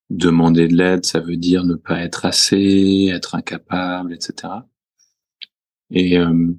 demander 0.10 0.70
de 0.70 0.78
l'aide 0.78 1.06
ça 1.06 1.20
veut 1.20 1.36
dire 1.36 1.66
ne 1.66 1.76
pas 1.76 2.00
être 2.00 2.26
assez 2.26 3.12
être 3.14 3.36
incapable 3.36 4.14
etc 4.14 4.54
et 5.92 6.18
euh, 6.18 6.54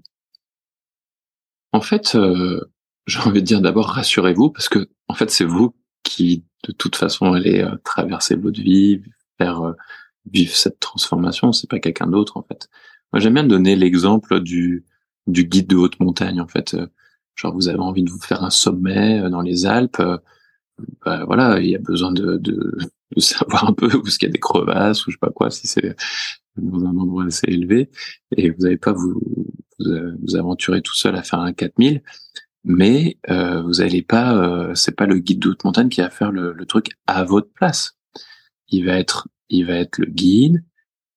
en 1.73 1.81
fait 1.81 2.15
euh, 2.17 2.61
j'ai 3.07 3.21
envie 3.21 3.41
de 3.41 3.47
dire 3.47 3.63
d'abord 3.63 3.87
rassurez-vous 3.89 4.51
parce 4.51 4.69
que 4.69 4.91
en 5.09 5.15
fait 5.15 5.31
c'est 5.31 5.47
vous 5.47 5.75
qui 6.03 6.45
de 6.69 6.73
toute 6.73 6.97
façon 6.97 7.33
allez 7.33 7.67
traverser 7.83 8.37
votre 8.37 8.61
vie 8.61 9.01
faire 9.39 9.75
vivre 10.31 10.55
cette 10.55 10.81
transformation 10.81 11.53
c'est 11.53 11.71
pas 11.71 11.79
quelqu'un 11.81 12.07
d'autre 12.09 12.37
en 12.37 12.43
fait. 12.43 12.69
Moi 13.13 13.21
j'aime 13.21 13.35
bien 13.35 13.45
donner 13.45 13.75
l'exemple 13.75 14.41
du 14.41 14.85
du 15.27 15.45
guide 15.45 15.69
de 15.69 15.77
haute 15.77 16.01
montagne 16.01 16.41
en 16.41 16.49
fait. 16.49 16.75
Euh, 16.75 16.87
genre 17.35 17.55
vous 17.55 17.69
avez 17.69 17.79
envie 17.79 18.03
de 18.03 18.11
vous 18.11 18.21
faire 18.21 18.43
un 18.45 18.51
sommet 18.51 19.21
euh, 19.21 19.31
dans 19.31 19.43
les 19.43 19.67
Alpes, 19.67 20.01
euh, 20.01 20.19
bah, 21.05 21.25
voilà, 21.25 21.61
il 21.61 21.71
y 21.71 21.75
a 21.77 21.79
besoin 21.79 22.13
de, 22.13 22.37
de, 22.39 22.77
de 23.17 23.21
savoir 23.21 23.69
un 23.69 23.73
peu 23.73 23.87
où 23.95 24.07
est-ce 24.07 24.19
qu'il 24.19 24.29
y 24.29 24.31
a 24.31 24.33
des 24.33 24.39
crevasses 24.39 25.07
ou 25.07 25.11
je 25.11 25.17
sais 25.17 25.21
pas 25.21 25.31
quoi 25.31 25.51
si 25.51 25.67
c'est 25.67 25.97
dans 26.57 26.85
un 26.85 26.97
endroit 26.97 27.25
assez 27.25 27.47
élevé 27.49 27.91
et 28.37 28.51
vous 28.51 28.63
n'allez 28.63 28.77
pas 28.77 28.93
vous, 28.93 29.21
vous, 29.79 30.37
aventurer 30.37 30.83
tout 30.83 30.95
seul 30.95 31.17
à 31.17 31.23
faire 31.23 31.41
un 31.41 31.53
4000 31.53 32.03
mais 32.65 33.19
euh, 33.31 33.63
vous 33.63 33.81
allez 33.81 34.03
pas 34.03 34.37
euh, 34.37 34.75
c'est 34.75 34.95
pas 34.95 35.07
le 35.07 35.19
guide 35.19 35.41
de 35.41 35.51
haute 35.51 35.65
montagne 35.65 35.89
qui 35.89 36.01
va 36.01 36.11
faire 36.11 36.31
le, 36.31 36.53
le, 36.53 36.67
truc 36.67 36.91
à 37.07 37.25
votre 37.25 37.51
place 37.53 37.97
il 38.69 38.85
va 38.85 38.99
être 38.99 39.29
il 39.49 39.67
va 39.67 39.75
être 39.75 39.99
le 39.99 40.07
guide 40.07 40.63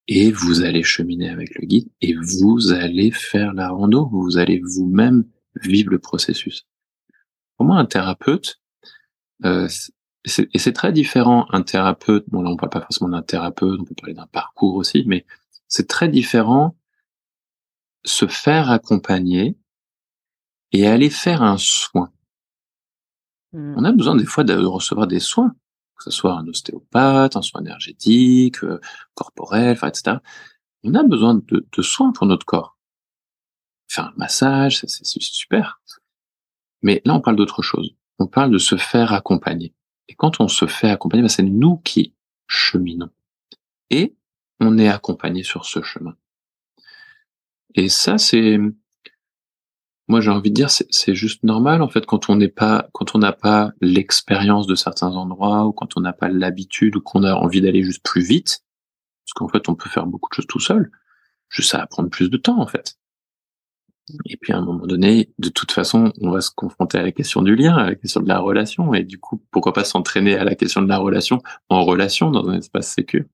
et 0.07 0.31
vous 0.31 0.61
allez 0.63 0.83
cheminer 0.83 1.29
avec 1.29 1.55
le 1.55 1.65
guide 1.65 1.89
et 2.01 2.13
vous 2.13 2.73
allez 2.73 3.11
faire 3.11 3.53
la 3.53 3.69
rando, 3.69 4.07
vous 4.07 4.37
allez 4.37 4.61
vous-même 4.61 5.25
vivre 5.61 5.91
le 5.91 5.99
processus. 5.99 6.67
Pour 7.57 7.67
moi, 7.67 7.77
un 7.77 7.85
thérapeute, 7.85 8.61
euh, 9.45 9.67
et 10.25 10.59
c'est 10.59 10.73
très 10.73 10.93
différent, 10.93 11.47
un 11.51 11.63
thérapeute, 11.63 12.25
bon 12.29 12.41
là 12.41 12.49
on 12.49 12.55
parle 12.55 12.69
pas 12.69 12.81
forcément 12.81 13.09
d'un 13.09 13.21
thérapeute, 13.21 13.79
on 13.79 13.83
peut 13.83 13.95
parler 13.95 14.13
d'un 14.13 14.27
parcours 14.27 14.75
aussi, 14.75 15.03
mais 15.05 15.25
c'est 15.67 15.87
très 15.87 16.07
différent 16.07 16.77
se 18.05 18.27
faire 18.27 18.69
accompagner 18.71 19.57
et 20.71 20.87
aller 20.87 21.09
faire 21.09 21.43
un 21.43 21.57
soin. 21.57 22.11
Mmh. 23.51 23.75
On 23.77 23.83
a 23.83 23.91
besoin 23.91 24.15
des 24.15 24.25
fois 24.25 24.43
de 24.43 24.53
recevoir 24.53 25.07
des 25.07 25.19
soins 25.19 25.55
que 25.97 26.03
ce 26.03 26.11
soit 26.11 26.33
un 26.33 26.47
ostéopathe, 26.47 27.35
un 27.35 27.41
soin 27.41 27.61
énergétique, 27.61 28.63
euh, 28.63 28.79
corporel, 29.13 29.77
etc. 29.83 30.17
On 30.83 30.93
a 30.95 31.03
besoin 31.03 31.35
de, 31.35 31.65
de, 31.71 31.81
soins 31.81 32.11
pour 32.11 32.25
notre 32.25 32.45
corps. 32.45 32.77
Faire 33.87 34.07
un 34.07 34.13
massage, 34.17 34.79
c'est 34.79 35.21
super. 35.21 35.81
Mais 36.81 37.01
là, 37.05 37.13
on 37.13 37.21
parle 37.21 37.37
d'autre 37.37 37.61
chose. 37.61 37.95
On 38.19 38.27
parle 38.27 38.51
de 38.51 38.57
se 38.57 38.75
faire 38.75 39.13
accompagner. 39.13 39.73
Et 40.07 40.15
quand 40.15 40.39
on 40.39 40.47
se 40.47 40.65
fait 40.65 40.89
accompagner, 40.89 41.23
ben, 41.23 41.29
c'est 41.29 41.43
nous 41.43 41.77
qui 41.77 42.13
cheminons. 42.47 43.09
Et 43.89 44.15
on 44.59 44.77
est 44.77 44.89
accompagné 44.89 45.43
sur 45.43 45.65
ce 45.65 45.81
chemin. 45.81 46.15
Et 47.75 47.89
ça, 47.89 48.17
c'est 48.17 48.59
moi 50.07 50.19
j'ai 50.21 50.31
envie 50.31 50.49
de 50.49 50.55
dire 50.55 50.69
c'est 50.69 51.15
juste 51.15 51.43
normal 51.43 51.81
en 51.81 51.87
fait 51.87 52.05
quand 52.05 52.29
on 52.29 52.35
n'est 52.35 52.49
pas 52.49 52.89
quand 52.93 53.15
on 53.15 53.19
n'a 53.19 53.31
pas 53.31 53.71
l'expérience 53.81 54.67
de 54.67 54.75
certains 54.75 55.15
endroits 55.15 55.65
ou 55.65 55.71
quand 55.71 55.95
on 55.97 56.01
n'a 56.01 56.13
pas 56.13 56.29
l'habitude 56.29 56.95
ou 56.97 57.01
qu'on 57.01 57.23
a 57.23 57.33
envie 57.33 57.61
d'aller 57.61 57.83
juste 57.83 58.03
plus 58.03 58.21
vite 58.21 58.63
parce 59.25 59.33
qu'en 59.33 59.47
fait 59.47 59.69
on 59.69 59.75
peut 59.75 59.89
faire 59.89 60.05
beaucoup 60.05 60.29
de 60.29 60.35
choses 60.35 60.47
tout 60.47 60.59
seul 60.59 60.91
juste 61.49 61.71
ça 61.71 61.77
va 61.79 61.87
prendre 61.87 62.09
plus 62.09 62.29
de 62.29 62.37
temps 62.37 62.59
en 62.59 62.67
fait. 62.67 62.97
Et 64.25 64.35
puis 64.35 64.51
à 64.51 64.57
un 64.57 64.65
moment 64.65 64.85
donné 64.85 65.31
de 65.39 65.47
toute 65.47 65.71
façon 65.71 66.11
on 66.19 66.31
va 66.31 66.41
se 66.41 66.51
confronter 66.51 66.97
à 66.97 67.03
la 67.03 67.13
question 67.13 67.41
du 67.41 67.55
lien 67.55 67.75
à 67.77 67.85
la 67.85 67.95
question 67.95 68.19
de 68.21 68.27
la 68.27 68.39
relation. 68.39 68.93
Et 68.93 69.03
du 69.03 69.17
coup 69.17 69.41
pourquoi 69.51 69.71
pas 69.71 69.85
s'entraîner 69.85 70.35
à 70.35 70.43
la 70.43 70.55
question 70.55 70.81
de 70.81 70.89
la 70.89 70.97
relation 70.97 71.41
en 71.69 71.85
relation 71.85 72.29
dans 72.29 72.49
un 72.49 72.57
espace 72.57 72.89
sécu 72.89 73.29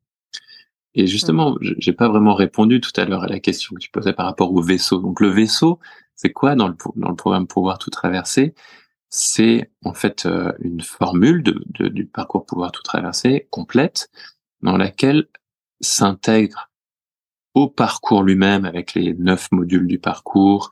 Et 0.93 1.07
justement, 1.07 1.57
j'ai 1.61 1.93
pas 1.93 2.07
vraiment 2.09 2.35
répondu 2.35 2.81
tout 2.81 2.91
à 2.97 3.05
l'heure 3.05 3.23
à 3.23 3.27
la 3.27 3.39
question 3.39 3.75
que 3.75 3.79
tu 3.81 3.89
posais 3.89 4.13
par 4.13 4.27
rapport 4.27 4.53
au 4.53 4.61
vaisseau. 4.61 4.99
Donc 4.99 5.21
le 5.21 5.29
vaisseau, 5.29 5.79
c'est 6.21 6.33
quoi 6.33 6.55
dans 6.55 6.67
le, 6.67 6.75
dans 6.97 7.07
le 7.07 7.15
programme 7.15 7.47
Pouvoir 7.47 7.77
tout 7.77 7.91
traverser? 7.91 8.53
C'est 9.07 9.71
en 9.85 9.93
fait 9.93 10.25
euh, 10.25 10.51
une 10.59 10.81
formule 10.81 11.41
de, 11.43 11.87
du 11.87 12.05
parcours 12.07 12.45
Pouvoir 12.45 12.73
tout 12.73 12.83
traverser 12.83 13.47
complète 13.51 14.09
dans 14.61 14.75
laquelle 14.75 15.29
s'intègre 15.79 16.71
au 17.53 17.69
parcours 17.69 18.23
lui-même 18.23 18.65
avec 18.65 18.95
les 18.95 19.13
neuf 19.13 19.49
modules 19.53 19.87
du 19.87 19.97
parcours, 19.97 20.71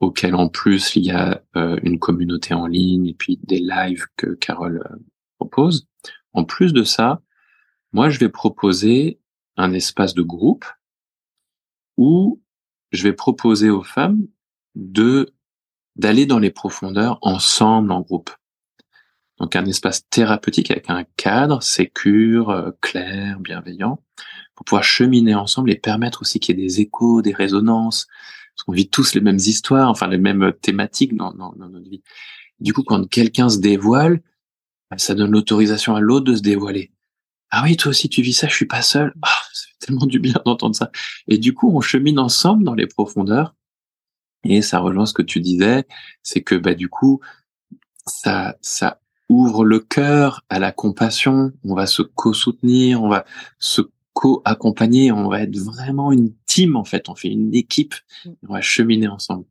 auquel 0.00 0.34
en 0.34 0.48
plus 0.48 0.96
il 0.96 1.04
y 1.04 1.10
a 1.10 1.42
euh, 1.56 1.78
une 1.82 1.98
communauté 1.98 2.54
en 2.54 2.66
ligne 2.66 3.08
et 3.08 3.14
puis 3.14 3.38
des 3.42 3.60
lives 3.60 4.06
que 4.16 4.28
Carole 4.28 4.86
euh, 4.90 4.96
propose. 5.38 5.86
En 6.32 6.44
plus 6.44 6.72
de 6.72 6.82
ça, 6.82 7.20
moi 7.92 8.08
je 8.08 8.18
vais 8.18 8.30
proposer 8.30 9.20
un 9.58 9.74
espace 9.74 10.14
de 10.14 10.22
groupe 10.22 10.64
où 11.98 12.40
je 12.90 13.02
vais 13.02 13.12
proposer 13.12 13.70
aux 13.70 13.82
femmes 13.82 14.26
de 14.74 15.32
d'aller 15.96 16.26
dans 16.26 16.38
les 16.38 16.50
profondeurs 16.50 17.18
ensemble 17.22 17.90
en 17.90 18.00
groupe. 18.00 18.30
Donc 19.38 19.56
un 19.56 19.66
espace 19.66 20.08
thérapeutique 20.08 20.70
avec 20.70 20.90
un 20.90 21.04
cadre 21.16 21.62
sécure, 21.62 22.50
euh, 22.50 22.70
clair, 22.80 23.40
bienveillant, 23.40 24.02
pour 24.54 24.64
pouvoir 24.64 24.84
cheminer 24.84 25.34
ensemble 25.34 25.70
et 25.70 25.76
permettre 25.76 26.22
aussi 26.22 26.40
qu'il 26.40 26.58
y 26.58 26.62
ait 26.62 26.66
des 26.66 26.80
échos, 26.80 27.22
des 27.22 27.32
résonances, 27.32 28.06
parce 28.54 28.64
qu'on 28.64 28.72
vit 28.72 28.88
tous 28.88 29.14
les 29.14 29.20
mêmes 29.20 29.36
histoires, 29.36 29.88
enfin 29.88 30.08
les 30.08 30.18
mêmes 30.18 30.52
thématiques 30.60 31.16
dans, 31.16 31.32
dans, 31.32 31.54
notre 31.56 31.88
vie. 31.88 32.02
Du 32.58 32.72
coup, 32.72 32.82
quand 32.82 33.08
quelqu'un 33.08 33.48
se 33.48 33.58
dévoile, 33.58 34.20
ça 34.96 35.14
donne 35.14 35.30
l'autorisation 35.30 35.94
à 35.94 36.00
l'autre 36.00 36.24
de 36.24 36.36
se 36.36 36.42
dévoiler. 36.42 36.90
Ah 37.50 37.62
oui, 37.64 37.76
toi 37.76 37.90
aussi 37.90 38.08
tu 38.08 38.22
vis 38.22 38.32
ça, 38.34 38.48
je 38.48 38.54
suis 38.54 38.66
pas 38.66 38.82
seul. 38.82 39.14
Ah, 39.22 39.28
ça 39.52 39.66
fait 39.68 39.86
tellement 39.86 40.06
du 40.06 40.18
bien 40.18 40.34
d'entendre 40.44 40.76
ça. 40.76 40.90
Et 41.28 41.38
du 41.38 41.54
coup, 41.54 41.70
on 41.74 41.80
chemine 41.80 42.18
ensemble 42.18 42.64
dans 42.64 42.74
les 42.74 42.86
profondeurs. 42.86 43.54
Et 44.44 44.62
ça 44.62 44.78
rejoint 44.78 45.06
ce 45.06 45.12
que 45.12 45.22
tu 45.22 45.40
disais, 45.40 45.84
c'est 46.22 46.42
que 46.42 46.54
bah 46.54 46.74
du 46.74 46.88
coup, 46.88 47.20
ça, 48.06 48.56
ça 48.60 49.00
ouvre 49.28 49.64
le 49.64 49.80
cœur 49.80 50.44
à 50.48 50.58
la 50.58 50.72
compassion. 50.72 51.52
On 51.64 51.74
va 51.74 51.86
se 51.86 52.02
co-soutenir, 52.02 53.02
on 53.02 53.08
va 53.08 53.24
se 53.58 53.82
co-accompagner, 54.12 55.12
on 55.12 55.28
va 55.28 55.42
être 55.42 55.56
vraiment 55.56 56.12
une 56.12 56.32
team 56.46 56.76
en 56.76 56.84
fait, 56.84 57.08
on 57.08 57.14
fait 57.14 57.28
une 57.28 57.54
équipe, 57.54 57.94
on 58.48 58.54
va 58.54 58.60
cheminer 58.60 59.08
ensemble. 59.08 59.44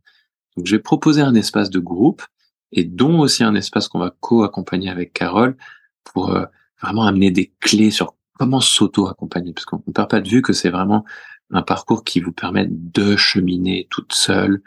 Donc 0.55 0.65
je 0.65 0.75
vais 0.75 0.81
proposer 0.81 1.21
un 1.21 1.35
espace 1.35 1.69
de 1.69 1.79
groupe 1.79 2.23
et 2.71 2.83
dont 2.83 3.19
aussi 3.19 3.43
un 3.43 3.55
espace 3.55 3.87
qu'on 3.87 3.99
va 3.99 4.13
co-accompagner 4.19 4.89
avec 4.89 5.13
Carole 5.13 5.55
pour 6.03 6.31
euh, 6.31 6.45
vraiment 6.81 7.03
amener 7.03 7.31
des 7.31 7.53
clés 7.59 7.91
sur 7.91 8.15
comment 8.37 8.61
s'auto-accompagner, 8.61 9.53
parce 9.53 9.65
qu'on 9.65 9.81
ne 9.87 9.93
perd 9.93 10.09
pas 10.09 10.21
de 10.21 10.29
vue 10.29 10.41
que 10.41 10.53
c'est 10.53 10.69
vraiment 10.69 11.05
un 11.51 11.61
parcours 11.61 12.03
qui 12.03 12.19
vous 12.19 12.31
permet 12.31 12.67
de 12.69 13.15
cheminer 13.15 13.87
toute 13.89 14.13
seule 14.13 14.61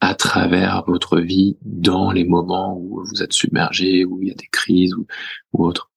à 0.00 0.14
travers 0.14 0.84
votre 0.86 1.18
vie 1.18 1.56
dans 1.62 2.10
les 2.12 2.24
moments 2.24 2.76
où 2.78 3.04
vous 3.04 3.22
êtes 3.22 3.32
submergé, 3.32 4.04
où 4.04 4.22
il 4.22 4.28
y 4.28 4.30
a 4.30 4.34
des 4.34 4.48
crises 4.50 4.94
ou, 4.94 5.06
ou 5.52 5.64
autre. 5.64 5.90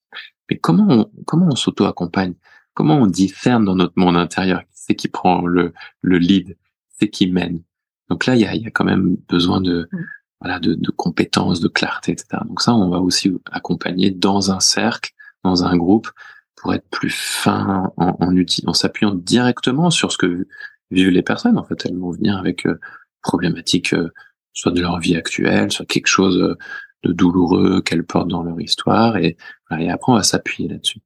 Mais 0.50 0.58
comment 0.58 0.88
on, 0.90 1.24
comment 1.26 1.48
on 1.50 1.56
s'auto-accompagne? 1.56 2.34
Comment 2.74 2.98
on 2.98 3.08
discerne 3.08 3.66
dans 3.66 3.76
notre 3.76 3.94
monde 3.98 4.18
intérieur? 4.18 4.64
C'est 4.72 4.96
qui 4.96 5.08
prend 5.08 5.46
le, 5.46 5.74
le 6.02 6.18
lead? 6.18 6.58
C'est 7.00 7.10
qui 7.10 7.28
mène? 7.28 7.64
Donc 8.10 8.26
là, 8.26 8.36
il 8.36 8.42
y 8.42 8.46
a, 8.46 8.56
y 8.56 8.66
a 8.66 8.72
quand 8.72 8.84
même 8.84 9.18
besoin 9.30 9.62
de, 9.62 9.88
mm. 9.92 9.98
voilà, 10.42 10.60
de, 10.60 10.74
de 10.74 10.92
compétences, 10.92 11.62
de 11.62 11.68
clarté, 11.68 12.12
etc. 12.12 12.42
Donc 12.46 12.62
ça, 12.62 12.74
on 12.74 12.90
va 12.90 13.00
aussi 13.00 13.32
accompagner 13.52 14.12
dans 14.12 14.52
un 14.52 14.60
cercle, 14.60 15.12
dans 15.44 15.64
un 15.64 15.76
groupe, 15.78 16.10
pour 16.56 16.74
être 16.74 16.88
plus 16.90 17.14
fin 17.14 17.92
en, 17.98 18.18
en, 18.20 18.36
en 18.68 18.74
s'appuyant 18.74 19.16
directement 19.16 19.90
sur 19.90 20.12
ce 20.12 20.18
que 20.18 20.48
vivent 20.92 21.10
les 21.10 21.24
personnes. 21.24 21.58
En 21.58 21.64
fait, 21.64 21.86
elles 21.86 21.98
vont 21.98 22.12
venir 22.12 22.38
avec 22.38 22.66
euh, 22.66 22.80
problématiques, 23.22 23.94
euh, 23.94 24.12
soit 24.54 24.72
de 24.72 24.82
leur 24.82 25.00
vie 25.00 25.16
actuelle, 25.16 25.72
soit 25.72 25.86
quelque 25.86 26.08
chose 26.08 26.38
euh, 26.38 26.56
de 27.04 27.14
douloureux 27.14 27.82
qu'elles 27.82 28.06
portent 28.06 28.28
dans 28.28 28.44
leur 28.44 28.62
histoire, 28.62 29.18
et, 29.18 29.36
et 29.80 29.90
après 29.90 30.12
on 30.12 30.16
va 30.16 30.24
s'appuyer 30.24 30.70
là-dessus. 30.70 31.00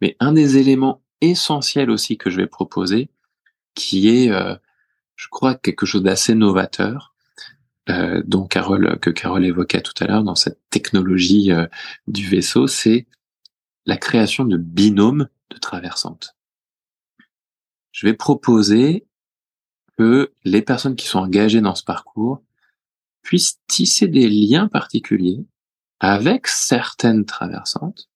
Mais 0.00 0.16
un 0.20 0.32
des 0.32 0.58
éléments 0.58 1.02
essentiels 1.20 1.90
aussi 1.90 2.16
que 2.18 2.30
je 2.30 2.36
vais 2.36 2.46
proposer, 2.46 3.08
qui 3.74 4.08
est, 4.08 4.30
euh, 4.30 4.54
je 5.16 5.26
crois, 5.28 5.56
quelque 5.56 5.86
chose 5.86 6.04
d'assez 6.04 6.36
novateur, 6.36 7.14
euh, 7.88 8.22
dont 8.24 8.46
Carole, 8.46 8.98
que 9.00 9.10
Carole 9.10 9.44
évoquait 9.44 9.82
tout 9.82 9.94
à 10.00 10.06
l'heure 10.06 10.22
dans 10.22 10.36
cette 10.36 10.60
technologie 10.70 11.50
euh, 11.50 11.66
du 12.06 12.26
vaisseau, 12.26 12.68
c'est 12.68 13.06
la 13.86 13.96
création 13.96 14.44
de 14.44 14.56
binômes 14.56 15.28
de 15.50 15.58
traversantes. 15.58 16.36
Je 17.92 18.06
vais 18.06 18.14
proposer 18.14 19.06
que 19.96 20.32
les 20.44 20.62
personnes 20.62 20.96
qui 20.96 21.06
sont 21.06 21.20
engagées 21.20 21.60
dans 21.60 21.74
ce 21.74 21.84
parcours 21.84 22.42
puissent 23.22 23.60
tisser 23.68 24.08
des 24.08 24.28
liens 24.28 24.68
particuliers 24.68 25.44
avec 26.00 26.46
certaines 26.46 27.24
traversantes 27.24 28.08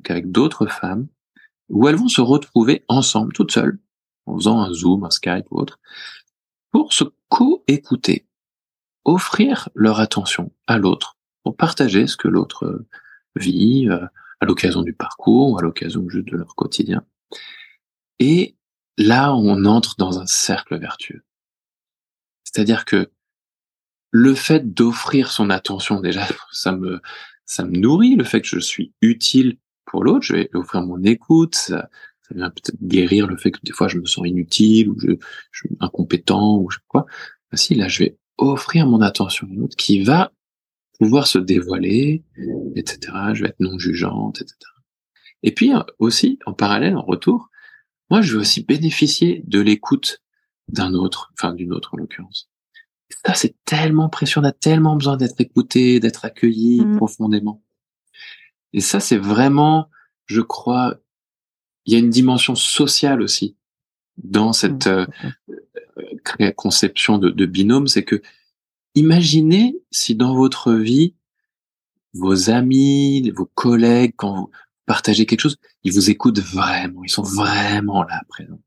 donc 0.00 0.10
avec 0.10 0.30
d'autres 0.30 0.66
femmes, 0.66 1.08
où 1.68 1.86
elles 1.86 1.96
vont 1.96 2.08
se 2.08 2.22
retrouver 2.22 2.84
ensemble, 2.88 3.32
toutes 3.32 3.52
seules, 3.52 3.78
en 4.24 4.36
faisant 4.36 4.60
un 4.60 4.72
Zoom, 4.72 5.04
un 5.04 5.10
Skype 5.10 5.46
ou 5.50 5.58
autre, 5.58 5.78
pour 6.70 6.92
se 6.92 7.04
co-écouter, 7.28 8.26
offrir 9.04 9.68
leur 9.74 10.00
attention 10.00 10.52
à 10.66 10.78
l'autre, 10.78 11.18
pour 11.42 11.56
partager 11.56 12.06
ce 12.06 12.16
que 12.16 12.28
l'autre 12.28 12.86
vit 13.36 13.88
euh, 13.88 14.06
à 14.40 14.46
l'occasion 14.46 14.82
du 14.82 14.92
parcours, 14.92 15.58
à 15.58 15.62
l'occasion 15.62 16.08
juste 16.08 16.28
de 16.28 16.36
leur 16.36 16.54
quotidien. 16.54 17.04
Et 18.18 18.56
là, 18.96 19.34
on 19.34 19.64
entre 19.64 19.96
dans 19.96 20.18
un 20.18 20.26
cercle 20.26 20.78
vertueux. 20.78 21.22
C'est-à-dire 22.44 22.84
que 22.84 23.10
le 24.10 24.34
fait 24.34 24.74
d'offrir 24.74 25.30
son 25.30 25.50
attention, 25.50 26.00
déjà, 26.00 26.26
ça 26.52 26.72
me, 26.72 27.00
ça 27.44 27.64
me 27.64 27.76
nourrit, 27.76 28.16
le 28.16 28.24
fait 28.24 28.40
que 28.40 28.48
je 28.48 28.58
suis 28.58 28.92
utile 29.02 29.58
pour 29.84 30.04
l'autre, 30.04 30.22
je 30.22 30.34
vais 30.34 30.50
offrir 30.54 30.82
mon 30.82 31.02
écoute, 31.02 31.54
ça, 31.54 31.88
vient 32.32 32.50
peut-être 32.50 32.80
guérir 32.80 33.26
le 33.26 33.36
fait 33.36 33.50
que 33.50 33.58
des 33.64 33.72
fois 33.72 33.88
je 33.88 33.98
me 33.98 34.04
sens 34.06 34.24
inutile 34.24 34.88
ou 34.88 34.96
je, 35.00 35.16
je 35.50 35.66
suis 35.66 35.76
incompétent 35.80 36.58
ou 36.58 36.70
je 36.70 36.76
sais 36.76 36.84
quoi. 36.86 37.04
Ben 37.50 37.56
si 37.56 37.74
là, 37.74 37.88
je 37.88 38.04
vais 38.04 38.18
offrir 38.38 38.86
mon 38.86 39.00
attention 39.00 39.48
à 39.50 39.54
l'autre 39.54 39.74
qui 39.76 40.04
va 40.04 40.30
pouvoir 41.00 41.26
se 41.26 41.38
dévoiler, 41.38 42.22
etc. 42.76 43.00
Je 43.32 43.42
vais 43.42 43.48
être 43.48 43.60
non 43.60 43.78
jugeante, 43.78 44.42
etc. 44.42 44.54
Et 45.42 45.52
puis 45.52 45.72
aussi, 45.98 46.38
en 46.44 46.52
parallèle, 46.52 46.94
en 46.94 47.02
retour, 47.02 47.48
moi, 48.10 48.20
je 48.20 48.34
vais 48.34 48.40
aussi 48.40 48.62
bénéficier 48.64 49.42
de 49.46 49.60
l'écoute 49.60 50.22
d'un 50.68 50.92
autre, 50.92 51.32
enfin 51.32 51.54
d'une 51.54 51.72
autre 51.72 51.94
en 51.94 51.96
l'occurrence. 51.96 52.50
Ça, 53.24 53.32
c'est 53.32 53.56
tellement 53.64 54.10
précieux, 54.10 54.42
on 54.42 54.44
a 54.44 54.52
tellement 54.52 54.94
besoin 54.94 55.16
d'être 55.16 55.40
écouté, 55.40 56.00
d'être 56.00 56.26
accueilli 56.26 56.82
mmh. 56.82 56.98
profondément. 56.98 57.62
Et 58.74 58.80
ça, 58.80 59.00
c'est 59.00 59.16
vraiment, 59.16 59.88
je 60.26 60.42
crois, 60.42 60.96
il 61.86 61.94
y 61.94 61.96
a 61.96 61.98
une 61.98 62.10
dimension 62.10 62.54
sociale 62.54 63.22
aussi 63.22 63.56
dans 64.18 64.52
cette 64.52 64.86
mmh, 64.86 65.06
euh, 66.40 66.50
conception 66.52 67.16
de, 67.16 67.30
de 67.30 67.46
binôme, 67.46 67.88
c'est 67.88 68.04
que 68.04 68.20
imaginez 68.94 69.76
si 69.90 70.14
dans 70.14 70.34
votre 70.34 70.72
vie, 70.72 71.14
vos 72.12 72.50
amis, 72.50 73.30
vos 73.30 73.46
collègues, 73.46 74.14
quand 74.16 74.34
vous 74.34 74.50
partagez 74.86 75.26
quelque 75.26 75.40
chose, 75.40 75.58
ils 75.84 75.92
vous 75.92 76.10
écoutent 76.10 76.40
vraiment, 76.40 77.04
ils 77.04 77.10
sont 77.10 77.22
vraiment 77.22 78.02
là 78.02 78.22
présent. 78.28 78.60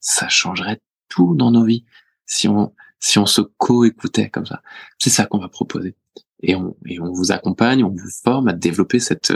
Ça 0.00 0.28
changerait 0.28 0.80
tout 1.08 1.34
dans 1.34 1.50
nos 1.50 1.64
vies 1.64 1.84
si 2.26 2.48
on 2.48 2.74
si 3.00 3.18
on 3.18 3.26
se 3.26 3.40
co-écoutait 3.40 4.28
comme 4.28 4.46
ça. 4.46 4.62
C'est 4.98 5.10
ça 5.10 5.26
qu'on 5.26 5.38
va 5.38 5.48
proposer 5.48 5.94
et 6.42 6.54
on, 6.54 6.76
et 6.86 7.00
on 7.00 7.12
vous 7.12 7.32
accompagne, 7.32 7.84
on 7.84 7.90
vous 7.90 8.10
forme 8.22 8.48
à 8.48 8.52
développer 8.52 8.98
cette, 8.98 9.32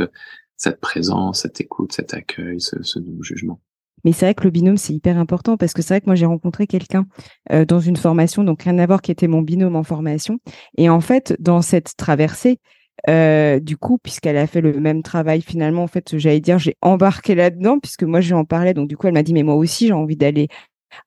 cette 0.57 0.81
présence, 0.81 1.43
cette 1.43 1.61
écoute, 1.61 1.93
cet 1.93 2.15
accueil, 2.15 2.61
ce, 2.61 2.83
ce 2.83 2.99
non-jugement. 2.99 3.61
Mais 4.05 4.13
c'est 4.13 4.27
vrai 4.27 4.35
que 4.35 4.45
le 4.45 4.51
binôme, 4.51 4.77
c'est 4.77 4.93
hyper 4.93 5.19
important 5.19 5.57
parce 5.57 5.73
que 5.73 5.83
c'est 5.83 5.95
vrai 5.95 6.01
que 6.01 6.07
moi, 6.07 6.15
j'ai 6.15 6.27
rencontré 6.27 6.67
quelqu'un 6.67 7.07
euh, 7.53 7.65
dans 7.65 7.81
une 7.81 7.97
formation, 7.97 8.45
donc 8.45 8.63
rien 8.63 8.79
à 8.79 8.87
voir, 8.87 9.03
qui 9.03 9.11
était 9.11 9.29
mon 9.29 9.43
binôme 9.43 9.77
en 9.77 9.83
formation. 9.83 10.39
Et 10.77 10.89
en 10.89 11.01
fait, 11.01 11.37
dans 11.39 11.63
cette 11.63 11.97
traversée, 11.97 12.59
euh, 13.09 13.59
du 13.59 13.77
coup, 13.77 13.99
puisqu'elle 13.99 14.37
a 14.37 14.47
fait 14.47 14.61
le 14.61 14.79
même 14.79 15.03
travail, 15.03 15.41
finalement, 15.41 15.83
en 15.83 15.89
fait, 15.89 16.17
j'allais 16.19 16.41
dire, 16.41 16.59
j'ai 16.59 16.77
embarqué 16.83 17.35
là-dedans, 17.35 17.79
puisque 17.79 18.05
moi, 18.05 18.21
je 18.21 18.29
lui 18.29 18.35
en 18.35 18.45
parlais. 18.45 18.75
Donc, 18.75 18.89
du 18.89 18.97
coup, 18.97 19.07
elle 19.07 19.15
m'a 19.15 19.23
dit, 19.23 19.33
mais 19.33 19.43
moi 19.43 19.55
aussi, 19.55 19.89
j'ai 19.89 19.93
envie 19.93 20.17
d'aller 20.17 20.49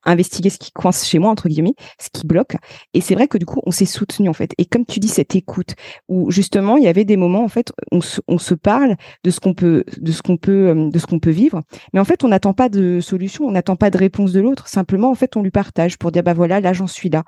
investiguer 0.04 0.50
ce 0.50 0.58
qui 0.58 0.72
coince 0.72 1.06
chez 1.06 1.18
moi 1.18 1.30
entre 1.30 1.48
guillemets, 1.48 1.74
ce 2.00 2.08
qui 2.12 2.26
bloque. 2.26 2.56
Et 2.94 3.00
c'est 3.00 3.14
vrai 3.14 3.28
que 3.28 3.38
du 3.38 3.46
coup, 3.46 3.60
on 3.66 3.70
s'est 3.70 3.86
soutenu 3.86 4.28
en 4.28 4.32
fait. 4.32 4.52
Et 4.58 4.66
comme 4.66 4.84
tu 4.84 5.00
dis, 5.00 5.08
cette 5.08 5.34
écoute 5.34 5.74
où 6.08 6.30
justement 6.30 6.76
il 6.76 6.84
y 6.84 6.88
avait 6.88 7.04
des 7.04 7.16
moments 7.16 7.44
en 7.44 7.48
fait, 7.48 7.72
on 7.92 8.00
se, 8.00 8.20
on 8.28 8.38
se 8.38 8.54
parle 8.54 8.96
de 9.24 9.30
ce 9.30 9.40
qu'on 9.40 9.54
peut, 9.54 9.84
de 9.98 10.12
ce 10.12 10.22
qu'on 10.22 10.36
peut, 10.36 10.68
euh, 10.68 10.90
de 10.90 10.98
ce 10.98 11.06
qu'on 11.06 11.18
peut 11.18 11.30
vivre. 11.30 11.62
Mais 11.92 12.00
en 12.00 12.04
fait, 12.04 12.24
on 12.24 12.28
n'attend 12.28 12.52
pas 12.52 12.68
de 12.68 13.00
solution, 13.00 13.46
on 13.46 13.52
n'attend 13.52 13.76
pas 13.76 13.90
de 13.90 13.98
réponse 13.98 14.32
de 14.32 14.40
l'autre. 14.40 14.68
Simplement, 14.68 15.10
en 15.10 15.14
fait, 15.14 15.36
on 15.36 15.42
lui 15.42 15.50
partage 15.50 15.98
pour 15.98 16.12
dire 16.12 16.22
bah 16.22 16.34
voilà, 16.34 16.60
là 16.60 16.72
j'en 16.72 16.86
suis 16.86 17.10
là. 17.10 17.24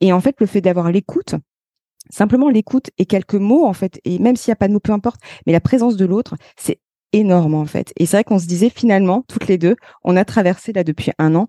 Et 0.00 0.12
en 0.12 0.20
fait, 0.20 0.36
le 0.40 0.46
fait 0.46 0.60
d'avoir 0.60 0.90
l'écoute, 0.90 1.34
simplement 2.10 2.48
l'écoute 2.48 2.90
et 2.98 3.06
quelques 3.06 3.34
mots 3.34 3.64
en 3.64 3.72
fait, 3.72 4.00
et 4.04 4.18
même 4.18 4.36
s'il 4.36 4.50
n'y 4.50 4.54
a 4.54 4.56
pas 4.56 4.68
de 4.68 4.72
mots, 4.72 4.80
peu 4.80 4.92
importe, 4.92 5.20
mais 5.46 5.52
la 5.52 5.60
présence 5.60 5.96
de 5.96 6.04
l'autre, 6.04 6.36
c'est 6.56 6.80
énorme 7.12 7.54
en 7.54 7.66
fait. 7.66 7.92
Et 7.96 8.06
c'est 8.06 8.16
vrai 8.16 8.24
qu'on 8.24 8.38
se 8.38 8.46
disait 8.46 8.70
finalement, 8.70 9.24
toutes 9.28 9.46
les 9.46 9.58
deux, 9.58 9.76
on 10.04 10.16
a 10.16 10.24
traversé 10.24 10.72
là 10.72 10.84
depuis 10.84 11.12
un 11.18 11.34
an 11.34 11.48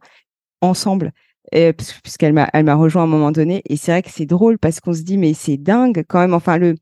ensemble 0.63 1.11
puisqu'elle 1.51 2.33
m'a 2.33 2.49
elle 2.53 2.65
m'a 2.65 2.73
rejoint 2.73 3.03
à 3.03 3.05
un 3.05 3.07
moment 3.07 3.31
donné 3.31 3.61
et 3.69 3.77
c'est 3.77 3.91
vrai 3.91 4.01
que 4.01 4.09
c'est 4.09 4.25
drôle 4.25 4.57
parce 4.57 4.79
qu'on 4.79 4.93
se 4.93 5.01
dit 5.03 5.17
mais 5.17 5.35
c'est 5.35 5.57
dingue 5.57 6.03
quand 6.07 6.19
même 6.19 6.33
enfin 6.33 6.57
le 6.57 6.75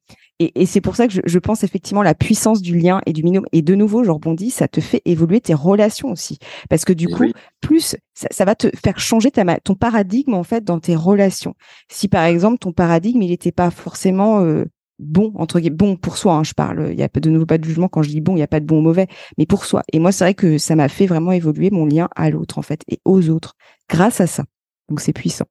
et, 0.55 0.65
c'est 0.65 0.81
pour 0.81 0.95
ça 0.95 1.07
que 1.07 1.13
je, 1.23 1.39
pense 1.39 1.63
effectivement 1.63 2.01
la 2.01 2.15
puissance 2.15 2.63
du 2.63 2.77
lien 2.77 3.01
et 3.05 3.13
du 3.13 3.21
minimum. 3.21 3.45
Et 3.51 3.61
de 3.61 3.75
nouveau, 3.75 4.03
je 4.03 4.09
rebondis, 4.09 4.49
ça 4.49 4.67
te 4.67 4.81
fait 4.81 5.01
évoluer 5.05 5.39
tes 5.39 5.53
relations 5.53 6.09
aussi. 6.09 6.39
Parce 6.67 6.83
que 6.83 6.93
du 6.93 7.07
coup, 7.07 7.31
plus 7.59 7.95
ça, 8.15 8.45
va 8.45 8.55
te 8.55 8.71
faire 8.83 8.99
changer 8.99 9.29
ta, 9.29 9.59
ton 9.59 9.75
paradigme 9.75 10.33
en 10.33 10.43
fait 10.43 10.63
dans 10.63 10.79
tes 10.79 10.95
relations. 10.95 11.53
Si 11.89 12.07
par 12.07 12.23
exemple 12.23 12.57
ton 12.57 12.71
paradigme 12.71 13.21
il 13.21 13.29
n'était 13.29 13.51
pas 13.51 13.69
forcément 13.69 14.43
euh, 14.43 14.65
bon 15.01 15.33
entre 15.35 15.59
guillemets 15.59 15.75
bon 15.75 15.95
pour 15.95 16.17
soi, 16.17 16.35
hein, 16.35 16.43
je 16.43 16.53
parle. 16.53 16.89
Il 16.91 16.99
y 16.99 17.03
a 17.03 17.07
de 17.07 17.29
nouveau 17.29 17.45
pas 17.45 17.57
de 17.57 17.63
jugement 17.63 17.87
quand 17.87 18.03
je 18.03 18.09
dis 18.09 18.21
bon, 18.21 18.35
il 18.35 18.39
y 18.39 18.43
a 18.43 18.47
pas 18.47 18.59
de 18.59 18.65
bon 18.65 18.79
ou 18.79 18.81
mauvais, 18.81 19.07
mais 19.37 19.45
pour 19.45 19.65
soi. 19.65 19.83
Et 19.91 19.99
moi, 19.99 20.11
c'est 20.11 20.23
vrai 20.23 20.33
que 20.33 20.57
ça 20.57 20.75
m'a 20.75 20.87
fait 20.87 21.07
vraiment 21.07 21.31
évoluer 21.31 21.69
mon 21.71 21.85
lien 21.85 22.07
à 22.15 22.29
l'autre 22.29 22.57
en 22.57 22.61
fait 22.61 22.83
et 22.87 22.99
aux 23.05 23.29
autres 23.29 23.55
grâce 23.89 24.21
à 24.21 24.27
ça. 24.27 24.45
Donc 24.89 25.01
c'est 25.01 25.13
puissant. 25.13 25.45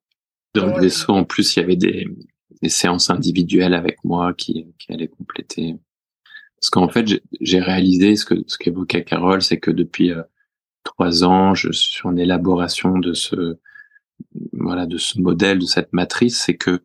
Dans 0.54 0.66
le 0.66 0.80
vaisseau, 0.80 1.12
en 1.12 1.24
plus, 1.24 1.56
il 1.56 1.60
y 1.60 1.62
avait 1.62 1.76
des, 1.76 2.08
des 2.62 2.68
séances 2.68 3.10
individuelles 3.10 3.74
avec 3.74 4.02
moi 4.04 4.34
qui, 4.34 4.66
qui 4.78 4.92
allaient 4.92 5.08
compléter. 5.08 5.76
Parce 6.60 6.70
qu'en 6.70 6.88
fait, 6.88 7.22
j'ai 7.40 7.60
réalisé 7.60 8.16
ce 8.16 8.24
que 8.24 8.34
ce 8.46 8.58
qu'évoquait 8.58 9.04
Carole, 9.04 9.42
c'est 9.42 9.58
que 9.58 9.70
depuis 9.70 10.12
euh, 10.12 10.22
trois 10.84 11.24
ans, 11.24 11.54
je 11.54 11.72
suis 11.72 12.06
en 12.06 12.16
élaboration 12.16 12.98
de 12.98 13.12
ce 13.14 13.58
voilà 14.52 14.86
de 14.86 14.98
ce 14.98 15.18
modèle, 15.18 15.58
de 15.58 15.66
cette 15.66 15.92
matrice, 15.92 16.38
c'est 16.38 16.56
que 16.56 16.82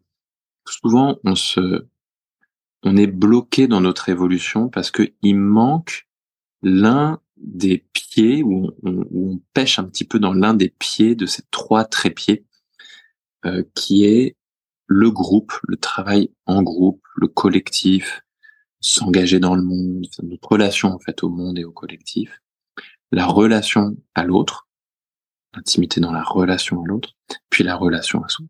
souvent 0.67 1.17
on 1.25 1.35
se 1.35 1.85
on 2.85 2.95
est 2.95 3.07
bloqué 3.07 3.67
dans 3.67 3.81
notre 3.81 4.09
évolution 4.09 4.69
parce 4.69 4.91
que 4.91 5.11
il 5.21 5.35
manque 5.35 6.07
l'un 6.61 7.19
des 7.35 7.85
pieds 7.93 8.43
où 8.43 8.71
on, 8.83 9.39
pêche 9.53 9.79
un 9.79 9.83
petit 9.83 10.05
peu 10.05 10.19
dans 10.19 10.33
l'un 10.33 10.53
des 10.53 10.69
pieds 10.69 11.15
de 11.15 11.25
ces 11.25 11.43
trois 11.51 11.85
trépieds 11.85 12.45
euh, 13.45 13.63
qui 13.73 14.05
est 14.05 14.37
le 14.87 15.11
groupe, 15.11 15.53
le 15.63 15.77
travail 15.77 16.31
en 16.45 16.61
groupe, 16.61 17.01
le 17.15 17.27
collectif, 17.27 18.21
s'engager 18.81 19.39
dans 19.39 19.55
le 19.55 19.63
monde, 19.63 20.05
notre 20.23 20.47
relation 20.47 20.89
en 20.89 20.99
fait 20.99 21.23
au 21.23 21.29
monde 21.29 21.57
et 21.57 21.65
au 21.65 21.71
collectif, 21.71 22.41
la 23.11 23.25
relation 23.25 23.97
à 24.13 24.23
l'autre, 24.23 24.67
l'intimité 25.55 25.99
dans 25.99 26.11
la 26.11 26.23
relation 26.23 26.83
à 26.83 26.87
l'autre, 26.87 27.15
puis 27.49 27.63
la 27.63 27.75
relation 27.75 28.23
à 28.23 28.29
soi. 28.29 28.45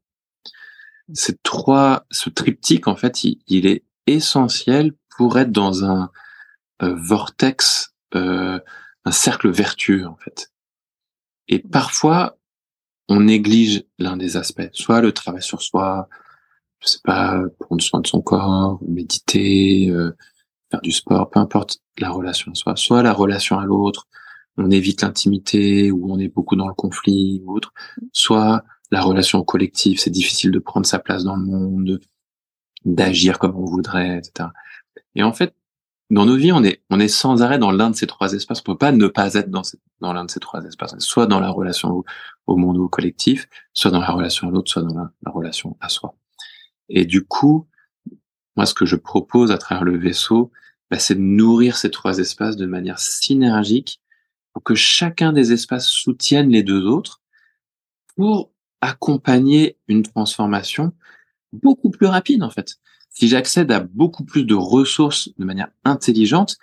Ces 1.13 1.37
trois, 1.43 2.05
ce 2.11 2.29
triptyque 2.29 2.87
en 2.87 2.95
fait, 2.95 3.23
il, 3.23 3.67
est 3.67 3.83
essentiel 4.07 4.93
pour 5.17 5.37
être 5.39 5.51
dans 5.51 5.85
un 5.85 6.09
euh, 6.81 6.95
vortex, 6.95 7.93
euh, 8.15 8.59
un 9.05 9.11
cercle 9.11 9.49
vertueux 9.49 10.05
en 10.05 10.15
fait. 10.17 10.51
Et 11.47 11.59
parfois, 11.59 12.37
on 13.07 13.21
néglige 13.21 13.83
l'un 13.99 14.17
des 14.17 14.35
aspects, 14.35 14.69
soit 14.73 15.01
le 15.01 15.11
travail 15.11 15.43
sur 15.43 15.61
soi, 15.61 16.09
je 16.79 16.87
sais 16.87 16.99
pas, 17.03 17.39
prendre 17.59 17.81
soin 17.81 18.01
de 18.01 18.07
son 18.07 18.21
corps, 18.21 18.79
méditer, 18.87 19.89
euh, 19.89 20.15
faire 20.71 20.81
du 20.81 20.91
sport, 20.91 21.29
peu 21.29 21.39
importe 21.39 21.79
la 21.99 22.09
relation 22.09 22.51
à 22.51 22.55
soi, 22.55 22.75
soit 22.75 23.03
la 23.03 23.13
relation 23.13 23.59
à 23.59 23.65
l'autre, 23.65 24.07
on 24.57 24.71
évite 24.71 25.01
l'intimité 25.01 25.91
ou 25.91 26.11
on 26.11 26.17
est 26.19 26.29
beaucoup 26.29 26.55
dans 26.55 26.67
le 26.67 26.73
conflit 26.73 27.41
ou 27.45 27.55
autre, 27.55 27.73
soit 28.11 28.63
la 28.91 29.01
relation 29.01 29.39
au 29.39 29.43
collectif, 29.43 29.99
c'est 29.99 30.09
difficile 30.09 30.51
de 30.51 30.59
prendre 30.59 30.85
sa 30.85 30.99
place 30.99 31.23
dans 31.23 31.35
le 31.35 31.45
monde, 31.45 31.99
d'agir 32.85 33.39
comme 33.39 33.55
on 33.55 33.65
voudrait, 33.65 34.17
etc. 34.17 34.49
Et 35.15 35.23
en 35.23 35.33
fait, 35.33 35.53
dans 36.11 36.25
nos 36.25 36.35
vies, 36.35 36.51
on 36.51 36.63
est, 36.63 36.83
on 36.89 36.99
est 36.99 37.07
sans 37.07 37.41
arrêt 37.41 37.57
dans 37.57 37.71
l'un 37.71 37.89
de 37.89 37.95
ces 37.95 38.05
trois 38.05 38.33
espaces. 38.33 38.59
On 38.59 38.63
peut 38.63 38.77
pas 38.77 38.91
ne 38.91 39.07
pas 39.07 39.33
être 39.33 39.49
dans, 39.49 39.63
dans 40.01 40.13
l'un 40.13 40.25
de 40.25 40.31
ces 40.31 40.39
trois 40.39 40.63
espaces. 40.63 40.95
Soit 40.99 41.25
dans 41.25 41.39
la 41.39 41.49
relation 41.49 42.03
au, 42.45 42.57
monde 42.57 42.77
ou 42.77 42.83
au 42.83 42.89
collectif, 42.89 43.47
soit 43.73 43.91
dans 43.91 43.99
la 43.99 44.11
relation 44.11 44.47
à 44.47 44.51
l'autre, 44.51 44.71
soit 44.71 44.83
dans 44.83 44.93
la 44.95 45.31
relation 45.31 45.77
à 45.81 45.89
soi. 45.89 46.15
Et 46.89 47.05
du 47.05 47.25
coup, 47.25 47.67
moi, 48.55 48.65
ce 48.65 48.75
que 48.75 48.85
je 48.85 48.95
propose 48.95 49.51
à 49.51 49.57
travers 49.57 49.83
le 49.83 49.97
vaisseau, 49.97 50.51
bah, 50.91 50.99
c'est 50.99 51.15
de 51.15 51.21
nourrir 51.21 51.75
ces 51.75 51.89
trois 51.89 52.19
espaces 52.19 52.55
de 52.55 52.67
manière 52.67 52.99
synergique 52.99 53.99
pour 54.53 54.63
que 54.63 54.75
chacun 54.75 55.33
des 55.33 55.51
espaces 55.51 55.87
soutienne 55.87 56.49
les 56.49 56.63
deux 56.63 56.85
autres 56.85 57.21
pour 58.15 58.51
accompagner 58.81 59.77
une 59.87 60.03
transformation 60.03 60.93
beaucoup 61.61 61.89
plus 61.89 62.07
rapide, 62.07 62.43
en 62.43 62.49
fait. 62.49 62.75
Si 63.09 63.27
j'accède 63.27 63.71
à 63.71 63.79
beaucoup 63.79 64.25
plus 64.25 64.43
de 64.43 64.55
ressources 64.55 65.29
de 65.37 65.45
manière 65.45 65.69
intelligente, 65.83 66.57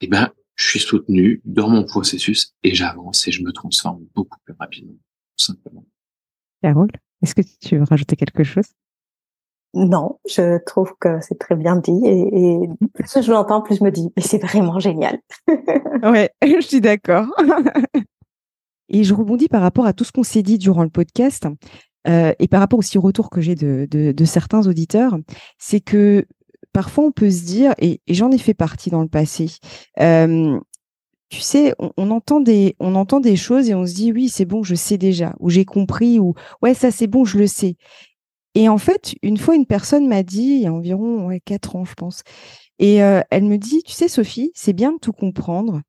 eh 0.00 0.06
ben, 0.06 0.30
je 0.54 0.66
suis 0.66 0.80
soutenu 0.80 1.40
dans 1.44 1.68
mon 1.68 1.84
processus 1.84 2.54
et 2.62 2.74
j'avance 2.74 3.26
et 3.26 3.32
je 3.32 3.42
me 3.42 3.52
transforme 3.52 4.04
beaucoup 4.14 4.38
plus 4.44 4.54
rapidement, 4.58 4.92
tout 4.92 5.44
simplement. 5.44 5.84
Carole, 6.62 6.90
est-ce 7.22 7.34
que 7.34 7.42
tu 7.60 7.78
veux 7.78 7.84
rajouter 7.84 8.16
quelque 8.16 8.44
chose? 8.44 8.66
Non, 9.74 10.18
je 10.28 10.62
trouve 10.64 10.92
que 11.00 11.20
c'est 11.22 11.38
très 11.38 11.56
bien 11.56 11.76
dit 11.76 11.98
et, 12.04 12.68
plus 12.92 13.22
je 13.22 13.32
l'entends, 13.32 13.62
plus 13.62 13.78
je 13.78 13.84
me 13.84 13.90
dis 13.90 14.10
mais 14.16 14.22
c'est 14.22 14.38
vraiment 14.38 14.78
génial. 14.78 15.18
ouais, 16.02 16.30
je 16.42 16.60
suis 16.60 16.82
d'accord. 16.82 17.26
et 18.90 19.02
je 19.02 19.14
rebondis 19.14 19.48
par 19.48 19.62
rapport 19.62 19.86
à 19.86 19.94
tout 19.94 20.04
ce 20.04 20.12
qu'on 20.12 20.22
s'est 20.22 20.42
dit 20.42 20.58
durant 20.58 20.82
le 20.82 20.90
podcast 20.90 21.46
euh, 22.08 22.32
et 22.38 22.48
par 22.48 22.60
rapport 22.60 22.78
aussi 22.78 22.98
au 22.98 23.00
retour 23.00 23.30
que 23.30 23.40
j'ai 23.40 23.54
de, 23.54 24.24
certains 24.24 24.66
auditeurs, 24.66 25.18
c'est 25.58 25.80
que 25.80 26.26
parfois 26.72 27.04
on 27.04 27.12
peut 27.12 27.30
se 27.30 27.44
dire 27.44 27.74
et, 27.78 28.00
j'en 28.08 28.30
ai 28.30 28.38
fait 28.38 28.54
partie 28.54 28.90
dans 28.90 29.02
le 29.02 29.08
passé. 29.08 29.50
Euh, 30.00 30.58
tu 31.30 31.40
sais, 31.40 31.74
on, 31.78 32.10
entend 32.10 32.40
des, 32.40 33.36
choses 33.36 33.70
et 33.70 33.74
on 33.74 33.86
se 33.86 33.94
dit 33.94 34.12
oui, 34.12 34.28
c'est 34.28 34.44
bon, 34.44 34.62
je 34.62 34.74
sais 34.74 34.98
déjà, 34.98 35.34
ou 35.40 35.48
j'ai 35.48 35.64
compris, 35.64 36.18
ou 36.18 36.34
ouais, 36.60 36.74
ça 36.74 36.90
c'est 36.90 37.06
bon, 37.06 37.24
je 37.24 37.38
le 37.38 37.46
sais. 37.46 37.76
Et 38.54 38.68
en 38.68 38.76
fait, 38.76 39.14
une 39.22 39.38
fois, 39.38 39.54
une 39.54 39.64
personne 39.64 40.06
m'a 40.08 40.22
dit, 40.22 40.42
il 40.42 40.60
y 40.60 40.66
a 40.66 40.72
environ 40.72 41.26
ouais, 41.26 41.40
quatre 41.40 41.74
ans, 41.74 41.86
je 41.86 41.94
pense, 41.94 42.22
et 42.78 43.02
euh, 43.02 43.22
elle 43.30 43.44
me 43.44 43.56
dit, 43.56 43.82
tu 43.82 43.92
sais, 43.92 44.08
Sophie, 44.08 44.50
c'est 44.54 44.72
bien 44.74 44.92
de 44.92 44.98
tout 44.98 45.12
comprendre, 45.12 45.80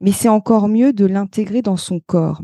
mais 0.00 0.12
c'est 0.12 0.28
encore 0.28 0.68
mieux 0.68 0.92
de 0.92 1.06
l'intégrer 1.06 1.62
dans 1.62 1.76
son 1.76 2.00
corps. 2.00 2.42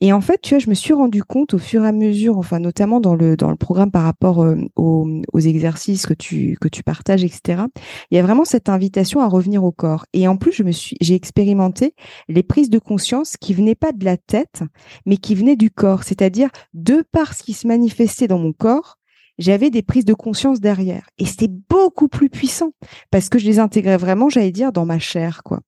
Et 0.00 0.12
en 0.12 0.20
fait, 0.20 0.40
tu 0.42 0.54
vois, 0.54 0.58
je 0.58 0.68
me 0.68 0.74
suis 0.74 0.92
rendu 0.92 1.22
compte 1.24 1.54
au 1.54 1.58
fur 1.58 1.84
et 1.84 1.88
à 1.88 1.92
mesure, 1.92 2.36
enfin 2.36 2.58
notamment 2.58 3.00
dans 3.00 3.14
le 3.14 3.36
dans 3.36 3.50
le 3.50 3.56
programme 3.56 3.90
par 3.90 4.02
rapport 4.02 4.42
euh, 4.42 4.56
aux, 4.76 5.22
exercices 5.38 6.06
que 6.06 6.14
tu 6.14 6.56
que 6.60 6.68
tu 6.68 6.82
partages, 6.82 7.24
etc. 7.24 7.62
Il 8.10 8.16
y 8.16 8.18
a 8.18 8.22
vraiment 8.22 8.44
cette 8.44 8.68
invitation 8.68 9.20
à 9.20 9.28
revenir 9.28 9.64
au 9.64 9.72
corps. 9.72 10.06
Et 10.12 10.28
en 10.28 10.36
plus, 10.36 10.52
je 10.52 10.62
me 10.62 10.72
suis 10.72 10.96
j'ai 11.00 11.14
expérimenté 11.14 11.94
les 12.28 12.42
prises 12.42 12.70
de 12.70 12.78
conscience 12.78 13.36
qui 13.36 13.54
venaient 13.54 13.74
pas 13.74 13.92
de 13.92 14.04
la 14.04 14.16
tête, 14.16 14.62
mais 15.06 15.16
qui 15.16 15.34
venaient 15.34 15.56
du 15.56 15.70
corps, 15.70 16.02
c'est-à-dire 16.02 16.50
de 16.74 17.04
par 17.12 17.34
ce 17.34 17.42
qui 17.42 17.52
se 17.52 17.66
manifestait 17.66 18.28
dans 18.28 18.38
mon 18.38 18.52
corps, 18.52 18.98
j'avais 19.38 19.70
des 19.70 19.82
prises 19.82 20.04
de 20.04 20.14
conscience 20.14 20.60
derrière. 20.60 21.08
Et 21.18 21.26
c'était 21.26 21.48
beaucoup 21.48 22.08
plus 22.08 22.30
puissant 22.30 22.72
parce 23.10 23.28
que 23.28 23.38
je 23.38 23.46
les 23.46 23.58
intégrais 23.58 23.96
vraiment, 23.96 24.28
j'allais 24.28 24.52
dire, 24.52 24.72
dans 24.72 24.86
ma 24.86 24.98
chair, 24.98 25.42
quoi. 25.42 25.60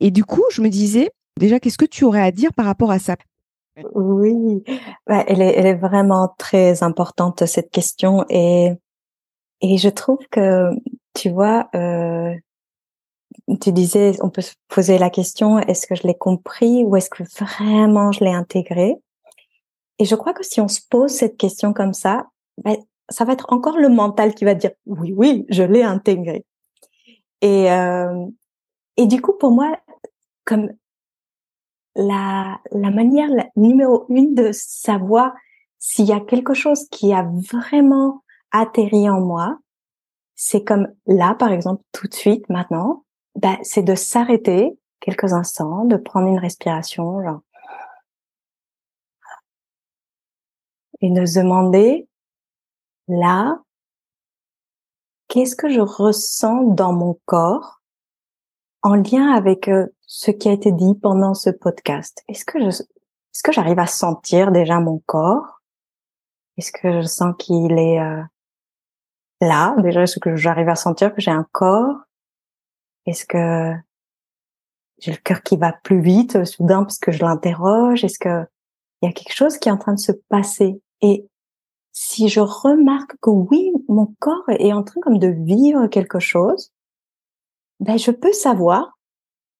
Et 0.00 0.10
du 0.10 0.24
coup, 0.24 0.44
je 0.50 0.62
me 0.62 0.68
disais, 0.68 1.10
déjà, 1.38 1.60
qu'est-ce 1.60 1.78
que 1.78 1.84
tu 1.84 2.04
aurais 2.04 2.22
à 2.22 2.30
dire 2.30 2.52
par 2.54 2.66
rapport 2.66 2.90
à 2.90 2.98
ça? 2.98 3.16
Oui, 3.94 4.62
bah, 5.06 5.24
elle, 5.26 5.40
est, 5.40 5.54
elle 5.56 5.66
est 5.66 5.74
vraiment 5.74 6.34
très 6.38 6.82
importante, 6.82 7.46
cette 7.46 7.70
question. 7.70 8.24
Et, 8.28 8.72
et 9.60 9.78
je 9.78 9.88
trouve 9.88 10.18
que, 10.30 10.70
tu 11.14 11.30
vois, 11.30 11.68
euh, 11.74 12.34
tu 13.60 13.72
disais, 13.72 14.12
on 14.22 14.30
peut 14.30 14.42
se 14.42 14.54
poser 14.68 14.98
la 14.98 15.10
question, 15.10 15.58
est-ce 15.58 15.86
que 15.86 15.94
je 15.94 16.06
l'ai 16.06 16.16
compris 16.16 16.84
ou 16.84 16.96
est-ce 16.96 17.10
que 17.10 17.22
vraiment 17.38 18.12
je 18.12 18.24
l'ai 18.24 18.32
intégré? 18.32 18.96
Et 19.98 20.04
je 20.04 20.14
crois 20.14 20.32
que 20.32 20.44
si 20.44 20.60
on 20.60 20.68
se 20.68 20.80
pose 20.88 21.12
cette 21.12 21.36
question 21.36 21.72
comme 21.72 21.94
ça, 21.94 22.26
bah, 22.62 22.76
ça 23.10 23.24
va 23.24 23.32
être 23.32 23.46
encore 23.52 23.76
le 23.76 23.88
mental 23.88 24.34
qui 24.34 24.44
va 24.44 24.54
dire 24.54 24.70
oui, 24.86 25.12
oui, 25.16 25.46
je 25.48 25.62
l'ai 25.62 25.82
intégré. 25.82 26.46
Et, 27.42 27.70
euh, 27.72 28.26
et 28.96 29.06
du 29.06 29.20
coup, 29.20 29.32
pour 29.38 29.50
moi, 29.50 29.78
comme 30.44 30.70
la, 31.96 32.60
la 32.70 32.90
manière 32.90 33.30
numéro 33.56 34.06
une 34.08 34.34
de 34.34 34.50
savoir 34.52 35.32
s'il 35.78 36.06
y 36.06 36.12
a 36.12 36.20
quelque 36.20 36.54
chose 36.54 36.86
qui 36.90 37.12
a 37.12 37.28
vraiment 37.50 38.22
atterri 38.52 39.08
en 39.08 39.20
moi, 39.20 39.58
c'est 40.36 40.64
comme 40.64 40.88
là, 41.06 41.34
par 41.34 41.52
exemple, 41.52 41.82
tout 41.92 42.06
de 42.06 42.14
suite, 42.14 42.48
maintenant, 42.48 43.04
ben, 43.36 43.56
c'est 43.62 43.82
de 43.82 43.94
s'arrêter 43.94 44.78
quelques 45.00 45.32
instants, 45.32 45.84
de 45.84 45.96
prendre 45.96 46.28
une 46.28 46.38
respiration, 46.38 47.22
genre, 47.22 47.40
et 51.00 51.10
de 51.10 51.24
se 51.24 51.40
demander 51.40 52.08
là, 53.10 53.58
qu'est-ce 55.28 55.56
que 55.56 55.68
je 55.68 55.80
ressens 55.80 56.62
dans 56.74 56.92
mon 56.92 57.18
corps 57.24 57.80
en 58.82 58.94
lien 58.94 59.32
avec 59.32 59.68
euh, 59.68 59.86
ce 60.06 60.30
qui 60.30 60.48
a 60.48 60.52
été 60.52 60.72
dit 60.72 60.94
pendant 60.94 61.34
ce 61.34 61.50
podcast? 61.50 62.22
Est-ce 62.28 62.44
que 62.44 62.58
je, 62.60 62.68
est-ce 62.68 63.42
que 63.42 63.52
j'arrive 63.52 63.78
à 63.78 63.86
sentir 63.86 64.52
déjà 64.52 64.80
mon 64.80 64.98
corps? 65.06 65.60
Est-ce 66.56 66.72
que 66.72 67.00
je 67.00 67.06
sens 67.06 67.34
qu'il 67.38 67.78
est 67.78 68.00
euh, 68.00 68.22
là 69.40 69.74
Déjà, 69.78 70.02
est-ce 70.02 70.18
que 70.18 70.36
j'arrive 70.36 70.68
à 70.68 70.76
sentir 70.76 71.14
que 71.14 71.20
j'ai 71.20 71.30
un 71.30 71.46
corps? 71.52 71.96
Est-ce 73.06 73.24
que 73.24 73.74
j'ai 74.98 75.12
le 75.12 75.18
cœur 75.18 75.42
qui 75.42 75.56
va 75.56 75.72
plus 75.72 76.00
vite 76.00 76.36
euh, 76.36 76.44
soudain 76.44 76.82
parce 76.82 76.98
que 76.98 77.12
je 77.12 77.24
l'interroge? 77.24 78.04
Est-ce 78.04 78.18
que 78.18 78.46
il 79.02 79.06
y 79.06 79.08
a 79.08 79.14
quelque 79.14 79.34
chose 79.34 79.56
qui 79.56 79.68
est 79.68 79.72
en 79.72 79.78
train 79.78 79.94
de 79.94 80.00
se 80.00 80.12
passer? 80.28 80.82
Et 81.00 81.29
si 81.92 82.28
je 82.28 82.40
remarque 82.40 83.16
que 83.20 83.30
oui, 83.30 83.72
mon 83.88 84.14
corps 84.18 84.48
est 84.48 84.72
en 84.72 84.82
train 84.82 85.00
comme 85.00 85.18
de 85.18 85.28
vivre 85.28 85.86
quelque 85.88 86.18
chose, 86.18 86.72
ben 87.80 87.98
je 87.98 88.10
peux 88.10 88.32
savoir, 88.32 88.98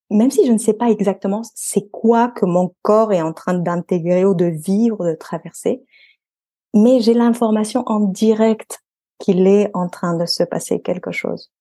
même 0.09 0.31
si 0.31 0.45
je 0.45 0.51
ne 0.51 0.57
sais 0.57 0.73
pas 0.73 0.89
exactement 0.89 1.41
c'est 1.55 1.89
quoi 1.89 2.29
que 2.29 2.45
mon 2.45 2.73
corps 2.81 3.13
est 3.13 3.21
en 3.21 3.33
train 3.33 3.53
d'intégrer 3.53 4.25
ou 4.25 4.33
de 4.33 4.45
vivre, 4.45 5.05
de 5.05 5.15
traverser, 5.15 5.83
mais 6.73 7.01
j'ai 7.01 7.13
l'information 7.13 7.83
en 7.85 7.99
direct 7.99 8.81
qu'il 9.19 9.47
est 9.47 9.69
en 9.73 9.89
train 9.89 10.15
de 10.15 10.25
se 10.25 10.43
passer 10.43 10.81
quelque 10.81 11.11
chose. 11.11 11.51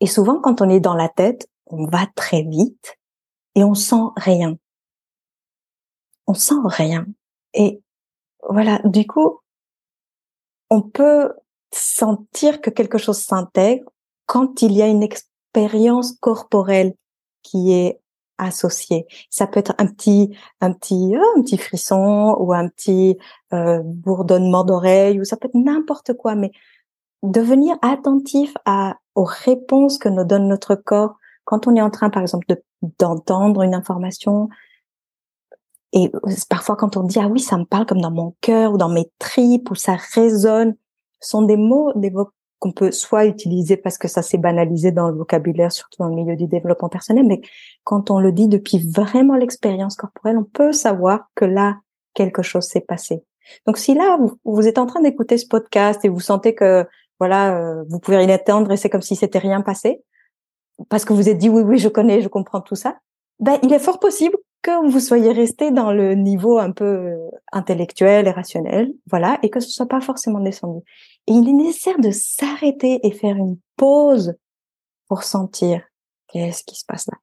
Et 0.00 0.06
souvent, 0.06 0.40
quand 0.40 0.60
on 0.60 0.68
est 0.68 0.80
dans 0.80 0.94
la 0.94 1.08
tête, 1.08 1.48
on 1.66 1.86
va 1.86 2.06
très 2.14 2.42
vite 2.42 2.96
et 3.54 3.64
on 3.64 3.74
sent 3.74 4.04
rien. 4.16 4.56
On 6.26 6.34
sent 6.34 6.54
rien. 6.64 7.06
Et 7.54 7.80
voilà, 8.48 8.80
du 8.84 9.06
coup, 9.06 9.40
on 10.70 10.82
peut 10.82 11.32
sentir 11.72 12.60
que 12.60 12.70
quelque 12.70 12.98
chose 12.98 13.18
s'intègre 13.18 13.90
quand 14.26 14.62
il 14.62 14.72
y 14.72 14.82
a 14.82 14.86
une 14.86 15.02
expérience 15.02 16.12
corporelle 16.20 16.94
qui 17.42 17.72
est 17.72 18.00
associée. 18.38 19.06
Ça 19.30 19.46
peut 19.46 19.60
être 19.60 19.74
un 19.78 19.86
petit, 19.86 20.36
un 20.60 20.72
petit, 20.72 21.16
euh, 21.16 21.22
un 21.36 21.42
petit 21.42 21.58
frisson 21.58 22.36
ou 22.38 22.52
un 22.52 22.68
petit 22.68 23.16
euh, 23.52 23.80
bourdonnement 23.84 24.64
d'oreille 24.64 25.20
ou 25.20 25.24
ça 25.24 25.36
peut 25.36 25.48
être 25.48 25.54
n'importe 25.54 26.12
quoi, 26.14 26.34
mais 26.34 26.50
devenir 27.22 27.76
attentif 27.82 28.52
à, 28.64 28.96
aux 29.14 29.24
réponses 29.24 29.98
que 29.98 30.08
nous 30.08 30.24
donne 30.24 30.48
notre 30.48 30.74
corps 30.74 31.16
quand 31.44 31.66
on 31.66 31.76
est 31.76 31.80
en 31.80 31.90
train, 31.90 32.10
par 32.10 32.22
exemple, 32.22 32.46
d'entendre 32.98 33.62
une 33.62 33.74
information, 33.74 34.48
et 35.92 36.10
parfois 36.48 36.76
quand 36.76 36.96
on 36.96 37.02
dit 37.02 37.18
ah 37.20 37.28
oui, 37.28 37.40
ça 37.40 37.56
me 37.58 37.64
parle 37.64 37.86
comme 37.86 38.00
dans 38.00 38.10
mon 38.10 38.34
cœur 38.40 38.72
ou 38.72 38.78
dans 38.78 38.88
mes 38.88 39.10
tripes 39.18 39.70
ou 39.70 39.74
ça 39.74 39.96
résonne, 40.14 40.76
ce 41.20 41.30
sont 41.30 41.42
des 41.42 41.56
mots, 41.56 41.92
des 41.94 42.10
qu'on 42.58 42.72
peut 42.72 42.90
soit 42.90 43.26
utiliser 43.26 43.76
parce 43.76 43.98
que 43.98 44.08
ça 44.08 44.22
s'est 44.22 44.38
banalisé 44.38 44.90
dans 44.90 45.08
le 45.08 45.16
vocabulaire, 45.16 45.72
surtout 45.72 45.98
dans 46.02 46.08
le 46.08 46.14
milieu 46.14 46.36
du 46.36 46.46
développement 46.46 46.88
personnel, 46.88 47.26
mais 47.26 47.42
quand 47.84 48.10
on 48.10 48.18
le 48.18 48.32
dit 48.32 48.48
depuis 48.48 48.78
vraiment 48.78 49.34
l'expérience 49.34 49.96
corporelle, 49.96 50.38
on 50.38 50.44
peut 50.44 50.72
savoir 50.72 51.28
que 51.34 51.44
là 51.44 51.76
quelque 52.14 52.42
chose 52.42 52.64
s'est 52.64 52.80
passé. 52.80 53.22
Donc 53.66 53.76
si 53.76 53.94
là 53.94 54.16
vous, 54.18 54.38
vous 54.44 54.66
êtes 54.66 54.78
en 54.78 54.86
train 54.86 55.02
d'écouter 55.02 55.36
ce 55.38 55.46
podcast 55.46 56.04
et 56.04 56.08
vous 56.08 56.20
sentez 56.20 56.54
que 56.54 56.86
voilà, 57.18 57.56
euh, 57.56 57.84
vous 57.88 57.98
pouvez 57.98 58.16
rien 58.16 58.30
attendre 58.30 58.72
et 58.72 58.76
c'est 58.76 58.90
comme 58.90 59.02
si 59.02 59.16
c'était 59.16 59.38
rien 59.38 59.60
passé, 59.60 60.02
parce 60.88 61.04
que 61.04 61.12
vous 61.12 61.28
êtes 61.28 61.38
dit 61.38 61.48
oui, 61.48 61.62
oui, 61.62 61.78
je 61.78 61.88
connais, 61.88 62.22
je 62.22 62.28
comprends 62.28 62.60
tout 62.60 62.74
ça, 62.74 62.96
ben, 63.38 63.58
il 63.62 63.72
est 63.72 63.78
fort 63.78 64.00
possible 64.00 64.36
que 64.66 64.90
vous 64.90 65.00
soyez 65.00 65.32
resté 65.32 65.70
dans 65.70 65.92
le 65.92 66.14
niveau 66.14 66.58
un 66.58 66.72
peu 66.72 66.84
euh, 66.84 67.30
intellectuel 67.52 68.26
et 68.26 68.32
rationnel, 68.32 68.92
voilà, 69.08 69.38
et 69.42 69.50
que 69.50 69.60
ce 69.60 69.70
soit 69.70 69.86
pas 69.86 70.00
forcément 70.00 70.40
descendu. 70.40 70.80
Il 71.28 71.48
est 71.48 71.52
nécessaire 71.52 72.00
de 72.00 72.10
s'arrêter 72.10 73.06
et 73.06 73.12
faire 73.12 73.36
une 73.36 73.58
pause 73.76 74.34
pour 75.08 75.22
sentir 75.22 75.82
qu'est-ce 76.28 76.64
qui 76.64 76.74
se 76.74 76.84
passe 76.84 77.06
là. 77.06 77.18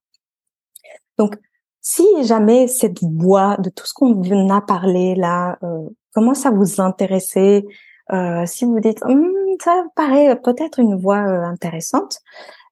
Donc, 1.17 1.35
si 1.81 2.05
jamais 2.23 2.67
cette 2.67 3.03
voix 3.03 3.57
de 3.57 3.69
tout 3.69 3.85
ce 3.85 3.93
qu'on 3.93 4.49
a 4.49 4.61
parlé 4.61 5.15
là 5.15 5.57
euh, 5.63 5.89
commence 6.13 6.45
à 6.45 6.51
vous 6.51 6.79
intéresser, 6.79 7.65
euh, 8.13 8.45
si 8.45 8.63
vous 8.63 8.79
dites 8.79 9.03
hum, 9.03 9.29
ça 9.61 9.83
paraît 9.95 10.39
peut-être 10.41 10.79
une 10.79 10.95
voix 10.95 11.27
euh, 11.27 11.43
intéressante, 11.43 12.19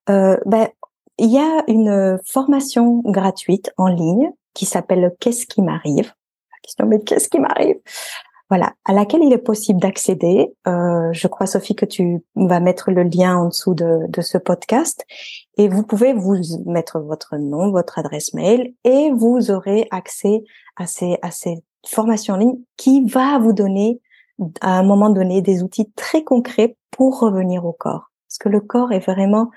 euh, 0.09 0.37
ben, 0.45 0.69
il 1.17 1.29
y 1.29 1.37
a 1.37 1.63
une 1.67 2.17
formation 2.25 3.01
gratuite 3.05 3.71
en 3.77 3.87
ligne 3.87 4.31
qui 4.53 4.65
s'appelle 4.65 5.13
Qu'est-ce 5.19 5.45
qui 5.45 5.61
m'arrive? 5.61 6.05
La 6.51 6.57
question, 6.61 6.85
mais 6.85 7.01
qu'est-ce 7.01 7.29
qui 7.29 7.39
m'arrive? 7.39 7.77
Voilà, 8.49 8.73
à 8.83 8.91
laquelle 8.91 9.23
il 9.23 9.31
est 9.31 9.37
possible 9.37 9.79
d'accéder. 9.79 10.53
Euh, 10.67 11.09
je 11.13 11.27
crois, 11.27 11.45
Sophie, 11.45 11.73
que 11.73 11.85
tu 11.85 12.21
vas 12.35 12.59
mettre 12.59 12.91
le 12.91 13.03
lien 13.03 13.37
en 13.37 13.47
dessous 13.47 13.73
de, 13.73 14.07
de 14.09 14.21
ce 14.21 14.37
podcast. 14.37 15.05
Et 15.57 15.69
vous 15.69 15.83
pouvez 15.83 16.11
vous 16.11 16.35
mettre 16.65 16.99
votre 16.99 17.37
nom, 17.37 17.71
votre 17.71 17.97
adresse 17.97 18.33
mail, 18.33 18.73
et 18.83 19.09
vous 19.11 19.51
aurez 19.51 19.87
accès 19.89 20.43
à 20.75 20.85
ces, 20.85 21.17
à 21.21 21.31
ces 21.31 21.63
formations 21.87 22.33
en 22.33 22.37
ligne 22.37 22.59
qui 22.75 23.05
va 23.05 23.39
vous 23.39 23.53
donner 23.53 24.01
à 24.59 24.77
un 24.77 24.83
moment 24.83 25.09
donné 25.09 25.41
des 25.41 25.63
outils 25.63 25.89
très 25.95 26.25
concrets 26.25 26.75
pour 26.89 27.19
revenir 27.21 27.65
au 27.65 27.71
corps. 27.71 28.11
Parce 28.27 28.37
que 28.37 28.49
le 28.49 28.59
corps 28.59 28.91
est 28.91 28.99
vraiment 28.99 29.49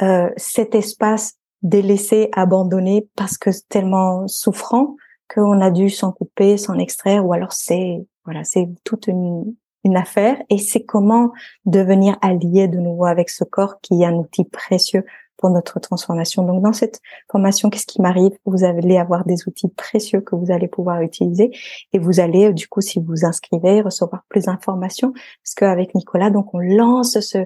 euh, 0.00 0.30
cet 0.36 0.76
espace 0.76 1.37
délaissé, 1.62 2.28
abandonné 2.32 3.08
parce 3.16 3.38
que 3.38 3.50
c'est 3.52 3.68
tellement 3.68 4.26
souffrant 4.28 4.96
qu'on 5.32 5.60
a 5.60 5.70
dû 5.70 5.90
s'en 5.90 6.12
couper, 6.12 6.56
s'en 6.56 6.78
extraire, 6.78 7.26
ou 7.26 7.32
alors 7.32 7.52
c'est 7.52 8.06
voilà, 8.24 8.44
c'est 8.44 8.68
toute 8.84 9.06
une, 9.06 9.54
une 9.84 9.96
affaire. 9.96 10.36
Et 10.50 10.58
c'est 10.58 10.84
comment 10.84 11.32
devenir 11.64 12.16
allié 12.20 12.68
de 12.68 12.78
nouveau 12.78 13.06
avec 13.06 13.30
ce 13.30 13.44
corps 13.44 13.80
qui 13.80 14.02
est 14.02 14.06
un 14.06 14.14
outil 14.14 14.44
précieux 14.44 15.04
pour 15.38 15.50
notre 15.50 15.80
transformation. 15.80 16.42
Donc 16.42 16.62
dans 16.62 16.72
cette 16.72 17.00
formation, 17.30 17.70
qu'est-ce 17.70 17.86
qui 17.86 18.02
m'arrive? 18.02 18.32
Vous 18.44 18.64
allez 18.64 18.98
avoir 18.98 19.24
des 19.24 19.46
outils 19.46 19.68
précieux 19.68 20.20
que 20.20 20.34
vous 20.34 20.50
allez 20.50 20.68
pouvoir 20.68 21.00
utiliser 21.00 21.50
et 21.92 21.98
vous 21.98 22.20
allez 22.20 22.52
du 22.52 22.68
coup, 22.68 22.80
si 22.80 22.98
vous 22.98 23.06
vous 23.06 23.24
inscrivez, 23.24 23.80
recevoir 23.80 24.24
plus 24.28 24.46
d'informations 24.46 25.12
parce 25.12 25.54
qu'avec 25.56 25.94
Nicolas, 25.94 26.30
donc 26.30 26.52
on 26.54 26.58
lance 26.58 27.18
ce 27.20 27.38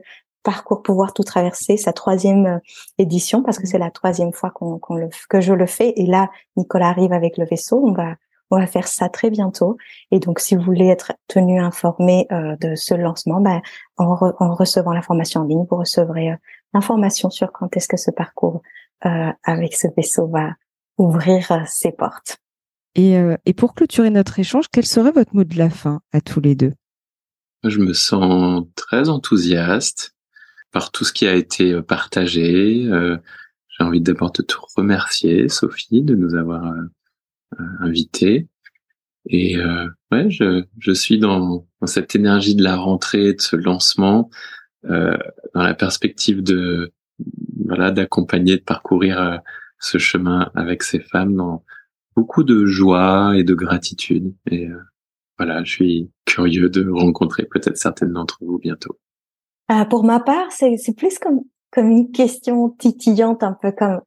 parcours 0.42 0.82
pouvoir 0.82 1.12
tout 1.12 1.22
traverser, 1.22 1.76
sa 1.76 1.92
troisième 1.92 2.46
euh, 2.46 2.58
édition, 2.98 3.42
parce 3.42 3.58
que 3.58 3.66
c'est 3.66 3.78
la 3.78 3.90
troisième 3.90 4.32
fois 4.32 4.50
qu'on, 4.50 4.78
le, 4.94 5.08
que 5.28 5.40
je 5.40 5.52
le 5.52 5.66
fais. 5.66 5.92
Et 5.96 6.06
là, 6.06 6.30
Nicolas 6.56 6.88
arrive 6.88 7.12
avec 7.12 7.36
le 7.38 7.44
vaisseau. 7.44 7.82
On 7.84 7.92
va, 7.92 8.16
on 8.50 8.58
va 8.58 8.66
faire 8.66 8.88
ça 8.88 9.08
très 9.08 9.30
bientôt. 9.30 9.76
Et 10.10 10.18
donc, 10.18 10.40
si 10.40 10.56
vous 10.56 10.62
voulez 10.62 10.88
être 10.88 11.12
tenu 11.28 11.60
informé 11.60 12.26
euh, 12.32 12.56
de 12.60 12.74
ce 12.74 12.94
lancement, 12.94 13.40
ben, 13.40 13.60
en, 13.96 14.16
en, 14.38 14.54
recevant 14.54 14.92
l'information 14.92 15.42
en 15.42 15.44
ligne, 15.44 15.66
vous 15.70 15.76
recevrez 15.76 16.32
euh, 16.32 16.36
l'information 16.74 17.30
sur 17.30 17.52
quand 17.52 17.76
est-ce 17.76 17.88
que 17.88 17.96
ce 17.96 18.10
parcours 18.10 18.62
avec 19.42 19.74
ce 19.74 19.88
vaisseau 19.96 20.28
va 20.28 20.50
ouvrir 20.96 21.64
ses 21.66 21.90
portes. 21.90 22.36
Et, 22.94 23.16
et 23.44 23.52
pour 23.52 23.74
clôturer 23.74 24.10
notre 24.10 24.38
échange, 24.38 24.66
quel 24.70 24.86
serait 24.86 25.10
votre 25.10 25.34
mot 25.34 25.42
de 25.42 25.58
la 25.58 25.70
fin 25.70 26.02
à 26.12 26.20
tous 26.20 26.38
les 26.38 26.54
deux? 26.54 26.72
Je 27.64 27.80
me 27.80 27.92
sens 27.94 28.62
très 28.76 29.08
enthousiaste 29.08 30.14
par 30.72 30.90
tout 30.90 31.04
ce 31.04 31.12
qui 31.12 31.26
a 31.26 31.34
été 31.34 31.72
euh, 31.72 31.82
partagé. 31.82 32.86
Euh, 32.86 33.16
j'ai 33.68 33.84
envie 33.84 34.00
d'abord 34.00 34.32
de 34.32 34.42
te 34.42 34.54
remercier, 34.76 35.48
Sophie, 35.48 36.02
de 36.02 36.14
nous 36.14 36.34
avoir 36.34 36.66
euh, 36.66 37.64
invités. 37.80 38.48
Et 39.26 39.56
ouais, 40.10 40.30
je, 40.30 40.64
je 40.80 40.92
suis 40.92 41.20
dans, 41.20 41.64
dans, 41.80 41.86
cette 41.86 42.16
énergie 42.16 42.56
de 42.56 42.64
la 42.64 42.74
rentrée, 42.74 43.34
de 43.34 43.40
ce 43.40 43.54
lancement, 43.54 44.30
dans 44.82 45.62
la 45.62 45.74
perspective 45.74 46.42
de 46.42 46.92
voilà 47.64 47.92
d'accompagner, 47.92 48.56
de 48.56 48.62
parcourir 48.62 49.40
ce 49.78 49.98
chemin 49.98 50.50
avec 50.56 50.82
ces 50.82 50.98
femmes 50.98 51.36
dans 51.36 51.64
beaucoup 52.16 52.42
de 52.42 52.66
joie 52.66 53.34
et 53.36 53.44
de 53.44 53.54
gratitude. 53.54 54.34
Et 54.50 54.68
voilà, 55.38 55.62
je 55.62 55.70
suis 55.70 56.10
curieux 56.24 56.68
de 56.68 56.88
rencontrer 56.90 57.44
peut-être 57.44 57.78
certaines 57.78 58.12
d'entre 58.12 58.38
vous 58.40 58.58
bientôt. 58.58 58.98
Euh, 59.70 59.84
pour 59.84 60.04
ma 60.04 60.20
part, 60.20 60.50
c'est 60.50 60.96
plus 60.96 61.18
comme, 61.18 61.42
comme 61.70 61.90
une 61.90 62.10
question 62.10 62.70
titillante, 62.70 63.42
un 63.42 63.52
peu 63.52 63.72
comme 63.72 64.00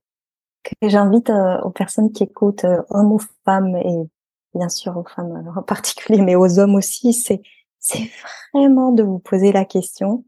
que 0.63 0.89
j'invite 0.89 1.29
euh, 1.29 1.61
aux 1.61 1.69
personnes 1.69 2.11
qui 2.11 2.23
écoutent, 2.23 2.65
euh, 2.65 2.81
hommes 2.89 3.11
ou 3.11 3.19
femmes, 3.45 3.75
et 3.77 4.09
bien 4.53 4.69
sûr 4.69 4.97
aux 4.97 5.05
femmes 5.05 5.53
en 5.55 5.61
particulier, 5.61 6.21
mais 6.21 6.35
aux 6.35 6.59
hommes 6.59 6.75
aussi, 6.75 7.13
c'est 7.13 7.41
c'est 7.79 8.09
vraiment 8.53 8.91
de 8.91 9.03
vous 9.03 9.19
poser 9.19 9.51
la 9.51 9.63
question, 9.63 10.25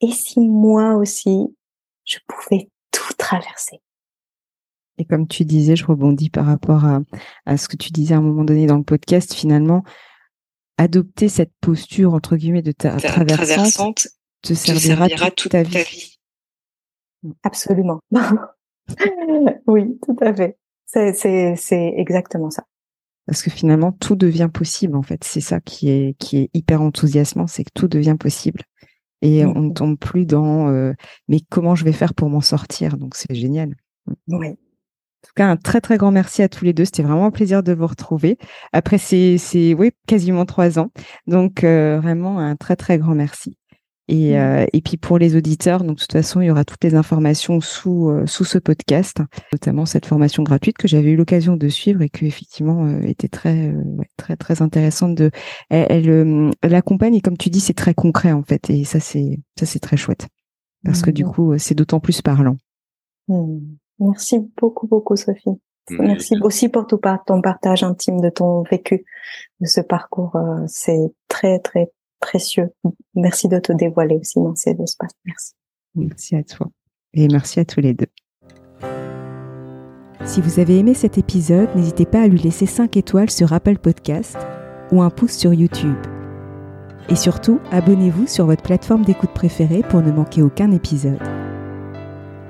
et 0.00 0.12
si 0.12 0.40
moi 0.40 0.94
aussi, 0.94 1.56
je 2.04 2.18
pouvais 2.26 2.70
tout 2.92 3.12
traverser? 3.18 3.80
Et 4.98 5.04
comme 5.04 5.26
tu 5.26 5.44
disais, 5.44 5.76
je 5.76 5.86
rebondis 5.86 6.30
par 6.30 6.46
rapport 6.46 6.84
à, 6.84 7.00
à, 7.46 7.56
ce 7.56 7.68
que 7.68 7.76
tu 7.76 7.90
disais 7.90 8.14
à 8.14 8.18
un 8.18 8.22
moment 8.22 8.44
donné 8.44 8.66
dans 8.66 8.76
le 8.76 8.84
podcast, 8.84 9.34
finalement, 9.34 9.82
adopter 10.76 11.28
cette 11.28 11.52
posture, 11.60 12.14
entre 12.14 12.36
guillemets, 12.36 12.62
de 12.62 12.72
ta, 12.72 12.96
traversante, 12.96 14.08
te 14.42 14.54
servira, 14.54 15.08
toute, 15.30 15.52
ta, 15.52 15.62
vie. 15.62 16.18
Absolument. 17.42 18.00
oui, 19.66 19.98
tout 20.02 20.16
à 20.20 20.34
fait. 20.34 20.56
C'est 20.86 21.94
exactement 21.96 22.50
ça. 22.50 22.64
Parce 23.26 23.42
que 23.42 23.50
finalement, 23.50 23.92
tout 23.92 24.16
devient 24.16 24.50
possible, 24.52 24.96
en 24.96 25.02
fait. 25.02 25.22
C'est 25.22 25.40
ça 25.40 25.60
qui 25.60 25.90
est, 25.90 26.16
qui 26.18 26.38
est 26.38 26.50
hyper 26.54 26.82
enthousiasmant, 26.82 27.46
c'est 27.46 27.64
que 27.64 27.70
tout 27.74 27.86
devient 27.86 28.16
possible. 28.18 28.62
Et 29.22 29.44
on 29.44 29.60
ne 29.60 29.72
tombe 29.72 29.98
plus 29.98 30.24
dans 30.24 30.68
euh, 30.68 30.92
mais 31.28 31.40
comment 31.50 31.74
je 31.74 31.84
vais 31.84 31.92
faire 31.92 32.14
pour 32.14 32.30
m'en 32.30 32.40
sortir? 32.40 32.96
Donc 32.96 33.16
c'est 33.16 33.34
génial. 33.34 33.74
Oui. 34.28 34.48
En 34.48 35.26
tout 35.26 35.32
cas, 35.36 35.46
un 35.46 35.56
très 35.56 35.82
très 35.82 35.98
grand 35.98 36.10
merci 36.10 36.42
à 36.42 36.48
tous 36.48 36.64
les 36.64 36.72
deux. 36.72 36.86
C'était 36.86 37.02
vraiment 37.02 37.26
un 37.26 37.30
plaisir 37.30 37.62
de 37.62 37.74
vous 37.74 37.86
retrouver. 37.86 38.38
Après, 38.72 38.96
c'est 38.96 39.74
oui, 39.74 39.90
quasiment 40.06 40.46
trois 40.46 40.78
ans. 40.78 40.90
Donc 41.26 41.64
euh, 41.64 42.00
vraiment 42.00 42.38
un 42.38 42.56
très 42.56 42.76
très 42.76 42.98
grand 42.98 43.14
merci. 43.14 43.58
Et, 44.10 44.36
mmh. 44.36 44.66
et 44.72 44.80
puis 44.80 44.96
pour 44.96 45.18
les 45.18 45.36
auditeurs, 45.36 45.84
donc 45.84 45.96
de 45.96 46.00
toute 46.00 46.12
façon, 46.12 46.40
il 46.40 46.46
y 46.46 46.50
aura 46.50 46.64
toutes 46.64 46.82
les 46.82 46.94
informations 46.94 47.60
sous 47.60 48.12
sous 48.26 48.44
ce 48.44 48.58
podcast, 48.58 49.18
notamment 49.52 49.86
cette 49.86 50.04
formation 50.04 50.42
gratuite 50.42 50.76
que 50.76 50.88
j'avais 50.88 51.10
eu 51.10 51.16
l'occasion 51.16 51.56
de 51.56 51.68
suivre 51.68 52.02
et 52.02 52.08
qui 52.08 52.26
effectivement 52.26 52.88
était 53.02 53.28
très 53.28 53.72
très 54.16 54.36
très 54.36 54.62
intéressante. 54.62 55.14
De, 55.14 55.30
elle, 55.68 56.52
elle, 56.60 56.74
accompagne 56.74 57.14
et 57.14 57.20
comme 57.20 57.36
tu 57.36 57.50
dis, 57.50 57.60
c'est 57.60 57.74
très 57.74 57.94
concret 57.94 58.32
en 58.32 58.42
fait, 58.42 58.68
et 58.68 58.84
ça 58.84 58.98
c'est 58.98 59.38
ça 59.58 59.64
c'est 59.64 59.78
très 59.78 59.96
chouette 59.96 60.26
parce 60.84 61.02
que 61.02 61.10
du 61.10 61.24
mmh. 61.24 61.30
coup, 61.30 61.58
c'est 61.58 61.74
d'autant 61.74 62.00
plus 62.00 62.20
parlant. 62.20 62.56
Mmh. 63.28 63.58
Merci 64.00 64.40
beaucoup 64.60 64.88
beaucoup 64.88 65.14
Sophie. 65.14 65.60
Merci 65.98 66.36
aussi 66.42 66.68
pour 66.68 66.86
tout 66.86 67.00
ton 67.26 67.40
partage 67.40 67.82
intime 67.82 68.20
de 68.20 68.30
ton 68.30 68.62
vécu, 68.62 69.04
de 69.60 69.66
ce 69.66 69.80
parcours. 69.80 70.36
Euh, 70.36 70.64
c'est 70.66 71.12
très, 71.28 71.58
très 71.58 71.90
précieux. 72.20 72.70
Merci 73.14 73.48
de 73.48 73.58
te 73.58 73.72
dévoiler 73.72 74.16
aussi 74.16 74.38
dans 74.38 74.54
ces 74.54 74.76
espaces. 74.80 75.12
Merci. 75.24 75.52
Merci 75.94 76.36
à 76.36 76.42
toi. 76.44 76.70
Et 77.14 77.28
merci 77.28 77.60
à 77.60 77.64
tous 77.64 77.80
les 77.80 77.94
deux. 77.94 78.06
Si 80.24 80.40
vous 80.40 80.60
avez 80.60 80.78
aimé 80.78 80.94
cet 80.94 81.18
épisode, 81.18 81.74
n'hésitez 81.74 82.04
pas 82.04 82.22
à 82.22 82.28
lui 82.28 82.38
laisser 82.38 82.66
5 82.66 82.96
étoiles 82.96 83.30
sur 83.30 83.52
Apple 83.52 83.78
Podcast 83.78 84.36
ou 84.92 85.02
un 85.02 85.10
pouce 85.10 85.32
sur 85.32 85.52
YouTube. 85.52 85.96
Et 87.08 87.16
surtout, 87.16 87.58
abonnez-vous 87.72 88.26
sur 88.26 88.46
votre 88.46 88.62
plateforme 88.62 89.04
d'écoute 89.04 89.32
préférée 89.32 89.82
pour 89.88 90.02
ne 90.02 90.12
manquer 90.12 90.42
aucun 90.42 90.70
épisode. 90.70 91.18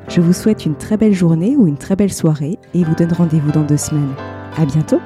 Je 0.08 0.20
vous 0.20 0.32
souhaite 0.32 0.66
une 0.66 0.76
très 0.76 0.96
belle 0.96 1.14
journée 1.14 1.56
ou 1.56 1.66
une 1.66 1.78
très 1.78 1.96
belle 1.96 2.12
soirée 2.12 2.58
et 2.74 2.82
vous 2.82 2.94
donne 2.96 3.12
rendez-vous 3.12 3.52
dans 3.52 3.64
deux 3.64 3.76
semaines. 3.76 4.14
À 4.56 4.66
bientôt! 4.66 5.00